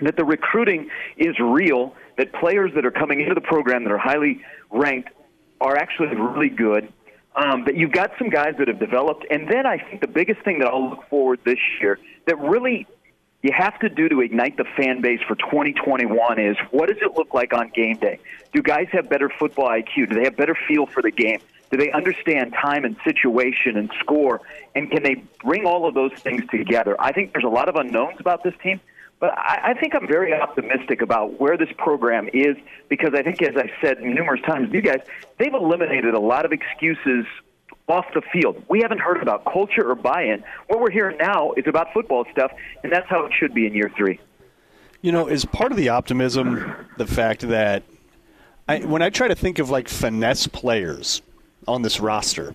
That 0.00 0.16
the 0.16 0.24
recruiting 0.24 0.90
is 1.16 1.38
real. 1.38 1.94
That 2.18 2.32
players 2.32 2.72
that 2.74 2.84
are 2.84 2.90
coming 2.90 3.20
into 3.20 3.34
the 3.34 3.40
program 3.40 3.84
that 3.84 3.92
are 3.92 3.96
highly 3.96 4.40
ranked 4.72 5.10
are 5.60 5.76
actually 5.76 6.08
really 6.16 6.48
good. 6.48 6.92
Um, 7.36 7.64
that 7.66 7.76
you've 7.76 7.92
got 7.92 8.10
some 8.18 8.28
guys 8.28 8.54
that 8.58 8.66
have 8.66 8.80
developed. 8.80 9.24
And 9.30 9.48
then 9.48 9.66
I 9.66 9.78
think 9.78 10.00
the 10.00 10.08
biggest 10.08 10.40
thing 10.42 10.58
that 10.58 10.66
I'll 10.66 10.90
look 10.90 11.08
forward 11.08 11.38
this 11.44 11.60
year 11.80 12.00
that 12.26 12.40
really 12.40 12.88
you 13.42 13.52
have 13.56 13.78
to 13.78 13.88
do 13.88 14.08
to 14.08 14.20
ignite 14.20 14.56
the 14.56 14.64
fan 14.76 15.00
base 15.00 15.20
for 15.28 15.36
2021 15.36 16.40
is 16.40 16.56
what 16.72 16.88
does 16.88 16.98
it 17.00 17.16
look 17.16 17.34
like 17.34 17.54
on 17.54 17.68
game 17.68 17.98
day? 17.98 18.18
Do 18.52 18.62
guys 18.62 18.88
have 18.90 19.08
better 19.08 19.30
football 19.38 19.68
IQ? 19.68 20.10
Do 20.10 20.16
they 20.16 20.24
have 20.24 20.36
better 20.36 20.56
feel 20.66 20.86
for 20.86 21.02
the 21.02 21.12
game? 21.12 21.38
Do 21.72 21.78
they 21.78 21.90
understand 21.90 22.52
time 22.52 22.84
and 22.84 22.96
situation 23.02 23.78
and 23.78 23.90
score? 23.98 24.42
And 24.74 24.90
can 24.90 25.02
they 25.02 25.24
bring 25.42 25.64
all 25.64 25.88
of 25.88 25.94
those 25.94 26.12
things 26.12 26.42
together? 26.50 26.94
I 27.00 27.12
think 27.12 27.32
there's 27.32 27.46
a 27.46 27.48
lot 27.48 27.70
of 27.70 27.76
unknowns 27.76 28.20
about 28.20 28.44
this 28.44 28.52
team, 28.62 28.78
but 29.18 29.30
I, 29.38 29.70
I 29.70 29.80
think 29.80 29.94
I'm 29.94 30.06
very 30.06 30.34
optimistic 30.34 31.00
about 31.00 31.40
where 31.40 31.56
this 31.56 31.70
program 31.78 32.28
is 32.34 32.58
because 32.90 33.14
I 33.14 33.22
think, 33.22 33.40
as 33.40 33.56
I've 33.56 33.70
said 33.80 34.02
numerous 34.02 34.42
times 34.42 34.70
you 34.70 34.82
guys, 34.82 35.00
they've 35.38 35.54
eliminated 35.54 36.12
a 36.12 36.20
lot 36.20 36.44
of 36.44 36.52
excuses 36.52 37.24
off 37.88 38.04
the 38.12 38.20
field. 38.20 38.62
We 38.68 38.80
haven't 38.82 39.00
heard 39.00 39.22
about 39.22 39.46
culture 39.46 39.90
or 39.90 39.94
buy-in. 39.94 40.44
What 40.66 40.78
we're 40.78 40.90
hearing 40.90 41.16
now 41.16 41.52
is 41.52 41.66
about 41.66 41.94
football 41.94 42.26
stuff, 42.32 42.52
and 42.82 42.92
that's 42.92 43.08
how 43.08 43.24
it 43.24 43.32
should 43.32 43.54
be 43.54 43.66
in 43.66 43.72
year 43.72 43.90
three. 43.96 44.20
You 45.00 45.10
know, 45.10 45.26
is 45.26 45.46
part 45.46 45.72
of 45.72 45.78
the 45.78 45.88
optimism 45.88 46.70
the 46.98 47.06
fact 47.06 47.40
that 47.48 47.82
I, 48.68 48.80
when 48.80 49.00
I 49.00 49.08
try 49.08 49.28
to 49.28 49.34
think 49.34 49.58
of 49.58 49.70
like 49.70 49.88
finesse 49.88 50.46
players 50.46 51.22
on 51.66 51.82
this 51.82 52.00
roster, 52.00 52.54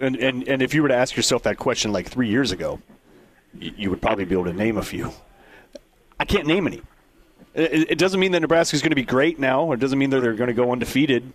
and, 0.00 0.16
and, 0.16 0.48
and 0.48 0.62
if 0.62 0.72
you 0.74 0.82
were 0.82 0.88
to 0.88 0.96
ask 0.96 1.14
yourself 1.14 1.42
that 1.42 1.58
question 1.58 1.92
like 1.92 2.08
three 2.08 2.28
years 2.28 2.52
ago, 2.52 2.80
you, 3.58 3.90
would 3.90 4.00
probably 4.00 4.24
be 4.24 4.34
able 4.34 4.44
to 4.44 4.52
name 4.52 4.78
a 4.78 4.82
few. 4.82 5.12
I 6.18 6.24
can't 6.24 6.46
name 6.46 6.66
any. 6.66 6.80
It, 7.54 7.92
it 7.92 7.98
doesn't 7.98 8.20
mean 8.20 8.32
that 8.32 8.40
Nebraska 8.40 8.76
is 8.76 8.82
going 8.82 8.90
to 8.90 8.96
be 8.96 9.02
great 9.02 9.38
now. 9.38 9.72
It 9.72 9.80
doesn't 9.80 9.98
mean 9.98 10.10
that 10.10 10.20
they're 10.20 10.34
going 10.34 10.48
to 10.48 10.54
go 10.54 10.72
undefeated. 10.72 11.32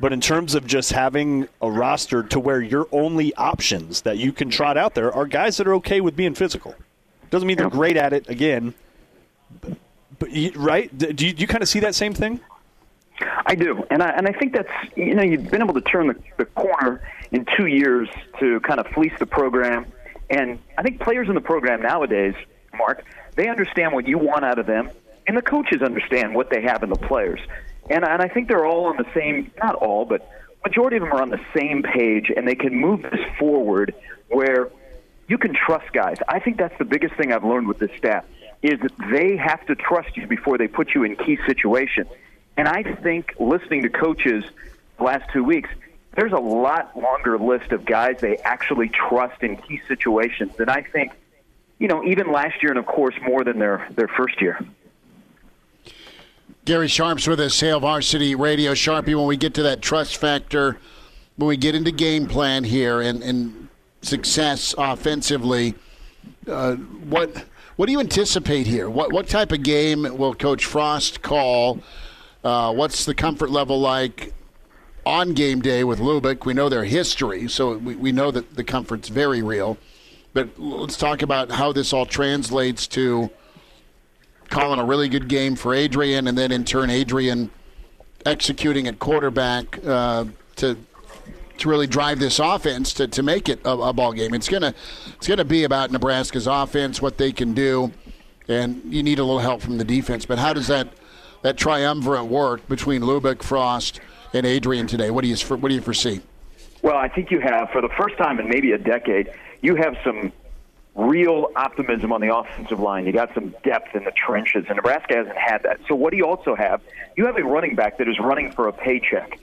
But 0.00 0.12
in 0.12 0.20
terms 0.20 0.54
of 0.54 0.66
just 0.66 0.92
having 0.92 1.48
a 1.62 1.70
roster 1.70 2.22
to 2.24 2.40
where 2.40 2.60
your 2.60 2.88
only 2.90 3.34
options 3.36 4.02
that 4.02 4.18
you 4.18 4.32
can 4.32 4.50
trot 4.50 4.76
out 4.76 4.94
there 4.94 5.12
are 5.12 5.26
guys 5.26 5.56
that 5.56 5.68
are 5.68 5.74
okay 5.74 6.00
with 6.00 6.16
being 6.16 6.34
physical. 6.34 6.74
Doesn't 7.30 7.46
mean 7.46 7.56
they're 7.56 7.70
great 7.70 7.96
at 7.96 8.12
it 8.12 8.28
again. 8.28 8.74
But, 9.60 9.78
but 10.18 10.30
you, 10.30 10.52
right? 10.56 10.96
Do 10.98 11.06
you, 11.06 11.32
do 11.32 11.40
you 11.40 11.46
kind 11.46 11.62
of 11.62 11.68
see 11.68 11.80
that 11.80 11.94
same 11.94 12.12
thing? 12.12 12.40
I 13.20 13.54
do, 13.54 13.84
and 13.90 14.02
I 14.02 14.10
and 14.10 14.26
I 14.26 14.32
think 14.32 14.54
that's 14.54 14.72
you 14.96 15.14
know 15.14 15.22
you've 15.22 15.50
been 15.50 15.62
able 15.62 15.74
to 15.74 15.80
turn 15.80 16.08
the, 16.08 16.16
the 16.36 16.46
corner 16.46 17.00
in 17.30 17.46
two 17.56 17.66
years 17.66 18.08
to 18.40 18.60
kind 18.60 18.80
of 18.80 18.86
fleece 18.88 19.12
the 19.18 19.26
program, 19.26 19.86
and 20.30 20.58
I 20.76 20.82
think 20.82 21.00
players 21.00 21.28
in 21.28 21.34
the 21.34 21.40
program 21.40 21.82
nowadays, 21.82 22.34
Mark, 22.76 23.04
they 23.36 23.48
understand 23.48 23.92
what 23.92 24.08
you 24.08 24.18
want 24.18 24.44
out 24.44 24.58
of 24.58 24.66
them, 24.66 24.90
and 25.26 25.36
the 25.36 25.42
coaches 25.42 25.80
understand 25.80 26.34
what 26.34 26.50
they 26.50 26.62
have 26.62 26.82
in 26.82 26.90
the 26.90 26.96
players, 26.96 27.40
and 27.88 28.04
and 28.04 28.20
I 28.20 28.28
think 28.28 28.48
they're 28.48 28.66
all 28.66 28.86
on 28.86 28.96
the 28.96 29.06
same 29.14 29.52
not 29.62 29.76
all, 29.76 30.04
but 30.04 30.28
majority 30.64 30.96
of 30.96 31.02
them 31.02 31.12
are 31.12 31.22
on 31.22 31.30
the 31.30 31.40
same 31.56 31.82
page, 31.82 32.32
and 32.34 32.48
they 32.48 32.56
can 32.56 32.74
move 32.74 33.02
this 33.02 33.20
forward 33.38 33.94
where 34.28 34.70
you 35.28 35.38
can 35.38 35.54
trust 35.54 35.92
guys. 35.92 36.16
I 36.28 36.40
think 36.40 36.56
that's 36.56 36.76
the 36.78 36.84
biggest 36.84 37.14
thing 37.14 37.32
I've 37.32 37.44
learned 37.44 37.68
with 37.68 37.78
this 37.78 37.90
staff 37.96 38.24
is 38.62 38.80
that 38.80 38.92
they 39.12 39.36
have 39.36 39.64
to 39.66 39.74
trust 39.74 40.16
you 40.16 40.26
before 40.26 40.56
they 40.58 40.68
put 40.68 40.94
you 40.94 41.04
in 41.04 41.16
key 41.16 41.38
situations. 41.46 42.08
And 42.56 42.68
I 42.68 42.82
think 42.82 43.34
listening 43.38 43.82
to 43.82 43.88
coaches 43.88 44.44
the 44.98 45.04
last 45.04 45.30
two 45.32 45.42
weeks, 45.42 45.68
there's 46.14 46.32
a 46.32 46.38
lot 46.38 46.96
longer 46.96 47.38
list 47.38 47.72
of 47.72 47.84
guys 47.84 48.20
they 48.20 48.36
actually 48.38 48.88
trust 48.88 49.42
in 49.42 49.56
key 49.56 49.80
situations 49.88 50.54
than 50.56 50.68
I 50.68 50.82
think, 50.82 51.12
you 51.78 51.88
know, 51.88 52.04
even 52.04 52.30
last 52.30 52.62
year 52.62 52.70
and 52.70 52.78
of 52.78 52.86
course 52.86 53.14
more 53.22 53.42
than 53.42 53.58
their 53.58 53.88
their 53.96 54.08
first 54.08 54.40
year. 54.40 54.64
Gary 56.64 56.88
Sharp's 56.88 57.26
with 57.26 57.40
us, 57.40 57.60
Hail 57.60 57.80
Varsity 57.80 58.34
Radio. 58.34 58.72
Sharpie, 58.72 59.14
when 59.14 59.26
we 59.26 59.36
get 59.36 59.52
to 59.54 59.62
that 59.64 59.82
trust 59.82 60.16
factor, 60.16 60.78
when 61.36 61.48
we 61.48 61.58
get 61.58 61.74
into 61.74 61.90
game 61.90 62.26
plan 62.26 62.64
here 62.64 63.02
and, 63.02 63.22
and 63.22 63.68
success 64.00 64.74
offensively, 64.78 65.74
uh, 66.48 66.76
what 66.76 67.44
what 67.76 67.86
do 67.86 67.92
you 67.92 68.00
anticipate 68.00 68.66
here? 68.66 68.88
What 68.88 69.12
what 69.12 69.28
type 69.28 69.52
of 69.52 69.62
game 69.62 70.16
will 70.16 70.34
Coach 70.34 70.64
Frost 70.64 71.22
call? 71.22 71.80
Uh, 72.44 72.72
what's 72.74 73.06
the 73.06 73.14
comfort 73.14 73.50
level 73.50 73.80
like 73.80 74.34
on 75.06 75.32
game 75.32 75.62
day 75.62 75.82
with 75.82 75.98
Lubick? 75.98 76.44
We 76.44 76.52
know 76.52 76.68
their 76.68 76.84
history, 76.84 77.48
so 77.48 77.78
we, 77.78 77.96
we 77.96 78.12
know 78.12 78.30
that 78.30 78.54
the 78.54 78.62
comfort's 78.62 79.08
very 79.08 79.42
real. 79.42 79.78
But 80.34 80.50
let's 80.58 80.98
talk 80.98 81.22
about 81.22 81.50
how 81.50 81.72
this 81.72 81.92
all 81.92 82.04
translates 82.04 82.86
to 82.88 83.30
calling 84.50 84.78
a 84.78 84.84
really 84.84 85.08
good 85.08 85.28
game 85.28 85.56
for 85.56 85.72
Adrian, 85.72 86.28
and 86.28 86.36
then 86.36 86.52
in 86.52 86.64
turn, 86.64 86.90
Adrian 86.90 87.50
executing 88.26 88.86
at 88.88 88.98
quarterback 88.98 89.84
uh, 89.86 90.26
to 90.56 90.76
to 91.56 91.68
really 91.68 91.86
drive 91.86 92.18
this 92.18 92.40
offense 92.40 92.92
to, 92.92 93.06
to 93.06 93.22
make 93.22 93.48
it 93.48 93.60
a, 93.64 93.70
a 93.70 93.92
ball 93.92 94.12
game. 94.12 94.34
It's 94.34 94.48
gonna 94.48 94.74
it's 95.16 95.26
gonna 95.26 95.44
be 95.44 95.64
about 95.64 95.92
Nebraska's 95.92 96.46
offense, 96.46 97.00
what 97.00 97.16
they 97.16 97.32
can 97.32 97.54
do, 97.54 97.92
and 98.48 98.82
you 98.92 99.02
need 99.02 99.18
a 99.18 99.24
little 99.24 99.40
help 99.40 99.62
from 99.62 99.78
the 99.78 99.84
defense. 99.84 100.26
But 100.26 100.38
how 100.38 100.52
does 100.52 100.66
that 100.66 100.88
that 101.44 101.58
triumvirate 101.58 102.24
work 102.24 102.66
between 102.68 103.02
Lubick, 103.02 103.42
Frost, 103.42 104.00
and 104.32 104.46
Adrian 104.46 104.86
today? 104.86 105.10
What 105.10 105.22
do 105.22 105.28
you 105.28 105.36
what 105.56 105.68
do 105.68 105.74
you 105.74 105.82
foresee? 105.82 106.22
Well, 106.82 106.96
I 106.96 107.08
think 107.08 107.30
you 107.30 107.38
have 107.40 107.70
for 107.70 107.82
the 107.82 107.90
first 107.90 108.16
time 108.16 108.40
in 108.40 108.48
maybe 108.48 108.72
a 108.72 108.78
decade, 108.78 109.30
you 109.60 109.76
have 109.76 109.94
some 110.02 110.32
real 110.94 111.50
optimism 111.54 112.12
on 112.12 112.22
the 112.22 112.34
offensive 112.34 112.80
line. 112.80 113.04
You 113.04 113.12
got 113.12 113.34
some 113.34 113.54
depth 113.62 113.94
in 113.94 114.04
the 114.04 114.12
trenches, 114.12 114.64
and 114.68 114.76
Nebraska 114.76 115.16
hasn't 115.16 115.36
had 115.36 115.62
that. 115.64 115.80
So 115.86 115.94
what 115.94 116.12
do 116.12 116.16
you 116.16 116.26
also 116.26 116.54
have? 116.54 116.80
You 117.14 117.26
have 117.26 117.36
a 117.36 117.44
running 117.44 117.74
back 117.74 117.98
that 117.98 118.08
is 118.08 118.18
running 118.18 118.50
for 118.50 118.68
a 118.68 118.72
paycheck. 118.72 119.38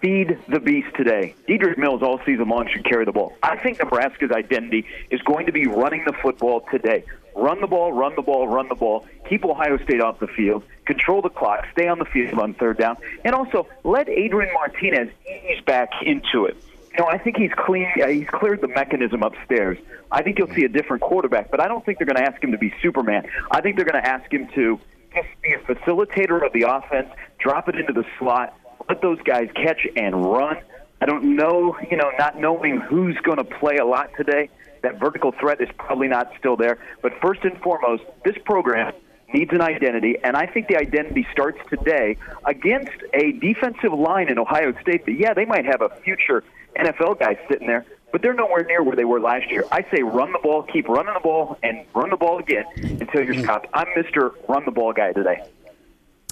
Feed 0.00 0.38
the 0.48 0.60
beast 0.60 0.94
today. 0.94 1.34
Dedrick 1.48 1.76
Mills 1.76 2.02
all 2.02 2.20
season 2.24 2.48
long 2.48 2.68
should 2.68 2.84
carry 2.84 3.04
the 3.04 3.12
ball. 3.12 3.36
I 3.42 3.56
think 3.56 3.80
Nebraska's 3.80 4.30
identity 4.30 4.86
is 5.10 5.20
going 5.22 5.46
to 5.46 5.52
be 5.52 5.66
running 5.66 6.04
the 6.04 6.12
football 6.12 6.60
today. 6.70 7.04
Run 7.36 7.60
the 7.60 7.66
ball, 7.66 7.92
run 7.92 8.14
the 8.16 8.22
ball, 8.22 8.48
run 8.48 8.66
the 8.68 8.74
ball. 8.74 9.06
Keep 9.28 9.44
Ohio 9.44 9.76
State 9.84 10.00
off 10.00 10.18
the 10.20 10.26
field. 10.26 10.64
Control 10.86 11.20
the 11.20 11.28
clock. 11.28 11.66
Stay 11.72 11.86
on 11.86 11.98
the 11.98 12.06
field 12.06 12.38
on 12.38 12.54
third 12.54 12.78
down. 12.78 12.96
And 13.24 13.34
also 13.34 13.68
let 13.84 14.08
Adrian 14.08 14.52
Martinez 14.54 15.10
ease 15.28 15.60
back 15.66 15.90
into 16.02 16.46
it. 16.46 16.56
You 16.92 17.04
know, 17.04 17.10
I 17.10 17.18
think 17.18 17.36
he's 17.36 17.52
clean. 17.54 17.86
Uh, 18.02 18.08
he's 18.08 18.28
cleared 18.28 18.62
the 18.62 18.68
mechanism 18.68 19.22
upstairs. 19.22 19.76
I 20.10 20.22
think 20.22 20.38
you'll 20.38 20.54
see 20.54 20.64
a 20.64 20.68
different 20.68 21.02
quarterback, 21.02 21.50
but 21.50 21.60
I 21.60 21.68
don't 21.68 21.84
think 21.84 21.98
they're 21.98 22.06
going 22.06 22.16
to 22.16 22.22
ask 22.22 22.42
him 22.42 22.52
to 22.52 22.58
be 22.58 22.72
Superman. 22.80 23.26
I 23.50 23.60
think 23.60 23.76
they're 23.76 23.84
going 23.84 24.02
to 24.02 24.08
ask 24.08 24.32
him 24.32 24.48
to 24.54 24.80
just 25.14 25.28
be 25.42 25.52
a 25.52 25.58
facilitator 25.58 26.44
of 26.44 26.54
the 26.54 26.62
offense, 26.62 27.08
drop 27.38 27.68
it 27.68 27.74
into 27.74 27.92
the 27.92 28.04
slot, 28.18 28.58
let 28.88 29.02
those 29.02 29.20
guys 29.22 29.50
catch 29.54 29.86
and 29.94 30.24
run. 30.24 30.56
I 31.00 31.06
don't 31.06 31.36
know, 31.36 31.76
you 31.90 31.98
know, 31.98 32.10
not 32.18 32.38
knowing 32.38 32.80
who's 32.80 33.16
going 33.18 33.38
to 33.38 33.44
play 33.44 33.76
a 33.76 33.84
lot 33.84 34.10
today. 34.16 34.48
That 34.86 35.00
vertical 35.00 35.32
threat 35.32 35.60
is 35.60 35.68
probably 35.78 36.06
not 36.06 36.30
still 36.38 36.56
there. 36.56 36.78
But 37.02 37.12
first 37.20 37.42
and 37.42 37.60
foremost, 37.60 38.04
this 38.24 38.36
program 38.44 38.92
needs 39.34 39.50
an 39.52 39.60
identity, 39.60 40.14
and 40.22 40.36
I 40.36 40.46
think 40.46 40.68
the 40.68 40.76
identity 40.76 41.26
starts 41.32 41.58
today 41.68 42.16
against 42.44 42.92
a 43.12 43.32
defensive 43.32 43.92
line 43.92 44.28
in 44.28 44.38
Ohio 44.38 44.72
State 44.80 45.04
that, 45.06 45.14
yeah, 45.14 45.34
they 45.34 45.44
might 45.44 45.64
have 45.64 45.82
a 45.82 45.88
future 46.04 46.44
NFL 46.76 47.18
guy 47.18 47.36
sitting 47.48 47.66
there, 47.66 47.84
but 48.12 48.22
they're 48.22 48.32
nowhere 48.32 48.62
near 48.62 48.80
where 48.80 48.94
they 48.94 49.04
were 49.04 49.18
last 49.18 49.50
year. 49.50 49.64
I 49.72 49.84
say 49.92 50.04
run 50.04 50.30
the 50.30 50.38
ball, 50.38 50.62
keep 50.62 50.86
running 50.86 51.14
the 51.14 51.18
ball, 51.18 51.58
and 51.64 51.84
run 51.92 52.10
the 52.10 52.16
ball 52.16 52.38
again 52.38 52.66
until 52.76 53.24
you're 53.24 53.34
mm. 53.34 53.42
stopped. 53.42 53.66
I'm 53.74 53.88
Mr. 53.96 54.34
Run 54.48 54.64
the 54.66 54.70
Ball 54.70 54.92
guy 54.92 55.10
today. 55.10 55.42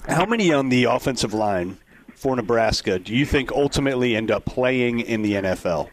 How 0.07 0.25
many 0.25 0.53
on 0.53 0.69
the 0.69 0.85
offensive 0.85 1.33
line 1.33 1.77
for 2.13 2.37
Nebraska 2.37 2.99
do 2.99 3.13
you 3.13 3.25
think 3.25 3.51
ultimately 3.51 4.15
end 4.15 4.31
up 4.31 4.45
playing 4.45 5.01
in 5.01 5.23
the 5.23 5.33
NFL? 5.33 5.89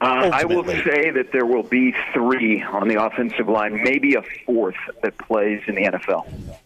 Uh, 0.00 0.30
I 0.32 0.44
will 0.44 0.64
say 0.64 1.10
that 1.10 1.30
there 1.32 1.46
will 1.46 1.62
be 1.62 1.94
three 2.12 2.62
on 2.62 2.88
the 2.88 3.02
offensive 3.02 3.48
line, 3.48 3.82
maybe 3.82 4.14
a 4.14 4.22
fourth 4.44 4.74
that 5.02 5.16
plays 5.18 5.62
in 5.66 5.76
the 5.76 5.84
NFL. 5.84 6.58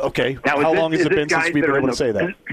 Okay. 0.00 0.38
Now, 0.44 0.60
How 0.60 0.72
this, 0.72 0.80
long 0.80 0.92
has 0.92 1.00
it 1.02 1.10
been 1.10 1.28
since 1.28 1.52
we've 1.52 1.64
been 1.64 1.76
able 1.76 1.88
to 1.88 1.96
say 1.96 2.12
that? 2.12 2.34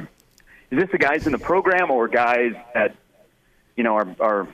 Is 0.71 0.79
this 0.79 0.89
the 0.91 0.97
guys 0.97 1.25
in 1.25 1.31
the 1.31 1.39
program 1.39 1.91
or 1.91 2.07
guys 2.07 2.53
that 2.73 2.95
you 3.75 3.83
know 3.83 3.95
are, 3.95 4.15
are 4.19 4.47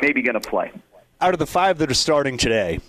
maybe 0.00 0.22
going 0.22 0.40
to 0.40 0.48
play? 0.48 0.72
Out 1.20 1.34
of 1.34 1.38
the 1.38 1.46
five 1.46 1.78
that 1.78 1.90
are 1.90 1.94
starting 1.94 2.38
today, 2.38 2.80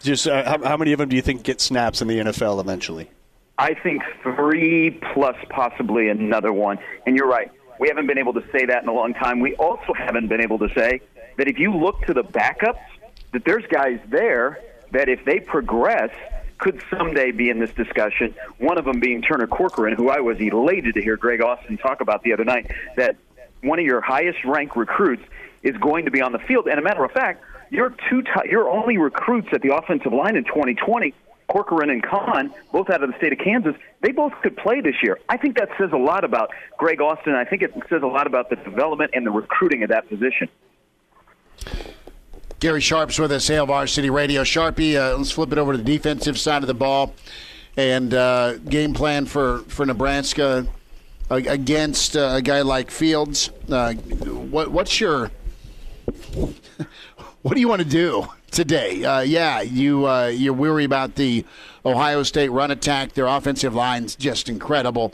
just 0.00 0.26
uh, 0.26 0.44
how, 0.44 0.64
how 0.64 0.76
many 0.76 0.92
of 0.92 0.98
them 0.98 1.08
do 1.08 1.16
you 1.16 1.22
think 1.22 1.44
get 1.44 1.60
snaps 1.60 2.02
in 2.02 2.08
the 2.08 2.18
NFL 2.18 2.60
eventually? 2.60 3.08
I 3.58 3.74
think 3.74 4.02
three 4.22 5.00
plus 5.12 5.36
possibly 5.48 6.08
another 6.08 6.52
one. 6.52 6.78
And 7.06 7.16
you're 7.16 7.28
right. 7.28 7.50
We 7.78 7.88
haven't 7.88 8.06
been 8.06 8.18
able 8.18 8.34
to 8.34 8.44
say 8.52 8.66
that 8.66 8.82
in 8.82 8.88
a 8.88 8.92
long 8.92 9.14
time. 9.14 9.40
We 9.40 9.54
also 9.56 9.92
haven't 9.94 10.28
been 10.28 10.40
able 10.40 10.58
to 10.58 10.68
say 10.76 11.00
that 11.36 11.48
if 11.48 11.58
you 11.58 11.76
look 11.76 12.02
to 12.06 12.14
the 12.14 12.24
backups, 12.24 12.80
that 13.32 13.44
there's 13.44 13.66
guys 13.66 13.98
there 14.08 14.60
that 14.92 15.08
if 15.08 15.24
they 15.24 15.40
progress 15.40 16.10
could 16.58 16.80
someday 16.90 17.30
be 17.32 17.50
in 17.50 17.58
this 17.58 17.72
discussion. 17.72 18.34
One 18.58 18.78
of 18.78 18.84
them 18.84 19.00
being 19.00 19.22
Turner 19.22 19.46
Corcoran, 19.46 19.94
who 19.96 20.08
I 20.08 20.20
was 20.20 20.38
elated 20.40 20.94
to 20.94 21.02
hear 21.02 21.16
Greg 21.16 21.42
Austin 21.42 21.76
talk 21.76 22.00
about 22.00 22.22
the 22.22 22.32
other 22.32 22.44
night, 22.44 22.70
that 22.96 23.16
one 23.62 23.78
of 23.78 23.84
your 23.84 24.00
highest 24.00 24.44
ranked 24.44 24.76
recruits 24.76 25.22
is 25.62 25.76
going 25.78 26.04
to 26.04 26.10
be 26.10 26.22
on 26.22 26.32
the 26.32 26.38
field. 26.38 26.68
And 26.68 26.78
a 26.78 26.82
matter 26.82 27.04
of 27.04 27.10
fact, 27.10 27.42
your 27.70 27.94
two 28.08 28.22
t- 28.22 28.50
your 28.50 28.70
only 28.70 28.98
recruits 28.98 29.48
at 29.52 29.62
the 29.62 29.74
offensive 29.74 30.12
line 30.12 30.36
in 30.36 30.44
2020 30.44 31.12
Corcoran 31.48 31.90
and 31.90 32.02
Conn, 32.02 32.52
both 32.72 32.90
out 32.90 33.02
of 33.02 33.10
the 33.10 33.16
state 33.18 33.32
of 33.32 33.38
Kansas, 33.38 33.74
they 34.00 34.12
both 34.12 34.32
could 34.42 34.56
play 34.56 34.80
this 34.80 34.96
year. 35.02 35.18
I 35.28 35.36
think 35.36 35.56
that 35.58 35.68
says 35.78 35.90
a 35.92 35.96
lot 35.96 36.24
about 36.24 36.50
Greg 36.78 37.00
Austin. 37.00 37.34
I 37.34 37.44
think 37.44 37.62
it 37.62 37.72
says 37.88 38.02
a 38.02 38.06
lot 38.06 38.26
about 38.26 38.50
the 38.50 38.56
development 38.56 39.10
and 39.14 39.26
the 39.26 39.30
recruiting 39.30 39.82
of 39.82 39.90
that 39.90 40.08
position. 40.08 40.48
Gary 42.60 42.80
Sharp's 42.80 43.18
with 43.18 43.30
us, 43.30 43.46
Hail 43.46 43.66
Varsity 43.66 44.08
Radio. 44.10 44.42
Sharpie, 44.42 44.96
uh, 44.96 45.16
let's 45.16 45.30
flip 45.30 45.52
it 45.52 45.58
over 45.58 45.72
to 45.72 45.78
the 45.78 45.84
defensive 45.84 46.38
side 46.38 46.62
of 46.62 46.66
the 46.66 46.74
ball 46.74 47.14
and 47.76 48.14
uh, 48.14 48.56
game 48.58 48.94
plan 48.94 49.26
for, 49.26 49.58
for 49.68 49.84
Nebraska 49.84 50.66
uh, 51.30 51.34
against 51.34 52.16
a 52.16 52.40
guy 52.42 52.62
like 52.62 52.90
Fields. 52.90 53.50
Uh, 53.68 53.92
what, 53.94 54.70
what's 54.70 55.00
your 55.00 55.30
what 57.42 57.54
do 57.54 57.60
you 57.60 57.68
want 57.68 57.82
to 57.82 57.88
do 57.88 58.26
today? 58.54 59.04
Uh, 59.04 59.20
yeah, 59.20 59.60
you 59.60 60.06
uh, 60.06 60.28
you're 60.28 60.54
weary 60.54 60.84
about 60.84 61.16
the 61.16 61.44
Ohio 61.84 62.22
State 62.22 62.48
run 62.48 62.70
attack. 62.70 63.12
Their 63.12 63.26
offensive 63.26 63.74
line's 63.74 64.16
just 64.16 64.48
incredible, 64.48 65.12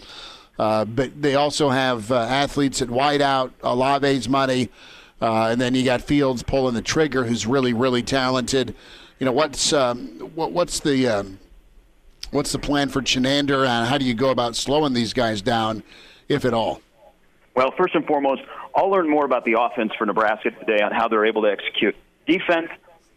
but 0.56 1.20
they 1.20 1.34
also 1.34 1.70
have 1.70 2.12
athletes 2.12 2.80
at 2.80 2.88
wideout. 2.88 3.50
Olave's 3.62 4.28
money. 4.28 4.68
Uh, 5.20 5.48
and 5.48 5.60
then 5.60 5.74
you 5.74 5.84
got 5.84 6.00
Fields 6.00 6.42
pulling 6.42 6.74
the 6.74 6.82
trigger, 6.82 7.24
who's 7.24 7.46
really, 7.46 7.74
really 7.74 8.02
talented. 8.02 8.74
You 9.18 9.26
know 9.26 9.32
what's 9.32 9.72
um, 9.72 10.30
what, 10.34 10.52
what's 10.52 10.80
the 10.80 11.06
um, 11.08 11.38
what's 12.30 12.52
the 12.52 12.58
plan 12.58 12.88
for 12.88 13.02
Chinander, 13.02 13.66
and 13.66 13.86
how 13.86 13.98
do 13.98 14.06
you 14.06 14.14
go 14.14 14.30
about 14.30 14.56
slowing 14.56 14.94
these 14.94 15.12
guys 15.12 15.42
down, 15.42 15.82
if 16.28 16.46
at 16.46 16.54
all? 16.54 16.80
Well, 17.54 17.74
first 17.76 17.94
and 17.94 18.06
foremost, 18.06 18.42
I'll 18.74 18.88
learn 18.88 19.10
more 19.10 19.26
about 19.26 19.44
the 19.44 19.60
offense 19.60 19.92
for 19.98 20.06
Nebraska 20.06 20.52
today 20.52 20.82
on 20.82 20.92
how 20.92 21.08
they're 21.08 21.26
able 21.26 21.42
to 21.42 21.50
execute 21.50 21.94
defense. 22.26 22.70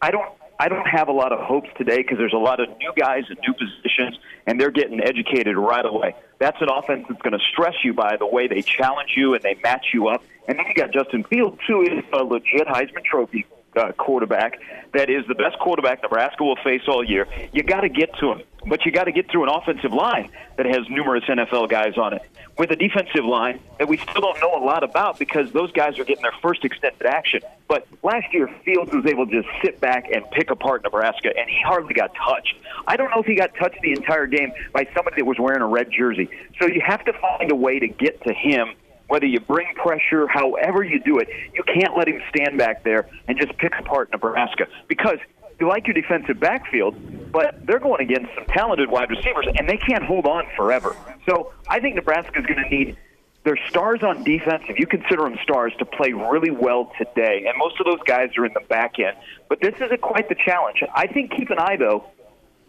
I 0.03 0.11
don't 0.11 0.29
I 0.59 0.67
don't 0.67 0.85
have 0.85 1.07
a 1.07 1.13
lot 1.13 1.31
of 1.31 1.39
hopes 1.39 1.69
today 1.77 1.97
because 1.97 2.17
there's 2.17 2.33
a 2.33 2.37
lot 2.37 2.59
of 2.59 2.67
new 2.77 2.91
guys 2.95 3.23
in 3.29 3.37
new 3.47 3.53
positions, 3.53 4.19
and 4.45 4.59
they're 4.59 4.69
getting 4.69 5.01
educated 5.01 5.55
right 5.57 5.85
away. 5.85 6.13
That's 6.39 6.61
an 6.61 6.67
offense 6.69 7.05
that's 7.07 7.21
going 7.21 7.31
to 7.31 7.43
stress 7.51 7.73
you 7.85 7.93
by 7.93 8.17
the 8.17 8.27
way 8.27 8.47
they 8.47 8.61
challenge 8.61 9.11
you 9.15 9.33
and 9.33 9.41
they 9.41 9.55
match 9.63 9.87
you 9.93 10.09
up. 10.09 10.21
And 10.45 10.59
then 10.59 10.65
you 10.67 10.75
got 10.75 10.91
Justin 10.91 11.23
Fields, 11.23 11.57
who 11.67 11.83
is 11.83 12.03
a 12.11 12.17
legit 12.17 12.67
Heisman 12.67 13.05
Trophy 13.05 13.45
uh, 13.75 13.91
quarterback 13.93 14.59
that 14.93 15.09
is 15.09 15.25
the 15.27 15.35
best 15.35 15.57
quarterback 15.59 16.03
Nebraska 16.03 16.43
will 16.43 16.55
face 16.63 16.83
all 16.87 17.03
year. 17.03 17.27
You 17.51 17.63
got 17.63 17.81
to 17.81 17.89
get 17.89 18.15
to 18.19 18.31
him, 18.31 18.41
but 18.67 18.85
you 18.85 18.91
got 18.91 19.05
to 19.05 19.11
get 19.11 19.29
through 19.29 19.43
an 19.43 19.49
offensive 19.49 19.91
line 19.91 20.29
that 20.55 20.67
has 20.67 20.87
numerous 20.87 21.23
NFL 21.23 21.69
guys 21.69 21.97
on 21.97 22.13
it, 22.13 22.21
with 22.59 22.69
a 22.69 22.75
defensive 22.75 23.25
line 23.25 23.59
that 23.79 23.87
we 23.87 23.97
still 23.97 24.21
don't 24.21 24.39
know 24.39 24.55
a 24.55 24.63
lot 24.63 24.83
about 24.83 25.17
because 25.17 25.51
those 25.51 25.71
guys 25.71 25.97
are 25.97 26.03
getting 26.03 26.21
their 26.21 26.35
first 26.43 26.63
extended 26.63 27.07
action. 27.07 27.41
But 27.67 27.87
last 28.03 28.31
year, 28.33 28.47
Fields 28.63 28.93
was 28.93 29.05
able 29.07 29.25
to 29.25 29.41
just 29.41 29.47
sit 29.63 29.79
back 29.81 30.11
and 30.13 30.29
pick 30.29 30.51
apart 30.51 30.83
Nebraska, 30.83 31.29
and 31.35 31.49
he 31.49 31.59
hardly 31.65 31.95
got 31.95 32.11
touched. 32.13 32.55
I 32.85 32.95
don't 32.95 33.09
know 33.09 33.19
if 33.19 33.25
he 33.25 33.33
got 33.33 33.55
touched 33.55 33.81
the 33.81 33.93
entire 33.93 34.27
game 34.27 34.51
by 34.73 34.87
somebody 34.95 35.15
that 35.17 35.25
was 35.25 35.39
wearing 35.39 35.61
a 35.61 35.67
red 35.67 35.89
jersey. 35.91 36.29
So 36.61 36.67
you 36.67 36.81
have 36.85 37.03
to 37.05 37.13
find 37.13 37.51
a 37.51 37.55
way 37.55 37.79
to 37.79 37.87
get 37.87 38.23
to 38.25 38.33
him 38.33 38.75
whether 39.07 39.25
you 39.25 39.39
bring 39.39 39.67
pressure, 39.75 40.27
however 40.27 40.83
you 40.83 40.99
do 40.99 41.19
it, 41.19 41.27
you 41.53 41.63
can't 41.63 41.97
let 41.97 42.07
him 42.07 42.21
stand 42.29 42.57
back 42.57 42.83
there 42.83 43.09
and 43.27 43.37
just 43.39 43.57
pick 43.57 43.73
apart 43.79 44.09
Nebraska 44.11 44.65
because 44.87 45.17
you 45.59 45.67
like 45.67 45.87
your 45.87 45.93
defensive 45.93 46.39
backfield, 46.39 46.95
but 47.31 47.65
they're 47.65 47.79
going 47.79 48.01
against 48.01 48.33
some 48.35 48.45
talented 48.47 48.89
wide 48.89 49.09
receivers 49.09 49.45
and 49.57 49.69
they 49.69 49.77
can't 49.77 50.03
hold 50.03 50.25
on 50.25 50.45
forever. 50.55 50.95
So 51.27 51.53
I 51.67 51.79
think 51.79 51.95
Nebraska 51.95 52.39
is 52.39 52.45
going 52.45 52.63
to 52.63 52.69
need 52.69 52.97
their 53.43 53.57
stars 53.69 54.01
on 54.03 54.23
defense, 54.23 54.63
if 54.69 54.79
you 54.79 54.87
consider 54.87 55.23
them 55.23 55.37
stars, 55.43 55.73
to 55.79 55.85
play 55.85 56.13
really 56.13 56.51
well 56.51 56.91
today. 56.97 57.45
And 57.47 57.57
most 57.57 57.79
of 57.79 57.85
those 57.85 58.01
guys 58.05 58.29
are 58.37 58.45
in 58.45 58.53
the 58.53 58.65
back 58.67 58.99
end. 58.99 59.17
But 59.49 59.59
this 59.61 59.75
isn't 59.75 60.01
quite 60.01 60.29
the 60.29 60.35
challenge. 60.35 60.81
I 60.95 61.07
think 61.07 61.31
keep 61.31 61.49
an 61.49 61.59
eye, 61.59 61.75
though. 61.77 62.05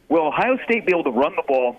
Will 0.08 0.26
Ohio 0.26 0.58
State 0.64 0.84
be 0.84 0.92
able 0.92 1.04
to 1.04 1.10
run 1.10 1.34
the 1.36 1.42
ball 1.46 1.76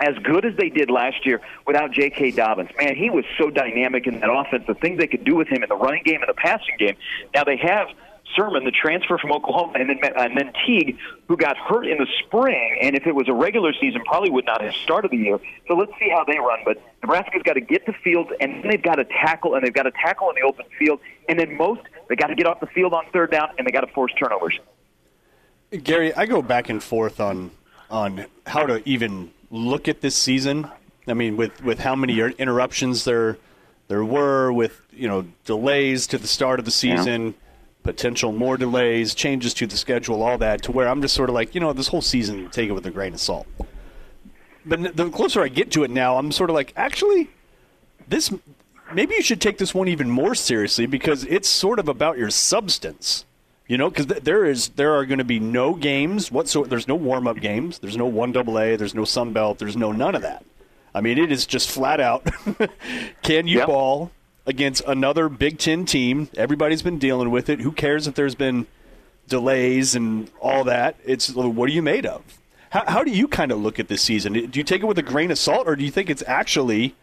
as 0.00 0.16
good 0.22 0.44
as 0.44 0.56
they 0.56 0.70
did 0.70 0.90
last 0.90 1.26
year 1.26 1.40
without 1.66 1.92
J.K. 1.92 2.32
Dobbins. 2.32 2.70
Man, 2.78 2.96
he 2.96 3.10
was 3.10 3.24
so 3.38 3.50
dynamic 3.50 4.06
in 4.06 4.20
that 4.20 4.30
offense. 4.30 4.64
The 4.66 4.74
things 4.74 4.98
they 4.98 5.06
could 5.06 5.24
do 5.24 5.36
with 5.36 5.48
him 5.48 5.62
in 5.62 5.68
the 5.68 5.76
running 5.76 6.02
game 6.04 6.22
and 6.22 6.28
the 6.28 6.34
passing 6.34 6.76
game. 6.78 6.96
Now 7.34 7.44
they 7.44 7.58
have 7.58 7.88
Sermon, 8.36 8.64
the 8.64 8.70
transfer 8.70 9.18
from 9.18 9.32
Oklahoma, 9.32 9.72
and 9.74 9.90
then 9.90 9.98
uh, 10.04 10.22
and 10.22 10.36
then 10.36 10.52
Teague, 10.64 10.96
who 11.26 11.36
got 11.36 11.56
hurt 11.56 11.86
in 11.86 11.98
the 11.98 12.06
spring, 12.24 12.78
and 12.80 12.96
if 12.96 13.06
it 13.06 13.14
was 13.14 13.28
a 13.28 13.32
regular 13.32 13.72
season, 13.72 14.02
probably 14.04 14.30
would 14.30 14.46
not 14.46 14.62
have 14.62 14.74
started 14.74 15.10
the 15.10 15.16
year. 15.16 15.38
So 15.66 15.74
let's 15.74 15.92
see 15.98 16.08
how 16.10 16.24
they 16.24 16.38
run. 16.38 16.60
But 16.64 16.80
Nebraska's 17.02 17.42
got 17.42 17.54
to 17.54 17.60
get 17.60 17.86
the 17.86 17.92
field, 17.92 18.32
and 18.40 18.62
then 18.62 18.70
they've 18.70 18.82
got 18.82 18.96
to 18.96 19.04
tackle, 19.04 19.54
and 19.54 19.64
they've 19.64 19.74
got 19.74 19.82
to 19.82 19.90
tackle 19.90 20.30
in 20.30 20.36
the 20.36 20.42
open 20.42 20.64
field, 20.78 21.00
and 21.28 21.38
then 21.38 21.56
most 21.56 21.80
they 22.08 22.16
got 22.16 22.28
to 22.28 22.34
get 22.34 22.46
off 22.46 22.60
the 22.60 22.66
field 22.68 22.94
on 22.94 23.04
third 23.12 23.30
down, 23.30 23.48
and 23.58 23.66
they 23.66 23.72
got 23.72 23.82
to 23.82 23.92
force 23.92 24.12
turnovers. 24.18 24.58
Gary, 25.82 26.14
I 26.14 26.26
go 26.26 26.42
back 26.42 26.68
and 26.68 26.82
forth 26.82 27.20
on 27.20 27.50
on 27.90 28.26
how 28.46 28.64
to 28.66 28.88
even 28.88 29.32
look 29.50 29.88
at 29.88 30.00
this 30.00 30.16
season. 30.16 30.70
I 31.06 31.14
mean, 31.14 31.36
with, 31.36 31.62
with 31.64 31.80
how 31.80 31.96
many 31.96 32.20
interruptions 32.20 33.04
there 33.04 33.38
there 33.88 34.04
were 34.04 34.52
with 34.52 34.80
you 34.92 35.08
know 35.08 35.26
delays 35.44 36.06
to 36.06 36.18
the 36.18 36.28
start 36.28 36.60
of 36.60 36.64
the 36.64 36.70
season, 36.70 37.34
potential 37.82 38.32
more 38.32 38.56
delays, 38.56 39.14
changes 39.14 39.52
to 39.54 39.66
the 39.66 39.76
schedule, 39.76 40.22
all 40.22 40.38
that, 40.38 40.62
to 40.62 40.72
where 40.72 40.88
I'm 40.88 41.02
just 41.02 41.14
sort 41.14 41.28
of 41.28 41.34
like, 41.34 41.54
you 41.54 41.60
know, 41.60 41.72
this 41.72 41.88
whole 41.88 42.02
season, 42.02 42.48
take 42.50 42.68
it 42.68 42.72
with 42.72 42.86
a 42.86 42.90
grain 42.90 43.14
of 43.14 43.20
salt. 43.20 43.46
But 44.64 44.96
the 44.96 45.10
closer 45.10 45.42
I 45.42 45.48
get 45.48 45.72
to 45.72 45.84
it 45.84 45.90
now, 45.90 46.18
I'm 46.18 46.32
sort 46.32 46.50
of 46.50 46.54
like, 46.54 46.72
actually, 46.76 47.30
this 48.06 48.32
maybe 48.92 49.14
you 49.14 49.22
should 49.22 49.40
take 49.40 49.58
this 49.58 49.74
one 49.74 49.88
even 49.88 50.10
more 50.10 50.34
seriously 50.34 50.86
because 50.86 51.24
it's 51.24 51.48
sort 51.48 51.78
of 51.78 51.88
about 51.88 52.18
your 52.18 52.30
substance. 52.30 53.24
You 53.70 53.78
know, 53.78 53.88
because 53.88 54.06
th- 54.06 54.24
there 54.24 54.44
is 54.44 54.70
there 54.70 54.94
are 54.94 55.06
going 55.06 55.18
to 55.18 55.24
be 55.24 55.38
no 55.38 55.74
games 55.74 56.32
whatsoever. 56.32 56.68
There's 56.68 56.88
no 56.88 56.96
warm 56.96 57.28
up 57.28 57.36
games. 57.36 57.78
There's 57.78 57.96
no 57.96 58.04
one 58.04 58.32
double 58.32 58.58
A. 58.58 58.74
There's 58.74 58.96
no 58.96 59.04
Sun 59.04 59.32
Belt. 59.32 59.60
There's 59.60 59.76
no 59.76 59.92
none 59.92 60.16
of 60.16 60.22
that. 60.22 60.44
I 60.92 61.00
mean, 61.00 61.18
it 61.18 61.30
is 61.30 61.46
just 61.46 61.70
flat 61.70 62.00
out. 62.00 62.26
can 63.22 63.46
you 63.46 63.58
Yep. 63.58 63.66
ball 63.68 64.10
against 64.44 64.82
another 64.88 65.28
Big 65.28 65.58
Ten 65.58 65.84
team? 65.84 66.28
Everybody's 66.36 66.82
been 66.82 66.98
dealing 66.98 67.30
with 67.30 67.48
it. 67.48 67.60
Who 67.60 67.70
cares 67.70 68.08
if 68.08 68.16
there's 68.16 68.34
been 68.34 68.66
delays 69.28 69.94
and 69.94 70.28
all 70.40 70.64
that? 70.64 70.96
It's 71.04 71.32
what 71.32 71.68
are 71.68 71.72
you 71.72 71.80
made 71.80 72.06
of? 72.06 72.24
How, 72.70 72.82
how 72.88 73.04
do 73.04 73.12
you 73.12 73.28
kind 73.28 73.52
of 73.52 73.60
look 73.60 73.78
at 73.78 73.86
this 73.86 74.02
season? 74.02 74.32
Do 74.32 74.58
you 74.58 74.64
take 74.64 74.82
it 74.82 74.86
with 74.86 74.98
a 74.98 75.02
grain 75.02 75.30
of 75.30 75.38
salt, 75.38 75.68
or 75.68 75.76
do 75.76 75.84
you 75.84 75.92
think 75.92 76.10
it's 76.10 76.24
actually 76.26 76.96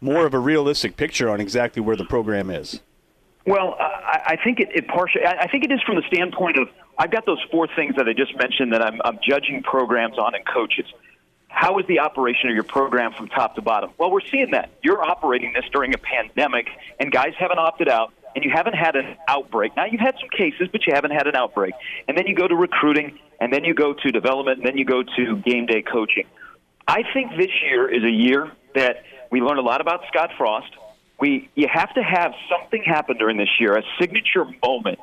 more 0.00 0.26
of 0.26 0.34
a 0.34 0.40
realistic 0.40 0.96
picture 0.96 1.30
on 1.30 1.40
exactly 1.40 1.80
where 1.80 1.94
the 1.94 2.04
program 2.04 2.50
is? 2.50 2.80
Well, 3.46 3.76
I, 3.78 4.20
I 4.26 4.36
think 4.42 4.60
it, 4.60 4.70
it 4.74 4.88
partially. 4.88 5.24
I 5.26 5.48
think 5.48 5.64
it 5.64 5.72
is 5.72 5.80
from 5.82 5.96
the 5.96 6.02
standpoint 6.06 6.56
of 6.58 6.68
I've 6.98 7.10
got 7.10 7.26
those 7.26 7.42
four 7.50 7.68
things 7.76 7.96
that 7.96 8.08
I 8.08 8.12
just 8.12 8.36
mentioned 8.38 8.72
that 8.72 8.82
I'm, 8.82 9.00
I'm 9.04 9.18
judging 9.22 9.62
programs 9.62 10.18
on 10.18 10.34
and 10.34 10.44
coaches. 10.46 10.86
How 11.48 11.78
is 11.78 11.86
the 11.86 12.00
operation 12.00 12.48
of 12.48 12.54
your 12.54 12.64
program 12.64 13.12
from 13.12 13.28
top 13.28 13.54
to 13.56 13.62
bottom? 13.62 13.90
Well, 13.98 14.10
we're 14.10 14.26
seeing 14.30 14.50
that 14.52 14.70
you're 14.82 15.02
operating 15.02 15.52
this 15.52 15.64
during 15.72 15.94
a 15.94 15.98
pandemic, 15.98 16.66
and 16.98 17.12
guys 17.12 17.32
haven't 17.38 17.58
opted 17.58 17.88
out, 17.88 18.12
and 18.34 18.44
you 18.44 18.50
haven't 18.50 18.74
had 18.74 18.96
an 18.96 19.16
outbreak. 19.28 19.76
Now 19.76 19.84
you've 19.84 20.00
had 20.00 20.16
some 20.18 20.30
cases, 20.30 20.68
but 20.72 20.86
you 20.86 20.94
haven't 20.94 21.12
had 21.12 21.26
an 21.26 21.36
outbreak. 21.36 21.74
And 22.08 22.16
then 22.18 22.26
you 22.26 22.34
go 22.34 22.48
to 22.48 22.56
recruiting, 22.56 23.18
and 23.40 23.52
then 23.52 23.62
you 23.64 23.74
go 23.74 23.92
to 23.92 24.10
development, 24.10 24.58
and 24.58 24.66
then 24.66 24.78
you 24.78 24.84
go 24.84 25.02
to 25.02 25.36
game 25.44 25.66
day 25.66 25.82
coaching. 25.82 26.24
I 26.88 27.02
think 27.12 27.36
this 27.36 27.50
year 27.62 27.88
is 27.88 28.02
a 28.02 28.10
year 28.10 28.50
that 28.74 29.04
we 29.30 29.40
learn 29.40 29.58
a 29.58 29.62
lot 29.62 29.80
about 29.80 30.00
Scott 30.08 30.30
Frost. 30.36 30.72
We 31.20 31.48
you 31.54 31.68
have 31.72 31.94
to 31.94 32.02
have 32.02 32.32
something 32.50 32.82
happen 32.82 33.16
during 33.18 33.36
this 33.36 33.48
year, 33.60 33.76
a 33.76 33.82
signature 34.00 34.44
moment 34.62 34.98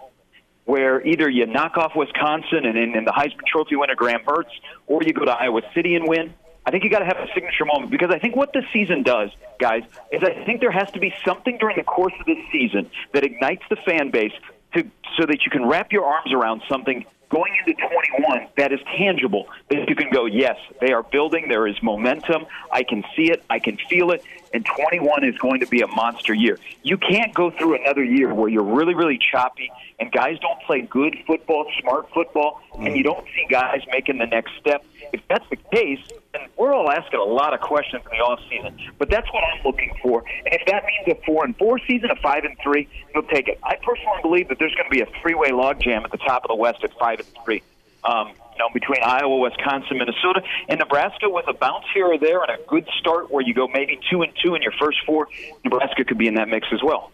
where 0.66 1.06
either 1.06 1.30
you 1.30 1.46
knock 1.48 1.78
off 1.78 1.94
Wisconsin 1.96 2.66
and 2.66 2.78
in, 2.78 3.06
the 3.06 3.12
Heisman 3.12 3.46
Trophy 3.48 3.76
winner 3.76 3.96
Graham 3.96 4.22
Mertz, 4.22 4.52
or 4.88 5.02
you 5.04 5.14
go 5.14 5.26
to 5.26 5.32
Iowa 5.32 5.62
City 5.74 5.96
and 5.96 6.08
win. 6.08 6.34
I 6.66 6.70
think 6.70 6.84
you 6.84 6.92
got 6.92 7.00
to 7.00 7.06
have 7.06 7.18
a 7.18 7.28
signature 7.34 7.66
moment 7.66 7.90
because 7.90 8.12
I 8.12 8.20
think 8.20 8.36
what 8.36 8.54
this 8.54 8.66
season 8.72 9.02
does, 9.02 9.32
guys, 9.60 9.84
is 10.12 10.22
I 10.24 10.46
think 10.46 10.62
there 10.62 10.72
has 10.72 10.92
to 10.92 11.00
be 11.00 11.14
something 11.26 11.58
during 11.58 11.78
the 11.78 11.84
course 11.84 12.14
of 12.20 12.26
this 12.28 12.38
season 12.52 12.90
that 13.14 13.24
ignites 13.24 13.64
the 13.70 13.78
fan 13.78 14.12
base 14.12 14.34
to 14.76 14.84
so 15.18 15.26
that 15.26 15.44
you 15.44 15.52
can 15.52 15.66
wrap 15.66 15.92
your 15.92 16.06
arms 16.06 16.32
around 16.32 16.62
something 16.70 17.06
going 17.30 17.52
into 17.66 17.82
21 17.82 18.48
that 18.58 18.72
is 18.72 18.80
tangible 18.98 19.48
that 19.70 19.90
you 19.90 19.96
can 19.96 20.10
go 20.12 20.26
yes 20.26 20.58
they 20.82 20.92
are 20.92 21.04
building 21.04 21.48
there 21.48 21.66
is 21.66 21.82
momentum 21.82 22.46
i 22.72 22.84
can 22.84 23.04
see 23.16 23.32
it 23.32 23.44
i 23.50 23.58
can 23.58 23.78
feel 23.90 24.12
it 24.12 24.24
and 24.54 24.66
21 24.66 25.24
is 25.24 25.38
going 25.38 25.60
to 25.62 25.68
be 25.68 25.82
a 25.82 25.88
monster 25.88 26.34
year. 26.34 26.58
You 26.84 26.98
can't 26.98 27.34
go 27.34 27.52
through 27.52 27.76
another 27.82 28.04
year 28.04 28.34
where 28.34 28.50
you're 28.50 28.64
really 28.64 28.96
really 28.96 29.20
choppy 29.32 29.72
and 30.00 30.12
guys 30.12 30.38
don't 30.40 30.62
play 30.64 30.82
good 30.82 31.16
football 31.26 31.66
smart 31.82 32.10
football 32.14 32.62
and 32.80 32.96
you 32.96 33.04
don't 33.04 33.26
see 33.28 33.46
guys 33.50 33.82
making 33.92 34.18
the 34.18 34.26
next 34.26 34.52
step. 34.60 34.84
If 35.14 35.22
that's 35.30 35.48
the 35.50 35.58
case 35.58 36.00
then 36.34 36.42
we're 36.58 36.74
all 36.74 36.90
asking 36.90 37.20
a 37.20 37.24
lot 37.24 37.54
of 37.54 37.62
questions 37.62 38.04
in 38.12 38.18
the 38.18 38.24
off 38.24 38.40
season 38.50 38.78
but 38.98 39.10
that's 39.10 39.28
what 39.34 39.44
i'm 39.44 39.64
looking 39.64 39.94
for. 40.02 40.24
And 40.46 40.54
if 40.54 40.66
that 40.68 40.84
means 40.86 41.18
a 41.18 41.26
four 41.26 41.46
and 41.46 41.56
four 41.58 41.80
season 41.88 42.12
a 42.12 42.16
five 42.18 42.44
and 42.44 42.58
three 42.64 42.88
you'll 43.14 43.24
take 43.24 43.48
it. 43.48 43.60
I 43.64 43.76
personally 43.76 44.22
believe 44.22 44.50
that 44.50 44.60
there's 44.60 44.76
going 44.76 44.90
to 44.90 44.92
be 44.92 45.02
a 45.02 45.22
three 45.22 45.36
way 45.36 45.52
logjam 45.52 46.04
at 46.04 46.12
the 46.12 46.18
top 46.18 46.44
of 46.44 46.50
the 46.50 46.56
west 46.56 46.84
at 46.84 46.98
five 46.98 47.20
and 47.20 47.28
three. 47.46 47.62
Um, 48.04 48.32
know, 48.62 48.70
between 48.74 49.04
Iowa, 49.04 49.38
Wisconsin, 49.38 49.98
Minnesota, 49.98 50.42
and 50.70 50.80
Nebraska 50.80 51.30
with 51.30 51.48
a 51.48 51.54
bounce 51.54 51.86
here 51.94 52.08
or 52.08 52.18
there 52.18 52.42
and 52.42 52.52
a 52.52 52.64
good 52.68 52.88
start 53.00 53.32
where 53.32 53.44
you 53.44 53.54
go 53.54 53.68
maybe 53.68 54.00
two 54.10 54.22
and 54.22 54.32
two 54.42 54.56
in 54.56 54.62
your 54.62 54.74
first 54.80 55.00
four, 55.06 55.28
Nebraska 55.64 56.06
could 56.06 56.18
be 56.18 56.28
in 56.28 56.36
that 56.36 56.48
mix 56.48 56.68
as 56.72 56.82
well. 56.84 57.12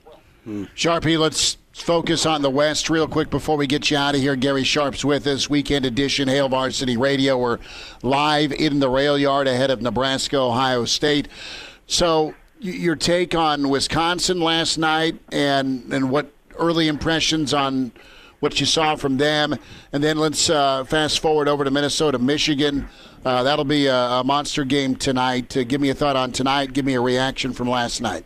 Sharpie, 0.76 1.20
let's 1.20 1.58
focus 1.74 2.26
on 2.26 2.42
the 2.42 2.50
West 2.50 2.90
real 2.90 3.08
quick 3.08 3.30
before 3.30 3.58
we 3.58 3.68
get 3.68 3.92
you 3.92 3.98
out 3.98 4.16
of 4.16 4.22
here. 4.22 4.36
Gary 4.36 4.64
Sharp's 4.64 5.04
with 5.04 5.28
us, 5.28 5.50
weekend 5.50 5.86
edition, 5.86 6.30
Hail 6.30 6.48
Varsity 6.48 6.96
Radio. 6.96 7.38
We're 7.38 7.60
live 8.02 8.54
in 8.54 8.80
the 8.80 8.90
rail 8.90 9.18
yard 9.18 9.48
ahead 9.48 9.72
of 9.72 9.82
Nebraska, 9.82 10.38
Ohio 10.38 10.86
State. 10.86 11.28
So, 11.86 12.34
your 12.60 12.96
take 12.96 13.36
on 13.36 13.70
Wisconsin 13.70 14.40
last 14.40 14.78
night 14.78 15.20
and, 15.32 15.92
and 15.92 16.10
what 16.10 16.32
early 16.58 16.88
impressions 16.88 17.54
on 17.54 17.92
what 18.40 18.60
you 18.60 18.66
saw 18.66 18.96
from 18.96 19.18
them. 19.18 19.56
And 19.92 20.04
then 20.04 20.18
let's 20.18 20.50
uh, 20.50 20.84
fast 20.84 21.20
forward 21.20 21.48
over 21.48 21.64
to 21.64 21.72
Minnesota, 21.72 22.20
Michigan. 22.20 22.88
Uh, 23.26 23.44
that'll 23.44 23.66
be 23.66 23.88
a, 23.88 23.96
a 23.96 24.24
monster 24.24 24.64
game 24.64 24.96
tonight. 24.96 25.56
Uh, 25.58 25.64
give 25.64 25.82
me 25.82 25.90
a 25.90 25.96
thought 25.96 26.16
on 26.16 26.32
tonight. 26.32 26.74
Give 26.74 26.86
me 26.86 26.94
a 26.94 27.02
reaction 27.02 27.54
from 27.54 27.70
last 27.70 28.02
night. 28.02 28.26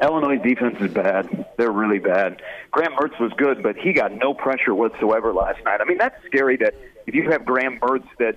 Illinois 0.00 0.38
defense 0.38 0.76
is 0.80 0.92
bad. 0.92 1.46
They're 1.56 1.70
really 1.70 2.00
bad. 2.00 2.42
Graham 2.72 2.92
Mertz 2.92 3.18
was 3.20 3.32
good, 3.36 3.62
but 3.62 3.76
he 3.76 3.92
got 3.92 4.12
no 4.12 4.34
pressure 4.34 4.74
whatsoever 4.74 5.32
last 5.32 5.62
night. 5.64 5.80
I 5.80 5.84
mean, 5.84 5.98
that's 5.98 6.16
scary 6.26 6.56
that 6.56 6.74
if 7.06 7.14
you 7.14 7.30
have 7.30 7.44
Graham 7.44 7.78
Mertz 7.78 8.06
that 8.18 8.36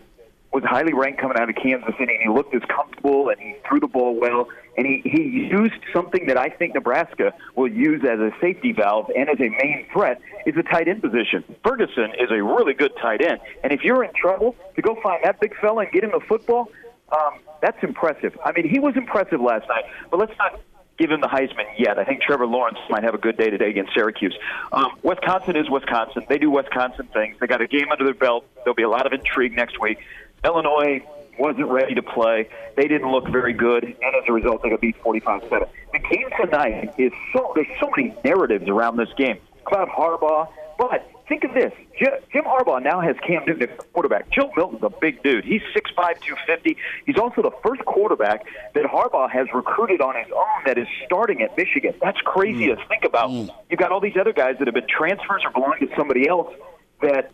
was 0.53 0.63
highly 0.63 0.93
ranked 0.93 1.19
coming 1.19 1.37
out 1.37 1.49
of 1.49 1.55
Kansas 1.55 1.93
City 1.97 2.13
and 2.13 2.21
he 2.21 2.29
looked 2.29 2.53
as 2.53 2.61
comfortable 2.69 3.29
and 3.29 3.39
he 3.39 3.55
threw 3.67 3.79
the 3.79 3.87
ball 3.87 4.19
well 4.19 4.47
and 4.77 4.85
he, 4.85 5.01
he 5.03 5.23
used 5.23 5.73
something 5.93 6.27
that 6.27 6.37
I 6.37 6.49
think 6.49 6.75
Nebraska 6.75 7.33
will 7.55 7.71
use 7.71 8.01
as 8.03 8.19
a 8.19 8.31
safety 8.41 8.73
valve 8.73 9.09
and 9.15 9.29
as 9.29 9.39
a 9.39 9.49
main 9.49 9.87
threat 9.91 10.21
is 10.45 10.55
the 10.55 10.63
tight 10.63 10.87
end 10.87 11.01
position. 11.01 11.43
Ferguson 11.63 12.11
is 12.19 12.29
a 12.31 12.43
really 12.43 12.73
good 12.73 12.91
tight 13.01 13.21
end. 13.21 13.39
And 13.63 13.71
if 13.71 13.83
you're 13.83 14.03
in 14.03 14.11
trouble, 14.13 14.55
to 14.75 14.81
go 14.81 14.99
find 15.01 15.23
that 15.23 15.39
big 15.39 15.55
fella 15.59 15.83
and 15.83 15.91
get 15.91 16.03
him 16.03 16.11
the 16.11 16.25
football, 16.27 16.69
um, 17.11 17.39
that's 17.61 17.81
impressive. 17.83 18.37
I 18.43 18.51
mean, 18.51 18.67
he 18.69 18.79
was 18.79 18.95
impressive 18.95 19.39
last 19.39 19.67
night, 19.69 19.85
but 20.11 20.19
let's 20.19 20.37
not 20.37 20.59
give 20.97 21.11
him 21.11 21.21
the 21.21 21.27
Heisman 21.27 21.65
yet. 21.77 21.99
I 21.99 22.05
think 22.05 22.21
Trevor 22.21 22.47
Lawrence 22.47 22.77
might 22.89 23.03
have 23.03 23.13
a 23.13 23.17
good 23.17 23.37
day 23.37 23.49
today 23.49 23.69
against 23.69 23.93
Syracuse. 23.93 24.37
Um, 24.71 24.97
Wisconsin 25.03 25.55
is 25.55 25.69
Wisconsin. 25.69 26.25
They 26.29 26.37
do 26.37 26.49
Wisconsin 26.49 27.07
things. 27.13 27.35
They 27.39 27.47
got 27.47 27.61
a 27.61 27.67
game 27.67 27.91
under 27.91 28.03
their 28.03 28.13
belt. 28.13 28.45
There'll 28.63 28.75
be 28.75 28.83
a 28.83 28.89
lot 28.89 29.05
of 29.05 29.13
intrigue 29.13 29.55
next 29.55 29.79
week. 29.79 29.97
Illinois 30.43 31.03
wasn't 31.39 31.69
ready 31.69 31.95
to 31.95 32.03
play. 32.03 32.49
They 32.75 32.87
didn't 32.87 33.11
look 33.11 33.27
very 33.29 33.53
good, 33.53 33.83
and 33.83 34.15
as 34.15 34.23
a 34.27 34.33
result, 34.33 34.63
they 34.63 34.69
got 34.69 34.81
beat 34.81 35.01
45-7. 35.01 35.67
The 35.93 35.99
game 35.99 36.29
tonight 36.41 36.93
is 36.97 37.11
so 37.33 37.51
there's 37.55 37.67
so 37.79 37.89
many 37.95 38.15
narratives 38.23 38.67
around 38.67 38.97
this 38.97 39.09
game. 39.17 39.37
Cloud 39.65 39.89
Harbaugh, 39.89 40.47
but 40.77 41.09
think 41.27 41.43
of 41.43 41.53
this: 41.53 41.71
Jim, 41.97 42.43
Harbaugh 42.43 42.83
now 42.83 43.01
has 43.01 43.15
Cam 43.25 43.43
Newton 43.45 43.69
as 43.69 43.79
quarterback. 43.93 44.29
Joe 44.31 44.51
Milton's 44.55 44.83
a 44.83 44.89
big 44.89 45.23
dude. 45.23 45.45
He's 45.45 45.61
6'5", 45.73 45.95
250. 45.95 46.77
He's 47.05 47.17
also 47.17 47.41
the 47.41 47.51
first 47.63 47.83
quarterback 47.85 48.45
that 48.73 48.83
Harbaugh 48.85 49.29
has 49.29 49.47
recruited 49.53 50.01
on 50.01 50.15
his 50.15 50.31
own 50.35 50.63
that 50.65 50.77
is 50.77 50.87
starting 51.05 51.41
at 51.41 51.57
Michigan. 51.57 51.93
That's 52.01 52.19
crazy 52.21 52.67
to 52.67 52.75
think 52.87 53.05
about. 53.05 53.29
Mm. 53.29 53.49
You've 53.69 53.79
got 53.79 53.91
all 53.91 54.01
these 54.01 54.17
other 54.19 54.33
guys 54.33 54.55
that 54.59 54.67
have 54.67 54.75
been 54.75 54.87
transfers 54.87 55.43
or 55.45 55.51
belong 55.51 55.75
to 55.79 55.87
somebody 55.95 56.27
else 56.27 56.53
that 57.01 57.31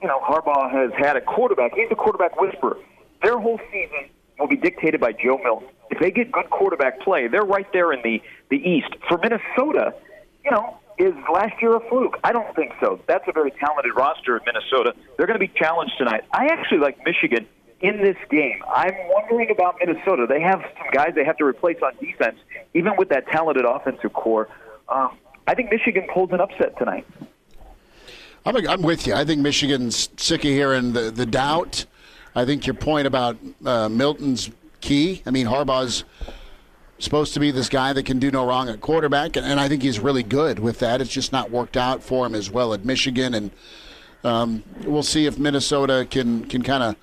you 0.00 0.08
know 0.08 0.20
Harbaugh 0.20 0.70
has 0.70 0.92
had 0.98 1.16
a 1.16 1.20
quarterback. 1.20 1.74
He's 1.74 1.90
a 1.90 1.96
quarterback 1.96 2.40
whisperer. 2.40 2.78
Their 3.22 3.38
whole 3.38 3.60
season 3.70 4.10
will 4.38 4.48
be 4.48 4.56
dictated 4.56 5.00
by 5.00 5.12
Joe 5.12 5.38
Milton. 5.42 5.68
If 5.90 6.00
they 6.00 6.10
get 6.10 6.32
good 6.32 6.50
quarterback 6.50 7.00
play, 7.00 7.28
they're 7.28 7.44
right 7.44 7.70
there 7.72 7.92
in 7.92 8.02
the 8.02 8.22
the 8.50 8.56
East. 8.56 8.88
For 9.08 9.18
Minnesota, 9.18 9.94
you 10.44 10.50
know, 10.50 10.78
is 10.98 11.14
last 11.32 11.60
year 11.60 11.76
a 11.76 11.80
fluke? 11.88 12.18
I 12.24 12.32
don't 12.32 12.54
think 12.54 12.72
so. 12.80 13.00
That's 13.06 13.24
a 13.28 13.32
very 13.32 13.50
talented 13.52 13.92
roster 13.94 14.36
in 14.36 14.42
Minnesota. 14.46 14.94
They're 15.16 15.26
going 15.26 15.38
to 15.38 15.46
be 15.46 15.52
challenged 15.54 15.94
tonight. 15.98 16.22
I 16.32 16.46
actually 16.46 16.78
like 16.78 17.04
Michigan 17.04 17.46
in 17.80 17.98
this 17.98 18.16
game. 18.30 18.62
I'm 18.72 18.94
wondering 19.08 19.50
about 19.50 19.76
Minnesota. 19.80 20.26
They 20.28 20.40
have 20.40 20.62
some 20.78 20.88
guys 20.92 21.12
they 21.14 21.24
have 21.24 21.36
to 21.38 21.44
replace 21.44 21.78
on 21.82 21.92
defense, 22.00 22.38
even 22.74 22.92
with 22.96 23.08
that 23.10 23.26
talented 23.28 23.64
offensive 23.64 24.12
core. 24.12 24.48
Um, 24.88 25.18
I 25.46 25.54
think 25.54 25.70
Michigan 25.70 26.06
pulls 26.12 26.30
an 26.32 26.40
upset 26.40 26.78
tonight. 26.78 27.06
I'm, 28.44 28.56
I'm 28.68 28.82
with 28.82 29.06
you. 29.06 29.14
I 29.14 29.24
think 29.24 29.40
Michigan's 29.40 30.08
sick 30.16 30.40
of 30.40 30.50
hearing 30.50 30.92
the, 30.92 31.10
the 31.10 31.26
doubt. 31.26 31.86
I 32.34 32.44
think 32.44 32.66
your 32.66 32.74
point 32.74 33.06
about 33.06 33.36
uh, 33.64 33.88
Milton's 33.88 34.50
key. 34.80 35.22
I 35.26 35.30
mean, 35.30 35.46
Harbaugh's 35.46 36.04
supposed 36.98 37.34
to 37.34 37.40
be 37.40 37.50
this 37.50 37.68
guy 37.68 37.92
that 37.92 38.06
can 38.06 38.18
do 38.18 38.30
no 38.30 38.46
wrong 38.46 38.68
at 38.68 38.80
quarterback, 38.80 39.36
and, 39.36 39.44
and 39.44 39.58
I 39.58 39.68
think 39.68 39.82
he's 39.82 39.98
really 39.98 40.22
good 40.22 40.58
with 40.58 40.78
that. 40.78 41.00
It's 41.00 41.10
just 41.10 41.32
not 41.32 41.50
worked 41.50 41.76
out 41.76 42.02
for 42.02 42.24
him 42.24 42.34
as 42.34 42.50
well 42.50 42.72
at 42.72 42.84
Michigan, 42.84 43.34
and 43.34 43.50
um, 44.24 44.62
we'll 44.84 45.02
see 45.02 45.26
if 45.26 45.38
Minnesota 45.38 46.06
can 46.08 46.44
can 46.46 46.62
kind 46.62 46.82
of 46.82 46.96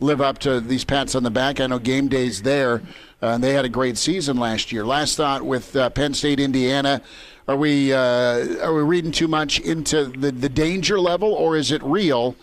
live 0.00 0.20
up 0.20 0.38
to 0.40 0.60
these 0.60 0.84
pats 0.84 1.14
on 1.14 1.22
the 1.22 1.30
back. 1.30 1.60
I 1.60 1.66
know 1.66 1.78
game 1.78 2.08
days 2.08 2.42
there, 2.42 2.82
uh, 3.22 3.28
and 3.28 3.44
they 3.44 3.54
had 3.54 3.64
a 3.64 3.68
great 3.68 3.96
season 3.96 4.36
last 4.36 4.72
year. 4.72 4.84
Last 4.84 5.16
thought 5.16 5.42
with 5.42 5.74
uh, 5.76 5.90
Penn 5.90 6.14
State, 6.14 6.40
Indiana. 6.40 7.00
Are 7.46 7.56
we 7.56 7.92
uh, 7.92 8.62
are 8.62 8.74
we 8.74 8.82
reading 8.82 9.12
too 9.12 9.28
much 9.28 9.60
into 9.60 10.06
the, 10.06 10.32
the 10.32 10.48
danger 10.48 10.98
level, 10.98 11.32
or 11.32 11.56
is 11.56 11.70
it 11.70 11.82
real 11.82 12.34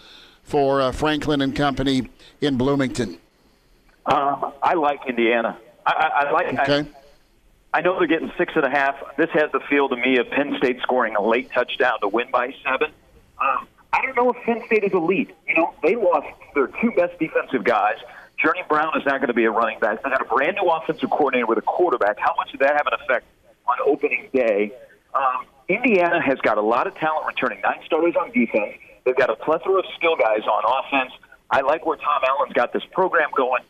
for 0.44 0.82
uh, 0.82 0.92
Franklin 0.92 1.42
and 1.42 1.56
company 1.56 2.08
in 2.42 2.58
Bloomington? 2.58 3.18
Um, 4.06 4.54
I 4.62 4.74
like 4.74 5.02
Indiana. 5.08 5.58
I, 5.86 5.92
I, 5.92 6.26
I 6.26 6.32
like. 6.32 6.60
Okay. 6.60 6.80
I, 7.74 7.78
I 7.78 7.82
know 7.82 7.98
they're 7.98 8.08
getting 8.08 8.32
six 8.38 8.52
and 8.56 8.66
a 8.66 8.70
half. 8.70 8.96
This 9.16 9.30
has 9.32 9.52
the 9.54 9.62
feel 9.70 9.88
to 9.88 9.96
me 9.96 10.18
of 10.18 10.30
Penn 10.30 10.56
State 10.58 10.82
scoring 10.82 11.16
a 11.16 11.22
late 11.22 11.50
touchdown 11.52 12.02
to 12.02 12.08
win 12.08 12.30
by 12.32 12.54
seven. 12.64 12.92
Um, 13.40 13.68
I 13.94 14.02
don't 14.02 14.16
know 14.16 14.32
if 14.32 14.44
Penn 14.44 14.62
State 14.66 14.84
is 14.84 14.92
elite. 14.94 15.30
You 15.48 15.56
know, 15.56 15.74
they 15.82 15.96
lost 15.96 16.28
their 16.54 16.68
two 16.68 16.92
best 16.92 17.18
defensive 17.20 17.64
guys. 17.64 17.96
Journey 18.44 18.64
Brown 18.68 18.98
is 18.98 19.06
not 19.06 19.20
going 19.20 19.28
to 19.28 19.34
be 19.34 19.46
a 19.46 19.52
running 19.52 19.80
back. 19.80 20.04
They 20.04 20.10
got 20.10 20.22
a 20.22 20.26
brand 20.26 20.58
new 20.62 20.70
offensive 20.70 21.10
coordinator 21.10 21.46
with 21.46 21.60
a 21.60 21.62
quarterback. 21.62 22.18
How 22.20 22.34
much 22.36 22.52
did 22.52 22.60
that 22.62 22.74
have 22.74 22.88
an 22.88 23.00
effect 23.02 23.26
on 23.68 23.78
opening 23.86 24.28
day? 24.34 24.74
Um, 25.14 25.46
Indiana 25.70 26.22
has 26.22 26.40
got 26.40 26.58
a 26.58 26.62
lot 26.62 26.88
of 26.88 26.96
talent 26.96 27.28
returning. 27.28 27.62
Nine 27.62 27.80
starters 27.86 28.16
on 28.20 28.32
defense. 28.32 28.74
They've 29.06 29.16
got 29.16 29.30
a 29.30 29.36
plethora 29.36 29.80
of 29.80 29.86
skill 29.96 30.16
guys 30.16 30.42
on 30.44 30.64
offense. 30.86 31.14
I 31.52 31.62
like 31.62 31.86
where 31.86 31.98
Tom 31.98 32.22
Allen's 32.28 32.54
got 32.54 32.72
this 32.72 32.84
program 32.92 33.30
going. 33.36 33.64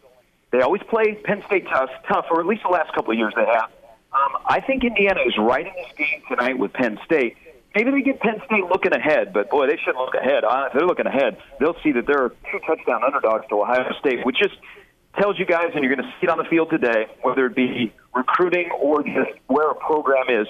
They 0.52 0.62
always 0.62 0.84
play 0.84 1.16
Penn 1.24 1.44
State 1.48 1.66
tough, 1.68 1.90
tough, 2.08 2.26
or 2.30 2.40
at 2.40 2.46
least 2.46 2.64
the 2.64 2.70
last 2.70 2.94
couple 2.94 3.12
of 3.12 3.18
years 3.18 3.34
they 3.36 3.46
have. 3.46 3.72
Um, 4.14 4.42
I 4.46 4.60
think 4.60 4.84
Indiana 4.84 5.22
is 5.26 5.34
right 5.38 5.66
in 5.66 5.74
this 5.74 5.92
game 5.98 6.22
tonight 6.30 6.60
with 6.60 6.74
Penn 6.74 7.00
State. 7.06 7.38
Maybe 7.74 7.92
they 7.92 8.02
get 8.02 8.20
Penn 8.20 8.42
State 8.46 8.66
looking 8.66 8.94
ahead, 8.94 9.32
but 9.34 9.50
boy, 9.50 9.68
they 9.68 9.78
shouldn't 9.78 9.98
look 10.04 10.14
ahead. 10.14 10.44
Uh, 10.44 10.66
if 10.68 10.74
they're 10.74 10.86
looking 10.86 11.08
ahead, 11.08 11.38
they'll 11.60 11.78
see 11.82 11.94
that 11.94 12.06
they're 12.06 12.30
two 12.30 12.60
touchdown 12.68 13.02
underdogs 13.06 13.48
to 13.48 13.62
Ohio 13.62 13.94
State, 14.00 14.26
which 14.26 14.38
just 14.38 14.56
tells 15.18 15.40
you 15.40 15.46
guys, 15.46 15.72
and 15.74 15.84
you're 15.84 15.96
going 15.96 16.06
to 16.06 16.14
see 16.20 16.28
it 16.28 16.30
on 16.30 16.38
the 16.38 16.44
field 16.44 16.70
today, 16.70 17.08
whether 17.22 17.46
it 17.46 17.56
be 17.56 17.94
recruiting 18.14 18.70
or 18.72 19.04
just 19.04 19.32
where 19.48 19.72
a 19.72 19.76
program 19.76 20.26
is. 20.30 20.48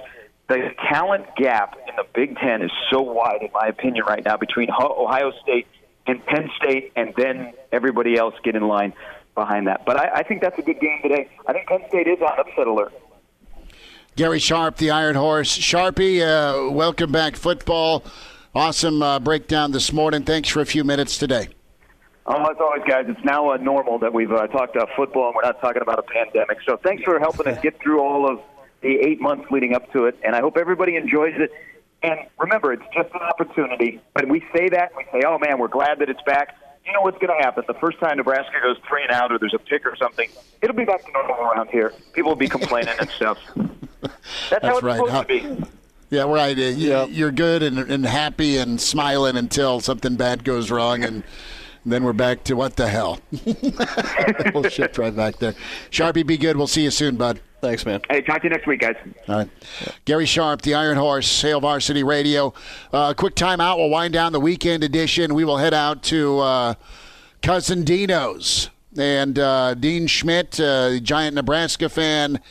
The 0.49 0.72
talent 0.91 1.28
gap 1.38 1.78
in 1.88 1.95
the 1.95 2.06
Big 2.14 2.36
Ten 2.38 2.64
is 2.64 2.72
so 2.91 3.02
wide, 3.02 3.41
in 3.41 3.49
my 3.53 3.68
opinion, 3.68 4.03
right 4.06 4.26
now 4.26 4.36
between 4.38 4.70
Ohio 4.72 5.32
State 5.44 5.68
and 6.07 6.26
Penn 6.26 6.49
State, 6.57 6.91
and 6.95 7.14
then 7.18 7.53
everybody 7.72 8.18
else 8.18 8.36
get 8.44 8.56
in 8.56 8.68
line 8.68 8.94
behind 9.36 9.68
that. 9.68 9.86
But 9.86 9.98
I, 9.98 10.19
I 10.19 10.23
think 10.23 10.41
that's 10.41 10.57
a 10.57 10.61
good 10.61 10.80
game 10.80 10.99
today. 11.02 11.30
I 11.48 11.53
think 11.53 11.68
Penn 11.68 11.82
State 11.90 12.07
is 12.07 12.19
on 12.22 12.40
upset 12.40 12.68
alert. 12.68 12.94
Gary 14.15 14.40
Sharp, 14.40 14.78
the 14.78 14.91
Iron 14.91 15.15
Horse. 15.15 15.57
Sharpie, 15.57 16.22
uh, 16.22 16.72
welcome 16.72 17.11
back, 17.11 17.36
football. 17.36 18.03
Awesome 18.53 19.02
uh, 19.02 19.19
breakdown 19.19 19.72
this 19.72 19.94
morning. 19.94 20.23
Thanks 20.23 20.49
for 20.49 20.60
a 20.60 20.65
few 20.65 20.84
minutes 20.84 21.18
today. 21.18 21.48
Oh, 22.26 22.52
as 22.52 22.57
always, 22.60 22.84
guys, 22.88 23.06
it's 23.07 23.23
now 23.23 23.52
uh, 23.52 23.57
normal 23.57 23.98
that 23.99 24.14
we've 24.14 24.32
uh, 24.32 24.48
talked 24.48 24.76
about 24.76 24.90
football 24.95 25.28
and 25.28 25.36
we're 25.36 25.41
not 25.41 25.60
talking 25.61 25.82
about 25.82 25.99
a 25.99 26.03
pandemic. 26.03 26.57
So 26.68 26.78
thanks 26.78 27.03
for 27.03 27.19
helping 27.19 27.48
us 27.48 27.60
get 27.64 27.80
through 27.82 28.02
all 28.02 28.30
of 28.30 28.40
the 28.82 28.99
eight 28.99 29.22
months 29.22 29.49
leading 29.49 29.73
up 29.73 29.91
to 29.94 30.06
it, 30.06 30.19
and 30.23 30.36
I 30.36 30.41
hope 30.41 30.57
everybody 30.57 30.95
enjoys 30.95 31.34
it. 31.38 31.52
And 32.03 32.19
remember, 32.40 32.73
it's 32.73 32.84
just 32.94 33.14
an 33.14 33.22
opportunity. 33.22 34.02
But 34.14 34.28
we 34.28 34.44
say 34.53 34.69
that, 34.69 34.91
we 34.98 35.03
say, 35.11 35.22
oh, 35.26 35.38
man, 35.38 35.60
we're 35.60 35.68
glad 35.68 35.99
that 35.99 36.10
it's 36.10 36.22
back. 36.26 36.57
You 36.86 36.94
know 36.94 37.02
what's 37.02 37.19
going 37.19 37.36
to 37.38 37.44
happen? 37.44 37.64
The 37.68 37.76
first 37.76 37.99
time 37.99 38.18
Nebraska 38.18 38.56
goes 38.61 38.78
three 38.90 39.03
and 39.03 39.11
out 39.11 39.32
or 39.32 39.38
there's 39.38 39.53
a 39.53 39.60
pick 39.60 39.86
or 39.86 39.95
something, 39.95 40.28
it'll 40.64 40.76
be 40.76 40.84
back 40.86 41.06
to 41.06 41.11
normal 41.11 41.36
around 41.36 41.69
here. 41.69 41.94
People 42.14 42.32
will 42.32 42.36
be 42.36 42.48
complaining 42.49 42.95
and 42.99 43.10
stuff. 43.11 43.38
That's, 43.56 43.69
That's 44.49 44.65
how 44.65 44.73
it's 44.78 44.84
right. 44.84 44.95
supposed 44.95 45.11
How- 45.11 45.22
to 45.23 45.28
be. 45.28 45.64
Yeah, 46.10 46.23
right. 46.23 46.57
Uh, 46.57 46.61
you, 46.64 47.06
You're 47.06 47.32
good 47.32 47.64
and, 47.64 47.80
and 47.80 48.06
happy 48.06 48.57
and 48.57 48.82
smiling 48.82 49.38
until 49.38 49.80
something 49.80 50.18
bad 50.18 50.44
goes 50.44 50.69
wrong, 50.69 51.06
and 51.06 51.23
then 51.86 52.03
we're 52.03 52.14
back 52.14 52.44
to 52.45 52.56
what 52.56 52.76
the 52.76 52.88
hell. 52.88 53.20
we'll 54.53 54.70
shift 54.70 54.98
right 54.98 55.16
back 55.16 55.38
there. 55.38 55.56
Sharpie, 55.90 56.26
be 56.26 56.38
good. 56.38 56.58
We'll 56.58 56.68
see 56.68 56.84
you 56.84 56.91
soon, 56.91 57.16
bud. 57.16 57.40
Thanks, 57.62 57.86
man. 57.86 58.02
Hey, 58.10 58.22
talk 58.22 58.41
to 58.41 58.48
you 58.48 58.49
next 58.49 58.66
week, 58.66 58.82
guys. 58.82 58.95
All 59.28 59.38
right. 59.38 59.49
Gary 60.06 60.26
Sharp, 60.26 60.64
the 60.64 60.74
Iron 60.74 60.98
Horse, 60.98 61.41
Hail 61.41 61.60
Varsity 61.62 62.03
Radio. 62.03 62.53
Uh, 62.91 63.14
quick 63.14 63.36
timeout. 63.36 63.78
We'll 63.78 63.90
wind 63.90 64.14
down 64.14 64.32
the 64.34 64.40
weekend 64.40 64.84
edition. 64.84 65.36
We 65.36 65.45
will 65.45 65.58
head 65.58 65.74
out 65.74 66.02
to 66.03 66.40
uh, 66.40 66.74
Cousin 67.44 67.84
Dino's. 67.84 68.70
And 68.98 69.40
uh, 69.40 69.76
Dean 69.76 70.08
Schmidt, 70.08 70.60
uh, 70.60 70.99
giant 70.99 71.36
Nebraska 71.36 71.88
fan, 71.88 72.41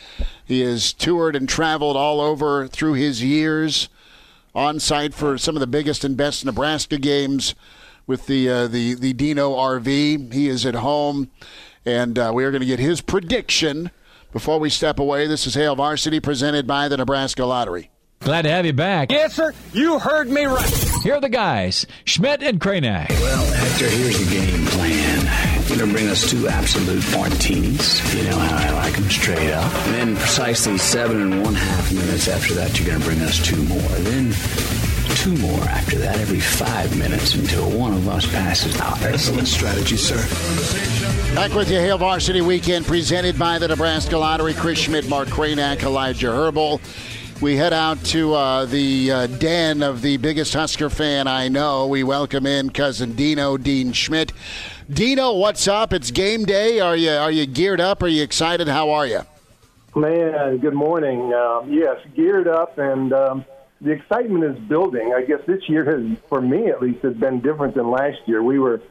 he 0.45 0.61
has 0.61 0.93
toured 0.93 1.37
and 1.37 1.49
traveled 1.49 1.97
all 1.97 2.21
over 2.21 2.67
through 2.67 2.95
his 2.95 3.23
years 3.23 3.89
on 4.55 4.81
site 4.81 5.13
for 5.13 5.37
some 5.37 5.57
of 5.57 5.61
the 5.61 5.67
biggest 5.67 6.03
and 6.03 6.17
best 6.17 6.45
Nebraska 6.45 6.99
games 6.99 7.55
with 8.11 8.27
the 8.27 8.51
uh, 8.51 8.67
the 8.67 8.95
the 8.95 9.13
Dino 9.13 9.55
RV. 9.55 10.33
He 10.33 10.49
is 10.49 10.67
at 10.67 10.75
home, 10.75 11.31
and 11.87 12.19
uh, 12.19 12.33
we 12.35 12.45
are 12.45 12.51
going 12.51 12.61
to 12.61 12.67
get 12.67 12.81
his 12.81 13.01
prediction 13.01 13.93
before 14.33 14.59
we 14.59 14.69
step 14.69 14.99
away. 14.99 15.29
This 15.29 15.47
is 15.47 15.55
Hail 15.55 15.77
Varsity 15.77 16.19
presented 16.19 16.67
by 16.67 16.89
the 16.89 16.97
Nebraska 16.97 17.47
Lottery. 17.47 17.91
Glad 18.19 18.43
to 18.43 18.51
have 18.51 18.67
you 18.67 18.73
back. 18.73 19.13
Yes, 19.13 19.35
sir. 19.35 19.55
You 19.73 20.01
heard 20.01 20.29
me 20.29 20.45
right. 20.45 20.85
Here 21.05 21.15
are 21.15 21.21
the 21.21 21.31
guys, 21.31 21.87
Schmidt 22.05 22.43
and 22.43 22.61
Kraynak. 22.61 23.09
Well, 23.09 23.53
Hector, 23.55 23.89
here's 23.89 24.19
the 24.19 24.31
game 24.31 24.67
plan. 24.67 25.69
You're 25.69 25.79
going 25.79 25.89
to 25.89 25.95
bring 25.95 26.09
us 26.09 26.29
two 26.29 26.49
absolute 26.49 27.09
martinis. 27.13 28.15
You 28.15 28.25
know 28.25 28.37
how 28.37 28.57
I 28.57 28.71
like 28.73 28.95
them 28.95 29.09
straight 29.09 29.53
up. 29.53 29.73
And 29.87 29.95
then 29.95 30.17
precisely 30.17 30.77
seven 30.79 31.23
and 31.23 31.43
one 31.45 31.55
half 31.55 31.93
minutes 31.93 32.27
after 32.27 32.55
that, 32.55 32.77
you're 32.79 32.89
going 32.89 33.01
to 33.01 33.07
bring 33.07 33.21
us 33.21 33.39
two 33.39 33.63
more. 33.63 33.79
Then 33.79 34.33
two 35.17 35.37
more 35.37 35.61
after 35.65 35.99
that 35.99 36.19
every 36.19 36.41
five 36.41 36.97
minutes 36.99 37.35
until 37.35 37.71
one 37.71 37.93
of 37.93 38.09
us 38.09 38.27
passes 38.31 38.81
out. 38.81 39.01
Excellent 39.03 39.49
strategy, 39.49 39.97
sir. 39.97 40.17
Back 41.35 41.53
with 41.55 41.71
you, 41.71 41.79
Hail 41.79 41.99
Varsity 41.99 42.41
Weekend, 42.41 42.87
presented 42.87 43.39
by 43.39 43.59
the 43.59 43.69
Nebraska 43.69 44.17
Lottery. 44.17 44.55
Chris 44.55 44.79
Schmidt, 44.79 45.09
Mark 45.09 45.29
Kraynak, 45.29 45.83
Elijah 45.83 46.31
Herbal. 46.31 46.81
We 47.41 47.57
head 47.57 47.73
out 47.73 48.05
to 48.07 48.35
uh, 48.35 48.67
the 48.67 49.11
uh, 49.11 49.27
den 49.27 49.83
of 49.83 50.03
the 50.03 50.19
biggest 50.19 50.53
Husker 50.53 50.91
fan 50.91 51.27
I 51.27 51.49
know. 51.49 51.87
We 51.87 52.03
welcome 52.03 52.45
in 52.45 52.69
cousin 52.71 53.15
Dino, 53.15 53.57
Dean 53.57 53.93
Schmidt. 53.93 54.33
Dino, 54.91 55.35
what's 55.35 55.67
up? 55.67 55.93
It's 55.93 56.11
game 56.11 56.45
day. 56.45 56.81
Are 56.81 56.97
you 56.97 57.13
are 57.13 57.31
you 57.31 57.47
geared 57.47 57.81
up? 57.81 58.03
Are 58.03 58.09
you 58.09 58.23
excited? 58.23 58.69
How 58.69 58.91
are 58.91 59.07
you? 59.07 59.21
Man, 59.95 60.59
good 60.59 60.75
morning. 60.75 61.33
Um, 61.33 61.73
yes, 61.73 61.99
geared 62.15 62.47
up, 62.47 62.77
and 62.77 63.13
um, 63.13 63.45
the 63.81 63.91
excitement 63.91 64.45
is 64.45 64.59
building. 64.69 65.15
I 65.17 65.23
guess 65.23 65.41
this 65.47 65.69
year 65.69 65.85
has, 65.85 66.19
for 66.29 66.41
me 66.41 66.69
at 66.69 66.83
least, 66.83 67.03
has 67.03 67.15
been 67.15 67.41
different 67.41 67.75
than 67.75 67.91
last 67.91 68.19
year. 68.27 68.43
We 68.43 68.59
were 68.59 68.83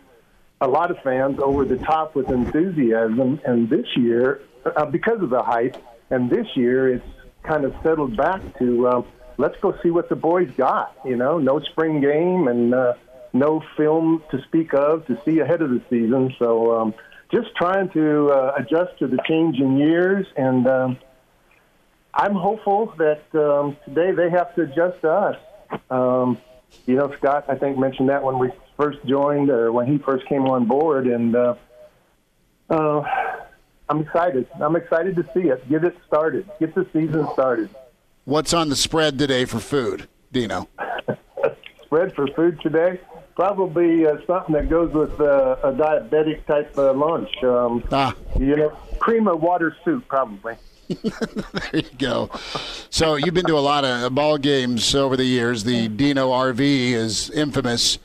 a 0.61 0.67
lot 0.67 0.91
of 0.91 0.97
fans 1.03 1.39
over 1.39 1.63
the 1.63 1.77
top 1.77 2.15
with 2.15 2.29
enthusiasm, 2.29 3.39
and 3.45 3.69
this 3.69 3.85
year, 3.95 4.41
uh, 4.65 4.85
because 4.85 5.21
of 5.21 5.29
the 5.29 5.41
hype, 5.41 5.77
and 6.09 6.29
this 6.29 6.47
year 6.55 6.93
it's 6.95 7.05
kind 7.43 7.65
of 7.65 7.73
settled 7.83 8.17
back 8.17 8.41
to 8.59 8.87
uh, 8.87 9.01
let's 9.37 9.57
go 9.61 9.75
see 9.81 9.89
what 9.89 10.09
the 10.09 10.15
boys 10.15 10.49
got. 10.57 10.95
You 11.05 11.15
know, 11.15 11.37
no 11.37 11.59
spring 11.59 12.01
game 12.01 12.47
and 12.47 12.73
uh, 12.73 12.93
no 13.31 13.63
film 13.77 14.23
to 14.31 14.41
speak 14.43 14.73
of 14.73 15.05
to 15.07 15.19
see 15.23 15.39
ahead 15.39 15.61
of 15.61 15.69
the 15.69 15.81
season. 15.89 16.35
So 16.39 16.77
um, 16.77 16.93
just 17.31 17.55
trying 17.55 17.89
to 17.91 18.29
uh, 18.29 18.53
adjust 18.57 18.97
to 18.99 19.07
the 19.07 19.19
change 19.27 19.59
in 19.59 19.77
years, 19.77 20.25
and 20.35 20.67
um, 20.67 20.97
I'm 22.13 22.33
hopeful 22.33 22.93
that 22.97 23.23
um, 23.35 23.77
today 23.85 24.11
they 24.11 24.29
have 24.29 24.55
to 24.55 24.63
adjust 24.63 25.01
to 25.01 25.11
us. 25.11 25.37
Um, 25.89 26.37
you 26.85 26.95
know, 26.95 27.13
Scott, 27.17 27.45
I 27.47 27.55
think 27.55 27.77
mentioned 27.77 28.09
that 28.09 28.23
when 28.23 28.39
we 28.39 28.51
first 28.77 28.99
joined 29.05 29.49
or 29.49 29.71
when 29.71 29.87
he 29.87 29.97
first 29.99 30.25
came 30.27 30.45
on 30.45 30.65
board, 30.65 31.07
and 31.07 31.35
uh, 31.35 31.55
uh, 32.69 33.03
I'm 33.89 34.01
excited. 34.01 34.47
I'm 34.59 34.75
excited 34.75 35.15
to 35.17 35.23
see 35.33 35.49
it. 35.49 35.67
Get 35.69 35.83
it 35.83 35.95
started. 36.07 36.49
Get 36.59 36.73
the 36.75 36.87
season 36.93 37.27
started. 37.33 37.69
What's 38.25 38.53
on 38.53 38.69
the 38.69 38.75
spread 38.75 39.17
today 39.17 39.45
for 39.45 39.59
food, 39.59 40.07
Dino? 40.31 40.67
Spread 41.83 42.13
for 42.13 42.27
food 42.27 42.61
today? 42.61 42.99
Probably 43.35 44.05
uh, 44.05 44.17
something 44.27 44.53
that 44.53 44.69
goes 44.69 44.93
with 44.93 45.19
uh, 45.19 45.55
a 45.63 45.71
diabetic 45.71 46.45
type 46.45 46.77
uh, 46.77 46.93
lunch. 46.93 47.31
Um, 47.43 47.83
ah. 47.91 48.13
You 48.37 48.55
know, 48.55 48.69
cream 48.99 49.27
of 49.27 49.41
water 49.41 49.75
soup, 49.83 50.07
probably. 50.07 50.55
there 51.03 51.69
you 51.73 51.83
go. 51.99 52.31
So 52.89 53.15
you've 53.15 53.33
been 53.33 53.45
to 53.45 53.57
a 53.57 53.59
lot 53.59 53.85
of 53.85 54.15
ball 54.15 54.37
games 54.37 54.95
over 54.95 55.15
the 55.15 55.25
years. 55.25 55.63
The 55.63 55.87
Dino 55.87 56.31
RV 56.31 56.59
is 56.59 57.29
infamous 57.29 57.99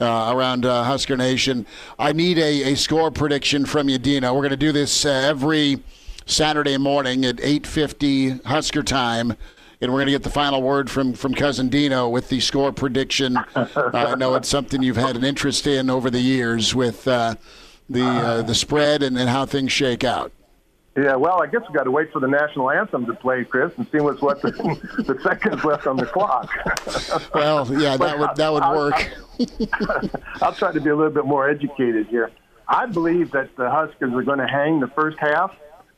uh, 0.00 0.32
around 0.32 0.64
uh, 0.64 0.84
Husker 0.84 1.16
Nation. 1.16 1.66
I 1.98 2.12
need 2.12 2.38
a, 2.38 2.72
a 2.72 2.76
score 2.76 3.10
prediction 3.10 3.66
from 3.66 3.88
you, 3.88 3.98
Dino. 3.98 4.32
We're 4.32 4.42
going 4.42 4.50
to 4.50 4.56
do 4.56 4.70
this 4.70 5.04
uh, 5.04 5.08
every 5.10 5.82
Saturday 6.26 6.78
morning 6.78 7.24
at 7.24 7.36
8:50 7.36 8.44
Husker 8.44 8.82
time. 8.82 9.36
And 9.82 9.90
we're 9.90 10.00
going 10.00 10.08
to 10.08 10.12
get 10.12 10.22
the 10.22 10.30
final 10.30 10.60
word 10.60 10.90
from, 10.90 11.14
from 11.14 11.32
cousin 11.32 11.70
Dino 11.70 12.06
with 12.06 12.28
the 12.28 12.38
score 12.40 12.70
prediction. 12.70 13.38
I 13.56 14.14
know 14.14 14.34
it's 14.34 14.48
something 14.48 14.82
you've 14.82 14.98
had 14.98 15.16
an 15.16 15.24
interest 15.24 15.66
in 15.66 15.88
over 15.88 16.10
the 16.10 16.20
years 16.20 16.74
with 16.74 17.08
uh, 17.08 17.36
the 17.88 18.04
uh, 18.04 18.42
the 18.42 18.54
spread 18.54 19.02
and, 19.02 19.18
and 19.18 19.30
how 19.30 19.46
things 19.46 19.72
shake 19.72 20.04
out. 20.04 20.32
Yeah, 20.96 21.14
well, 21.14 21.40
I 21.40 21.46
guess 21.46 21.62
we 21.68 21.74
got 21.74 21.84
to 21.84 21.90
wait 21.90 22.12
for 22.12 22.18
the 22.18 22.26
national 22.26 22.70
anthem 22.70 23.06
to 23.06 23.14
play, 23.14 23.44
Chris, 23.44 23.72
and 23.76 23.86
see 23.92 24.00
what's 24.00 24.20
what 24.20 24.42
the, 24.42 24.50
the 25.06 25.20
seconds 25.22 25.64
left 25.64 25.86
on 25.86 25.96
the 25.96 26.06
clock. 26.06 26.50
Well, 27.34 27.66
yeah, 27.80 27.96
that 27.96 28.18
would 28.18 28.36
that 28.36 28.52
would 28.52 28.64
work. 28.64 29.10
I'll 30.42 30.52
try 30.52 30.72
to 30.72 30.80
be 30.80 30.90
a 30.90 30.96
little 30.96 31.12
bit 31.12 31.24
more 31.24 31.48
educated 31.48 32.08
here. 32.08 32.30
I 32.66 32.86
believe 32.86 33.30
that 33.32 33.54
the 33.56 33.70
Huskers 33.70 34.12
are 34.12 34.22
going 34.22 34.38
to 34.38 34.46
hang 34.46 34.80
the 34.80 34.88
first 34.88 35.18
half. 35.18 35.54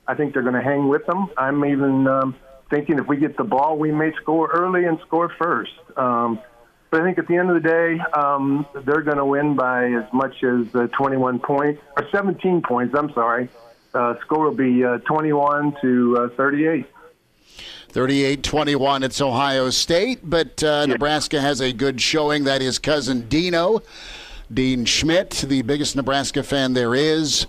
I 0.06 0.14
think 0.14 0.34
they're 0.34 0.42
going 0.42 0.54
to 0.54 0.62
hang 0.62 0.88
with 0.88 1.06
them. 1.06 1.28
I'm 1.36 1.64
even 1.64 2.06
um, 2.06 2.36
thinking 2.70 2.98
if 2.98 3.06
we 3.06 3.16
get 3.16 3.36
the 3.36 3.44
ball, 3.44 3.78
we 3.78 3.92
may 3.92 4.12
score 4.20 4.50
early 4.50 4.84
and 4.84 4.98
score 5.06 5.30
first. 5.38 5.72
Um, 5.96 6.40
but 6.90 7.00
I 7.00 7.04
think 7.04 7.18
at 7.18 7.26
the 7.26 7.36
end 7.36 7.50
of 7.50 7.62
the 7.62 7.68
day, 7.68 7.98
um, 8.12 8.66
they're 8.84 9.02
going 9.02 9.16
to 9.16 9.24
win 9.24 9.54
by 9.54 9.92
as 9.92 10.12
much 10.12 10.42
as 10.42 10.66
uh, 10.74 10.88
21 10.88 11.38
points 11.40 11.80
or 11.96 12.06
17 12.10 12.62
points. 12.62 12.94
I'm 12.94 13.12
sorry. 13.12 13.48
Uh, 13.94 14.14
score 14.20 14.44
will 14.44 14.54
be 14.54 14.84
uh, 14.84 14.98
21 14.98 15.76
to 15.82 16.18
uh, 16.18 16.36
38. 16.36 16.86
38 17.88 18.42
21, 18.42 19.02
it's 19.02 19.20
Ohio 19.20 19.68
State, 19.68 20.20
but 20.22 20.62
uh, 20.64 20.86
Nebraska 20.86 21.38
has 21.40 21.60
a 21.60 21.74
good 21.74 22.00
showing. 22.00 22.44
That 22.44 22.62
is 22.62 22.78
cousin 22.78 23.28
Dino, 23.28 23.82
Dean 24.52 24.86
Schmidt, 24.86 25.44
the 25.46 25.60
biggest 25.60 25.94
Nebraska 25.94 26.42
fan 26.42 26.72
there 26.72 26.94
is, 26.94 27.46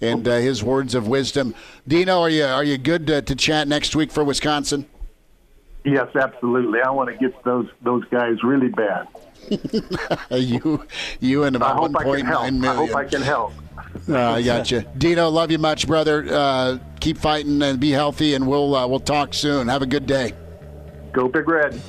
and 0.00 0.26
uh, 0.26 0.38
his 0.38 0.64
words 0.64 0.96
of 0.96 1.06
wisdom. 1.06 1.54
Dino, 1.86 2.20
are 2.22 2.30
you, 2.30 2.42
are 2.42 2.64
you 2.64 2.76
good 2.76 3.06
to, 3.06 3.22
to 3.22 3.36
chat 3.36 3.68
next 3.68 3.94
week 3.94 4.10
for 4.10 4.24
Wisconsin? 4.24 4.86
Yes, 5.84 6.08
absolutely. 6.16 6.80
I 6.80 6.90
want 6.90 7.10
to 7.10 7.16
get 7.16 7.44
those 7.44 7.68
those 7.82 8.04
guys 8.06 8.42
really 8.42 8.70
bad. 8.70 9.06
you, 10.30 10.86
you 11.20 11.44
and 11.44 11.54
about 11.54 11.76
hope 11.76 11.96
I 11.96 12.02
can 12.02 12.26
1.9 12.26 12.66
I 12.66 12.74
hope 12.74 12.94
I 12.96 13.04
can 13.04 13.20
help. 13.20 13.52
Uh, 14.08 14.18
I 14.18 14.42
gotcha. 14.42 14.82
Dino, 14.98 15.28
love 15.28 15.50
you 15.50 15.58
much, 15.58 15.86
brother. 15.86 16.26
Uh, 16.28 16.78
keep 17.00 17.16
fighting 17.18 17.62
and 17.62 17.78
be 17.78 17.90
healthy, 17.90 18.34
and 18.34 18.46
we'll 18.46 18.74
uh, 18.74 18.86
we'll 18.86 19.00
talk 19.00 19.34
soon. 19.34 19.68
Have 19.68 19.82
a 19.82 19.86
good 19.86 20.06
day. 20.06 20.32
Go 21.12 21.28
Big 21.28 21.48
Red. 21.48 21.80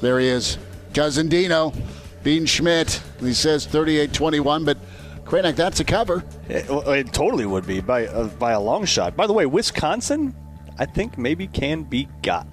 There 0.00 0.20
he 0.20 0.28
is, 0.28 0.58
cousin 0.92 1.28
Dino, 1.28 1.72
Dean 2.22 2.44
Schmidt. 2.44 3.00
He 3.20 3.32
says 3.32 3.66
38-21, 3.66 4.66
but 4.66 4.76
Kraynak, 5.24 5.56
that's 5.56 5.80
a 5.80 5.84
cover. 5.84 6.22
It, 6.48 6.66
it 6.68 7.12
totally 7.12 7.46
would 7.46 7.66
be 7.66 7.80
by 7.80 8.06
uh, 8.08 8.28
by 8.28 8.52
a 8.52 8.60
long 8.60 8.84
shot. 8.84 9.16
By 9.16 9.26
the 9.26 9.32
way, 9.32 9.46
Wisconsin, 9.46 10.34
I 10.78 10.84
think 10.84 11.16
maybe 11.16 11.46
can 11.46 11.82
be 11.82 12.08
got. 12.22 12.46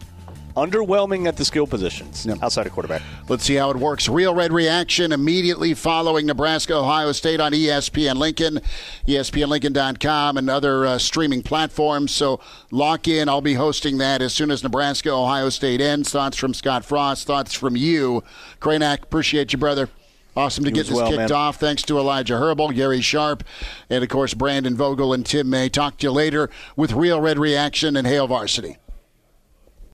Underwhelming 0.55 1.27
at 1.27 1.37
the 1.37 1.45
skill 1.45 1.65
positions 1.67 2.27
outside 2.41 2.67
of 2.67 2.73
quarterback. 2.73 3.01
Let's 3.29 3.43
see 3.43 3.55
how 3.55 3.69
it 3.71 3.77
works. 3.77 4.09
Real 4.09 4.33
Red 4.35 4.51
Reaction 4.51 5.11
immediately 5.11 5.73
following 5.73 6.25
Nebraska 6.25 6.75
Ohio 6.75 7.11
State 7.11 7.39
on 7.39 7.53
ESPN 7.53 8.15
Lincoln, 8.15 8.59
ESPNLincoln.com, 9.07 10.37
and 10.37 10.49
other 10.49 10.85
uh, 10.85 10.97
streaming 10.97 11.43
platforms. 11.43 12.11
So 12.11 12.39
lock 12.71 13.07
in. 13.07 13.29
I'll 13.29 13.41
be 13.41 13.53
hosting 13.53 13.97
that 13.99 14.21
as 14.21 14.33
soon 14.33 14.51
as 14.51 14.63
Nebraska 14.63 15.11
Ohio 15.11 15.49
State 15.49 15.81
ends. 15.81 16.11
Thoughts 16.11 16.37
from 16.37 16.53
Scott 16.53 16.83
Frost, 16.85 17.27
thoughts 17.27 17.53
from 17.53 17.75
you. 17.75 18.23
Kraynak, 18.59 19.03
appreciate 19.03 19.53
you, 19.53 19.59
brother. 19.59 19.89
Awesome 20.35 20.63
to 20.63 20.69
You 20.69 20.75
get 20.75 20.87
this 20.87 20.95
well, 20.95 21.07
kicked 21.07 21.17
man. 21.17 21.31
off. 21.33 21.57
Thanks 21.57 21.83
to 21.83 21.97
Elijah 21.97 22.37
Herbal, 22.37 22.71
Gary 22.71 23.01
Sharp, 23.01 23.43
and 23.89 24.01
of 24.01 24.09
course 24.09 24.33
Brandon 24.33 24.75
Vogel 24.75 25.13
and 25.13 25.25
Tim 25.25 25.49
May. 25.49 25.67
Talk 25.67 25.97
to 25.97 26.07
you 26.07 26.11
later 26.11 26.49
with 26.77 26.93
Real 26.93 27.19
Red 27.19 27.37
Reaction 27.37 27.97
and 27.97 28.07
Hail 28.07 28.27
Varsity. 28.27 28.77